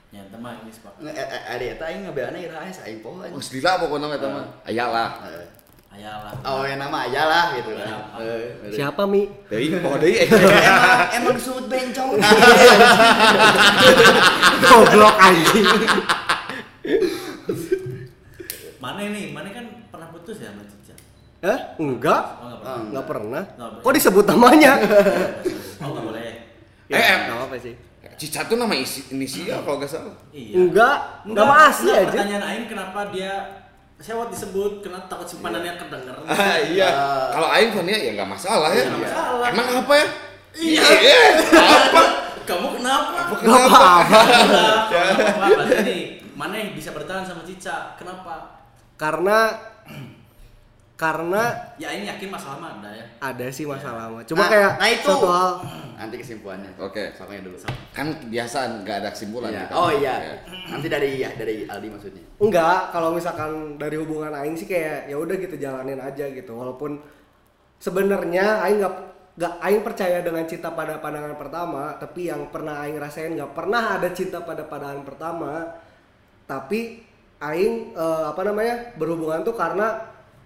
ya 0.09 0.25
teman 0.33 0.57
ini 0.65 0.73
sepak 0.73 0.97
eh, 1.05 1.13
eh, 1.13 1.43
Ada 1.53 1.65
eta 1.77 1.85
aing 1.93 2.09
ngabeana 2.09 2.39
iraha 2.41 2.73
aing 2.89 3.05
poho 3.05 3.21
anjing. 3.21 3.37
Geus 3.37 3.53
lila 3.53 3.77
pokoknya 3.77 4.17
eta 4.17 4.29
mah. 4.33 4.45
Ayalah. 4.65 5.09
Eh, 5.29 5.45
ayalah 6.01 6.33
Oh, 6.49 6.65
yang 6.65 6.81
nama 6.81 7.05
aja 7.05 7.23
lah 7.29 7.45
gitu. 7.61 7.77
Iya. 7.77 7.97
Eh. 8.25 8.73
Siapa 8.73 9.05
Mi? 9.05 9.29
Deui 9.53 9.69
poho 9.85 10.01
deui. 10.01 10.17
emang 10.25 11.13
emang 11.13 11.33
disebut 11.37 11.65
bencong. 11.69 12.11
Goblok 14.65 15.17
anjing. 15.21 15.69
mana 18.81 19.13
nih 19.13 19.37
mana 19.37 19.53
kan 19.53 19.65
pernah 19.93 20.09
putus 20.09 20.41
ya 20.41 20.57
sama 20.57 20.65
Cica 20.65 20.97
Eh? 21.45 21.59
Enggak. 21.77 22.25
oh 22.41 22.81
nggak 22.89 23.05
pernah 23.05 23.45
Enggak 23.53 23.69
pernah. 23.77 23.85
Kok 23.85 23.93
disebut 23.93 24.25
namanya? 24.25 24.73
oh 25.85 25.89
nggak 25.93 26.05
boleh 26.09 26.50
Eh, 26.91 26.99
eh. 26.99 27.17
Enggak 27.25 27.47
apa 27.47 27.57
sih. 27.57 27.75
Cica 28.21 28.45
tuh 28.45 28.61
nama 28.61 28.75
isi 28.77 29.01
inisial 29.15 29.65
kalau 29.65 29.81
gak 29.81 29.89
salah. 29.89 30.17
iya 30.35 30.61
Enggak. 30.61 31.25
Nama 31.25 31.55
asli 31.71 31.89
enggak, 31.89 32.03
aja. 32.05 32.11
pertanyaan 32.13 32.45
Aing 32.45 32.67
kenapa 32.69 33.01
dia 33.15 33.33
sewot 34.01 34.29
disebut 34.33 34.73
kenapa 34.81 35.05
takut 35.09 35.29
simpanannya 35.29 35.77
kedenger 35.77 36.17
Ah, 36.25 36.57
iya. 36.61 36.93
Kalau 37.33 37.49
aing 37.53 37.73
Fania 37.73 37.97
ya 38.01 38.11
nggak 38.17 38.31
masalah 38.33 38.73
ya. 38.73 38.85
Nggak 38.89 39.01
masalah. 39.09 39.47
Emang 39.53 39.69
apa 39.85 39.93
ya? 39.95 40.07
Iya. 40.57 40.85
Apa? 41.55 42.03
kamu 42.49 42.69
kenapa 42.83 43.09
Enggak 43.31 43.61
apa-apa. 43.71 43.93
Kenapa? 44.91 45.45
Berarti 45.55 45.77
nih, 45.87 46.03
mana 46.35 46.55
yang 46.59 46.71
bisa 46.75 46.91
bertahan 46.91 47.23
sama 47.23 47.47
Cica? 47.47 47.95
Kenapa? 47.95 48.59
Karena 48.99 49.55
karena 51.01 51.57
Ya 51.81 51.97
ini 51.97 52.05
yakin 52.05 52.29
masalah 52.29 52.61
mah 52.61 52.77
ada 52.77 52.93
ya. 52.93 53.05
ada 53.19 53.47
sih 53.49 53.65
masalah 53.65 54.13
mah. 54.13 54.21
Cuma 54.29 54.45
Nah, 54.45 54.51
kayak 54.53 54.71
nah 54.77 54.89
itu. 54.93 55.09
suatu 55.09 55.27
hal 55.27 55.51
Nanti 56.01 56.17
kesimpulannya. 56.17 56.71
Oke. 56.77 57.09
Sampai 57.13 57.41
dulu. 57.41 57.57
Kan 57.91 58.13
biasa 58.29 58.85
nggak 58.85 58.97
ada 59.01 59.09
kesimpulan. 59.09 59.49
Iya. 59.49 59.65
kita. 59.65 59.73
Oh 59.75 59.89
Ya. 59.91 60.15
iya. 60.21 60.35
Nanti 60.77 60.87
dari 60.87 61.11
ya 61.17 61.33
dari 61.33 61.65
Aldi 61.65 61.89
maksudnya. 61.89 62.25
enggak 62.37 62.93
kalau 62.93 63.17
misalkan 63.17 63.51
dari 63.77 63.97
hubungan 63.97 64.33
aing 64.35 64.53
sih 64.53 64.69
kayak 64.69 65.09
ya 65.09 65.17
udah 65.17 65.37
gitu 65.37 65.57
jalanin 65.57 65.97
aja 65.97 66.29
gitu. 66.29 66.53
Walaupun 66.53 67.01
sebenarnya 67.77 68.61
aing 68.63 68.79
nggak 68.79 68.97
nggak 69.41 69.55
aing 69.59 69.81
percaya 69.81 70.19
dengan 70.21 70.45
cinta 70.45 70.69
pada 70.71 71.01
pandangan 71.01 71.33
pertama, 71.35 71.97
tapi 71.97 72.29
yang 72.29 72.53
pernah 72.53 72.85
aing 72.85 73.01
rasain 73.01 73.33
nggak 73.33 73.57
pernah 73.57 73.97
ada 73.97 74.13
cinta 74.13 74.45
pada 74.45 74.69
pandangan 74.69 75.01
pertama. 75.01 75.65
Tapi 76.45 77.01
aing 77.41 77.97
eh, 77.97 78.25
apa 78.27 78.43
namanya 78.45 78.93
berhubungan 79.01 79.41
tuh 79.41 79.57
karena 79.57 79.97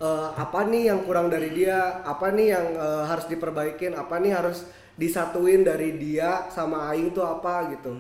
eh, 0.05 0.29
apa 0.37 0.61
nih 0.69 0.93
yang 0.93 1.01
kurang 1.03 1.33
dari 1.33 1.49
dia, 1.51 2.05
apa 2.05 2.29
nih 2.29 2.47
yang 2.53 2.67
eh, 2.77 3.03
harus 3.09 3.25
diperbaikin, 3.25 3.97
apa 3.97 4.21
nih 4.21 4.33
harus 4.37 4.69
disatuin 4.95 5.67
dari 5.67 5.97
dia 5.99 6.47
sama 6.55 6.93
aing 6.93 7.11
tuh 7.11 7.27
apa 7.27 7.67
gitu. 7.73 7.91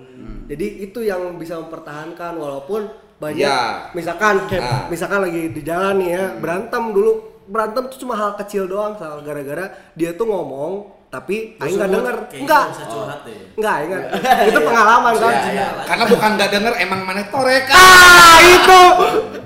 Jadi 0.47 0.67
itu 0.85 1.03
yang 1.03 1.35
bisa 1.35 1.59
mempertahankan 1.59 2.39
walaupun 2.39 2.87
banyak 3.19 3.47
Ya. 3.47 3.91
misalkan 3.95 4.47
kayak 4.47 4.91
misalkan 4.93 5.27
lagi 5.27 5.51
di 5.51 5.63
jalan 5.65 5.99
nih 5.99 6.11
ya 6.15 6.25
berantem 6.39 6.93
dulu. 6.93 7.13
Berantem 7.45 7.93
tuh 7.93 7.99
cuma 8.01 8.17
hal 8.17 8.41
kecil 8.41 8.65
doang 8.65 8.97
soal 8.97 9.21
gara-gara 9.21 9.69
dia 9.93 10.17
tuh 10.17 10.25
ngomong 10.25 10.73
tapi 11.15 11.55
aing 11.63 11.79
nggak 11.79 11.91
denger. 11.95 12.17
enggak 12.43 12.63
bisa 12.75 12.85
curhat 12.91 13.21
deh. 13.23 13.39
enggak 13.55 13.77
enggak 13.87 14.03
itu 14.51 14.59
pengalaman 14.67 15.13
kan? 15.15 15.31
Iya, 15.31 15.51
iya. 15.55 15.67
Karena 15.87 16.05
bukan 16.11 16.31
nggak 16.35 16.51
denger, 16.51 16.73
emang 16.83 17.01
mana 17.07 17.23
torek. 17.31 17.65
ah 17.71 18.39
itu. 18.43 18.83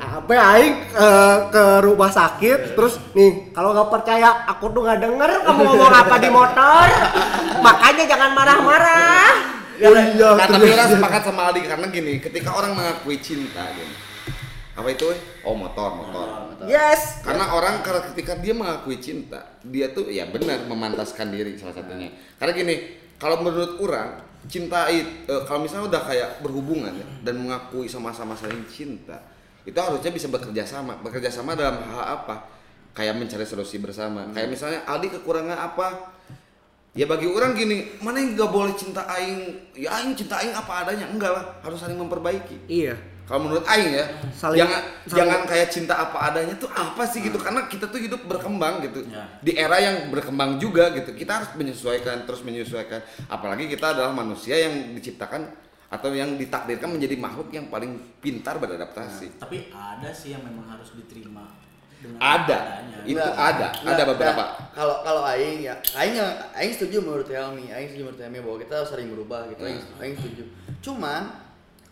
Apa 0.01 0.33
aing 0.33 0.77
eh, 0.97 1.37
ke 1.53 1.65
rumah 1.85 2.09
sakit 2.09 2.73
terus 2.73 2.97
nih 3.13 3.53
kalau 3.53 3.77
nggak 3.77 3.89
percaya 3.93 4.49
aku 4.49 4.73
tuh 4.73 4.81
nggak 4.81 5.01
denger 5.05 5.31
kamu 5.45 5.61
ngomong 5.69 5.93
apa 5.93 6.15
di 6.17 6.31
motor. 6.33 6.87
Makanya 7.69 8.05
jangan 8.09 8.31
marah-marah. 8.33 9.29
Oh 9.79 9.95
Nah, 9.95 10.43
tapi 10.43 10.75
orang 10.75 10.91
sepakat 10.91 11.23
sama 11.23 11.55
Aldi 11.55 11.63
karena 11.63 11.87
gini, 11.87 12.19
ketika 12.19 12.51
orang 12.51 12.75
mengakui 12.75 13.15
cinta, 13.23 13.63
gini, 13.79 13.95
apa 14.79 14.89
itu 14.95 15.11
oh 15.43 15.59
motor 15.59 15.91
motor. 15.99 16.27
Yes. 16.71 17.27
karena 17.27 17.51
orang 17.51 17.83
kalau 17.83 17.99
ketika 18.15 18.39
dia 18.39 18.55
mengakui 18.55 19.03
cinta 19.03 19.59
dia 19.67 19.91
tuh 19.91 20.07
ya 20.07 20.31
benar 20.31 20.63
memantaskan 20.71 21.35
diri 21.35 21.59
salah 21.59 21.75
satunya. 21.75 22.15
Karena 22.39 22.55
gini 22.55 22.75
kalau 23.19 23.43
menurut 23.43 23.83
orang 23.83 24.23
cinta 24.47 24.87
itu 24.87 25.35
kalau 25.51 25.67
misalnya 25.67 25.91
udah 25.91 26.03
kayak 26.07 26.31
berhubungan 26.47 26.95
ya, 26.95 27.07
dan 27.27 27.43
mengakui 27.43 27.91
sama-sama 27.91 28.39
saling 28.39 28.63
cinta 28.71 29.19
itu 29.67 29.77
harusnya 29.77 30.15
bisa 30.15 30.31
bekerja 30.31 30.65
sama. 30.65 30.97
Bekerja 31.03 31.29
sama 31.29 31.53
dalam 31.53 31.83
hal 31.83 32.23
apa? 32.23 32.49
Kayak 32.97 33.21
mencari 33.21 33.45
solusi 33.45 33.77
bersama. 33.83 34.31
Kayak 34.33 34.49
misalnya 34.49 34.81
Aldi 34.89 35.21
kekurangan 35.21 35.59
apa? 35.59 36.17
Ya 36.97 37.05
bagi 37.05 37.29
orang 37.29 37.53
gini 37.55 38.01
mana 38.01 38.19
yang 38.19 38.35
gak 38.35 38.51
boleh 38.51 38.75
cinta 38.75 39.05
aing? 39.07 39.71
Ya 39.77 39.93
aing 40.01 40.17
cinta 40.17 40.41
aing 40.41 40.57
apa 40.57 40.87
adanya? 40.87 41.07
Enggak 41.11 41.35
lah 41.37 41.45
harus 41.61 41.79
saling 41.83 42.01
memperbaiki. 42.01 42.65
Iya. 42.71 43.18
Kalau 43.29 43.45
menurut 43.45 43.61
Aing 43.63 43.93
ya, 43.93 44.09
Saling- 44.33 44.57
jangan 44.59 44.81
saling- 45.05 45.15
jangan 45.15 45.41
kayak 45.45 45.69
cinta 45.69 45.95
apa 45.95 46.19
adanya 46.25 46.57
tuh 46.57 46.71
apa 46.71 47.05
sih 47.05 47.21
gitu 47.21 47.37
karena 47.37 47.69
kita 47.69 47.85
tuh 47.87 48.01
hidup 48.01 48.25
berkembang 48.25 48.81
gitu 48.81 49.05
Ya. 49.07 49.29
di 49.39 49.53
era 49.53 49.77
yang 49.77 50.09
berkembang 50.09 50.57
juga 50.57 50.89
gitu 50.91 51.13
kita 51.13 51.37
harus 51.37 51.51
menyesuaikan 51.53 52.25
terus 52.25 52.41
menyesuaikan 52.41 52.99
apalagi 53.27 53.69
kita 53.69 53.93
adalah 53.93 54.11
manusia 54.11 54.57
yang 54.59 54.73
diciptakan 54.93 55.45
atau 55.89 56.09
yang 56.11 56.35
ditakdirkan 56.35 56.89
menjadi 56.91 57.17
makhluk 57.17 57.49
yang 57.51 57.69
paling 57.69 57.93
pintar 58.19 58.57
beradaptasi 58.57 59.37
Tapi 59.39 59.69
ada 59.71 60.09
sih 60.11 60.33
yang 60.33 60.41
memang 60.43 60.65
harus 60.67 60.93
diterima 60.95 61.45
dengan 61.99 62.17
ada 62.17 62.59
adanya. 62.79 62.99
itu 63.03 63.19
Nggak, 63.19 63.35
ada 63.35 63.67
nggak, 63.75 63.91
ada 63.91 64.05
beberapa. 64.07 64.43
Kalau 64.71 64.97
kalau 65.03 65.23
aing 65.27 65.59
ya, 65.61 65.75
aing 65.93 66.15
nggak- 66.15 66.39
aing 66.55 66.73
setuju 66.73 67.03
menurut 67.03 67.27
Helmi, 67.27 67.69
aing 67.69 67.89
setuju 67.89 68.03
menurut 68.07 68.21
Helmi 68.23 68.39
bahwa 68.39 68.59
kita 68.63 68.73
harus 68.79 68.89
sering 68.89 69.09
berubah 69.11 69.51
gitu. 69.51 69.61
Aing, 69.61 69.83
Hmm. 69.83 69.99
aing 69.99 70.15
setuju. 70.15 70.45
Cuman 70.79 71.23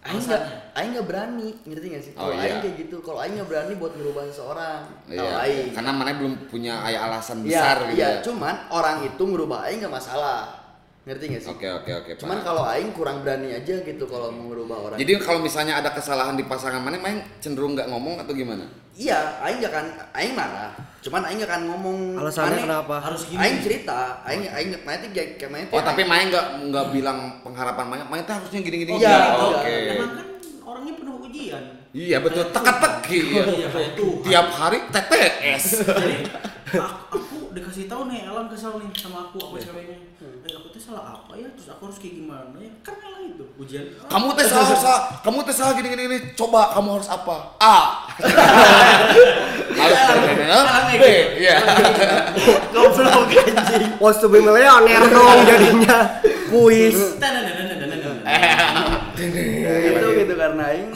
aing 0.06 0.22
nggak 0.22 0.42
aing 0.72 0.90
nggak 0.94 1.06
berani, 1.06 1.48
ngerti 1.62 1.86
nggak 1.90 2.02
sih? 2.02 2.12
Oh, 2.14 2.20
Kalau 2.22 2.34
iya. 2.34 2.42
aing 2.46 2.58
kayak 2.62 2.76
gitu, 2.78 2.96
kalau 3.02 3.18
aing 3.20 3.34
nggak 3.34 3.48
berani 3.48 3.72
buat 3.74 3.92
ngerubah 3.92 4.22
seseorang. 4.26 4.80
Kalau 5.04 5.26
Iya, 5.26 5.32
aing. 5.42 5.68
karena 5.74 5.90
mana 5.90 6.10
belum 6.14 6.34
punya 6.46 6.74
alasan 6.80 7.38
Iya, 7.40 7.46
besar 7.46 7.76
gitu 7.86 7.96
iya, 7.96 8.08
ya. 8.08 8.22
cuman 8.22 8.54
orang 8.70 8.96
itu 9.04 9.22
ngerubah 9.22 9.58
aing 9.66 9.78
nggak 9.82 9.94
masalah. 9.94 10.65
Ngerti 11.06 11.24
nggak 11.30 11.42
sih? 11.46 11.50
Oke 11.54 11.68
oke 11.70 11.90
oke. 12.02 12.10
Cuman 12.18 12.42
kalau 12.42 12.66
aing 12.66 12.90
kurang 12.90 13.22
berani 13.22 13.54
aja 13.54 13.78
gitu 13.78 14.04
kalau 14.10 14.26
mau 14.34 14.50
ngerubah 14.50 14.76
orang. 14.90 14.96
jadi 14.98 15.22
kalau 15.22 15.38
misalnya 15.38 15.78
ada 15.78 15.94
kesalahan 15.94 16.34
di 16.34 16.42
pasangan 16.42 16.82
mana, 16.82 16.98
main 16.98 17.22
cenderung 17.38 17.78
nggak 17.78 17.86
ngomong 17.86 18.18
atau 18.18 18.34
gimana? 18.34 18.66
iya, 18.98 19.38
aing 19.38 19.62
nggak 19.62 19.70
akan 19.70 19.86
aing 20.18 20.34
marah. 20.34 20.74
Cuman 20.98 21.22
aing 21.30 21.38
nggak 21.38 21.46
akan 21.46 21.62
ngomong. 21.70 21.98
Alasannya 22.18 22.50
"Maneh 22.50 22.64
kenapa? 22.66 22.96
harus 22.98 23.22
gini. 23.22 23.38
Aing 23.38 23.58
cerita, 23.62 24.18
aing 24.26 24.50
aing 24.50 24.70
main 24.82 24.98
tuh 24.98 25.10
kayak 25.14 25.28
kayak 25.38 25.50
main 25.54 25.64
Oh 25.70 25.78
tapi 25.78 26.02
aing- 26.02 26.10
main 26.10 26.26
nggak 26.26 26.46
nggak 26.74 26.86
bilang 26.90 27.18
pengharapan 27.46 27.86
main, 27.86 28.02
main 28.10 28.22
tuh 28.26 28.34
harusnya 28.42 28.60
gini-gini. 28.66 28.90
Oh, 28.90 28.98
gini. 28.98 29.06
iya, 29.06 29.22
oke. 29.38 29.62
iya. 29.70 29.92
Emang 29.94 30.10
kan 30.10 30.26
orangnya 30.66 30.92
penuh 30.98 31.14
ujian. 31.22 31.64
Iya 31.94 32.18
betul, 32.18 32.44
teka-teki. 32.50 33.18
Iya. 33.30 33.44
Tiap 34.26 34.46
hari 34.50 34.78
TTS. 34.90 35.64
Jadi 35.86 36.14
aku, 36.74 36.82
aku 37.14 37.45
dikasih 37.56 37.88
tahu 37.88 38.12
nih 38.12 38.28
Elang 38.28 38.52
kesal 38.52 38.76
nih 38.76 38.92
sama 38.92 39.32
aku 39.32 39.40
apa 39.40 39.56
ceweknya. 39.56 39.96
Eh 40.20 40.52
aku 40.52 40.68
tuh 40.68 40.80
salah 40.80 41.16
apa 41.16 41.32
ya? 41.40 41.48
Terus 41.56 41.72
aku 41.72 41.88
harus 41.88 41.96
kayak 41.96 42.14
gimana 42.20 42.56
ya? 42.60 42.68
Kan 42.84 43.00
Elang 43.00 43.24
itu 43.32 43.44
ujian. 43.56 43.84
Kamu 44.12 44.36
tes 44.36 44.52
salah, 44.52 44.76
salah, 44.76 45.00
kamu 45.24 45.40
tes 45.48 45.56
salah 45.56 45.72
gini-gini 45.72 46.02
gini. 46.04 46.18
Coba 46.36 46.76
kamu 46.76 47.00
harus 47.00 47.08
apa? 47.08 47.36
A. 47.56 47.76
harus 49.80 50.00
B. 51.00 51.04
Iya. 51.40 51.56
goblok 52.72 53.32
anjing. 53.32 53.84
Wants 54.00 54.20
to 54.20 54.28
be 54.28 54.44
millionaire 54.44 55.08
dong 55.08 55.40
jadinya. 55.48 56.20
Kuis. 56.52 56.96
itu 59.16 60.08
gitu 60.22 60.34
karena 60.36 60.62
aing 60.72 60.90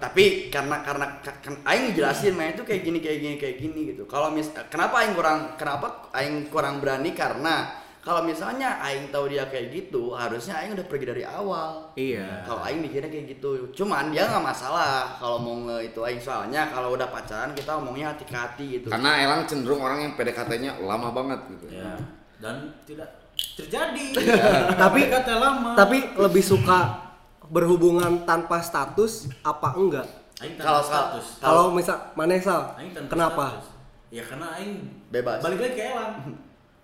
tapi 0.00 0.50
karena 0.50 0.82
karena 0.82 1.22
ka- 1.22 1.38
kan 1.38 1.54
aing 1.62 1.92
ngejelasin 1.92 2.34
main 2.34 2.58
itu 2.58 2.66
kayak 2.66 2.82
gini 2.82 2.98
kayak 2.98 3.18
gini 3.22 3.36
kayak 3.38 3.56
gini 3.62 3.80
gitu. 3.94 4.02
Kalau 4.10 4.34
mis 4.34 4.50
kenapa 4.66 5.04
aing 5.04 5.14
kurang 5.14 5.54
kenapa 5.54 6.10
aing 6.10 6.50
kurang 6.50 6.82
berani 6.82 7.14
karena 7.14 7.70
kalau 7.98 8.24
misalnya 8.24 8.80
aing 8.80 9.12
tahu 9.12 9.28
dia 9.28 9.44
kayak 9.52 9.68
gitu, 9.68 10.16
harusnya 10.16 10.56
aing 10.58 10.72
udah 10.72 10.86
pergi 10.88 11.06
dari 11.12 11.24
awal. 11.28 11.92
Iya. 11.92 12.46
Kalau 12.48 12.64
aing 12.64 12.80
mikirnya 12.80 13.12
kayak 13.12 13.36
gitu. 13.36 13.68
Cuman 13.74 14.08
dia 14.08 14.24
nggak 14.24 14.40
masalah 14.40 15.18
kalau 15.20 15.36
mau 15.38 15.54
nge 15.68 15.92
itu 15.92 16.00
aing 16.00 16.22
soalnya 16.22 16.72
kalau 16.72 16.96
udah 16.96 17.12
pacaran 17.12 17.52
kita 17.52 17.68
ngomongnya 17.76 18.16
hati 18.16 18.24
ke 18.24 18.32
hati 18.34 18.64
gitu. 18.80 18.88
Karena 18.88 19.20
Elang 19.20 19.44
cenderung 19.44 19.84
orang 19.84 20.08
yang 20.08 20.12
PDKT-nya 20.16 20.80
lama 20.80 21.12
banget 21.12 21.40
gitu. 21.52 21.66
Ya. 21.68 21.94
Dan 22.40 22.72
tidak 22.88 23.12
terjadi. 23.58 24.06
Tapi- 24.80 25.10
kata 25.12 25.34
lama. 25.36 25.70
Tapi 25.76 25.98
lebih 26.16 26.40
suka 26.40 27.07
berhubungan 27.48 28.24
tanpa 28.24 28.60
status 28.60 29.26
apa 29.40 29.72
enggak? 29.74 30.06
Aing 30.38 30.54
Kalau- 30.54 30.80
tanpa 30.80 30.86
status. 30.86 31.26
Kalau 31.38 31.64
misal 31.72 31.96
mana 32.14 32.38
Sal? 32.38 32.62
Aing 32.76 32.92
tanpa 32.92 33.10
Kenapa? 33.10 33.44
status. 33.52 33.66
Ya 34.08 34.22
karena 34.24 34.46
aing 34.54 34.72
Bebas. 35.08 35.40
Balik 35.40 35.58
lagi 35.58 35.74
ke 35.74 35.84
Elang. 35.84 36.12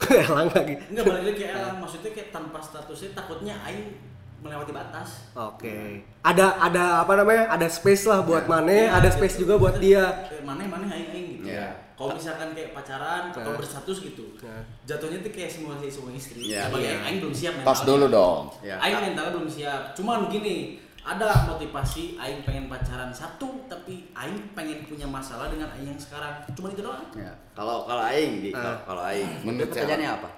Elang 0.27 0.49
lagi. 0.51 0.75
Enggak 0.89 1.05
balik 1.05 1.23
lagi 1.25 1.39
ke 1.39 1.47
Elang. 1.47 1.77
Maksudnya 1.79 2.11
kayak 2.11 2.29
tanpa 2.31 2.59
statusnya 2.59 3.11
takutnya 3.15 3.55
aing 3.63 3.97
melewati 4.41 4.73
batas. 4.73 5.33
Oke. 5.33 6.05
Ada 6.21 6.61
ada 6.61 6.85
apa 7.01 7.13
namanya? 7.15 7.49
Ada 7.49 7.69
space 7.69 8.05
lah 8.05 8.21
buat 8.21 8.45
Mane, 8.45 8.89
Iya, 8.89 8.93
ada 8.93 9.09
gitu. 9.09 9.17
space 9.17 9.37
juga 9.39 9.55
buat 9.57 9.77
dia. 9.79 10.05
Mana 10.43 10.65
mana 10.65 10.85
aing 10.87 11.09
aing 11.09 11.27
gitu. 11.39 11.45
Iya. 11.49 11.84
Kalau 11.95 12.11
misalkan 12.11 12.51
kayak 12.53 12.71
pacaran 12.73 13.31
atau 13.31 13.47
Nah. 13.47 13.55
berstatus 13.55 14.03
gitu. 14.03 14.27
Nah. 14.41 14.67
Jatuhnya 14.83 15.19
tuh 15.21 15.31
kayak 15.31 15.47
simulasi 15.49 15.87
suami 15.87 16.15
istri. 16.15 16.43
Iya, 16.45 16.67
Ya, 16.67 16.69
bagi 16.69 16.87
iya. 16.89 16.99
aing, 17.03 17.19
belum 17.21 17.31
siap 17.33 17.53
Tos 17.55 17.63
mentalnya. 17.63 17.87
dulu 17.87 18.07
dong. 18.11 18.43
Ya. 18.61 18.77
Aing 18.79 18.99
mentalnya 19.01 19.31
belum 19.33 19.47
siap. 19.49 19.83
Cuman 19.93 20.27
gini, 20.27 20.57
ada 21.01 21.29
motivasi 21.47 22.17
aing 22.17 22.43
pengen 22.43 22.67
pacaran 22.67 23.09
satu 23.09 23.47
tapi 23.65 24.11
aing 24.11 24.51
pengen 24.53 24.83
punya 24.85 25.07
masalah 25.07 25.47
dengan 25.47 25.71
aing 25.71 25.87
yang 25.89 26.01
sekarang. 26.01 26.43
Cuman 26.51 26.73
itu 26.73 26.83
doang. 26.83 27.05
Ya, 27.15 27.31
kalau 27.53 27.85
kalau 27.85 28.03
aing 28.05 28.41
di 28.41 28.51
kalau 28.51 28.73
Ah. 28.73 28.79
kalau 28.83 29.03
aing 29.05 29.31
Menurut 29.43 29.71
pertanyaannya 29.71 30.11
apa? 30.13 30.29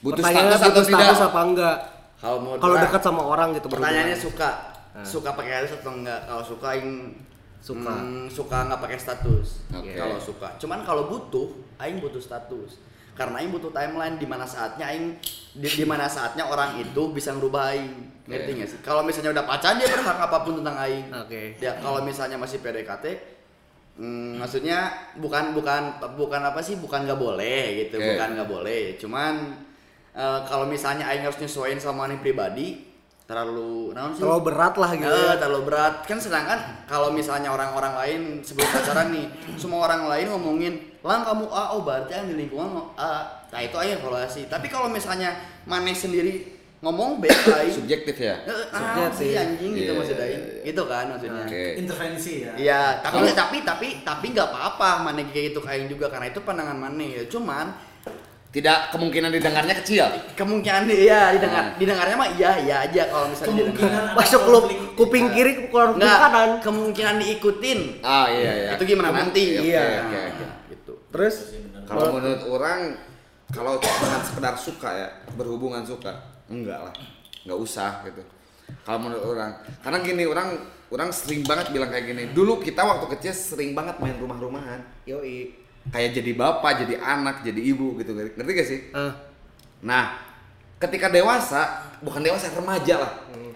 Butuh 0.00 0.16
Pertanyaannya 0.18 0.50
status 0.50 0.60
atau 0.62 0.72
butuh 0.74 0.84
tidak? 0.86 1.00
status 1.06 1.20
apa 1.22 1.40
enggak? 1.42 1.76
Kalau 2.18 2.36
mau 2.38 2.52
Kalau 2.54 2.76
dekat 2.76 3.00
sama 3.00 3.22
orang 3.22 3.48
gitu 3.52 3.66
pertanyaannya 3.66 4.12
berhubungan. 4.12 4.36
suka 4.36 4.48
Ah. 4.90 5.00
suka 5.02 5.28
pakai 5.32 5.52
status 5.62 5.74
atau 5.78 5.92
enggak? 5.94 6.20
Kalau 6.26 6.42
suka 6.42 6.66
aing 6.70 6.90
Suka. 7.60 7.92
hmm, 7.92 8.26
suka 8.32 8.58
nggak 8.66 8.80
pakai 8.80 8.98
status. 8.98 9.68
Oke. 9.76 9.92
Kalau 9.94 10.16
suka. 10.16 10.48
Cuman 10.56 10.80
kalau 10.82 11.12
butuh, 11.12 11.52
aing 11.76 12.00
butuh 12.00 12.20
status. 12.20 12.80
Karena 13.12 13.44
aing 13.44 13.52
butuh 13.52 13.68
timeline 13.68 14.16
di 14.16 14.24
mana 14.24 14.48
saatnya 14.48 14.88
aing 14.88 15.20
di, 15.52 15.68
di 15.68 15.84
mana 15.84 16.08
saatnya 16.08 16.48
orang 16.48 16.80
itu 16.80 17.02
bisa 17.12 17.36
ngerubah 17.36 17.76
aing. 17.76 17.94
Ngerti 18.24 18.50
nggak 18.56 18.68
sih? 18.68 18.78
Kalau 18.80 19.04
misalnya 19.04 19.36
udah 19.36 19.44
pacaran 19.44 19.76
dia 19.76 19.92
berhak 19.92 20.18
apa 20.18 20.38
pun 20.40 20.64
tentang 20.64 20.76
aing. 20.80 21.06
Oke. 21.12 21.60
Ya 21.60 21.76
kalau 21.78 22.00
misalnya 22.00 22.40
masih 22.40 22.64
PDKT 22.64 23.38
hmm, 24.00 24.40
maksudnya 24.40 25.12
bukan 25.20 25.52
bukan 25.52 26.00
bukan 26.16 26.40
apa 26.40 26.60
sih 26.64 26.80
bukan 26.80 27.04
nggak 27.04 27.20
boleh 27.20 27.86
gitu 27.86 28.00
Oke. 28.00 28.16
bukan 28.16 28.28
nggak 28.38 28.48
boleh 28.48 28.82
cuman 28.96 29.34
eh, 30.16 30.40
kalau 30.48 30.64
misalnya 30.64 31.04
Aing 31.12 31.28
harus 31.28 31.36
nyesuaiin 31.36 31.76
sama 31.76 32.08
Aing 32.08 32.24
pribadi 32.24 32.89
terlalu 33.30 33.94
naon 33.94 34.10
sih 34.10 34.20
Terlalu 34.26 34.42
berat 34.42 34.74
lah 34.74 34.90
gitu. 34.90 35.06
Eh, 35.06 35.22
ya. 35.22 35.38
terlalu 35.38 35.60
berat 35.70 35.94
kan 36.02 36.18
sedangkan 36.18 36.58
kalau 36.84 37.14
misalnya 37.14 37.54
orang-orang 37.54 37.94
lain 37.94 38.20
sebelum 38.42 38.66
pacaran 38.66 39.14
nih 39.14 39.26
semua 39.54 39.86
orang 39.86 40.10
lain 40.10 40.26
ngomongin 40.34 40.74
lang 41.00 41.22
kamu 41.22 41.46
A 41.46 41.78
oh 41.78 41.86
berarti 41.86 42.10
yang 42.12 42.26
di 42.26 42.34
lingkungan 42.34 42.68
mau 42.74 42.86
A 42.98 43.22
nah 43.48 43.60
itu 43.62 43.78
aja 43.78 43.94
evaluasi 43.96 44.50
tapi 44.50 44.66
kalau 44.66 44.90
misalnya 44.90 45.30
Maneh 45.62 45.94
sendiri 45.94 46.58
ngomong 46.80 47.20
B 47.20 47.28
Aing 47.28 47.68
Subjektif 47.70 48.16
ya. 48.16 48.40
Ah, 48.72 48.96
Subjektif. 48.96 49.20
sih 49.20 49.30
anjing 49.36 49.76
gitu 49.76 49.92
Iya, 49.92 49.98
maksudnya 50.00 50.26
iya, 50.26 50.38
iya. 50.40 50.64
gitu 50.64 50.82
kan 50.88 51.04
maksudnya 51.12 51.44
Oke. 51.44 51.64
Intervensi 51.76 52.34
ya. 52.40 52.52
Iya, 52.56 52.82
tapi 53.04 53.28
tapi 53.36 53.56
tapi 53.60 53.88
tapi 54.00 54.26
nggak 54.32 54.48
apa-apa 54.48 55.04
mana 55.04 55.20
kayak 55.28 55.52
gitu 55.52 55.60
kayak 55.60 55.92
juga 55.92 56.08
karena 56.08 56.32
itu 56.32 56.40
pandangan 56.40 56.80
mana 56.80 57.04
ya. 57.04 57.22
Cuman 57.28 57.68
Tidak 58.50 58.90
kemungkinan 58.90 59.30
didengarnya 59.30 59.78
kecil. 59.78 60.10
kemungkinan 60.34 60.90
iya 60.90 61.30
Hmm. 61.30 61.34
didengar 61.38 61.64
didengarnya 61.78 62.16
mah 62.18 62.28
iya 62.34 62.50
iya 62.58 62.76
aja 62.82 63.02
kalau 63.06 63.30
misalnya 63.30 63.62
Kemungkinan 63.62 64.02
Masuk 64.12 64.40
klub 64.42 64.62
konflik. 64.66 64.78
kuping 64.98 65.26
kiri 65.30 65.52
keluar 65.64 65.88
kuping 65.94 66.02
kanan. 66.02 66.50
kemungkinan 66.58 67.14
diikutin. 67.16 67.80
Ah 68.00 68.26
iya 68.26 68.52
iya. 68.52 68.70
Itu 68.74 68.82
gimana 68.84 69.14
nanti? 69.14 69.54
Oke, 69.54 69.70
Iya. 69.70 69.82
Oke 70.02 70.18
oke. 70.26 70.44
Gitu. 70.68 70.92
Terus 71.08 71.36
Kalau 71.86 72.06
menurut 72.12 72.42
orang 72.44 72.80
kalau 73.48 73.78
cuma 73.78 74.18
sekedar 74.20 74.54
suka 74.54 74.90
ya, 74.94 75.08
berhubungan 75.34 75.82
suka, 75.82 76.10
enggak 76.46 76.78
lah. 76.80 76.94
Enggak 77.42 77.58
usah 77.60 78.02
gitu. 78.04 78.22
Kalau 78.80 78.98
menurut 79.00 79.26
orang, 79.28 79.50
karena 79.80 79.98
gini 80.00 80.22
orang 80.22 80.48
orang 80.86 81.10
sering 81.10 81.42
banget 81.42 81.70
bilang 81.70 81.86
kayak 81.86 82.02
gini. 82.04 82.22
Dulu 82.30 82.58
kita 82.58 82.78
waktu 82.80 83.06
kecil 83.08 83.30
sering 83.32 83.74
banget 83.74 83.94
main 83.96 84.14
rumah-rumahan. 84.16 84.82
yoi. 85.04 85.54
Kayak 85.88 86.20
jadi 86.20 86.30
bapak, 86.36 86.84
jadi 86.84 86.94
anak, 87.00 87.40
jadi 87.40 87.60
ibu 87.72 87.96
gitu. 87.96 88.12
Ngerti 88.12 88.52
gak 88.52 88.68
sih? 88.68 88.80
Eh, 88.92 89.12
Nah, 89.80 90.12
ketika 90.76 91.08
dewasa, 91.08 91.88
bukan 92.04 92.20
dewasa, 92.20 92.52
remaja 92.52 93.00
lah. 93.00 93.12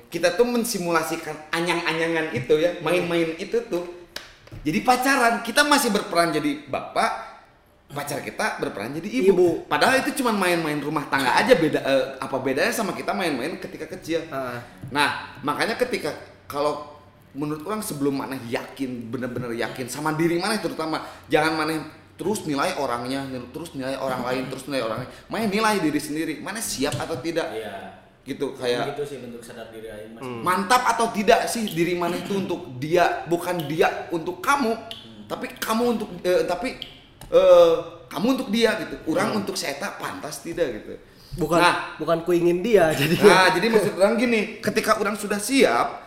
Kita 0.08 0.32
tuh 0.32 0.48
mensimulasikan 0.48 1.36
anyang-anyangan 1.52 2.32
itu 2.32 2.54
ya, 2.56 2.80
main-main 2.80 3.36
itu 3.36 3.60
tuh. 3.68 4.08
Jadi 4.64 4.80
pacaran, 4.86 5.44
kita 5.44 5.66
masih 5.66 5.92
berperan 5.92 6.32
jadi 6.32 6.64
bapak, 6.70 7.34
pacar 7.92 8.24
kita 8.24 8.56
berperan 8.62 8.96
jadi 8.96 9.08
ibu. 9.20 9.30
Ibu. 9.34 9.48
Padahal 9.68 10.00
itu 10.00 10.22
cuma 10.22 10.32
main-main 10.32 10.78
rumah 10.80 11.04
tangga 11.10 11.34
aja 11.36 11.52
beda 11.58 11.80
eh, 11.82 12.04
apa 12.22 12.36
bedanya 12.40 12.72
sama 12.72 12.96
kita 12.96 13.12
main-main 13.12 13.58
ketika 13.60 13.90
kecil. 13.98 14.24
Heeh. 14.24 14.58
Nah, 14.88 15.38
makanya 15.44 15.76
ketika 15.76 16.14
kalau 16.48 16.94
menurut 17.34 17.66
orang 17.66 17.82
sebelum 17.82 18.14
mana 18.14 18.38
yakin 18.46 19.10
bener-bener 19.10 19.58
yakin 19.58 19.90
sama 19.90 20.14
diri 20.14 20.38
mana 20.38 20.54
terutama 20.62 21.02
jangan 21.26 21.58
mana 21.58 21.82
terus 22.14 22.46
nilai 22.46 22.78
orangnya 22.78 23.26
nil- 23.26 23.50
terus 23.50 23.74
nilai 23.74 23.98
orang 23.98 24.22
lain 24.22 24.42
terus 24.46 24.64
nilai 24.70 24.82
orang 24.86 24.98
lain. 25.02 25.10
Mana 25.26 25.44
nilai 25.50 25.74
diri 25.82 26.00
sendiri 26.00 26.32
mana 26.38 26.62
siap 26.62 26.94
atau 26.98 27.18
tidak? 27.18 27.50
Iya. 27.50 28.02
gitu 28.24 28.56
kayak 28.56 28.96
Gitu 28.96 29.04
sih 29.04 29.18
bentuk 29.20 29.44
sadar 29.44 29.68
diri 29.68 29.84
Mas. 30.16 30.24
mantap 30.24 30.80
atau 30.96 31.12
tidak 31.12 31.44
sih 31.44 31.68
diri 31.68 31.92
mana 31.92 32.16
itu 32.16 32.40
untuk 32.40 32.80
dia 32.80 33.28
bukan 33.28 33.68
dia 33.68 34.08
untuk 34.08 34.40
kamu. 34.40 34.72
Tapi 35.28 35.52
kamu 35.60 35.84
untuk 35.92 36.08
eh, 36.24 36.48
tapi 36.48 36.80
eh, 37.28 37.74
kamu 38.08 38.26
untuk 38.40 38.48
dia 38.48 38.80
gitu. 38.80 38.96
Orang 39.12 39.44
untuk 39.44 39.60
saya 39.60 39.76
pantas 40.00 40.40
tidak 40.40 40.72
gitu. 40.72 40.96
Bukan 41.34 41.58
nah, 41.58 41.98
bukan 41.98 42.22
ku 42.22 42.30
ingin 42.30 42.62
dia 42.62 42.94
jadi 43.00 43.18
nah 43.26 43.50
jadi 43.50 43.66
maksud 43.66 43.98
orang 43.98 44.14
gini 44.14 44.40
ketika 44.62 45.02
orang 45.02 45.18
sudah 45.18 45.42
siap 45.42 46.03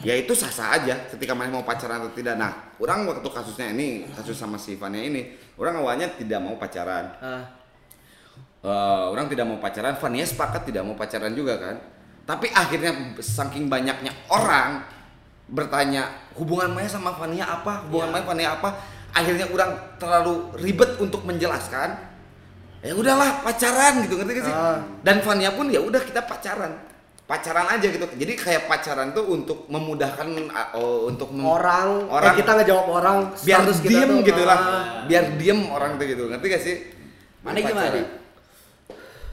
ya 0.00 0.16
itu 0.16 0.32
sah-sah 0.32 0.80
aja 0.80 0.94
ketika 1.12 1.36
mana 1.36 1.52
mau 1.52 1.64
pacaran 1.64 2.00
atau 2.00 2.12
tidak 2.16 2.40
nah 2.40 2.72
orang 2.80 3.04
waktu 3.04 3.28
kasusnya 3.28 3.72
ini 3.76 4.08
kasus 4.16 4.36
sama 4.36 4.56
si 4.56 4.76
Vania 4.80 5.04
ini 5.04 5.36
orang 5.60 5.80
awalnya 5.80 6.08
tidak 6.16 6.40
mau 6.40 6.56
pacaran 6.56 7.12
Ah, 7.20 7.60
Eh, 8.60 9.04
orang 9.08 9.24
tidak 9.24 9.48
mau 9.48 9.56
pacaran, 9.56 9.96
Vania 9.96 10.20
sepakat 10.28 10.68
tidak 10.68 10.84
mau 10.84 10.92
pacaran 10.92 11.32
juga 11.32 11.56
kan. 11.56 11.80
Tapi 12.28 12.52
akhirnya 12.52 13.16
saking 13.16 13.72
banyaknya 13.72 14.12
orang 14.28 14.84
bertanya 15.48 16.28
hubungan 16.36 16.76
Maya 16.76 16.84
sama 16.84 17.16
Vania 17.16 17.48
apa, 17.48 17.88
hubungan 17.88 18.12
Maya 18.12 18.24
Vania 18.28 18.48
apa, 18.60 18.76
akhirnya 19.16 19.48
orang 19.48 19.96
terlalu 19.96 20.52
ribet 20.60 20.92
untuk 21.00 21.24
menjelaskan. 21.24 22.12
Ya 22.84 22.92
udahlah 22.92 23.40
pacaran 23.40 24.04
gitu 24.04 24.20
ngerti 24.20 24.32
gak 24.40 24.44
sih? 24.44 24.52
Ah. 24.52 24.76
Dan 25.00 25.24
Vania 25.24 25.56
pun 25.56 25.72
ya 25.72 25.80
udah 25.80 26.04
kita 26.04 26.20
pacaran. 26.28 26.76
Pacaran 27.30 27.66
aja 27.70 27.86
gitu. 27.86 28.02
Jadi 28.10 28.32
kayak 28.34 28.66
pacaran 28.66 29.14
tuh 29.14 29.22
untuk 29.30 29.70
memudahkan 29.70 30.26
uh, 30.50 30.74
oh, 30.74 31.06
untuk 31.06 31.30
mem- 31.30 31.46
orang, 31.46 32.10
orang 32.10 32.34
eh, 32.34 32.38
kita 32.42 32.50
ngejawab 32.58 32.86
orang 32.90 33.16
biar 33.46 33.60
diem 33.86 34.10
tuh, 34.10 34.26
gitu 34.26 34.42
lah. 34.42 34.58
ah. 34.58 34.82
Biar 35.06 35.38
diem 35.38 35.60
orang 35.70 35.94
tuh 35.94 36.10
gitu. 36.10 36.26
Ngerti 36.26 36.46
gak 36.50 36.62
sih? 36.66 36.76
Mana 37.46 37.62
gimana? 37.62 38.02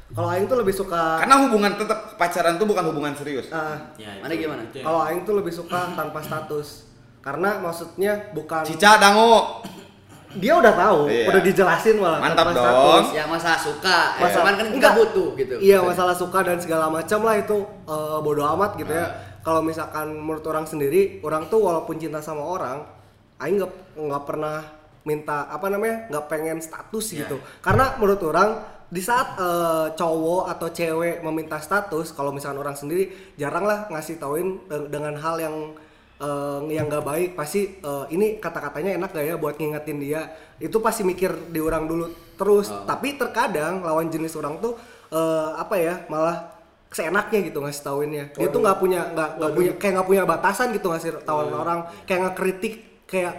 Kalau 0.08 0.30
aing 0.32 0.48
tuh 0.48 0.58
lebih 0.62 0.72
suka 0.72 1.20
Karena 1.20 1.36
hubungan 1.44 1.74
tetap 1.76 2.16
pacaran 2.16 2.56
tuh 2.56 2.70
bukan 2.70 2.86
hubungan 2.94 3.18
serius. 3.18 3.50
ah, 3.50 3.92
Ya, 3.98 4.14
Mana 4.22 4.38
gimana? 4.38 4.64
yang- 4.70 4.86
kalau 4.86 5.02
aing 5.04 5.26
tuh 5.26 5.34
lebih 5.34 5.52
suka 5.52 5.98
tanpa 5.98 6.22
status 6.22 6.86
karena 7.20 7.60
maksudnya 7.60 8.32
bukan 8.32 8.62
Cica 8.64 9.02
dango. 9.02 9.66
Dia 10.38 10.54
udah 10.54 10.74
tahu 10.74 11.00
Iya. 11.06 11.26
udah 11.28 11.42
dijelasin 11.42 11.96
malah 11.98 12.20
Mantap 12.20 12.46
dong. 12.48 12.58
status. 12.58 13.06
Ya 13.12 13.24
masalah 13.26 13.60
suka, 13.60 13.98
ya. 14.10 14.20
Masalah- 14.20 14.34
cuman 14.36 14.54
kan 14.54 14.68
kita 14.68 14.76
enggak. 14.78 14.94
butuh 14.96 15.28
gitu. 15.36 15.54
Iya 15.60 15.78
masalah 15.82 16.14
suka 16.14 16.40
dan 16.42 16.58
segala 16.58 16.86
macam 16.88 17.20
lah 17.22 17.36
itu 17.36 17.58
eh, 17.84 18.18
bodo 18.20 18.44
amat 18.50 18.72
gitu 18.76 18.90
ya. 18.90 19.04
Ah. 19.04 19.10
Kalau 19.40 19.62
misalkan 19.62 20.08
menurut 20.14 20.44
orang 20.44 20.64
sendiri, 20.64 21.02
orang 21.22 21.48
tuh 21.48 21.60
walaupun 21.60 21.96
cinta 21.96 22.20
sama 22.20 22.42
orang, 22.42 22.84
aing 23.38 23.58
nggak 23.58 23.72
nggak 23.96 24.24
pernah 24.24 24.60
minta 25.04 25.48
apa 25.48 25.68
namanya 25.68 26.08
nggak 26.08 26.26
pengen 26.28 26.58
status 26.60 27.06
Iya. 27.10 27.24
gitu. 27.24 27.38
Karena 27.58 27.96
menurut 27.96 28.20
orang 28.24 28.50
di 28.88 29.00
saat 29.00 29.36
eh, 29.36 29.88
cowok 29.94 30.48
atau 30.50 30.68
cewek 30.70 31.20
meminta 31.22 31.58
status, 31.58 32.12
kalau 32.12 32.30
misalkan 32.30 32.58
orang 32.58 32.74
sendiri 32.74 33.08
jarang 33.36 33.64
lah 33.64 33.88
ngasih 33.88 34.16
tauin 34.16 34.60
de- 34.64 34.88
dengan 34.88 35.16
hal 35.16 35.36
yang 35.38 35.56
eh, 36.18 36.60
yang 36.74 36.90
nggak 36.90 37.06
baik 37.06 37.30
pasti 37.38 37.78
eh, 37.78 38.06
ini 38.14 38.42
kata-katanya 38.42 38.98
enak 38.98 39.10
gak 39.14 39.26
ya 39.26 39.36
buat 39.38 39.56
ngingetin 39.58 39.98
dia? 40.02 40.22
Itu 40.58 40.82
pasti 40.82 41.06
mikir 41.06 41.50
di 41.54 41.62
orang 41.62 41.86
dulu 41.86 42.10
terus. 42.38 42.70
Tapi 42.70 43.18
terkadang 43.18 43.86
lawan 43.86 44.10
jenis 44.10 44.34
orang 44.38 44.58
tuh 44.58 44.78
eh, 45.14 45.50
apa 45.58 45.76
ya 45.78 46.06
malah 46.10 46.58
seenaknya 46.92 47.40
gitu 47.52 47.60
ngasih 47.60 47.84
tauinnya. 47.84 48.26
Dia 48.36 48.48
tuh 48.48 48.64
nggak 48.64 48.78
punya 48.80 49.02
nggak 49.12 49.30
nggak 49.38 49.52
punya 49.54 49.72
kayak 49.76 49.94
nggak 50.00 50.08
punya 50.08 50.24
batasan 50.24 50.68
gitu 50.72 50.88
ngasih 50.90 51.22
tauan 51.28 51.52
orang. 51.52 51.80
Kayak 52.08 52.32
ngekritik 52.32 52.76
kayak 53.08 53.34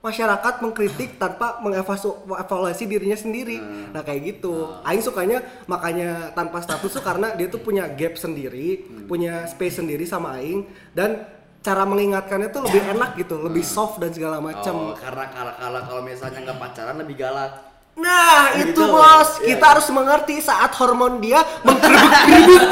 masyarakat 0.00 0.54
mengkritik 0.62 1.10
tanpa 1.22 1.60
mengevaluasi 1.60 2.84
dirinya 2.88 3.18
sendiri. 3.18 3.60
Nah. 3.92 4.00
Kayak 4.00 4.36
gitu. 4.36 4.80
Aing 4.82 5.04
sukanya 5.04 5.44
makanya 5.68 6.32
tanpa 6.32 6.64
status 6.64 6.96
tuh 6.96 7.04
karena 7.04 7.36
dia 7.36 7.46
tuh 7.52 7.60
punya 7.60 7.84
gap 7.90 8.16
sendiri 8.16 8.86
punya 9.06 9.44
space 9.44 9.78
sendiri 9.84 10.08
sama 10.08 10.40
Aing. 10.40 10.64
Dan 10.96 11.35
cara 11.66 11.82
mengingatkannya 11.82 12.48
tuh 12.48 12.62
lebih 12.62 12.78
enak 12.88 13.10
gitu 13.18 13.42
lebih 13.42 13.66
soft 13.66 13.98
dan 13.98 14.14
segala 14.14 14.38
macam 14.38 14.70
Oh, 14.70 14.94
karena 14.94 15.26
kalau 15.26 15.52
kalau 15.52 15.80
kalau 15.82 16.02
misalnya 16.02 16.38
nggak 16.40 16.58
pacaran 16.60 16.94
lebih 16.96 17.18
galak. 17.18 17.50
Nah, 17.96 18.52
Gitu, 18.52 18.76
itu 18.76 18.82
bos. 18.86 19.40
iya. 19.40 19.56
Kita 19.56 19.66
harus 19.72 19.88
mengerti 19.88 20.36
saat 20.38 20.68
hormon 20.76 21.16
dia 21.16 21.40
mengkeribut-keribut. 21.64 22.62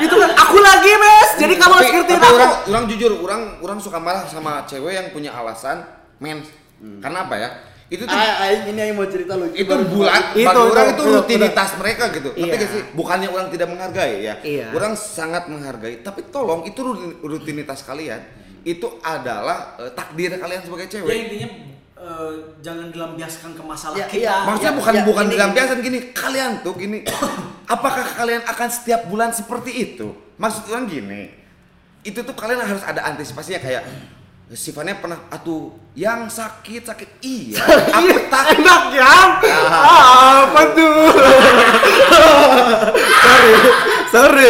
itu 0.00 0.14
kan 0.16 0.30
aku 0.32 0.56
lagi, 0.56 0.92
Mes. 0.94 1.30
Jadi 1.36 1.54
kamu 1.58 1.72
harus 1.74 1.90
ngerti 1.92 2.14
aku. 2.14 2.30
orang 2.30 2.52
orang 2.64 2.84
jujur 2.86 3.12
orang 3.20 3.42
orang 3.58 3.78
suka 3.82 3.98
marah 3.98 4.22
sama 4.24 4.62
cewek 4.64 4.94
yang 4.94 5.06
punya 5.10 5.34
alasan 5.34 5.82
mens 6.16 6.46
karena 6.78 7.26
apa 7.26 7.34
ya 7.36 7.48
itu 7.92 8.02
tuh 8.02 8.16
Ah, 8.16 8.40
ah, 8.40 8.48
ini 8.64 8.80
yang 8.80 8.96
mau 8.96 9.04
cerita 9.04 9.36
lucu. 9.36 9.52
itu 9.52 9.68
bulan 9.68 10.32
Itu, 10.32 10.40
bagi 10.40 10.56
itu, 10.56 10.60
orang 10.66 10.86
itu 10.88 10.96
itu, 10.96 11.12
rutinitas 11.12 11.70
mereka 11.76 12.04
gitu 12.08 12.30
Iya. 12.32 12.52
gak 12.54 12.68
sih 12.72 12.82
bukannya 12.90 13.28
orang 13.28 13.48
tidak 13.48 13.68
menghargai 13.68 14.14
ya 14.22 14.34
Iya. 14.40 14.66
orang 14.72 14.96
sangat 14.96 15.44
menghargai 15.46 16.00
tapi 16.00 16.24
tolong 16.26 16.64
itu 16.64 16.80
rutin- 16.80 17.20
rutinitas 17.20 17.84
kalian 17.84 18.24
itu 18.64 18.88
adalah 18.98 19.76
eh, 19.76 19.92
takdir 19.92 20.32
kalian 20.32 20.62
sebagai 20.62 20.88
Ya 20.88 20.92
cewek 20.94 21.12
intinya 21.12 21.48
eh, 21.94 22.32
jangan 22.58 22.88
dilampiaskan 22.88 23.50
ke 23.52 23.62
masalah 23.62 23.94
Ya, 23.94 24.06
kita. 24.06 24.18
iya. 24.18 24.34
Maksudnya 24.42 24.70
Ya, 24.70 24.78
bukan 24.78 24.92
ya, 24.92 25.02
bukan 25.04 25.24
ini- 25.24 25.32
dilampiaskan 25.32 25.78
gini, 25.80 25.98
kalian 26.12 26.52
tuh 26.60 26.74
gini. 26.74 26.98
apakah 27.68 28.02
kalian 28.12 28.42
akan 28.42 28.68
setiap 28.68 29.06
bulan 29.06 29.30
seperti 29.30 29.70
itu? 29.70 30.08
Maksud 30.34 30.66
orang 30.66 30.86
gini. 30.86 31.28
Itu 32.00 32.22
tuh 32.22 32.32
kalian 32.32 32.58
harus 32.58 32.82
ada 32.82 33.04
antisipasinya 33.04 33.60
kayak 33.60 33.84
sifatnya 34.52 34.94
pernah 34.94 35.28
atuh 35.28 35.72
yang 35.92 36.26
sakit 36.26 36.84
sakit 36.84 37.08
iya 37.20 37.56
aku 37.96 38.08
tak 38.28 38.44
Enak 38.54 38.82
ya? 38.92 39.08
Ah, 39.72 40.44
apa 40.44 40.62
tuh? 40.72 40.92
sorry, 43.22 43.52
sorry, 44.12 44.48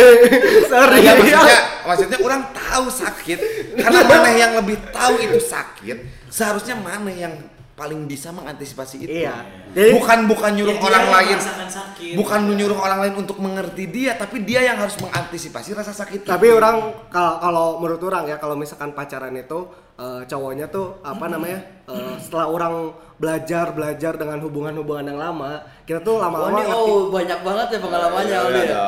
sorry. 0.67 0.99
ya 1.01 1.13
maksudnya 1.15 1.59
maksudnya 1.85 2.19
orang 2.21 2.43
tahu 2.51 2.87
sakit 2.89 3.39
karena 3.75 4.01
mana 4.03 4.31
yang 4.33 4.53
lebih 4.59 4.77
tahu 4.91 5.19
itu 5.19 5.39
sakit 5.39 5.97
seharusnya 6.29 6.75
mana 6.75 7.09
yang 7.09 7.35
paling 7.73 8.05
bisa 8.05 8.29
mengantisipasi 8.31 8.97
itu 9.01 9.25
Iya. 9.25 9.33
Jadi- 9.73 9.97
bukan 9.97 10.29
bukan 10.29 10.51
nyuruh 10.53 10.77
Ya, 10.77 10.83
orang 10.83 11.07
lain 11.11 11.37
sakit. 11.41 12.15
bukan 12.15 12.41
nyuruh 12.53 12.77
orang 12.77 12.99
lain 13.01 13.15
untuk 13.17 13.41
mengerti 13.41 13.89
dia 13.89 14.13
tapi 14.15 14.45
dia 14.45 14.61
yang 14.63 14.77
harus 14.77 15.01
mengantisipasi 15.01 15.73
rasa 15.73 15.91
sakit 15.91 16.29
Tapi 16.29 16.47
itu. 16.47 16.55
orang 16.55 16.93
kalau 17.09 17.81
menurut 17.81 18.03
orang 18.05 18.29
ya 18.29 18.37
kalau 18.37 18.55
misalkan 18.55 18.93
pacaran 18.93 19.33
itu 19.33 19.67
eh, 19.99 20.23
cowoknya 20.29 20.67
tuh 20.73 21.01
apa 21.03 21.25
namanya 21.29 21.61
eh, 21.89 22.15
setelah 22.21 22.47
orang 22.49 22.75
belajar 23.21 23.71
belajar 23.77 24.13
dengan 24.19 24.39
hubungan-hubungan 24.43 25.15
yang 25.15 25.19
lama 25.21 25.63
kita 25.87 26.03
tuh 26.03 26.19
Oh, 26.19 26.23
lama-lama 26.23 26.59
ini, 26.59 26.63
ngerti 26.67 26.91
oh 26.91 27.03
banyak 27.11 27.41
banget 27.45 27.67
ya 27.71 27.79
pengalamannya 27.79 28.33
Ya, 28.33 28.41
Aldi 28.43 28.59
ya, 28.59 28.65
ya. 28.65 28.75
ya. 28.75 28.87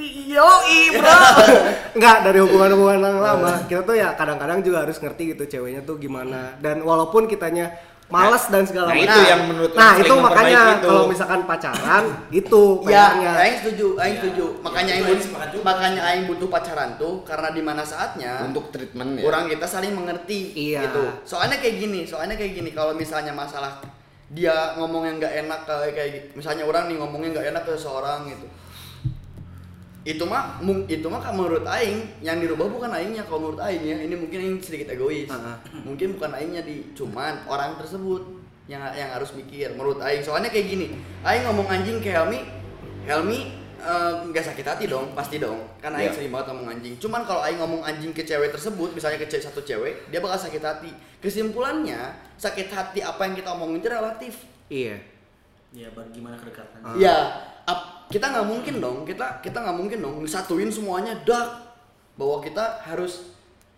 Yo, 0.00 0.48
bro. 0.96 1.18
Enggak 1.98 2.16
dari 2.22 2.38
hubungan-hubungan 2.40 2.98
yang 3.02 3.20
lama. 3.20 3.66
Kita 3.66 3.82
tuh 3.82 3.98
ya 3.98 4.14
kadang-kadang 4.14 4.62
juga 4.62 4.86
harus 4.86 4.96
ngerti 4.96 5.34
gitu 5.34 5.44
ceweknya 5.50 5.82
tuh 5.82 5.98
gimana. 5.98 6.56
Dan 6.62 6.86
walaupun 6.86 7.26
kitanya 7.26 7.74
males 8.10 8.44
dan 8.46 8.62
segala 8.66 8.86
nah, 8.86 8.96
macam. 8.96 9.06
itu 9.06 9.20
yang 9.24 9.42
menurut 9.46 9.70
Nah, 9.72 9.92
itu 9.96 10.14
makanya 10.18 10.62
itu. 10.74 10.86
kalau 10.86 11.04
misalkan 11.06 11.40
pacaran 11.46 12.04
itu 12.28 12.62
Ya, 12.82 13.04
PR-nya. 13.14 13.32
Aing 13.38 13.56
setuju, 13.62 13.86
Aing 13.96 14.16
setuju. 14.18 14.44
Makanya 14.60 14.92
itu 14.92 14.98
Aing 15.00 15.06
butuh, 15.08 15.24
sepakat 15.24 15.48
juga. 15.48 15.62
makanya 15.64 16.00
Aing 16.04 16.24
butuh 16.26 16.48
pacaran 16.50 16.90
tuh 16.98 17.14
karena 17.22 17.48
di 17.50 17.62
mana 17.62 17.82
saatnya 17.82 18.32
untuk 18.42 18.68
treatment 18.68 19.10
ya 19.14 19.22
orang 19.24 19.46
kita 19.46 19.64
saling 19.64 19.94
mengerti 19.94 20.40
Iya. 20.52 20.80
gitu. 20.84 21.02
Soalnya 21.24 21.56
kayak 21.56 21.76
gini, 21.78 22.00
soalnya 22.02 22.34
kayak 22.34 22.52
gini 22.52 22.70
kalau 22.70 22.92
misalnya 22.92 23.30
masalah 23.30 23.78
dia 24.26 24.74
ngomong 24.74 25.06
yang 25.06 25.16
nggak 25.18 25.34
enak 25.42 25.60
kayak 25.64 25.92
kayak 25.92 26.10
gitu. 26.12 26.26
Misalnya 26.36 26.62
orang 26.62 26.86
nih 26.86 26.96
ngomongnya 26.98 27.28
nggak 27.34 27.46
enak 27.50 27.62
ke 27.64 27.74
seorang 27.74 28.26
gitu. 28.26 28.46
Itu 30.00 30.24
mah 30.24 30.56
mung- 30.58 30.86
itu 30.86 31.04
mah 31.04 31.20
menurut 31.30 31.60
aing 31.62 32.20
yang 32.20 32.40
dirubah 32.40 32.66
bukan 32.66 32.88
aingnya 32.88 33.20
kalau 33.24 33.40
menurut 33.44 33.60
aing 33.60 33.82
ya. 33.82 33.96
Ini 34.00 34.14
mungkin 34.14 34.38
aing 34.38 34.58
sedikit 34.58 34.88
egois. 34.90 35.28
Mungkin 35.82 36.16
bukan 36.16 36.32
aingnya 36.32 36.62
di 36.62 36.88
cuman 36.92 37.44
orang 37.44 37.76
tersebut 37.76 38.24
yang 38.64 38.80
yang 38.90 39.10
harus 39.10 39.34
mikir 39.34 39.68
menurut 39.70 40.00
aing. 40.00 40.20
Soalnya 40.20 40.48
kayak 40.48 40.66
gini, 40.66 40.86
aing 41.20 41.44
ngomong 41.44 41.68
anjing 41.68 41.98
ke 41.98 42.08
Helmi, 42.08 42.40
Helmi 43.04 43.40
eh, 43.76 44.12
nggak 44.26 44.44
sakit 44.46 44.60
hati 44.62 44.84
dong, 44.86 45.12
pasti 45.12 45.36
dong. 45.36 45.64
Kan 45.80 45.92
aing 45.92 46.08
Iya. 46.08 46.16
sering 46.16 46.30
banget 46.30 46.52
ngomong 46.52 46.68
anjing. 46.70 46.94
Cuman 46.96 47.24
kalau 47.24 47.40
aing 47.40 47.56
ngomong 47.56 47.80
anjing 47.80 48.12
ke 48.12 48.22
cewek 48.22 48.48
tersebut, 48.50 48.92
misalnya 48.92 49.16
ke 49.16 49.24
cewek 49.24 49.40
satu 49.42 49.60
cewek, 49.60 50.08
dia 50.08 50.20
bakal 50.20 50.36
sakit 50.38 50.60
hati. 50.60 50.92
Kesimpulannya, 51.20 51.96
sakit 52.36 52.68
hati 52.68 53.00
apa 53.00 53.20
yang 53.22 53.34
kita 53.34 53.48
omongin 53.50 53.80
itu 53.80 53.88
relatif. 53.88 54.34
Iya. 54.68 55.00
Ya, 55.72 55.88
bagaimana 55.90 56.36
kedekatan? 56.36 56.80
Ah. 56.82 56.92
Ap- 57.62 58.06
kita 58.06 58.26
nggak 58.26 58.42
mungkin 58.44 58.74
dong, 58.78 58.98
kita 59.02 59.38
kita 59.38 59.58
nggak 59.58 59.76
mungkin 59.76 59.98
dong 59.98 60.14
satuin 60.24 60.68
semuanya 60.68 61.14
dak 61.20 61.46
bahwa 62.14 62.38
kita 62.38 62.60
harus 62.82 63.32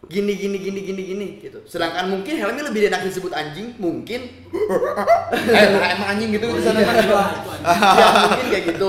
gini 0.04 0.34
gini 0.34 0.58
gini 0.58 0.80
gini 0.82 1.02
gini 1.06 1.26
gitu. 1.38 1.62
Sedangkan 1.64 2.08
mungkin 2.08 2.34
Helmi 2.34 2.58
lebih 2.60 2.88
enak 2.88 3.04
disebut 3.04 3.30
anjing, 3.30 3.70
mungkin 3.76 4.26
eh 5.48 5.66
emang 5.92 6.08
anjing 6.10 6.32
gitu 6.32 6.46
di 6.48 6.58
sana 6.60 6.80
Itu 6.80 7.14
anjing. 7.14 7.14
ya 7.62 8.06
mungkin 8.20 8.46
kayak 8.48 8.64
gitu 8.68 8.88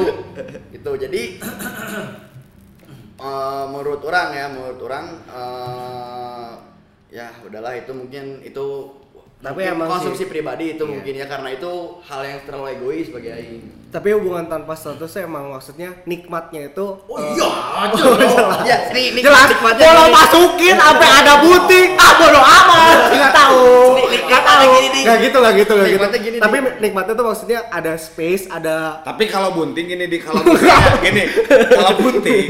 gitu 0.72 0.92
jadi 0.98 1.22
eh, 3.20 3.64
menurut 3.68 4.02
orang 4.02 4.30
ya 4.32 4.46
menurut 4.48 4.80
orang 4.82 5.06
eh, 5.28 6.52
ya 7.12 7.30
udahlah 7.42 7.74
itu 7.76 7.92
mungkin 7.92 8.42
itu 8.42 8.66
Tapi 9.38 9.54
mungkin 9.60 9.76
emang 9.76 9.88
konsumsi 9.92 10.24
sih- 10.24 10.32
pribadi 10.32 10.66
itu 10.72 10.82
Iya. 10.82 10.90
mungkin 10.90 11.14
ya 11.14 11.28
karena 11.28 11.50
itu 11.52 11.72
hal 12.02 12.22
yang 12.24 12.40
terlalu 12.42 12.68
egois 12.74 13.08
bagi 13.10 13.30
aing. 13.30 13.64
Tapi 13.94 14.10
hubungan 14.12 14.42
tanpa 14.44 14.74
statusnya 14.74 15.24
emang 15.24 15.48
maksudnya 15.48 15.94
nikmatnya 16.04 16.68
itu 16.68 16.82
Oh 17.00 17.14
eh, 17.14 17.30
iya, 17.32 17.50
ya, 18.66 18.78
ini 18.90 19.14
ini 19.14 19.20
jelas. 19.22 19.46
nikmatnya 19.48 19.86
kalau 19.86 20.08
masukin 20.10 20.76
sampai 20.76 21.10
ada 21.14 21.34
butik. 21.40 21.88
Ah 21.94 22.12
bodo 22.16 22.42
amat. 22.42 22.98
Nggak 23.08 23.32
tahu. 23.32 23.70
Nik- 23.94 24.10
nik- 24.10 24.26
nggak 24.26 24.44
tahu. 24.44 24.72
nggak 24.82 25.18
gitu 25.20 25.38
nggak 25.38 25.54
gitu 25.56 25.72
nggak 25.72 25.90
gitu. 25.90 26.06
Gini, 26.20 26.38
tapi 26.40 26.58
nih. 26.58 26.72
nikmatnya 26.80 27.14
tuh 27.14 27.26
maksudnya 27.28 27.60
ada 27.70 27.94
space 27.96 28.44
ada 28.48 28.76
Tapi 29.04 29.24
kalau 29.28 29.54
bunting 29.54 29.86
gini 29.86 30.06
di 30.08 30.18
kalau 30.18 30.42
misalnya 30.42 30.98
gini, 31.06 31.24
kalau 31.70 31.92
bunting, 31.96 32.46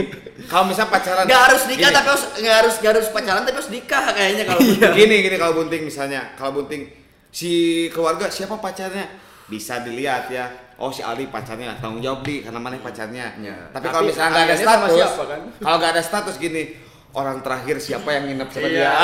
kalau 0.45 0.63
misalnya 0.65 0.89
pacaran 0.89 1.23
Nggak 1.23 1.41
harus 1.43 1.61
nikah 1.65 1.81
gini, 1.83 1.93
tapi 1.93 2.07
harus 2.07 2.23
nggak 2.35 2.55
harus 2.57 2.73
nggak 2.77 2.91
harus 2.93 3.07
pacaran 3.09 3.41
tapi 3.41 3.55
harus 3.57 3.67
nikah 3.69 4.03
kayaknya 4.09 4.43
kalau 4.45 4.59
Iya. 4.63 4.87
gini 4.91 5.15
gini 5.21 5.35
kalau 5.35 5.53
bunting 5.57 5.81
misalnya, 5.83 6.21
kalau 6.33 6.51
bunting 6.55 6.87
si 7.29 7.51
keluarga 7.89 8.29
siapa 8.29 8.55
pacarnya? 8.55 9.19
Bisa 9.43 9.81
dilihat 9.81 10.31
ya. 10.31 10.47
Oh 10.75 10.89
si 10.89 10.99
Ali 10.99 11.27
pacarnya 11.27 11.77
tanggung 11.77 12.01
jawab 12.01 12.21
di 12.21 12.41
karena 12.41 12.57
mana 12.57 12.75
pacarnya. 12.77 13.37
Ya. 13.37 13.55
Tapi, 13.69 13.77
Tapi 13.77 13.85
kalau 13.87 14.05
misalnya 14.05 14.31
nggak 14.33 14.45
ada 14.45 14.57
status, 14.57 14.89
siapa, 14.91 15.23
kan? 15.25 15.39
kalau 15.55 15.75
nggak 15.77 15.91
ada 15.93 16.03
status 16.03 16.35
gini, 16.37 16.63
orang 17.13 17.37
terakhir 17.39 17.75
siapa 17.77 18.09
yang 18.09 18.23
nginep 18.25 18.49
sama 18.49 18.65
Iya. 18.65 18.73
dia? 18.73 18.91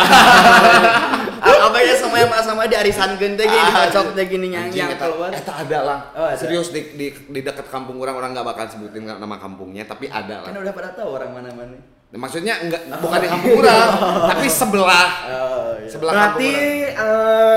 apa 1.59 1.77
ya 1.79 1.93
sama 1.93 2.15
yang 2.17 2.31
sama 2.35 2.61
di 2.65 2.75
arisan 2.75 3.13
gente 3.15 3.43
gini 3.43 3.61
dikocok 3.63 4.05
teh 4.15 4.25
gini 4.25 4.47
yang 4.49 4.71
keluar. 4.95 5.29
eta 5.29 5.53
ada 5.59 5.79
lah. 5.83 5.99
Oh, 6.15 6.25
ada. 6.25 6.39
Serius 6.39 6.71
di, 6.71 6.81
di 6.95 7.07
di 7.11 7.39
dekat 7.39 7.67
kampung 7.67 7.99
orang 7.99 8.15
orang 8.15 8.31
nggak 8.33 8.47
bakal 8.47 8.65
sebutin 8.65 9.05
nama 9.05 9.35
kampungnya, 9.37 9.85
tapi 9.85 10.07
ada 10.07 10.41
lah. 10.41 10.49
Kan 10.49 10.57
udah 10.57 10.73
pada 10.73 10.89
tahu 10.95 11.09
orang 11.15 11.29
mana-mana. 11.31 11.77
Maksudnya 12.09 12.57
enggak 12.65 12.89
bukan 12.97 13.19
di 13.21 13.27
kampung 13.29 13.53
orang, 13.61 13.87
tapi 14.33 14.47
sebelah. 14.49 15.07
Oh, 15.29 15.71
iya. 15.77 15.89
Sebelah 15.91 16.11
berarti 16.15 16.51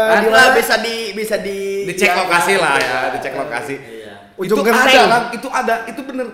kampung 0.05 0.33
lah 0.35 0.45
mana? 0.45 0.57
bisa 0.59 0.75
di 0.77 0.97
bisa 1.17 1.37
di 1.41 1.57
orang. 1.57 1.89
Dicek 1.89 2.05
yang- 2.05 2.21
lokasi 2.21 2.53
lah 2.61 2.75
ya, 2.77 2.99
dicek 3.17 3.33
lokasi. 3.33 3.75
Ujung 4.43 4.59
itu 4.63 4.71
ada 4.75 5.03
lah, 5.07 5.23
itu 5.31 5.49
ada, 5.49 5.75
itu 5.87 6.01
bener. 6.03 6.29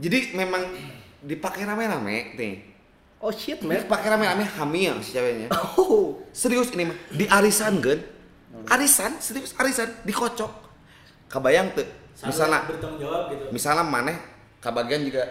Jadi 0.00 0.18
memang 0.32 0.62
dipakai 1.22 1.62
rame-rame 1.68 2.34
nih. 2.34 2.54
oh 3.22 3.30
shit 3.30 3.62
man 3.62 3.78
Dipakai 3.78 4.08
rame-rame 4.10 4.42
hamil 4.58 4.98
si 5.04 5.14
ceweknya. 5.14 5.52
oh 5.78 6.18
Serius 6.32 6.72
ini 6.74 6.90
mah 6.90 6.98
di 7.12 7.24
arisan 7.28 7.78
kan? 7.78 8.00
Arisan, 8.72 9.20
serius 9.20 9.54
arisan 9.60 9.92
dikocok. 10.02 10.50
Kabayang 11.30 11.70
tuh. 11.76 11.86
Misalnya 12.22 12.62
bertanggung 12.68 13.00
jawab 13.02 13.22
gitu. 13.34 13.44
misalnya 13.50 13.82
maneh 13.82 14.14
kabagian 14.62 15.02
juga 15.02 15.26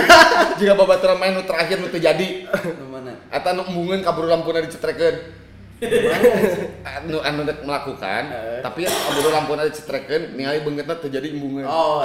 juga 0.60 0.72
babaturan 0.72 1.20
main 1.20 1.36
nu 1.36 1.44
terakhir 1.44 1.76
nu 1.84 1.92
teu 1.92 2.00
jadi 2.00 2.48
mana? 2.88 3.12
eta 3.28 3.52
nu 3.52 3.68
embungeun 3.68 4.00
kabur 4.00 4.24
lampuna 4.24 4.64
dicetrekeun 4.64 5.20
anu 6.82 7.18
anu 7.18 7.40
rek 7.42 7.60
melakukan 7.62 8.22
tapi 8.60 8.84
kabur 8.84 9.30
lampuna 9.30 9.64
dicetrekeun 9.64 10.34
ningali 10.34 10.60
beungeutna 10.60 10.94
teu 10.94 11.08
jadi 11.08 11.28
embungeun 11.30 11.64
Oh. 11.64 12.04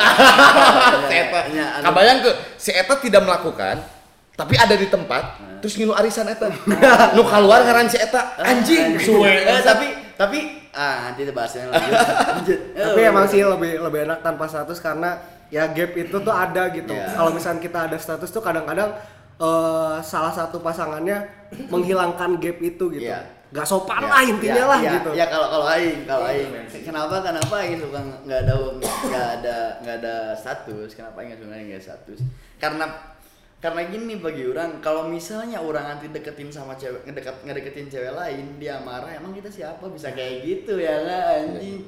si 1.09 1.13
eta 1.13 1.39
Ya, 1.49 1.65
anu- 1.75 1.85
kabayang 1.85 2.19
ke 2.21 2.31
si 2.55 2.71
eta 2.71 2.93
tidak 2.97 3.21
melakukan 3.21 3.83
tapi 4.31 4.55
ada 4.55 4.73
di 4.73 4.85
tempat 4.85 5.23
terus 5.59 5.75
ngilu 5.75 5.91
arisan 5.91 6.25
eta 6.25 6.47
nu 7.15 7.21
keluar 7.21 7.61
ngaran 7.61 7.85
si 7.85 7.97
eta 7.97 8.35
anjing 8.37 8.95
suwe 8.97 9.43
Eh, 9.43 9.61
tapi 9.61 9.87
tapi 10.13 10.39
ah 10.71 11.07
nanti 11.07 11.23
kita 11.23 11.31
bahasnya 11.31 11.67
lagi. 11.67 11.87
Lanjut. 12.33 12.59
tapi 12.73 12.99
Eh, 13.01 13.09
emang 13.09 13.25
sih 13.25 13.39
lebih 13.39 13.79
lebih 13.79 13.99
enak 14.05 14.19
tanpa 14.21 14.43
status 14.45 14.79
karena 14.79 15.19
ya 15.47 15.67
gap 15.67 15.91
itu 15.93 16.15
tuh 16.15 16.31
ada 16.31 16.67
gitu 16.69 16.89
Iya. 16.89 17.11
kalau 17.13 17.31
misalnya 17.31 17.59
kita 17.59 17.79
ada 17.85 17.97
status 17.97 18.27
tuh 18.29 18.39
kadang-kadang 18.39 18.91
eh, 19.35 19.95
salah 20.01 20.31
satu 20.31 20.59
pasangannya 20.59 21.27
menghilangkan 21.67 22.35
gap 22.37 22.57
itu 22.61 22.85
gitu 22.89 23.03
Iya. 23.05 23.23
Nggak 23.55 23.67
sopan 23.67 24.03
Ya, 24.03 24.11
lah 24.11 24.21
intinya 24.27 24.59
ya, 24.59 24.65
lah 24.67 24.79
ya, 24.83 24.91
gitu 24.99 25.09
Ya 25.15 25.25
kalau 25.31 25.47
kalau 25.47 25.67
aing, 25.71 26.03
kalau 26.03 26.27
aing. 26.27 26.51
Kenapa 26.83 27.23
kenapa 27.23 27.53
aing 27.63 27.79
suka 27.79 27.99
nggak 28.27 28.39
ada 28.43 28.55
nggak 28.83 29.27
ada 29.39 29.57
nggak 29.79 29.95
ada 30.03 30.15
status? 30.35 30.91
Kenapa 30.91 31.23
aing 31.23 31.39
suka 31.39 31.55
nggak 31.55 31.79
status? 31.79 32.19
Karena 32.59 33.15
karena 33.63 33.81
gini 33.89 34.21
bagi 34.21 34.45
orang 34.45 34.77
kalau 34.77 35.09
misalnya 35.09 35.57
orang 35.57 35.97
nanti 35.97 36.11
deketin 36.13 36.53
sama 36.53 36.77
cewek 36.77 37.01
ngedekat 37.07 37.41
ngedeketin 37.49 37.89
cewek 37.89 38.13
lain 38.13 38.61
dia 38.61 38.77
marah 38.77 39.09
emang 39.17 39.33
kita 39.33 39.49
siapa 39.49 39.89
bisa 39.89 40.13
kayak 40.13 40.45
gitu 40.45 40.77
ya 40.77 41.01
nggak 41.01 41.23
anjing 41.41 41.81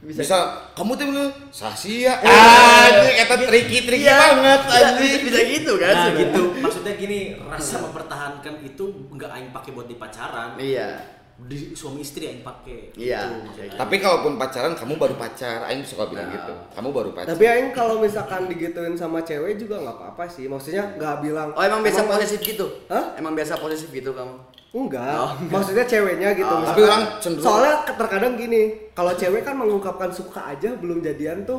bisa, 0.00 0.36
kamu 0.72 0.92
tuh 0.94 1.06
nge 1.06 1.26
sasia 1.50 2.16
anjing 2.16 3.16
eta 3.18 3.36
triki-triki 3.36 4.00
Iya, 4.02 4.16
banget 4.32 4.60
bisa, 4.64 4.78
anjing 4.88 5.12
bisa, 5.12 5.18
bisa 5.28 5.40
gitu 5.46 5.72
kan 5.76 5.92
Nah 5.92 6.08
gitu, 6.16 6.42
maksudnya 6.56 6.92
gini, 6.94 7.18
rasa 7.38 7.76
mempertahankan 7.80 8.54
itu 8.60 8.84
nggak 9.10 9.30
aing 9.30 9.50
pakai 9.50 9.70
buat 9.70 9.84
di 9.84 9.96
pacaran. 9.96 10.56
iya 10.56 11.20
Di 11.38 11.72
suami 11.72 12.00
istri 12.00 12.24
aing 12.26 12.40
pakai. 12.40 12.92
Iya. 12.94 13.28
Gitu. 13.46 13.72
Tapi 13.72 13.96
kalaupun 13.96 14.36
pacaran 14.36 14.72
kamu 14.72 14.96
baru 14.96 15.16
pacar, 15.16 15.64
aing 15.64 15.80
suka 15.82 16.04
bilang 16.06 16.28
Nah. 16.28 16.36
gitu. 16.38 16.52
Kamu 16.70 16.88
baru 16.90 17.10
pacar. 17.10 17.32
tapi 17.32 17.44
aing 17.46 17.68
kalau 17.70 17.96
misalkan 17.96 18.44
digituin 18.46 18.92
sama 18.92 19.20
cewek 19.20 19.56
juga 19.56 19.80
nggak 19.80 19.96
apa-apa 19.96 20.24
sih 20.26 20.44
maksudnya 20.46 20.84
nggak 20.94 21.16
bilang 21.20 21.48
oh 21.50 21.60
emang 21.60 21.80
biasa 21.80 22.04
posesif 22.04 22.40
gitu 22.40 22.68
Hah? 22.86 23.16
emang 23.16 23.32
biasa 23.32 23.56
posesif 23.56 23.88
gitu 23.88 24.12
kamu 24.12 24.36
Enggak, 24.70 25.02
Oh, 25.18 25.34
maksudnya 25.50 25.82
ceweknya 25.82 26.30
gitu. 26.30 26.46
Oh. 26.46 26.62
Tapi 26.62 26.80
orang 26.80 27.02
cenderung- 27.18 27.42
Soalnya 27.42 27.74
terkadang 27.90 28.38
gini, 28.38 28.62
kalau 28.94 29.10
cewek 29.12 29.42
kan 29.42 29.58
mengungkapkan 29.58 30.10
suka 30.10 30.46
aja 30.46 30.78
belum 30.78 31.02
jadian 31.02 31.42
tuh 31.42 31.58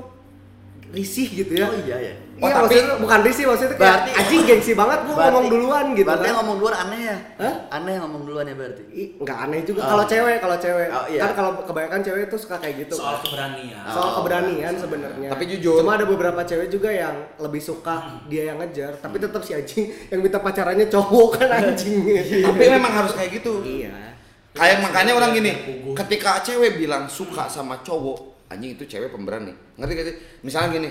risih 0.91 1.27
gitu 1.34 1.51
ya. 1.55 1.65
oh 1.65 1.76
iya 1.77 1.97
ya 2.01 2.15
Oh, 2.41 2.49
iya, 2.49 2.57
tapi- 2.57 2.73
maksudnya 2.73 2.97
bukan 2.97 3.19
risih, 3.22 3.45
maksudnya 3.45 3.69
kayak 3.72 3.81
Berarti- 4.01 4.13
anjing 4.18 4.41
gengsi 4.43 4.72
banget 4.73 4.99
gua 5.05 5.13
ngomong 5.23 5.45
duluan 5.45 5.85
gitu 5.93 6.07
berarti 6.09 6.26
kan. 6.26 6.35
ngomong 6.35 6.55
duluan 6.57 6.76
aneh 6.76 7.01
ya 7.03 7.18
Hah? 7.38 7.55
aneh 7.69 7.91
yang 7.93 8.03
ngomong 8.03 8.22
duluan 8.26 8.45
ya 8.49 8.55
berarti 8.57 8.81
Ih, 8.91 9.07
nggak 9.15 9.38
aneh 9.39 9.59
juga 9.61 9.80
Oh. 9.80 9.88
kalau 9.88 10.05
cewek, 10.09 10.38
kalau 10.41 10.57
cewek. 10.57 10.88
Oh, 10.89 11.05
iya. 11.05 11.19
Kan 11.22 11.31
kalau 11.31 11.51
kebanyakan 11.61 11.99
cewek 12.01 12.23
tuh 12.27 12.39
suka 12.39 12.55
kayak 12.57 12.76
gitu. 12.81 12.95
soal 12.97 13.22
keberanian. 13.22 13.77
Soal 13.85 14.01
Oh, 14.03 14.13
keberanian 14.18 14.73
sebenarnya. 14.73 15.30
Tapi 15.30 15.43
jujur. 15.47 15.77
Cuma 15.77 15.93
ada 15.93 16.03
beberapa 16.03 16.41
cewek 16.41 16.68
juga 16.68 16.89
yang 16.89 17.13
lebih 17.38 17.61
suka 17.61 17.95
dia 18.26 18.49
yang 18.49 18.57
ngejar, 18.57 18.97
tapi 18.97 19.22
tetap 19.22 19.41
si 19.41 19.53
anjing 19.53 19.85
yang 20.09 20.19
minta 20.19 20.41
pacarannya 20.41 20.89
cowok 20.89 21.27
kan 21.38 21.49
anjing. 21.61 22.01
Tapi 22.41 22.65
memang 22.68 22.89
harus 22.91 23.13
kayak 23.13 23.38
gitu. 23.38 23.61
iya. 23.61 24.18
Kayak 24.51 24.81
makanya 24.81 25.13
orang 25.13 25.31
gini, 25.31 25.51
ketika 25.93 26.41
cewek 26.41 26.76
bilang 26.76 27.05
suka 27.05 27.45
sama 27.45 27.80
cowok, 27.80 28.31
anjing 28.52 28.76
itu 28.76 28.84
cewek 28.86 29.10
pemberani. 29.10 29.56
Ngerti 29.76 29.94
gak 29.94 30.06
sih? 30.06 30.15
Misalnya 30.41 30.69
gini, 30.76 30.90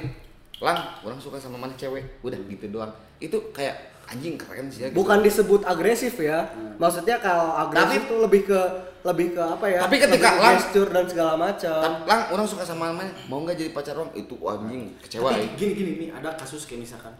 Lang, 0.58 0.76
orang 1.00 1.16
suka 1.16 1.36
sama 1.36 1.56
mana 1.56 1.72
cewek, 1.72 2.20
udah 2.20 2.36
gitu 2.44 2.68
doang. 2.68 2.92
Itu 3.16 3.48
kayak 3.50 3.76
anjing 4.06 4.36
keren 4.36 4.68
sih 4.68 4.82
ya. 4.82 4.88
gitu. 4.88 4.96
Bukan 4.98 5.20
disebut 5.20 5.64
agresif 5.64 6.16
ya. 6.16 6.52
Maksudnya 6.76 7.16
kalau 7.16 7.52
agresif 7.54 8.00
Tapi- 8.00 8.08
tuh 8.08 8.18
lebih 8.20 8.42
ke 8.44 8.60
lebih 9.00 9.32
ke 9.32 9.40
apa 9.40 9.64
ya? 9.64 9.80
Tapi 9.80 9.96
ketika 9.96 10.12
lebih 10.28 10.36
ke 10.36 10.44
lang- 10.44 10.56
gesture 10.58 10.90
dan 10.92 11.04
segala 11.08 11.32
macam. 11.34 12.04
Lang, 12.04 12.20
orang 12.28 12.44
suka 12.44 12.60
sama 12.60 12.92
mana? 12.92 13.08
Mau 13.24 13.40
nggak 13.40 13.56
jadi 13.56 13.70
pacar 13.72 13.96
orang? 13.96 14.12
Itu 14.12 14.36
anjing 14.42 14.92
kecewa 15.00 15.32
Tapi 15.32 15.40
ya. 15.40 15.56
gini 15.56 15.72
gini 15.72 15.92
nih 15.96 16.08
ada 16.12 16.36
kasus 16.36 16.68
kayak 16.68 16.84
misalkan 16.84 17.14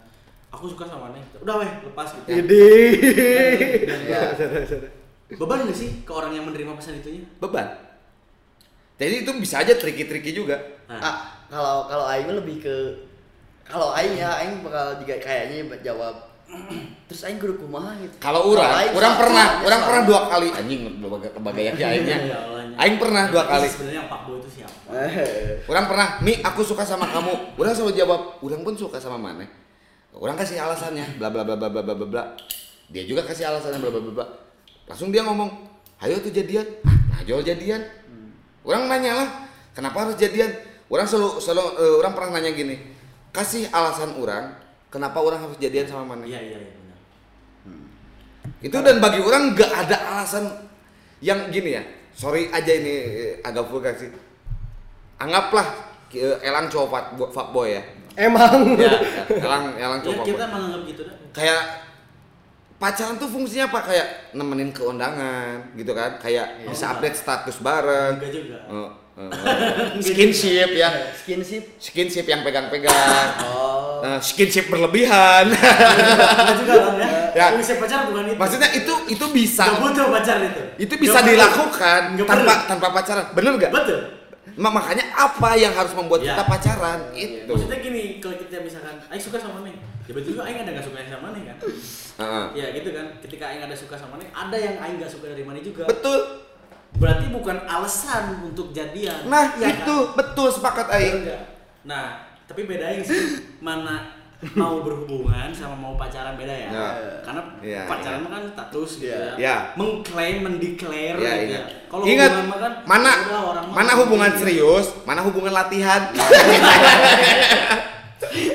aku 0.51 0.69
suka 0.69 0.85
sama 0.85 1.09
Neng. 1.09 1.25
Udah 1.41 1.55
weh, 1.57 1.71
lepas 1.81 2.07
gitu. 2.13 2.27
Jadi 2.29 2.65
ya 4.05 4.21
Beban 5.31 5.63
gak 5.63 5.73
sih 5.73 6.03
ke 6.03 6.11
orang 6.11 6.35
yang 6.35 6.43
menerima 6.43 6.75
pesan 6.75 6.99
itunya? 6.99 7.23
Beban. 7.39 7.65
Jadi 9.01 9.25
itu 9.25 9.31
bisa 9.41 9.65
aja 9.65 9.73
triki-triki 9.73 10.29
juga. 10.37 10.61
Ah, 10.85 11.41
kalau 11.49 11.89
kalau 11.89 12.05
aing 12.05 12.29
lebih 12.29 12.61
ke 12.61 12.75
kalau 13.65 13.89
aing 13.97 14.13
ya 14.13 14.29
aing 14.37 14.61
bakal 14.61 15.01
juga 15.01 15.17
kayaknya 15.17 15.65
jawab 15.81 16.29
terus 17.09 17.25
aing 17.25 17.41
guru 17.41 17.57
kumaha 17.57 17.97
gitu. 17.97 18.13
Kalau 18.21 18.53
Ura, 18.53 18.85
Ura 18.93 19.09
pernah, 19.17 19.65
Ura 19.65 19.77
pernah 19.81 20.01
dua 20.05 20.19
kali 20.29 20.53
anjing 20.53 21.01
berbagai 21.01 21.73
yang 21.73 21.77
aingnya. 21.81 22.17
Ya 22.31 22.39
aing 22.77 23.01
pernah 23.01 23.25
dua 23.33 23.43
kali. 23.49 23.67
Sebenarnya 23.67 24.05
Pak 24.05 24.19
Bo 24.29 24.37
itu 24.37 24.49
siapa? 24.61 24.93
Eh. 24.93 25.65
Ura 25.65 25.81
pernah, 25.89 26.07
"Mi, 26.21 26.39
aku 26.39 26.61
suka 26.61 26.85
sama 26.85 27.09
kamu." 27.09 27.57
Ura 27.59 27.73
sama 27.73 27.91
jawab, 27.91 28.37
Ura 28.39 28.55
pun 28.61 28.77
suka 28.77 29.01
sama 29.01 29.17
mana?" 29.17 29.43
Orang 30.11 30.35
kasih 30.35 30.59
alasannya, 30.59 31.17
bla 31.17 31.31
bla 31.31 31.41
bla 31.41 31.55
bla 31.57 31.67
bla 31.67 31.81
bla 31.83 32.07
bla. 32.07 32.23
Dia 32.91 33.03
juga 33.07 33.25
kasih 33.25 33.49
alasannya 33.49 33.79
bla 33.81 33.91
bla 33.91 34.11
bla. 34.13 34.25
Langsung 34.87 35.09
dia 35.09 35.23
ngomong, 35.23 35.49
"Ayo 36.03 36.19
tuh 36.19 36.31
jadian." 36.31 36.67
Nah, 36.85 37.19
jual 37.27 37.43
jadian 37.43 37.83
Orang 38.61 38.85
nanya 38.85 39.11
lah, 39.15 39.29
kenapa 39.73 40.05
harus 40.05 40.15
jadian? 40.15 40.51
Orang 40.85 41.07
selalu, 41.07 41.39
selalu 41.39 41.63
eh, 41.79 41.93
orang 41.97 42.13
pernah 42.13 42.29
nanya 42.35 42.51
gini, 42.51 42.75
kasih 43.31 43.65
alasan 43.69 44.13
orang, 44.15 44.53
kenapa 44.87 45.17
orang 45.17 45.39
harus 45.39 45.57
jadian 45.57 45.87
sama 45.87 46.13
mana? 46.13 46.27
Iya 46.27 46.37
iya 46.37 46.57
iya 46.59 46.71
benar. 46.75 46.97
Itu 48.61 48.77
dan 48.77 49.01
bagi 49.01 49.17
orang 49.17 49.55
nggak 49.55 49.71
ada 49.71 49.97
alasan 50.13 50.45
yang 51.19 51.49
gini 51.49 51.73
ya. 51.73 51.83
Sorry 52.11 52.51
aja 52.51 52.69
ini 52.69 52.91
eh, 52.91 53.33
agak 53.41 53.65
vulgar 53.65 53.95
sih. 53.95 54.11
Anggaplah 55.17 55.65
eh, 56.11 56.37
Elang 56.43 56.67
cowok 56.67 56.87
fuck- 57.17 57.31
fuckboy 57.31 57.77
ya. 57.77 57.83
emang 58.19 58.75
Ya, 58.75 58.91
ya, 58.91 59.23
Elang 59.39 59.71
Elang 59.79 59.99
Ya 60.03 60.05
cowok 60.05 60.25
kita 60.27 60.43
fuckboy. 60.43 60.51
menganggap 60.51 60.81
gitu 60.85 61.01
dah. 61.07 61.15
Kayak 61.31 61.61
pacaran 62.81 63.15
tuh 63.15 63.29
fungsinya 63.29 63.69
apa? 63.69 63.79
Kayak 63.85 64.07
nemenin 64.33 64.73
ke 64.73 64.81
undangan 64.81 65.69
gitu 65.71 65.93
kan. 65.93 66.17
Kayak 66.17 66.65
bisa 66.65 66.89
update 66.89 67.13
status 67.13 67.61
bareng. 67.61 68.17
Enggak 68.17 68.33
juga. 68.33 68.57
Eh, 69.11 69.27
eh, 69.27 69.99
skinship 69.99 70.71
ya. 70.71 70.87
skinship 71.13 71.75
Skinship 71.77 72.25
yang 72.25 72.41
pegang-pegang. 72.41 73.43
oh 73.43 73.99
Eh, 74.01 74.17
skinship 74.17 74.65
berlebihan. 74.65 75.51
Enggak 75.51 76.55
juga 76.57 76.73
Bang 76.79 76.95
ya. 76.97 77.09
Ya. 77.37 77.45
Fungsi 77.51 77.75
pacar 77.75 78.07
bukan 78.07 78.23
itu. 78.27 78.39
Maksudnya 78.39 78.69
itu 78.71 78.93
itu 79.07 79.25
bisa 79.29 79.63
Gak 79.67 79.79
butuh 79.79 80.07
pacar 80.09 80.37
itu. 80.39 80.61
itu 80.79 80.93
bisa 80.95 81.11
Nggak 81.13 81.23
perlu. 81.23 81.33
dilakukan 81.35 82.01
Nggak 82.15 82.27
tanpa 82.27 82.39
perlu. 82.55 82.67
tanpa 82.67 82.87
pacaran. 82.91 83.25
Bener 83.35 83.51
gak? 83.59 83.71
Betul. 83.71 83.99
Ma- 84.53 84.69
makanya 84.69 85.05
apa 85.11 85.55
yang 85.55 85.71
harus 85.71 85.91
membuat 85.91 86.19
Ya. 86.19 86.33
kita 86.33 86.43
pacaran? 86.43 86.99
Itu. 87.11 87.47
Maksudnya 87.49 87.79
gini, 87.79 88.03
kalau 88.19 88.35
kita 88.35 88.59
misalkan, 88.59 88.95
Aing 89.07 89.19
suka 89.19 89.37
sama 89.37 89.61
Neng, 89.61 89.75
tiba-tiba 90.03 90.43
Aing 90.43 90.59
ada 90.59 90.71
nggak 90.71 90.85
suka 90.85 90.99
sama 91.03 91.31
Neng 91.31 91.45
kan? 91.45 91.57
Heeh. 92.17 92.45
Ya 92.53 92.65
gitu 92.73 92.89
kan, 92.91 93.05
ketika 93.19 93.43
Aing 93.47 93.63
ada 93.63 93.75
suka 93.75 93.95
sama 93.95 94.19
Neng, 94.19 94.27
ada 94.29 94.53
yang 94.53 94.75
Aing 94.77 94.97
nggak 94.97 95.09
suka 95.09 95.29
dari 95.29 95.41
Mane 95.41 95.59
juga. 95.59 95.87
Betul. 95.87 96.19
Berarti 96.91 97.31
bukan 97.31 97.63
alasan 97.63 98.43
untuk 98.43 98.69
jadian. 98.71 99.23
Nah, 99.25 99.55
Iya 99.55 99.79
itu 99.79 99.95
kan? 100.05 100.13
betul 100.13 100.47
sepakat 100.51 100.85
Betul 100.85 100.99
aing. 100.99 101.17
Nah, 101.81 102.05
tapi 102.43 102.67
bedain 102.67 102.99
sih 102.99 103.21
mana 103.57 104.20
mau 104.51 104.81
berhubungan 104.81 105.53
sama 105.53 105.75
mau 105.75 105.93
pacaran 105.93 106.33
beda 106.33 106.49
ya. 106.49 106.67
Ya. 106.67 106.87
Karena 107.21 107.41
Iya, 107.61 107.81
pacaran 107.85 108.17
iya. 108.17 108.25
mah 108.25 108.31
kan 108.31 108.43
status 108.49 108.89
gitu 108.97 109.05
Iya. 109.05 109.13
ya. 109.13 109.31
Iya. 109.37 109.55
Mengklaim, 109.77 110.37
mendeklar 110.41 111.13
Ya, 111.15 111.31
gitu 111.37 111.45
ingat. 111.45 111.61
ya. 111.61 111.65
Kalau 111.85 112.03
Ingat 112.03 112.31
hubungan 112.33 112.57
kan 112.57 112.73
mana 112.83 113.11
udah 113.21 113.41
orang 113.47 113.65
mana 113.69 113.91
hubungan 113.95 114.31
serius, 114.33 114.87
mana 115.03 115.21
hubungan 115.21 115.51
latihan. 115.51 116.01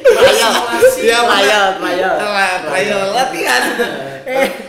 Trial, 0.07 0.53
Iya, 0.97 1.19
mana- 1.23 1.77
trial, 1.77 1.77
trial. 1.77 2.15
Trial 2.65 3.05
latihan. 3.13 3.63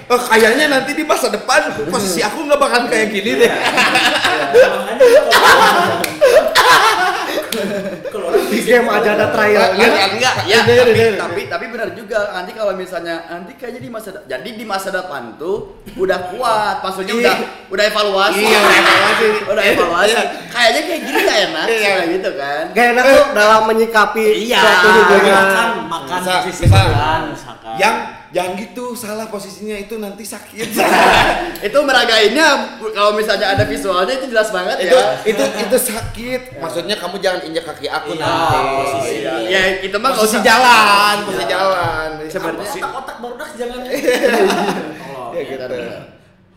Oh, 0.08 0.16
kayaknya 0.16 0.72
nanti 0.72 0.94
di 0.94 1.02
masa 1.04 1.28
depan 1.28 1.68
posisi 1.90 2.22
aku 2.22 2.46
nggak 2.48 2.56
bakal 2.56 2.88
kayak 2.88 3.12
gini 3.12 3.36
deh. 3.36 3.52
Ya, 8.18 8.24
kalau- 8.24 8.34
orang 8.34 8.50
Di 8.50 8.60
game 8.64 8.88
aja 8.90 9.10
ada 9.14 9.28
trialnya. 9.30 9.86
Enggak, 9.86 10.08
enggak, 10.12 10.36
ya, 10.42 10.46
Iya, 10.48 10.58
tapi, 10.58 10.72
iya, 10.74 10.84
iya. 10.90 11.10
tapi 11.16 11.42
tapi 11.46 11.66
benar 11.70 11.90
juga 11.94 12.20
nanti 12.32 12.52
kalau 12.52 12.74
misalnya 12.74 13.16
nanti 13.28 13.52
kayaknya 13.54 13.82
di 13.84 13.90
masa 13.90 14.10
jadi 14.24 14.50
di 14.50 14.66
masa 14.66 14.90
depan 14.90 15.38
tuh 15.38 15.58
udah 15.94 16.20
kuat, 16.32 16.76
maksudnya 16.82 17.14
Iya. 17.14 17.22
udah 17.22 17.36
udah 17.70 17.84
evaluasi, 17.86 18.42
Iya, 18.42 18.58
udah 18.58 18.76
evaluasi. 18.76 19.28
udah 19.54 19.64
evaluasi. 19.64 20.10
Iya. 20.10 20.22
Kayaknya 20.48 20.82
kayak 20.84 21.02
gini 21.04 21.20
gak 21.22 21.40
enak, 21.46 21.66
Iya. 21.68 21.78
kayak 21.80 22.08
gitu 22.12 22.30
kan. 22.34 22.64
Gak 22.74 22.86
enak 22.92 23.04
tuh 23.06 23.26
dalam 23.32 23.62
menyikapi 23.66 24.26
Iya. 24.44 24.60
suatu 24.60 24.88
hubungan. 24.90 25.46
makan 25.46 25.68
makan 25.86 26.22
makan 26.66 27.20
misalkan. 27.30 27.76
Yang 27.78 27.96
jangan 28.28 28.54
gitu, 28.56 28.86
salah 28.92 29.28
posisinya 29.28 29.78
itu 29.78 29.96
nanti 29.98 30.22
sakit. 30.22 30.68
Itu 31.68 31.80
meragainnya 31.82 32.76
kalau 32.92 33.12
misalnya 33.12 33.50
ada 33.50 33.64
visualnya 33.64 34.14
itu 34.14 34.30
jelas 34.30 34.52
banget 34.52 34.78
itu 34.84 34.94
ya. 34.94 35.18
itu 35.26 35.42
itu 35.42 35.78
sakit. 35.80 36.42
Maksudnya 36.58 36.96
kamu 36.96 37.18
jangan 37.18 37.42
injak 37.44 37.66
kaki 37.66 37.88
aku 37.88 38.07
Iya, 38.10 38.26
nanti. 38.26 38.58
posisi. 38.78 39.16
Iya, 39.18 39.34
ya, 39.48 39.62
itu 39.82 39.96
mah 39.96 40.08
nggak 40.08 40.20
posisi 40.20 40.38
usah. 40.38 40.46
jalan, 40.46 41.16
posisi 41.24 41.46
jalan. 41.46 42.10
Sebenarnya- 42.28 42.72
otak-otak 42.78 43.16
baru 43.18 43.36
dah 43.36 43.50
jangan 43.54 43.80
Tolong, 43.84 45.32
Ya 45.36 45.40
ya. 45.40 45.44
gitu. 45.44 45.78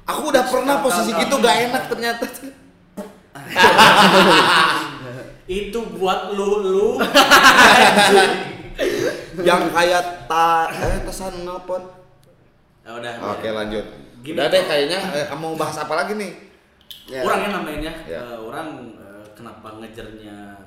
Aku 0.06 0.22
udah 0.27 0.44
pernah 0.44 0.77
posisi 0.81 1.10
gitu 1.12 1.35
gak 1.36 1.56
enak 1.64 1.82
ternyata. 1.86 2.24
itu 5.51 5.78
buat 5.93 6.31
lu 6.31 6.48
lu 6.64 6.89
Yang 9.40 9.62
kayak 9.70 10.05
ta 10.24 10.68
eh 10.68 11.02
tesan 11.02 11.43
nelpon. 11.43 11.82
ya 12.81 12.90
udah 12.93 13.12
Oke 13.31 13.48
lanjut. 13.48 13.86
Gini, 14.20 14.36
Udah 14.36 14.47
deh 14.47 14.62
kayaknya 14.62 14.98
eh, 15.12 15.24
kamu 15.27 15.43
mau 15.43 15.56
bahas 15.56 15.77
apa 15.77 15.94
lagi 15.97 16.12
nih? 16.14 16.32
Ya. 17.06 17.22
orang 17.22 17.40
yang 17.40 17.55
namanya 17.56 17.93
Ya. 18.05 18.20
eh, 18.20 18.39
orang 18.39 18.68
eh, 18.94 19.24
kenapa 19.32 19.74
ngejarnya 19.74 20.60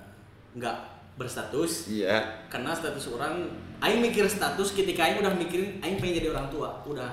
nggak 0.54 0.78
berstatus 1.14 1.88
Iya. 1.88 2.22
karena 2.48 2.72
status 2.72 3.10
orang 3.10 3.46
aing 3.80 4.00
mikir 4.00 4.26
status 4.26 4.72
ketika 4.72 5.04
aing 5.04 5.20
udah 5.20 5.34
mikirin 5.34 5.78
aing 5.78 5.98
pengen 5.98 6.18
jadi 6.18 6.30
orang 6.30 6.48
tua 6.48 6.70
udah 6.84 7.10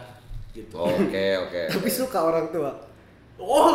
gitu 0.51 0.77
Oke 0.77 1.27
oke. 1.39 1.61
Tapi 1.73 1.89
suka 1.89 2.19
orang 2.23 2.49
tua. 2.49 2.73
oh, 3.37 3.73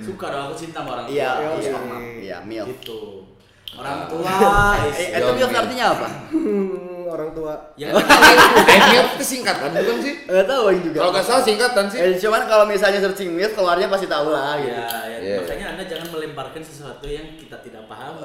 suka 0.00 0.26
dong 0.28 0.42
aku 0.48 0.56
cinta 0.56 0.80
sama 0.80 0.90
orang 0.94 1.06
tua 1.06 1.14
Iya, 1.14 1.30
iya, 1.56 1.78
iya, 2.18 2.36
milf. 2.40 2.66
gitu 2.72 3.22
orang 3.74 4.06
tua 4.06 4.34
is- 4.86 4.98
Eh, 5.04 5.08
itu 5.14 5.30
milf 5.32 5.52
artinya 5.52 5.86
apa? 5.92 6.08
Orang 7.06 7.30
tua. 7.32 7.54
yang 7.74 7.92
MILF 7.94 9.16
itu 9.16 9.24
singkatan 9.24 9.70
bukan 9.70 9.96
sih? 10.00 10.14
Enggak 10.24 10.46
tahu 10.46 10.62
Aing 10.68 10.82
juga. 10.82 10.98
Kalau 10.98 11.10
nggak 11.12 11.26
salah 11.26 11.42
singkatan 11.42 11.84
sih. 11.86 11.98
Eh, 11.98 12.14
cuman 12.16 12.42
kalau 12.44 12.64
misalnya 12.64 13.00
searching 13.00 13.30
milf 13.30 13.52
keluarnya 13.52 13.86
pasti 13.86 14.06
tahu 14.06 14.28
lah 14.28 14.56
gitu. 14.56 14.72
Ya, 14.72 14.88
ya, 15.04 15.18
Iya. 15.24 15.36
makanya 15.40 15.66
anda 15.72 15.84
jangan 15.84 16.08
melemparkan 16.12 16.60
sesuatu 16.60 17.06
yang 17.08 17.26
kita 17.34 17.56
tidak 17.60 17.88
paham 17.88 18.20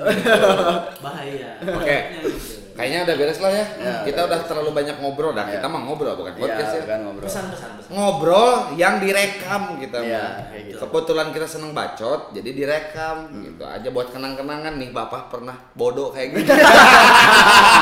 bahaya 1.06 1.52
Oke. 1.64 1.98
Gitu. 2.20 2.59
Kayaknya 2.80 3.00
udah 3.04 3.16
beres 3.18 3.40
lah 3.40 3.52
ya. 3.52 3.66
Ya, 3.76 3.94
kita 4.02 4.20
udah 4.22 4.28
udah 4.32 4.40
terlalu 4.42 4.72
banyak 4.72 4.96
ngobrol 4.98 5.32
dah. 5.32 5.44
Ya. 5.44 5.60
Kita 5.60 5.68
mah 5.68 5.82
ngobrol 5.82 6.16
bukan 6.16 6.32
podcast 6.34 6.72
Iya, 6.72 6.80
ya. 6.80 6.88
kan 6.88 7.00
ngobrol. 7.04 7.28
pesan-pesan 7.28 7.70
pesan. 7.76 7.92
Ngobrol 7.92 8.50
yang 8.74 8.94
direkam 8.98 9.62
kita 9.76 9.98
Iya, 10.00 10.16
mah. 10.16 10.32
kayak 10.48 10.64
gitu. 10.66 10.78
Kebetulan 10.80 11.28
kita 11.30 11.44
seneng 11.46 11.72
bacot, 11.72 12.32
jadi 12.32 12.50
direkam 12.50 13.16
gitu 13.38 13.64
aja 13.66 13.88
buat 13.90 14.08
kenang-kenangan 14.10 14.74
nih 14.74 14.90
bapak 14.90 15.28
pernah 15.28 15.60
bodoh 15.74 16.10
kayak 16.10 16.32
gitu. 16.34 16.48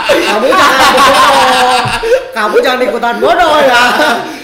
Kamu 0.08 0.46
jangan 0.48 0.80
bodoh. 0.98 1.82
Kamu 2.34 2.56
jangan 2.58 2.82
ikutan 2.84 3.16
bodoh 3.18 3.54
ya. 3.60 3.82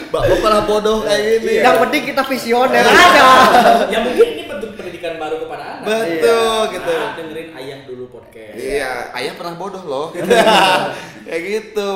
bapak 0.08 0.38
pernah 0.38 0.62
bodoh 0.64 0.98
kayak 1.02 1.22
gini. 1.40 1.54
Yang 1.60 1.78
penting 1.82 2.02
kita 2.06 2.22
visioner 2.24 2.86
aja. 2.86 3.24
ya 3.90 4.00
mungkin 4.00 4.26
ini 4.28 4.44
bentuk 4.46 4.72
pendidikan 4.76 5.18
baru 5.18 5.36
kepada 5.40 5.64
anda 5.74 5.86
Betul 5.90 6.22
Iya. 6.62 6.72
gitu. 6.72 6.94
Nah, 6.94 7.12
dengerin 7.16 7.48
podcast 8.14 8.54
Iya, 8.54 9.10
ayah 9.18 9.34
pernah 9.34 9.56
bodoh 9.58 9.84
loh. 9.84 10.08
kayak 11.26 11.42
gitu. 11.42 11.90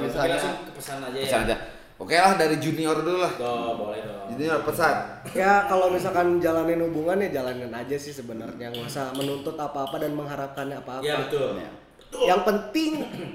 misalnya 0.00 0.40
langsung 0.40 0.64
ke 0.64 0.72
pesan 0.72 0.98
aja 1.04 1.16
ya 1.20 1.24
Pesan 1.28 1.40
aja. 1.44 1.56
Oke 1.96 2.12
lah 2.12 2.36
dari 2.36 2.56
junior 2.60 2.96
dulu 3.00 3.24
lah. 3.24 3.32
Tuh, 3.36 3.72
boleh 3.76 4.00
dong 4.04 4.28
Junior 4.36 4.60
pesan. 4.68 4.96
Ya 5.32 5.64
kalau 5.64 5.88
misalkan 5.88 6.36
jalanin 6.40 6.84
hubungan 6.84 7.16
ya 7.24 7.40
jalanin 7.40 7.72
aja 7.72 7.96
sih 7.96 8.12
sebenarnya 8.12 8.68
nggak 8.68 8.84
usah 8.84 9.16
menuntut 9.16 9.56
apa-apa 9.56 9.96
dan 10.00 10.12
mengharapkannya 10.12 10.76
apa-apa. 10.80 11.04
ya 11.04 11.24
betul 11.24 11.56
Ya. 11.56 11.70
Yang 12.16 12.40
penting 12.48 12.90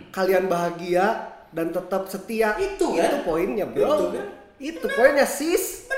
kalian 0.09 0.45
bahagia 0.45 1.05
dan 1.53 1.73
tetap 1.73 2.05
setia. 2.07 2.53
Itu 2.61 2.93
kan? 2.97 3.09
Itu 3.09 3.17
poinnya 3.25 3.65
bro. 3.65 3.81
Itu 3.81 4.05
kan? 4.13 4.25
Itu 4.57 4.85
poinnya 4.93 5.25
sis. 5.25 5.89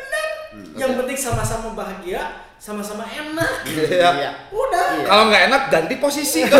yang 0.77 0.93
penting 0.93 1.17
sama-sama 1.17 1.73
bahagia 1.73 2.21
sama-sama 2.63 3.03
enak 3.03 3.67
Iya. 3.67 4.31
udah 4.55 4.85
Iya. 4.95 5.03
Kalau 5.03 5.23
nggak 5.27 5.43
enak 5.51 5.61
ganti 5.67 5.99
posisi. 5.99 6.47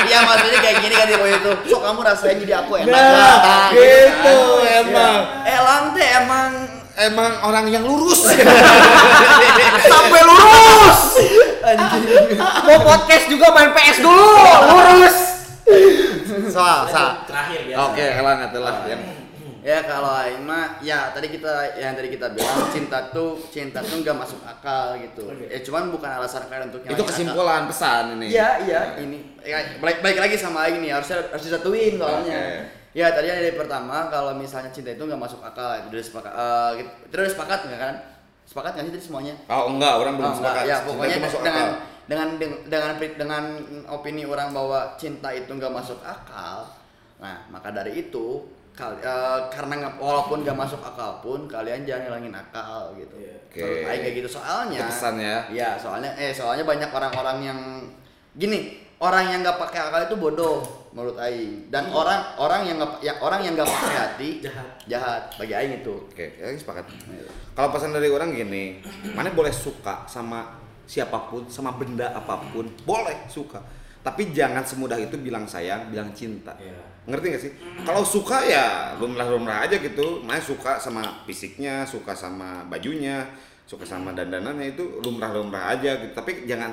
Iya 0.00 0.26
maksudnya 0.26 0.58
kayak 0.62 0.76
gini 0.86 0.94
kan 0.94 1.06
di 1.06 1.14
poin 1.18 1.34
itu. 1.34 1.52
So 1.70 1.82
kamu 1.82 2.00
rasain 2.02 2.38
jadi 2.38 2.62
aku 2.62 2.78
enak. 2.82 2.94
Nah, 2.94 3.10
lah, 3.42 3.68
gitu 3.74 4.38
kan. 4.62 4.86
emang. 4.86 5.14
Elang 5.42 5.84
teh 5.98 6.08
emang 6.22 6.50
Emang 7.00 7.32
orang 7.46 7.66
yang 7.72 7.82
lurus. 7.86 8.28
Sampai 9.94 10.20
lurus. 10.26 11.00
Mau 12.66 12.78
podcast 12.86 13.24
juga 13.30 13.50
main 13.56 13.70
PS 13.72 13.98
dulu. 14.04 14.30
Lurus. 14.68 15.16
Soal, 16.50 16.86
soal. 16.90 17.24
terakhir 17.24 17.62
biasa 17.66 17.82
Oke, 17.88 18.04
elang 18.04 18.38
itulah 18.50 18.74
yang 18.90 19.00
ya 19.60 19.78
kalau 19.82 20.10
aing 20.16 20.40
mah 20.40 20.80
ya 20.80 21.12
tadi 21.12 21.28
kita 21.28 21.50
yang 21.76 21.92
tadi 21.92 22.08
kita 22.08 22.32
bilang 22.32 22.64
cinta 22.74 22.98
tuh 23.08 23.36
cinta 23.48 23.78
tuh 23.78 24.00
nggak 24.00 24.16
masuk 24.16 24.40
akal 24.42 24.96
gitu. 24.96 25.24
Oke. 25.26 25.46
Ya 25.46 25.60
cuman 25.60 25.90
bukan 25.90 26.10
alasan 26.10 26.44
kalian 26.46 26.68
untuk 26.68 26.80
itu 26.80 26.88
ngilangin 26.88 27.04
akal. 27.04 27.10
kesimpulan 27.12 27.62
pesan 27.66 28.04
ini. 28.16 28.26
Iya, 28.30 28.48
iya, 28.64 28.80
ini 28.98 29.18
ya, 29.40 29.58
balik, 29.78 30.00
balik 30.00 30.18
lagi 30.18 30.34
sama 30.34 30.64
Aing 30.64 30.80
nih, 30.80 30.90
harusnya 30.90 31.20
harus 31.22 31.44
disatuin 31.44 31.94
soalnya. 31.94 32.32
Oke. 32.32 32.58
Ya 32.90 33.06
tadi 33.10 33.26
yang 33.26 33.38
dari 33.38 33.54
pertama 33.54 34.08
kalau 34.08 34.34
misalnya 34.34 34.68
cinta 34.68 34.90
itu 34.90 34.98
nggak 35.00 35.20
masuk 35.20 35.38
akal 35.40 35.78
itu 35.78 35.86
udah 35.92 36.02
sepakat. 36.02 36.32
eh, 36.34 36.70
gitu. 36.78 36.90
itu 37.06 37.14
udah 37.14 37.32
sepakat 37.32 37.58
nggak 37.68 37.80
kan? 37.80 37.94
Sepakat 38.42 38.70
nggak 38.74 38.84
sih 38.84 38.92
tadi 38.96 39.04
semuanya? 39.04 39.34
Oh 39.46 39.70
enggak, 39.70 39.94
orang 39.94 40.14
belum 40.16 40.26
Oh, 40.26 40.34
enggak. 40.34 40.42
sepakat. 40.42 40.64
Ya 40.64 40.74
Cinta 40.74 40.88
pokoknya 40.90 41.14
itu 41.14 41.22
masuk 41.22 41.40
dengan, 41.40 41.54
akal. 41.62 41.78
dengan 42.10 42.28
dengan 42.34 42.58
dengan 42.66 42.92
dengan 43.14 43.44
opini 43.86 44.22
orang 44.26 44.50
bahwa 44.50 44.78
cinta 44.96 45.30
itu 45.30 45.46
nggak 45.46 45.70
masuk 45.70 46.02
akal. 46.02 46.66
Nah 47.22 47.46
maka 47.46 47.70
dari 47.70 47.94
itu 47.94 48.26
kal- 48.80 48.96
eh, 48.96 49.40
karena 49.48 49.74
nggak- 49.76 49.96
walaupun 49.98 50.40
nggak 50.40 50.56
masuk 50.56 50.80
akal 50.80 51.20
pun 51.20 51.44
kalian 51.44 51.84
jangan 51.84 52.08
ngilangin 52.08 52.32
akal 52.34 52.96
gitu. 52.96 53.14
Iya. 53.14 53.36
Oke. 53.44 53.60
Menurut 53.60 53.84
Aing 53.84 54.00
kayak 54.00 54.16
gitu 54.16 54.28
soalnya. 54.32 54.78
Itu 54.78 54.88
pesan 54.88 55.14
ya. 55.18 55.36
Iya, 55.46 55.68
soalnya 55.76 56.10
eh 56.16 56.32
soalnya 56.32 56.64
banyak 56.64 56.88
orang-orang 56.88 57.38
yang 57.42 57.58
gini, 58.32 58.58
orang 58.96 59.28
yang 59.28 59.40
nggak 59.42 59.58
pakai 59.58 59.80
akal 59.82 60.00
itu 60.02 60.16
bodoh 60.16 60.62
menurut 60.90 61.18
Aing. 61.18 61.68
Dan 61.68 61.90
orang 61.90 62.34
orang 62.36 62.64
yang 62.64 62.76
nggak 62.78 62.92
yang 63.00 63.18
orang 63.18 63.40
yang 63.42 63.52
nggak 63.52 63.68
pakai 63.68 63.96
hati 63.96 64.28
Jahat. 64.46 64.68
Jahat 64.86 65.22
bagi 65.36 65.52
Aing 65.52 65.74
itu. 65.78 65.94
Oke, 66.08 66.26
ya 66.34 66.48
sepakat. 66.48 66.88
Kalau 67.52 67.68
pesan 67.68 67.90
dari 67.90 68.08
orang 68.08 68.32
gini, 68.32 68.80
mana 69.12 69.28
boleh 69.30 69.50
suka 69.50 70.06
sama 70.06 70.56
siapa 70.86 71.28
pun, 71.28 71.46
sama 71.46 71.70
benda 71.72 72.10
apa 72.10 72.38
pun, 72.50 72.66
boleh 72.82 73.26
suka. 73.26 73.62
Tapi 74.00 74.32
jangan 74.32 74.64
semudah 74.64 74.96
itu 74.96 75.12
bilang 75.14 75.44
sayang, 75.44 75.86
bilang 75.86 76.08
cinta. 76.10 76.56
Iya. 76.56 76.72
Ngerti 77.10 77.26
gak 77.28 77.42
sih? 77.42 77.52
Kalau 77.82 78.02
suka 78.02 78.38
ya 78.46 78.66
lumrah-lumrah 78.96 79.66
aja 79.66 79.76
gitu. 79.76 80.22
Mana 80.22 80.38
suka 80.38 80.78
sama 80.78 81.26
fisiknya, 81.26 81.82
suka 81.82 82.14
sama 82.14 82.62
bajunya, 82.66 83.26
suka 83.66 83.82
sama 83.82 84.14
dandanannya 84.14 84.72
itu 84.72 85.02
lumrah-lumrah 85.02 85.74
aja 85.74 85.98
gitu. 85.98 86.14
Tapi 86.14 86.46
jangan 86.46 86.70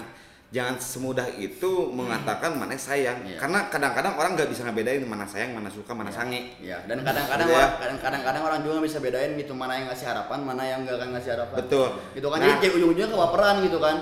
jangan 0.48 0.80
semudah 0.80 1.28
itu 1.36 1.92
mengatakan 1.92 2.56
mana 2.56 2.72
sayang 2.72 3.20
Iya. 3.28 3.36
karena 3.36 3.68
kadang-kadang 3.68 4.16
orang 4.16 4.32
nggak 4.32 4.48
bisa 4.48 4.64
ngebedain 4.64 5.04
mana 5.04 5.28
sayang 5.28 5.52
mana 5.52 5.68
suka 5.68 5.92
mana 5.92 6.08
sange 6.08 6.56
Ya, 6.64 6.80
dan 6.88 7.04
kadang-kadang 7.04 7.52
Iya. 7.52 7.58
orang- 7.60 7.76
kadang- 7.76 8.00
kadang-kadang 8.00 8.44
orang 8.48 8.60
juga 8.64 8.80
bisa 8.80 9.04
bedain 9.04 9.36
gitu 9.36 9.52
mana 9.52 9.76
yang 9.76 9.92
ngasih 9.92 10.08
harapan, 10.08 10.40
mana 10.40 10.64
yang 10.64 10.88
enggak 10.88 11.04
akan 11.04 11.10
ngasih 11.20 11.32
harapan. 11.36 11.58
Betul. 11.60 11.88
Gitu 12.16 12.28
kan. 12.32 12.40
Nah. 12.40 12.48
Jadi 12.56 12.68
ujung-ujungnya 12.80 13.10
kebaperan 13.12 13.56
gitu 13.60 13.78
kan. 13.84 13.96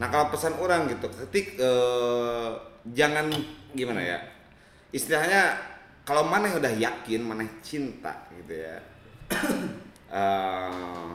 Nah 0.00 0.08
kalau 0.08 0.26
pesan 0.32 0.54
orang 0.56 0.80
gitu, 0.88 1.06
ketik 1.12 1.46
eh, 1.60 2.48
jangan 2.88 3.28
gimana 3.70 4.00
ya, 4.00 4.18
istilahnya 4.94 5.58
kalau 6.06 6.22
mana 6.22 6.46
yang 6.46 6.62
udah 6.62 6.74
yakin, 6.78 7.20
mana 7.20 7.42
yang 7.42 7.54
cinta 7.58 8.12
gitu 8.30 8.54
ya, 8.54 8.76
eh, 10.22 11.08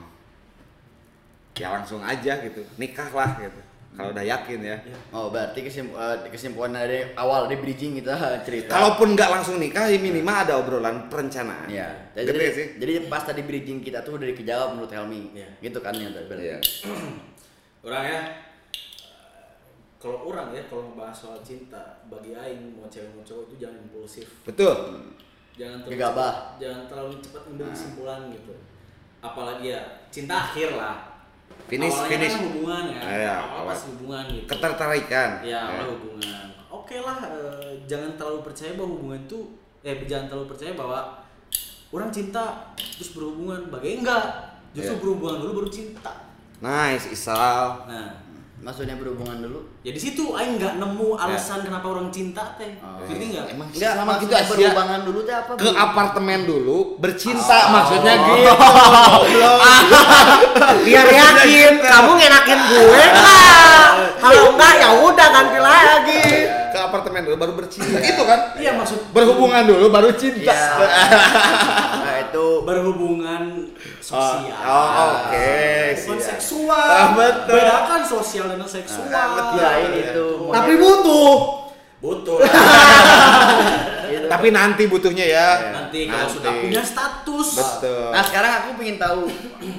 ya 1.56 1.68
langsung 1.72 2.03
aja 2.03 2.34
gitu, 2.43 2.61
nikahlah 2.76 3.39
gitu. 3.39 3.61
Kalau 3.89 4.14
udah 4.14 4.22
yakin 4.22 4.60
ya. 4.64 4.77
Oh, 5.11 5.27
berarti 5.27 5.65
kesim- 5.65 5.91
eh, 5.91 6.30
kesimpulan 6.30 6.72
dari 6.72 7.10
awal 7.18 7.49
dari 7.49 7.57
bridging 7.60 7.97
kita 7.99 8.15
cerita. 8.47 8.72
Kalaupun 8.72 9.18
nggak 9.18 9.27
langsung 9.27 9.57
nikah, 9.57 9.89
ya 9.89 9.97
minimal 9.97 10.35
ada 10.45 10.53
obrolan 10.61 11.10
perencanaan. 11.10 11.68
ya, 11.68 11.89
Gede 12.14 12.31
jadi, 12.31 12.45
sih. 12.53 12.68
jadi 12.80 12.93
pas 13.10 13.26
tadi 13.26 13.41
bridging 13.43 13.81
kita 13.81 14.06
tuh 14.06 14.15
udah 14.15 14.30
kejawab 14.31 14.77
menurut 14.77 14.93
Helmi. 14.93 15.34
Iya. 15.35 15.49
Gitu 15.60 15.80
kan 15.81 15.91
yang 15.97 16.14
tadi 16.14 16.26
berarti. 16.30 16.45
Iya. 16.47 16.57
orang 17.89 18.03
ya 18.06 18.22
eh, 18.22 18.27
kalau 19.99 20.26
orang 20.26 20.49
ya 20.49 20.63
kalau 20.65 20.88
ngebahas 20.88 21.11
soal 21.13 21.39
cinta 21.41 21.77
bagi 22.07 22.31
aing 22.31 22.73
mau 22.73 22.88
cewek 22.88 23.11
mau 23.11 23.21
cowok 23.21 23.43
itu 23.45 23.55
jangan 23.59 23.77
impulsif 23.81 24.27
Betul. 24.41 24.76
jangan 25.53 25.77
terlalu 25.77 25.91
Gegabah. 25.93 26.31
cepat- 26.31 26.55
jangan 26.57 26.81
terlalu 26.88 27.13
cepat 27.19 27.41
ambil 27.45 27.67
kesimpulan 27.69 28.19
gitu 28.30 28.53
apalagi 29.19 29.65
ya 29.69 29.81
cinta 30.09 30.35
akhir 30.41 30.69
lah 30.73 30.97
Finish, 31.65 31.91
Awalnya 31.91 32.09
finish. 32.09 32.31
kan 32.31 32.41
hubungan 32.45 32.84
ya 32.88 33.01
Ah, 33.01 33.11
iya, 33.11 33.35
awal 33.41 33.63
pas 33.67 33.81
hubungan 33.85 34.23
gitu 34.30 34.45
Ketertarikan. 34.47 35.30
ya 35.43 35.59
awal 35.67 35.88
hubungan 35.93 36.45
oke 36.69 36.95
lah 36.97 37.17
eh, 37.27 37.71
jangan 37.84 38.11
terlalu 38.15 38.39
percaya 38.41 38.71
bahwa 38.73 38.89
hubungan 38.95 39.19
itu 39.21 39.39
eh 39.81 39.95
jangan 40.05 40.26
terlalu 40.27 40.47
percaya 40.47 40.71
bahwa 40.73 40.99
orang 41.89 42.09
cinta 42.09 42.45
terus 42.77 43.11
berhubungan 43.11 43.67
bagai 43.67 43.99
enggak 43.99 44.26
justru 44.71 44.93
Iya. 44.93 45.01
berhubungan 45.01 45.38
dulu 45.39 45.51
baru 45.59 45.69
cinta 45.69 46.11
Nice, 46.59 47.09
Isal. 47.09 47.84
nah 47.85 48.13
Maksudnya 48.60 48.95
berhubungan 48.95 49.40
dulu. 49.40 49.60
Ya 49.81 49.90
di 49.90 49.98
situ 49.98 50.30
aing 50.30 50.60
nggak 50.60 50.77
nemu 50.77 51.15
alasan 51.15 51.64
kenapa 51.64 51.88
orang 51.88 52.11
cinta 52.11 52.44
teh. 52.60 52.76
Oh. 52.80 53.02
Ngerti 53.02 53.26
nggak? 53.31 53.45
Emang 53.56 53.68
Enggak, 53.72 53.94
sama 53.95 54.11
gitu 54.19 54.34
Asia. 54.36 54.49
berhubungan 54.52 54.99
dulu 55.02 55.19
tuh 55.23 55.34
apa? 55.34 55.52
ke 55.56 55.64
Bu? 55.64 55.80
apartemen 55.80 56.40
dulu 56.44 56.77
bercinta 56.98 57.60
maksudnya 57.72 58.14
gitu 58.19 58.52
biar 60.86 61.07
yakin 61.07 61.73
kamu 61.80 62.11
ngenakin 62.15 62.60
gue 62.68 63.03
nggak 63.10 63.88
kalau 64.19 64.44
enggak 64.52 64.73
ya 64.76 64.90
udah 64.99 65.27
ganti 65.31 65.60
lagi 65.60 66.23
ke 66.69 66.77
apartemen 66.77 67.22
dulu 67.23 67.36
baru 67.38 67.53
bercinta 67.56 67.98
gitu 67.98 68.22
kan 68.23 68.40
Iya 68.56 68.72
maksud 68.76 68.99
berhubungan 69.10 69.64
dulu 69.65 69.86
baru 69.90 70.10
cinta 70.14 70.44
Iya. 70.44 70.61
Nah, 71.99 72.15
itu 72.26 72.48
berhubungan 72.64 73.41
sosial. 74.10 74.57
oh, 74.65 74.88
oke 75.30 75.53
Bukan 75.94 76.18
siap. 76.18 76.30
seksual. 76.34 76.88
Ah, 76.90 77.07
betul. 77.14 77.53
Bedakan 77.53 78.02
sosial 78.02 78.45
dan 78.49 78.61
seksual. 78.65 79.10
Ah, 79.10 79.27
betul. 79.31 79.52
kirain 79.56 79.91
itu. 79.94 80.27
tapi 80.49 80.73
butuh 80.76 81.38
Butuh. 81.99 82.38
Itu. 84.10 84.26
tapi 84.26 84.49
nanti 84.49 84.90
butuhnya 84.90 85.22
ya 85.22 85.48
Nanti 85.69 86.10
kalau 86.10 86.26
sudah 86.26 86.52
punya 86.57 86.81
status. 86.81 87.49
betul 87.53 88.10
Nah, 88.10 88.23
sekarang 88.26 88.52
aku 88.57 88.69
pengen 88.76 88.98
tahu 88.98 89.30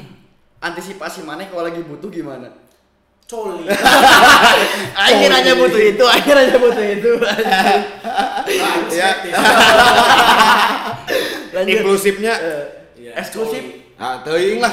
antisipasi 0.66 1.24
mana 1.24 1.48
kalau 1.48 1.66
lagi 1.66 1.82
butuh 1.82 2.06
gimana? 2.06 2.46
Coli. 3.24 3.62
Akhir 5.06 5.30
aja 5.30 5.54
butuh 5.54 5.78
itu, 5.80 6.02
akhir 6.18 6.34
aja 6.36 6.54
butuh 6.58 6.82
itu. 6.84 7.10
ya 8.90 9.10
Lanjut. 11.50 11.70
inklusifnya 11.72 12.34
Iya, 13.00 13.16
Eksklusif. 13.16 13.89
Ah 14.00 14.16
teuing 14.24 14.58
lah 14.58 14.72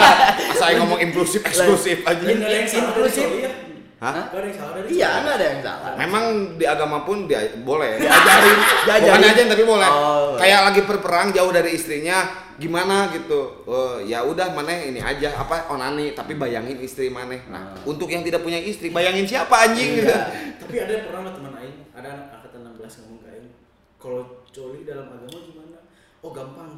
saya 0.60 0.76
ngomong 0.78 1.00
inklusif 1.00 1.40
eksklusif 1.40 2.04
aja 2.04 2.20
Nggak 2.20 2.36
ada 2.38 2.52
yang 2.54 2.68
salah 2.68 2.84
dari 2.84 3.00
Inklusif. 3.00 3.28
ya? 3.40 3.50
Hah? 3.98 4.12
Nggak 4.14 4.28
ada 4.30 4.44
yang 4.44 4.54
salah 4.54 4.72
dari 4.76 4.86
Iya, 4.92 5.08
enggak 5.18 5.34
ada 5.34 5.46
yang 5.48 5.60
salah. 5.60 5.92
Memang 5.96 6.24
di 6.54 6.64
agama 6.64 6.98
pun 7.02 7.24
dia 7.24 7.40
boleh 7.58 7.96
diajarin, 7.96 8.58
Diajarin. 8.86 9.10
bukan 9.10 9.22
aja 9.26 9.42
tapi 9.48 9.64
boleh. 9.64 9.88
Oh. 9.88 10.36
Kayak 10.36 10.60
lagi 10.64 10.80
berperang 10.84 11.28
jauh 11.32 11.50
dari 11.50 11.70
istrinya, 11.72 12.18
gimana 12.54 13.10
gitu. 13.10 13.64
Oh, 13.64 13.98
ya 13.98 14.22
udah 14.22 14.52
mana 14.52 14.70
ini 14.78 15.00
aja 15.00 15.34
apa 15.34 15.66
onani 15.68 16.12
tapi 16.12 16.36
bayangin 16.36 16.78
istri 16.78 17.10
mana. 17.10 17.34
Nah, 17.48 17.74
untuk 17.82 18.06
yang 18.06 18.22
tidak 18.22 18.44
punya 18.44 18.60
istri, 18.60 18.92
bayangin 18.92 19.26
siapa 19.26 19.66
anjing 19.66 19.98
gitu. 19.98 20.14
Tapi 20.62 20.74
ada 20.76 20.92
yang 20.92 21.04
pernah 21.08 21.32
teman 21.32 21.52
aing, 21.56 21.76
ada 21.90 22.08
anak 22.12 22.26
angkatan 22.36 22.60
16 22.70 23.00
ngomong 23.02 23.18
ke 23.18 23.28
aing, 23.32 23.48
kalau 23.96 24.22
coli 24.46 24.84
dalam 24.84 25.10
agama 25.10 25.38
gimana? 25.42 25.78
Oh 26.20 26.30
gampang. 26.30 26.70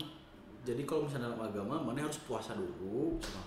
Jadi 0.70 0.82
kalau 0.86 1.02
misalnya 1.02 1.34
dalam 1.34 1.42
agama, 1.42 1.74
mana 1.82 1.98
harus 2.00 2.22
puasa 2.22 2.54
dulu, 2.54 3.18
sama 3.18 3.42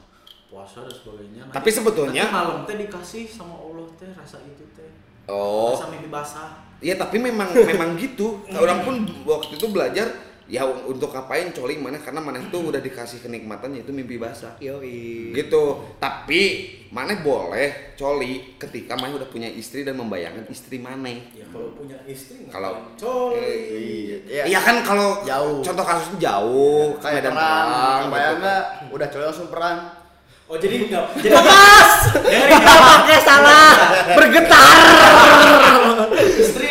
puasa 0.46 0.84
dan 0.84 0.92
sebagainya. 0.92 1.42
Nanti- 1.48 1.56
Tapi 1.56 1.70
sebetulnya- 1.72 2.28
nanti 2.28 2.36
malam 2.36 2.58
teh 2.64 2.76
dikasih 2.78 3.24
sama 3.26 3.56
Allah 3.56 3.88
teh 3.96 4.12
rasa 4.12 4.44
itu 4.44 4.64
teh. 4.76 4.92
Oh. 5.26 5.72
Rasa 5.72 5.88
mimpi 5.88 6.12
basah. 6.12 6.52
Ya 6.84 7.00
tapi 7.00 7.16
memang 7.18 7.48
memang 7.50 7.96
gitu. 7.96 8.44
Orang 8.60 8.84
pun 8.84 8.96
waktu 9.24 9.56
itu 9.56 9.68
belajar 9.72 10.12
ya 10.46 10.62
untuk 10.66 11.10
ngapain 11.10 11.50
coli 11.50 11.76
mana 11.76 11.96
karena 11.96 12.20
mana 12.20 12.36
itu 12.38 12.60
udah 12.60 12.78
dikasih 12.78 13.20
kenikmatan 13.20 13.72
yaitu 13.72 13.90
mimpi 13.90 14.16
basah. 14.16 14.52
yoi 14.58 15.32
gitu 15.32 15.64
tapi 15.98 16.42
mana 16.90 17.16
boleh 17.18 17.94
coli 17.94 18.54
ketika 18.56 18.94
mana 18.94 19.16
udah 19.16 19.26
punya 19.26 19.48
istri 19.48 19.82
dan 19.82 19.96
membayangkan 19.96 20.44
istri 20.48 20.78
mana 20.78 21.10
Ya 21.32 21.48
kalau 21.48 21.72
punya 21.74 21.96
istri 22.04 22.44
nggak 22.44 22.54
Kalau- 22.54 22.84
coli. 22.94 23.40
Iya, 23.40 24.18
iya. 24.26 24.44
Iya 24.46 24.60
kan 24.60 24.76
kalau 24.82 25.24
Jauh. 25.24 25.60
contoh 25.60 25.82
kasusnya 25.82 26.18
jauh 26.22 26.94
ke 26.94 27.02
Kayak 27.02 27.16
medan 27.20 27.34
perang, 27.34 28.02
bayang 28.08 28.30
gitu. 28.30 28.38
enggak? 28.38 28.64
Udah 28.92 29.08
coy 29.10 29.24
langsung 29.24 29.48
perang. 29.48 29.80
Oh 30.44 30.58
jadi 30.60 30.76
enggak. 30.86 31.06
Jadi 31.24 31.32
lepas 31.32 31.92
nggak 32.52 32.62
pakai 32.84 33.20
salah 33.22 33.72
bergetar 34.20 34.78
istri 36.22 36.63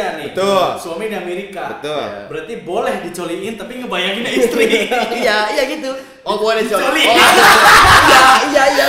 Indonesia 0.00 0.18
nih. 0.18 0.26
Betul. 0.32 0.64
Suami 0.80 1.04
di 1.06 1.16
Amerika. 1.16 1.62
Betul. 1.76 2.04
Berarti 2.26 2.54
boleh 2.60 2.94
dicoliin 3.04 3.54
tapi 3.54 3.72
ngebayanginnya 3.78 4.32
istri. 4.32 4.66
Iya, 5.20 5.38
iya 5.52 5.62
gitu. 5.68 5.90
Oh, 6.22 6.36
boleh 6.36 6.64
coy. 6.64 6.80
Coli. 6.80 7.04
Oh, 7.04 7.16
iya, 7.16 8.22
iya, 8.48 8.64
iya. 8.68 8.84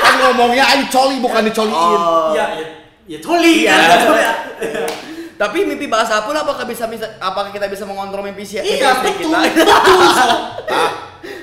kan 0.00 0.14
ngomongnya 0.20 0.64
ayo 0.66 0.84
coli 0.88 1.16
bukan 1.20 1.42
dicoliin 1.44 1.74
Oh. 1.74 2.32
Iya, 2.32 2.44
ya, 2.54 2.66
ya 3.06 3.18
coli. 3.20 3.54
Iya. 3.64 3.74
kan? 3.74 4.00
Tapi 5.44 5.66
mimpi 5.66 5.90
bahasa 5.90 6.22
pun 6.22 6.30
apakah 6.32 6.62
bisa 6.62 6.86
bisa 6.86 7.10
apakah 7.18 7.50
kita 7.50 7.66
bisa 7.66 7.82
mengontrol 7.82 8.22
mimpi 8.22 8.46
si 8.46 8.54
Iya, 8.56 9.02
betul. 9.02 9.34
kita? 9.34 9.38
Betul, 9.50 9.98
so. 10.08 10.26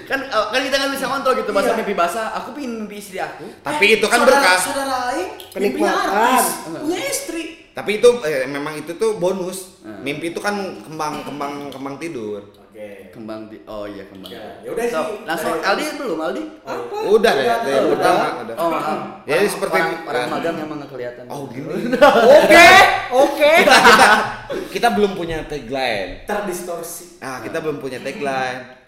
kan 0.08 0.20
eh, 0.22 0.46
kan 0.50 0.60
kita 0.60 0.76
nggak 0.76 0.92
bisa 0.92 1.06
kontrol 1.08 1.34
gitu 1.38 1.52
bahasa 1.52 1.72
Iya. 1.72 1.78
mimpi 1.78 1.94
bahasa. 1.94 2.22
Aku 2.34 2.52
pingin 2.52 2.82
mimpi 2.82 2.98
istri 2.98 3.20
aku. 3.20 3.46
tapi 3.62 4.00
itu 4.00 4.06
kan 4.08 4.20
Saudara- 4.20 4.40
berkah 4.42 4.58
Saudara 4.58 4.98
Aing 5.12 5.32
artis, 5.84 6.46
punya 6.66 7.00
istri. 7.04 7.61
Tapi 7.72 7.98
itu 7.98 8.10
eh, 8.22 8.44
memang 8.46 8.76
itu 8.76 8.92
tuh 8.94 9.16
bonus 9.16 9.80
Hmm. 9.82 9.98
mimpi 10.00 10.30
itu 10.30 10.38
kan 10.38 10.54
kembang 10.82 11.24
kembang 11.24 11.54
kembang 11.68 11.96
tidur 11.98 12.46
Oke. 12.72 13.12
Kembang 13.12 13.50
di 13.50 13.60
Oh 13.66 13.84
iya 13.84 14.06
kembang. 14.06 14.30
Ya, 14.30 14.62
ya 14.62 14.72
udah 14.72 14.86
So, 14.86 15.02
sih. 15.04 15.28
langsung 15.28 15.52
Dari- 15.54 15.68
Aldi 15.68 15.86
belum 15.98 16.20
Aldi? 16.22 16.44
Apa? 16.64 16.96
udah 17.04 17.34
ya 17.34 17.44
Udah, 17.44 17.58
dari 17.58 17.74
yang 17.74 17.84
udah. 17.84 17.92
pertama 17.94 18.26
udah 18.40 18.56
Oh, 18.56 18.70
maaf. 18.70 19.00
Ya, 19.22 19.36
Orang- 19.36 19.50
seperti- 19.50 19.76
orang, 19.76 19.92
orang 20.08 20.26
magang 20.30 20.56
memang 20.56 20.76
nggak 20.80 20.90
kelihatan. 20.90 21.24
oh 21.28 21.42
gini 21.48 21.68
oke 22.32 22.68
oke 23.12 23.52
kita 23.60 23.76
kita 23.82 24.08
kita 24.72 24.88
belum 24.90 25.12
punya 25.14 25.38
tagline 25.44 26.12
Terdistorsi. 26.24 27.20
Nah, 27.20 27.42
kita 27.42 27.58
belum 27.60 27.78
punya 27.78 28.00
tagline. 28.00 28.81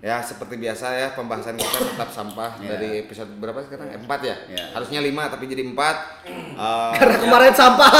Ya, 0.00 0.18
seperti 0.18 0.56
biasa 0.56 0.86
ya, 0.92 1.08
pembahasan 1.12 1.54
kita 1.54 1.70
tetap 1.86 2.08
sampah 2.08 2.56
Ya. 2.58 2.72
dari 2.72 3.04
episode 3.04 3.28
berapa 3.36 3.60
sekarang? 3.60 3.92
Empat 3.94 4.20
ya? 4.22 4.36
Ya. 4.46 4.64
Harusnya 4.72 5.00
lima, 5.00 5.28
tapi 5.28 5.44
jadi 5.44 5.60
empat. 5.62 5.96
Eh, 6.24 6.90
karena 6.96 7.16
kemarin 7.18 7.52
sampah 7.52 7.90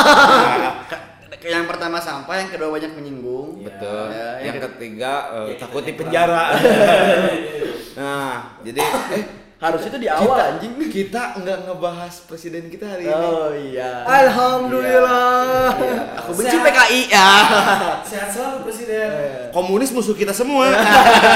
Ke- 0.91 1.09
Yang 1.43 1.67
pertama 1.67 1.97
sampah, 1.97 2.37
yang 2.37 2.49
kedua 2.49 2.69
banyak 2.71 2.93
menyinggung. 2.93 3.65
betul. 3.65 4.13
Ya, 4.13 4.41
yang 4.41 4.45
yang 4.53 4.57
ketiga 4.67 5.13
eh, 5.31 5.41
Ya, 5.41 5.49
kita 5.51 5.61
takut 5.63 5.83
di 5.83 5.93
penjara. 5.95 6.45
nah, 7.99 8.33
jadi 8.61 8.81
eh 8.81 9.25
Harus 9.61 9.85
itu 9.85 10.01
di 10.01 10.09
awal 10.09 10.57
anjing. 10.57 10.73
kita 10.89 11.37
nggak 11.37 11.69
ngebahas 11.69 12.25
presiden 12.25 12.67
kita 12.67 12.89
hari 12.89 13.05
ini. 13.05 13.13
Oh 13.13 13.53
iya. 13.53 14.09
alhamdulillah 14.09 15.77
Aku 16.17 16.33
benci 16.33 16.57
PKI 16.57 17.01
ya. 17.07 17.29
Sehat 18.09 18.29
selalu 18.31 18.65
presiden. 18.65 19.09
Komunis 19.51 19.93
musuh 19.93 20.17
kita 20.17 20.33
semua. 20.33 20.65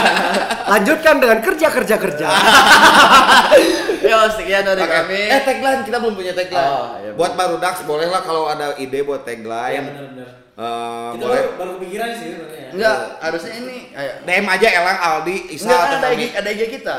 lanjutkan 0.72 1.20
dengan 1.20 1.38
kerja 1.38 1.68
kerja 1.68 1.96
kerja 1.96 2.28
Yo, 4.04 4.16
sekian 4.30 4.64
dari 4.64 4.80
kami. 4.80 5.20
Eh 5.28 5.40
tagline 5.42 5.84
kita 5.84 5.96
belum 5.98 6.14
punya 6.14 6.32
tagline. 6.32 6.64
Oh, 6.66 6.96
iya, 6.98 7.12
buat 7.12 7.32
baru 7.34 7.56
Dax 7.56 7.84
boleh 7.84 8.08
lah 8.08 8.20
kalau 8.20 8.48
ada 8.48 8.72
ide 8.76 9.00
buat 9.00 9.20
Ya 9.20 9.26
tagline. 9.26 9.84
benar-benar. 9.86 10.28
eh, 10.54 11.08
Kita 11.12 11.22
boleh 11.22 11.40
baru, 11.42 11.50
baru 11.56 11.70
kepikiran 11.76 12.08
sih 12.10 12.26
sebenarnya. 12.30 12.56
ya. 12.58 12.70
Enggak, 12.72 12.96
harusnya 13.20 13.52
ini 13.54 13.76
ayo. 13.92 14.12
DM 14.22 14.46
aja 14.46 14.66
Elang 14.70 14.98
Aldi 14.98 15.36
Isa 15.50 15.64
Enggak, 15.66 15.80
atau 15.82 15.96
ada 15.98 16.08
IG, 16.08 16.22
kami. 16.22 16.26
ada 16.34 16.48
IG 16.50 16.62
kita. 16.72 16.98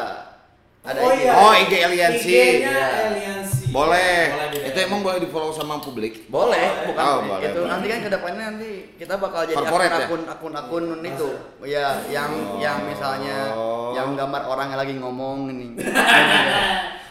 Ada 0.85 0.97
oh 0.97 1.09
IG. 1.09 1.19
iya. 1.19 1.31
Oh, 1.33 1.51
IG 1.51 1.73
Aliansi. 1.79 2.29
IG-nya 2.29 2.69
Iya. 2.69 2.85
Aliansi. 3.03 3.63
Boleh. 3.67 4.21
Boleh 4.29 4.61
Itu 4.65 4.77
emang 4.81 5.01
boleh 5.01 5.19
di 5.19 5.27
follow 5.27 5.49
sama 5.49 5.77
publik. 5.77 6.27
Boleh, 6.27 6.85
bukan 6.85 7.01
Oh, 7.01 7.17
boleh, 7.25 7.43
itu 7.45 7.57
boleh. 7.57 7.69
nanti 7.69 7.85
kan 7.87 7.99
ke 7.99 8.09
depannya 8.09 8.43
nanti 8.49 8.71
kita 8.95 9.13
bakal 9.15 9.41
jadi 9.43 9.55
Corporate 9.57 9.91
ya? 9.91 10.05
akun 10.05 10.21
akun 10.23 10.53
akun 10.53 10.85
akun 10.87 11.03
itu 11.03 11.27
ya 11.65 11.87
yang 12.05 12.31
yang 12.55 12.77
misalnya 12.83 13.51
Oh. 13.51 13.91
yang 13.91 14.13
gambar 14.13 14.41
orang 14.45 14.67
yang 14.69 14.79
lagi 14.79 14.93
ngomong 14.95 15.49
ini 15.49 15.75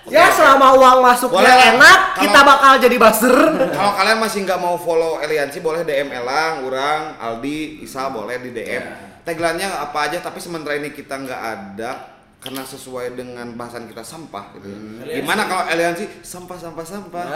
Ya 0.06 0.28
selama 0.28 0.72
uang 0.74 1.01
masuknya 1.01 1.40
Boleh 1.40 1.56
enak, 1.74 1.98
Kalau- 2.12 2.20
kita 2.20 2.40
bakal 2.44 2.72
jadi 2.78 2.96
buzzer. 2.98 3.36
Kalau 3.72 3.92
kalian 3.94 4.18
masih 4.20 4.44
nggak 4.44 4.60
mau 4.60 4.76
follow 4.76 5.16
Eliansi 5.18 5.59
boleh 5.59 5.80
DM 5.80 6.12
Elang, 6.12 6.60
Urang, 6.62 7.16
Aldi, 7.16 7.80
Isa 7.80 8.12
boleh 8.12 8.36
di 8.38 8.52
DM. 8.52 8.84
Tagline-nya 9.24 9.80
apa 9.80 10.05
aja 10.05 10.20
tapi 10.20 10.36
sementara 10.36 10.76
ini 10.76 10.92
kita 10.92 11.16
nggak 11.16 11.40
ada 11.40 12.13
karena 12.44 12.60
sesuai 12.60 13.16
dengan 13.16 13.56
bahasan 13.56 13.88
kita 13.88 14.04
sampah 14.04 14.52
gitu. 14.60 14.68
ya. 15.08 15.24
Gimana 15.24 15.48
kalau 15.48 15.64
Eliansi 15.64 16.20
sampah 16.20 16.60
sampah 16.60 16.84
sampah? 16.84 17.24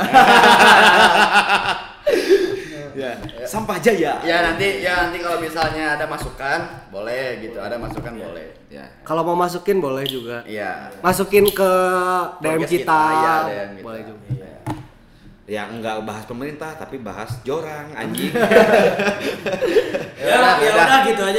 ya, 3.00 3.16
sampah 3.48 3.80
jaya. 3.80 4.20
ya 4.20 4.36
nanti 4.44 4.84
ya 4.84 5.08
nanti 5.08 5.24
kalau 5.24 5.40
misalnya 5.40 5.96
ada 5.96 6.04
masukan 6.04 6.92
boleh 6.92 7.40
gitu 7.40 7.56
ada 7.56 7.80
masukan 7.80 8.12
boleh 8.12 8.58
Ya. 8.68 8.84
Kalau 9.00 9.24
mau 9.24 9.32
masukin 9.32 9.80
boleh 9.80 10.04
juga. 10.04 10.44
iya 10.44 10.92
Masukin 11.00 11.48
ke 11.48 11.70
DM 12.44 12.60
Podcast 12.60 12.68
kita. 12.68 13.00
ya, 13.00 13.34
DM 13.48 13.70
kita. 13.80 13.84
Boleh 13.88 14.02
juga. 14.04 14.24
Iya. 14.28 14.52
Ya 15.48 15.62
enggak 15.72 16.04
bahas 16.04 16.28
pemerintah 16.28 16.76
tapi 16.76 17.00
bahas 17.00 17.40
jorang 17.48 17.88
anjing. 17.96 18.28
Ya, 20.18 20.34
ya 20.60 20.70
udah 20.76 20.98
gitu 21.08 21.22
aja. 21.24 21.36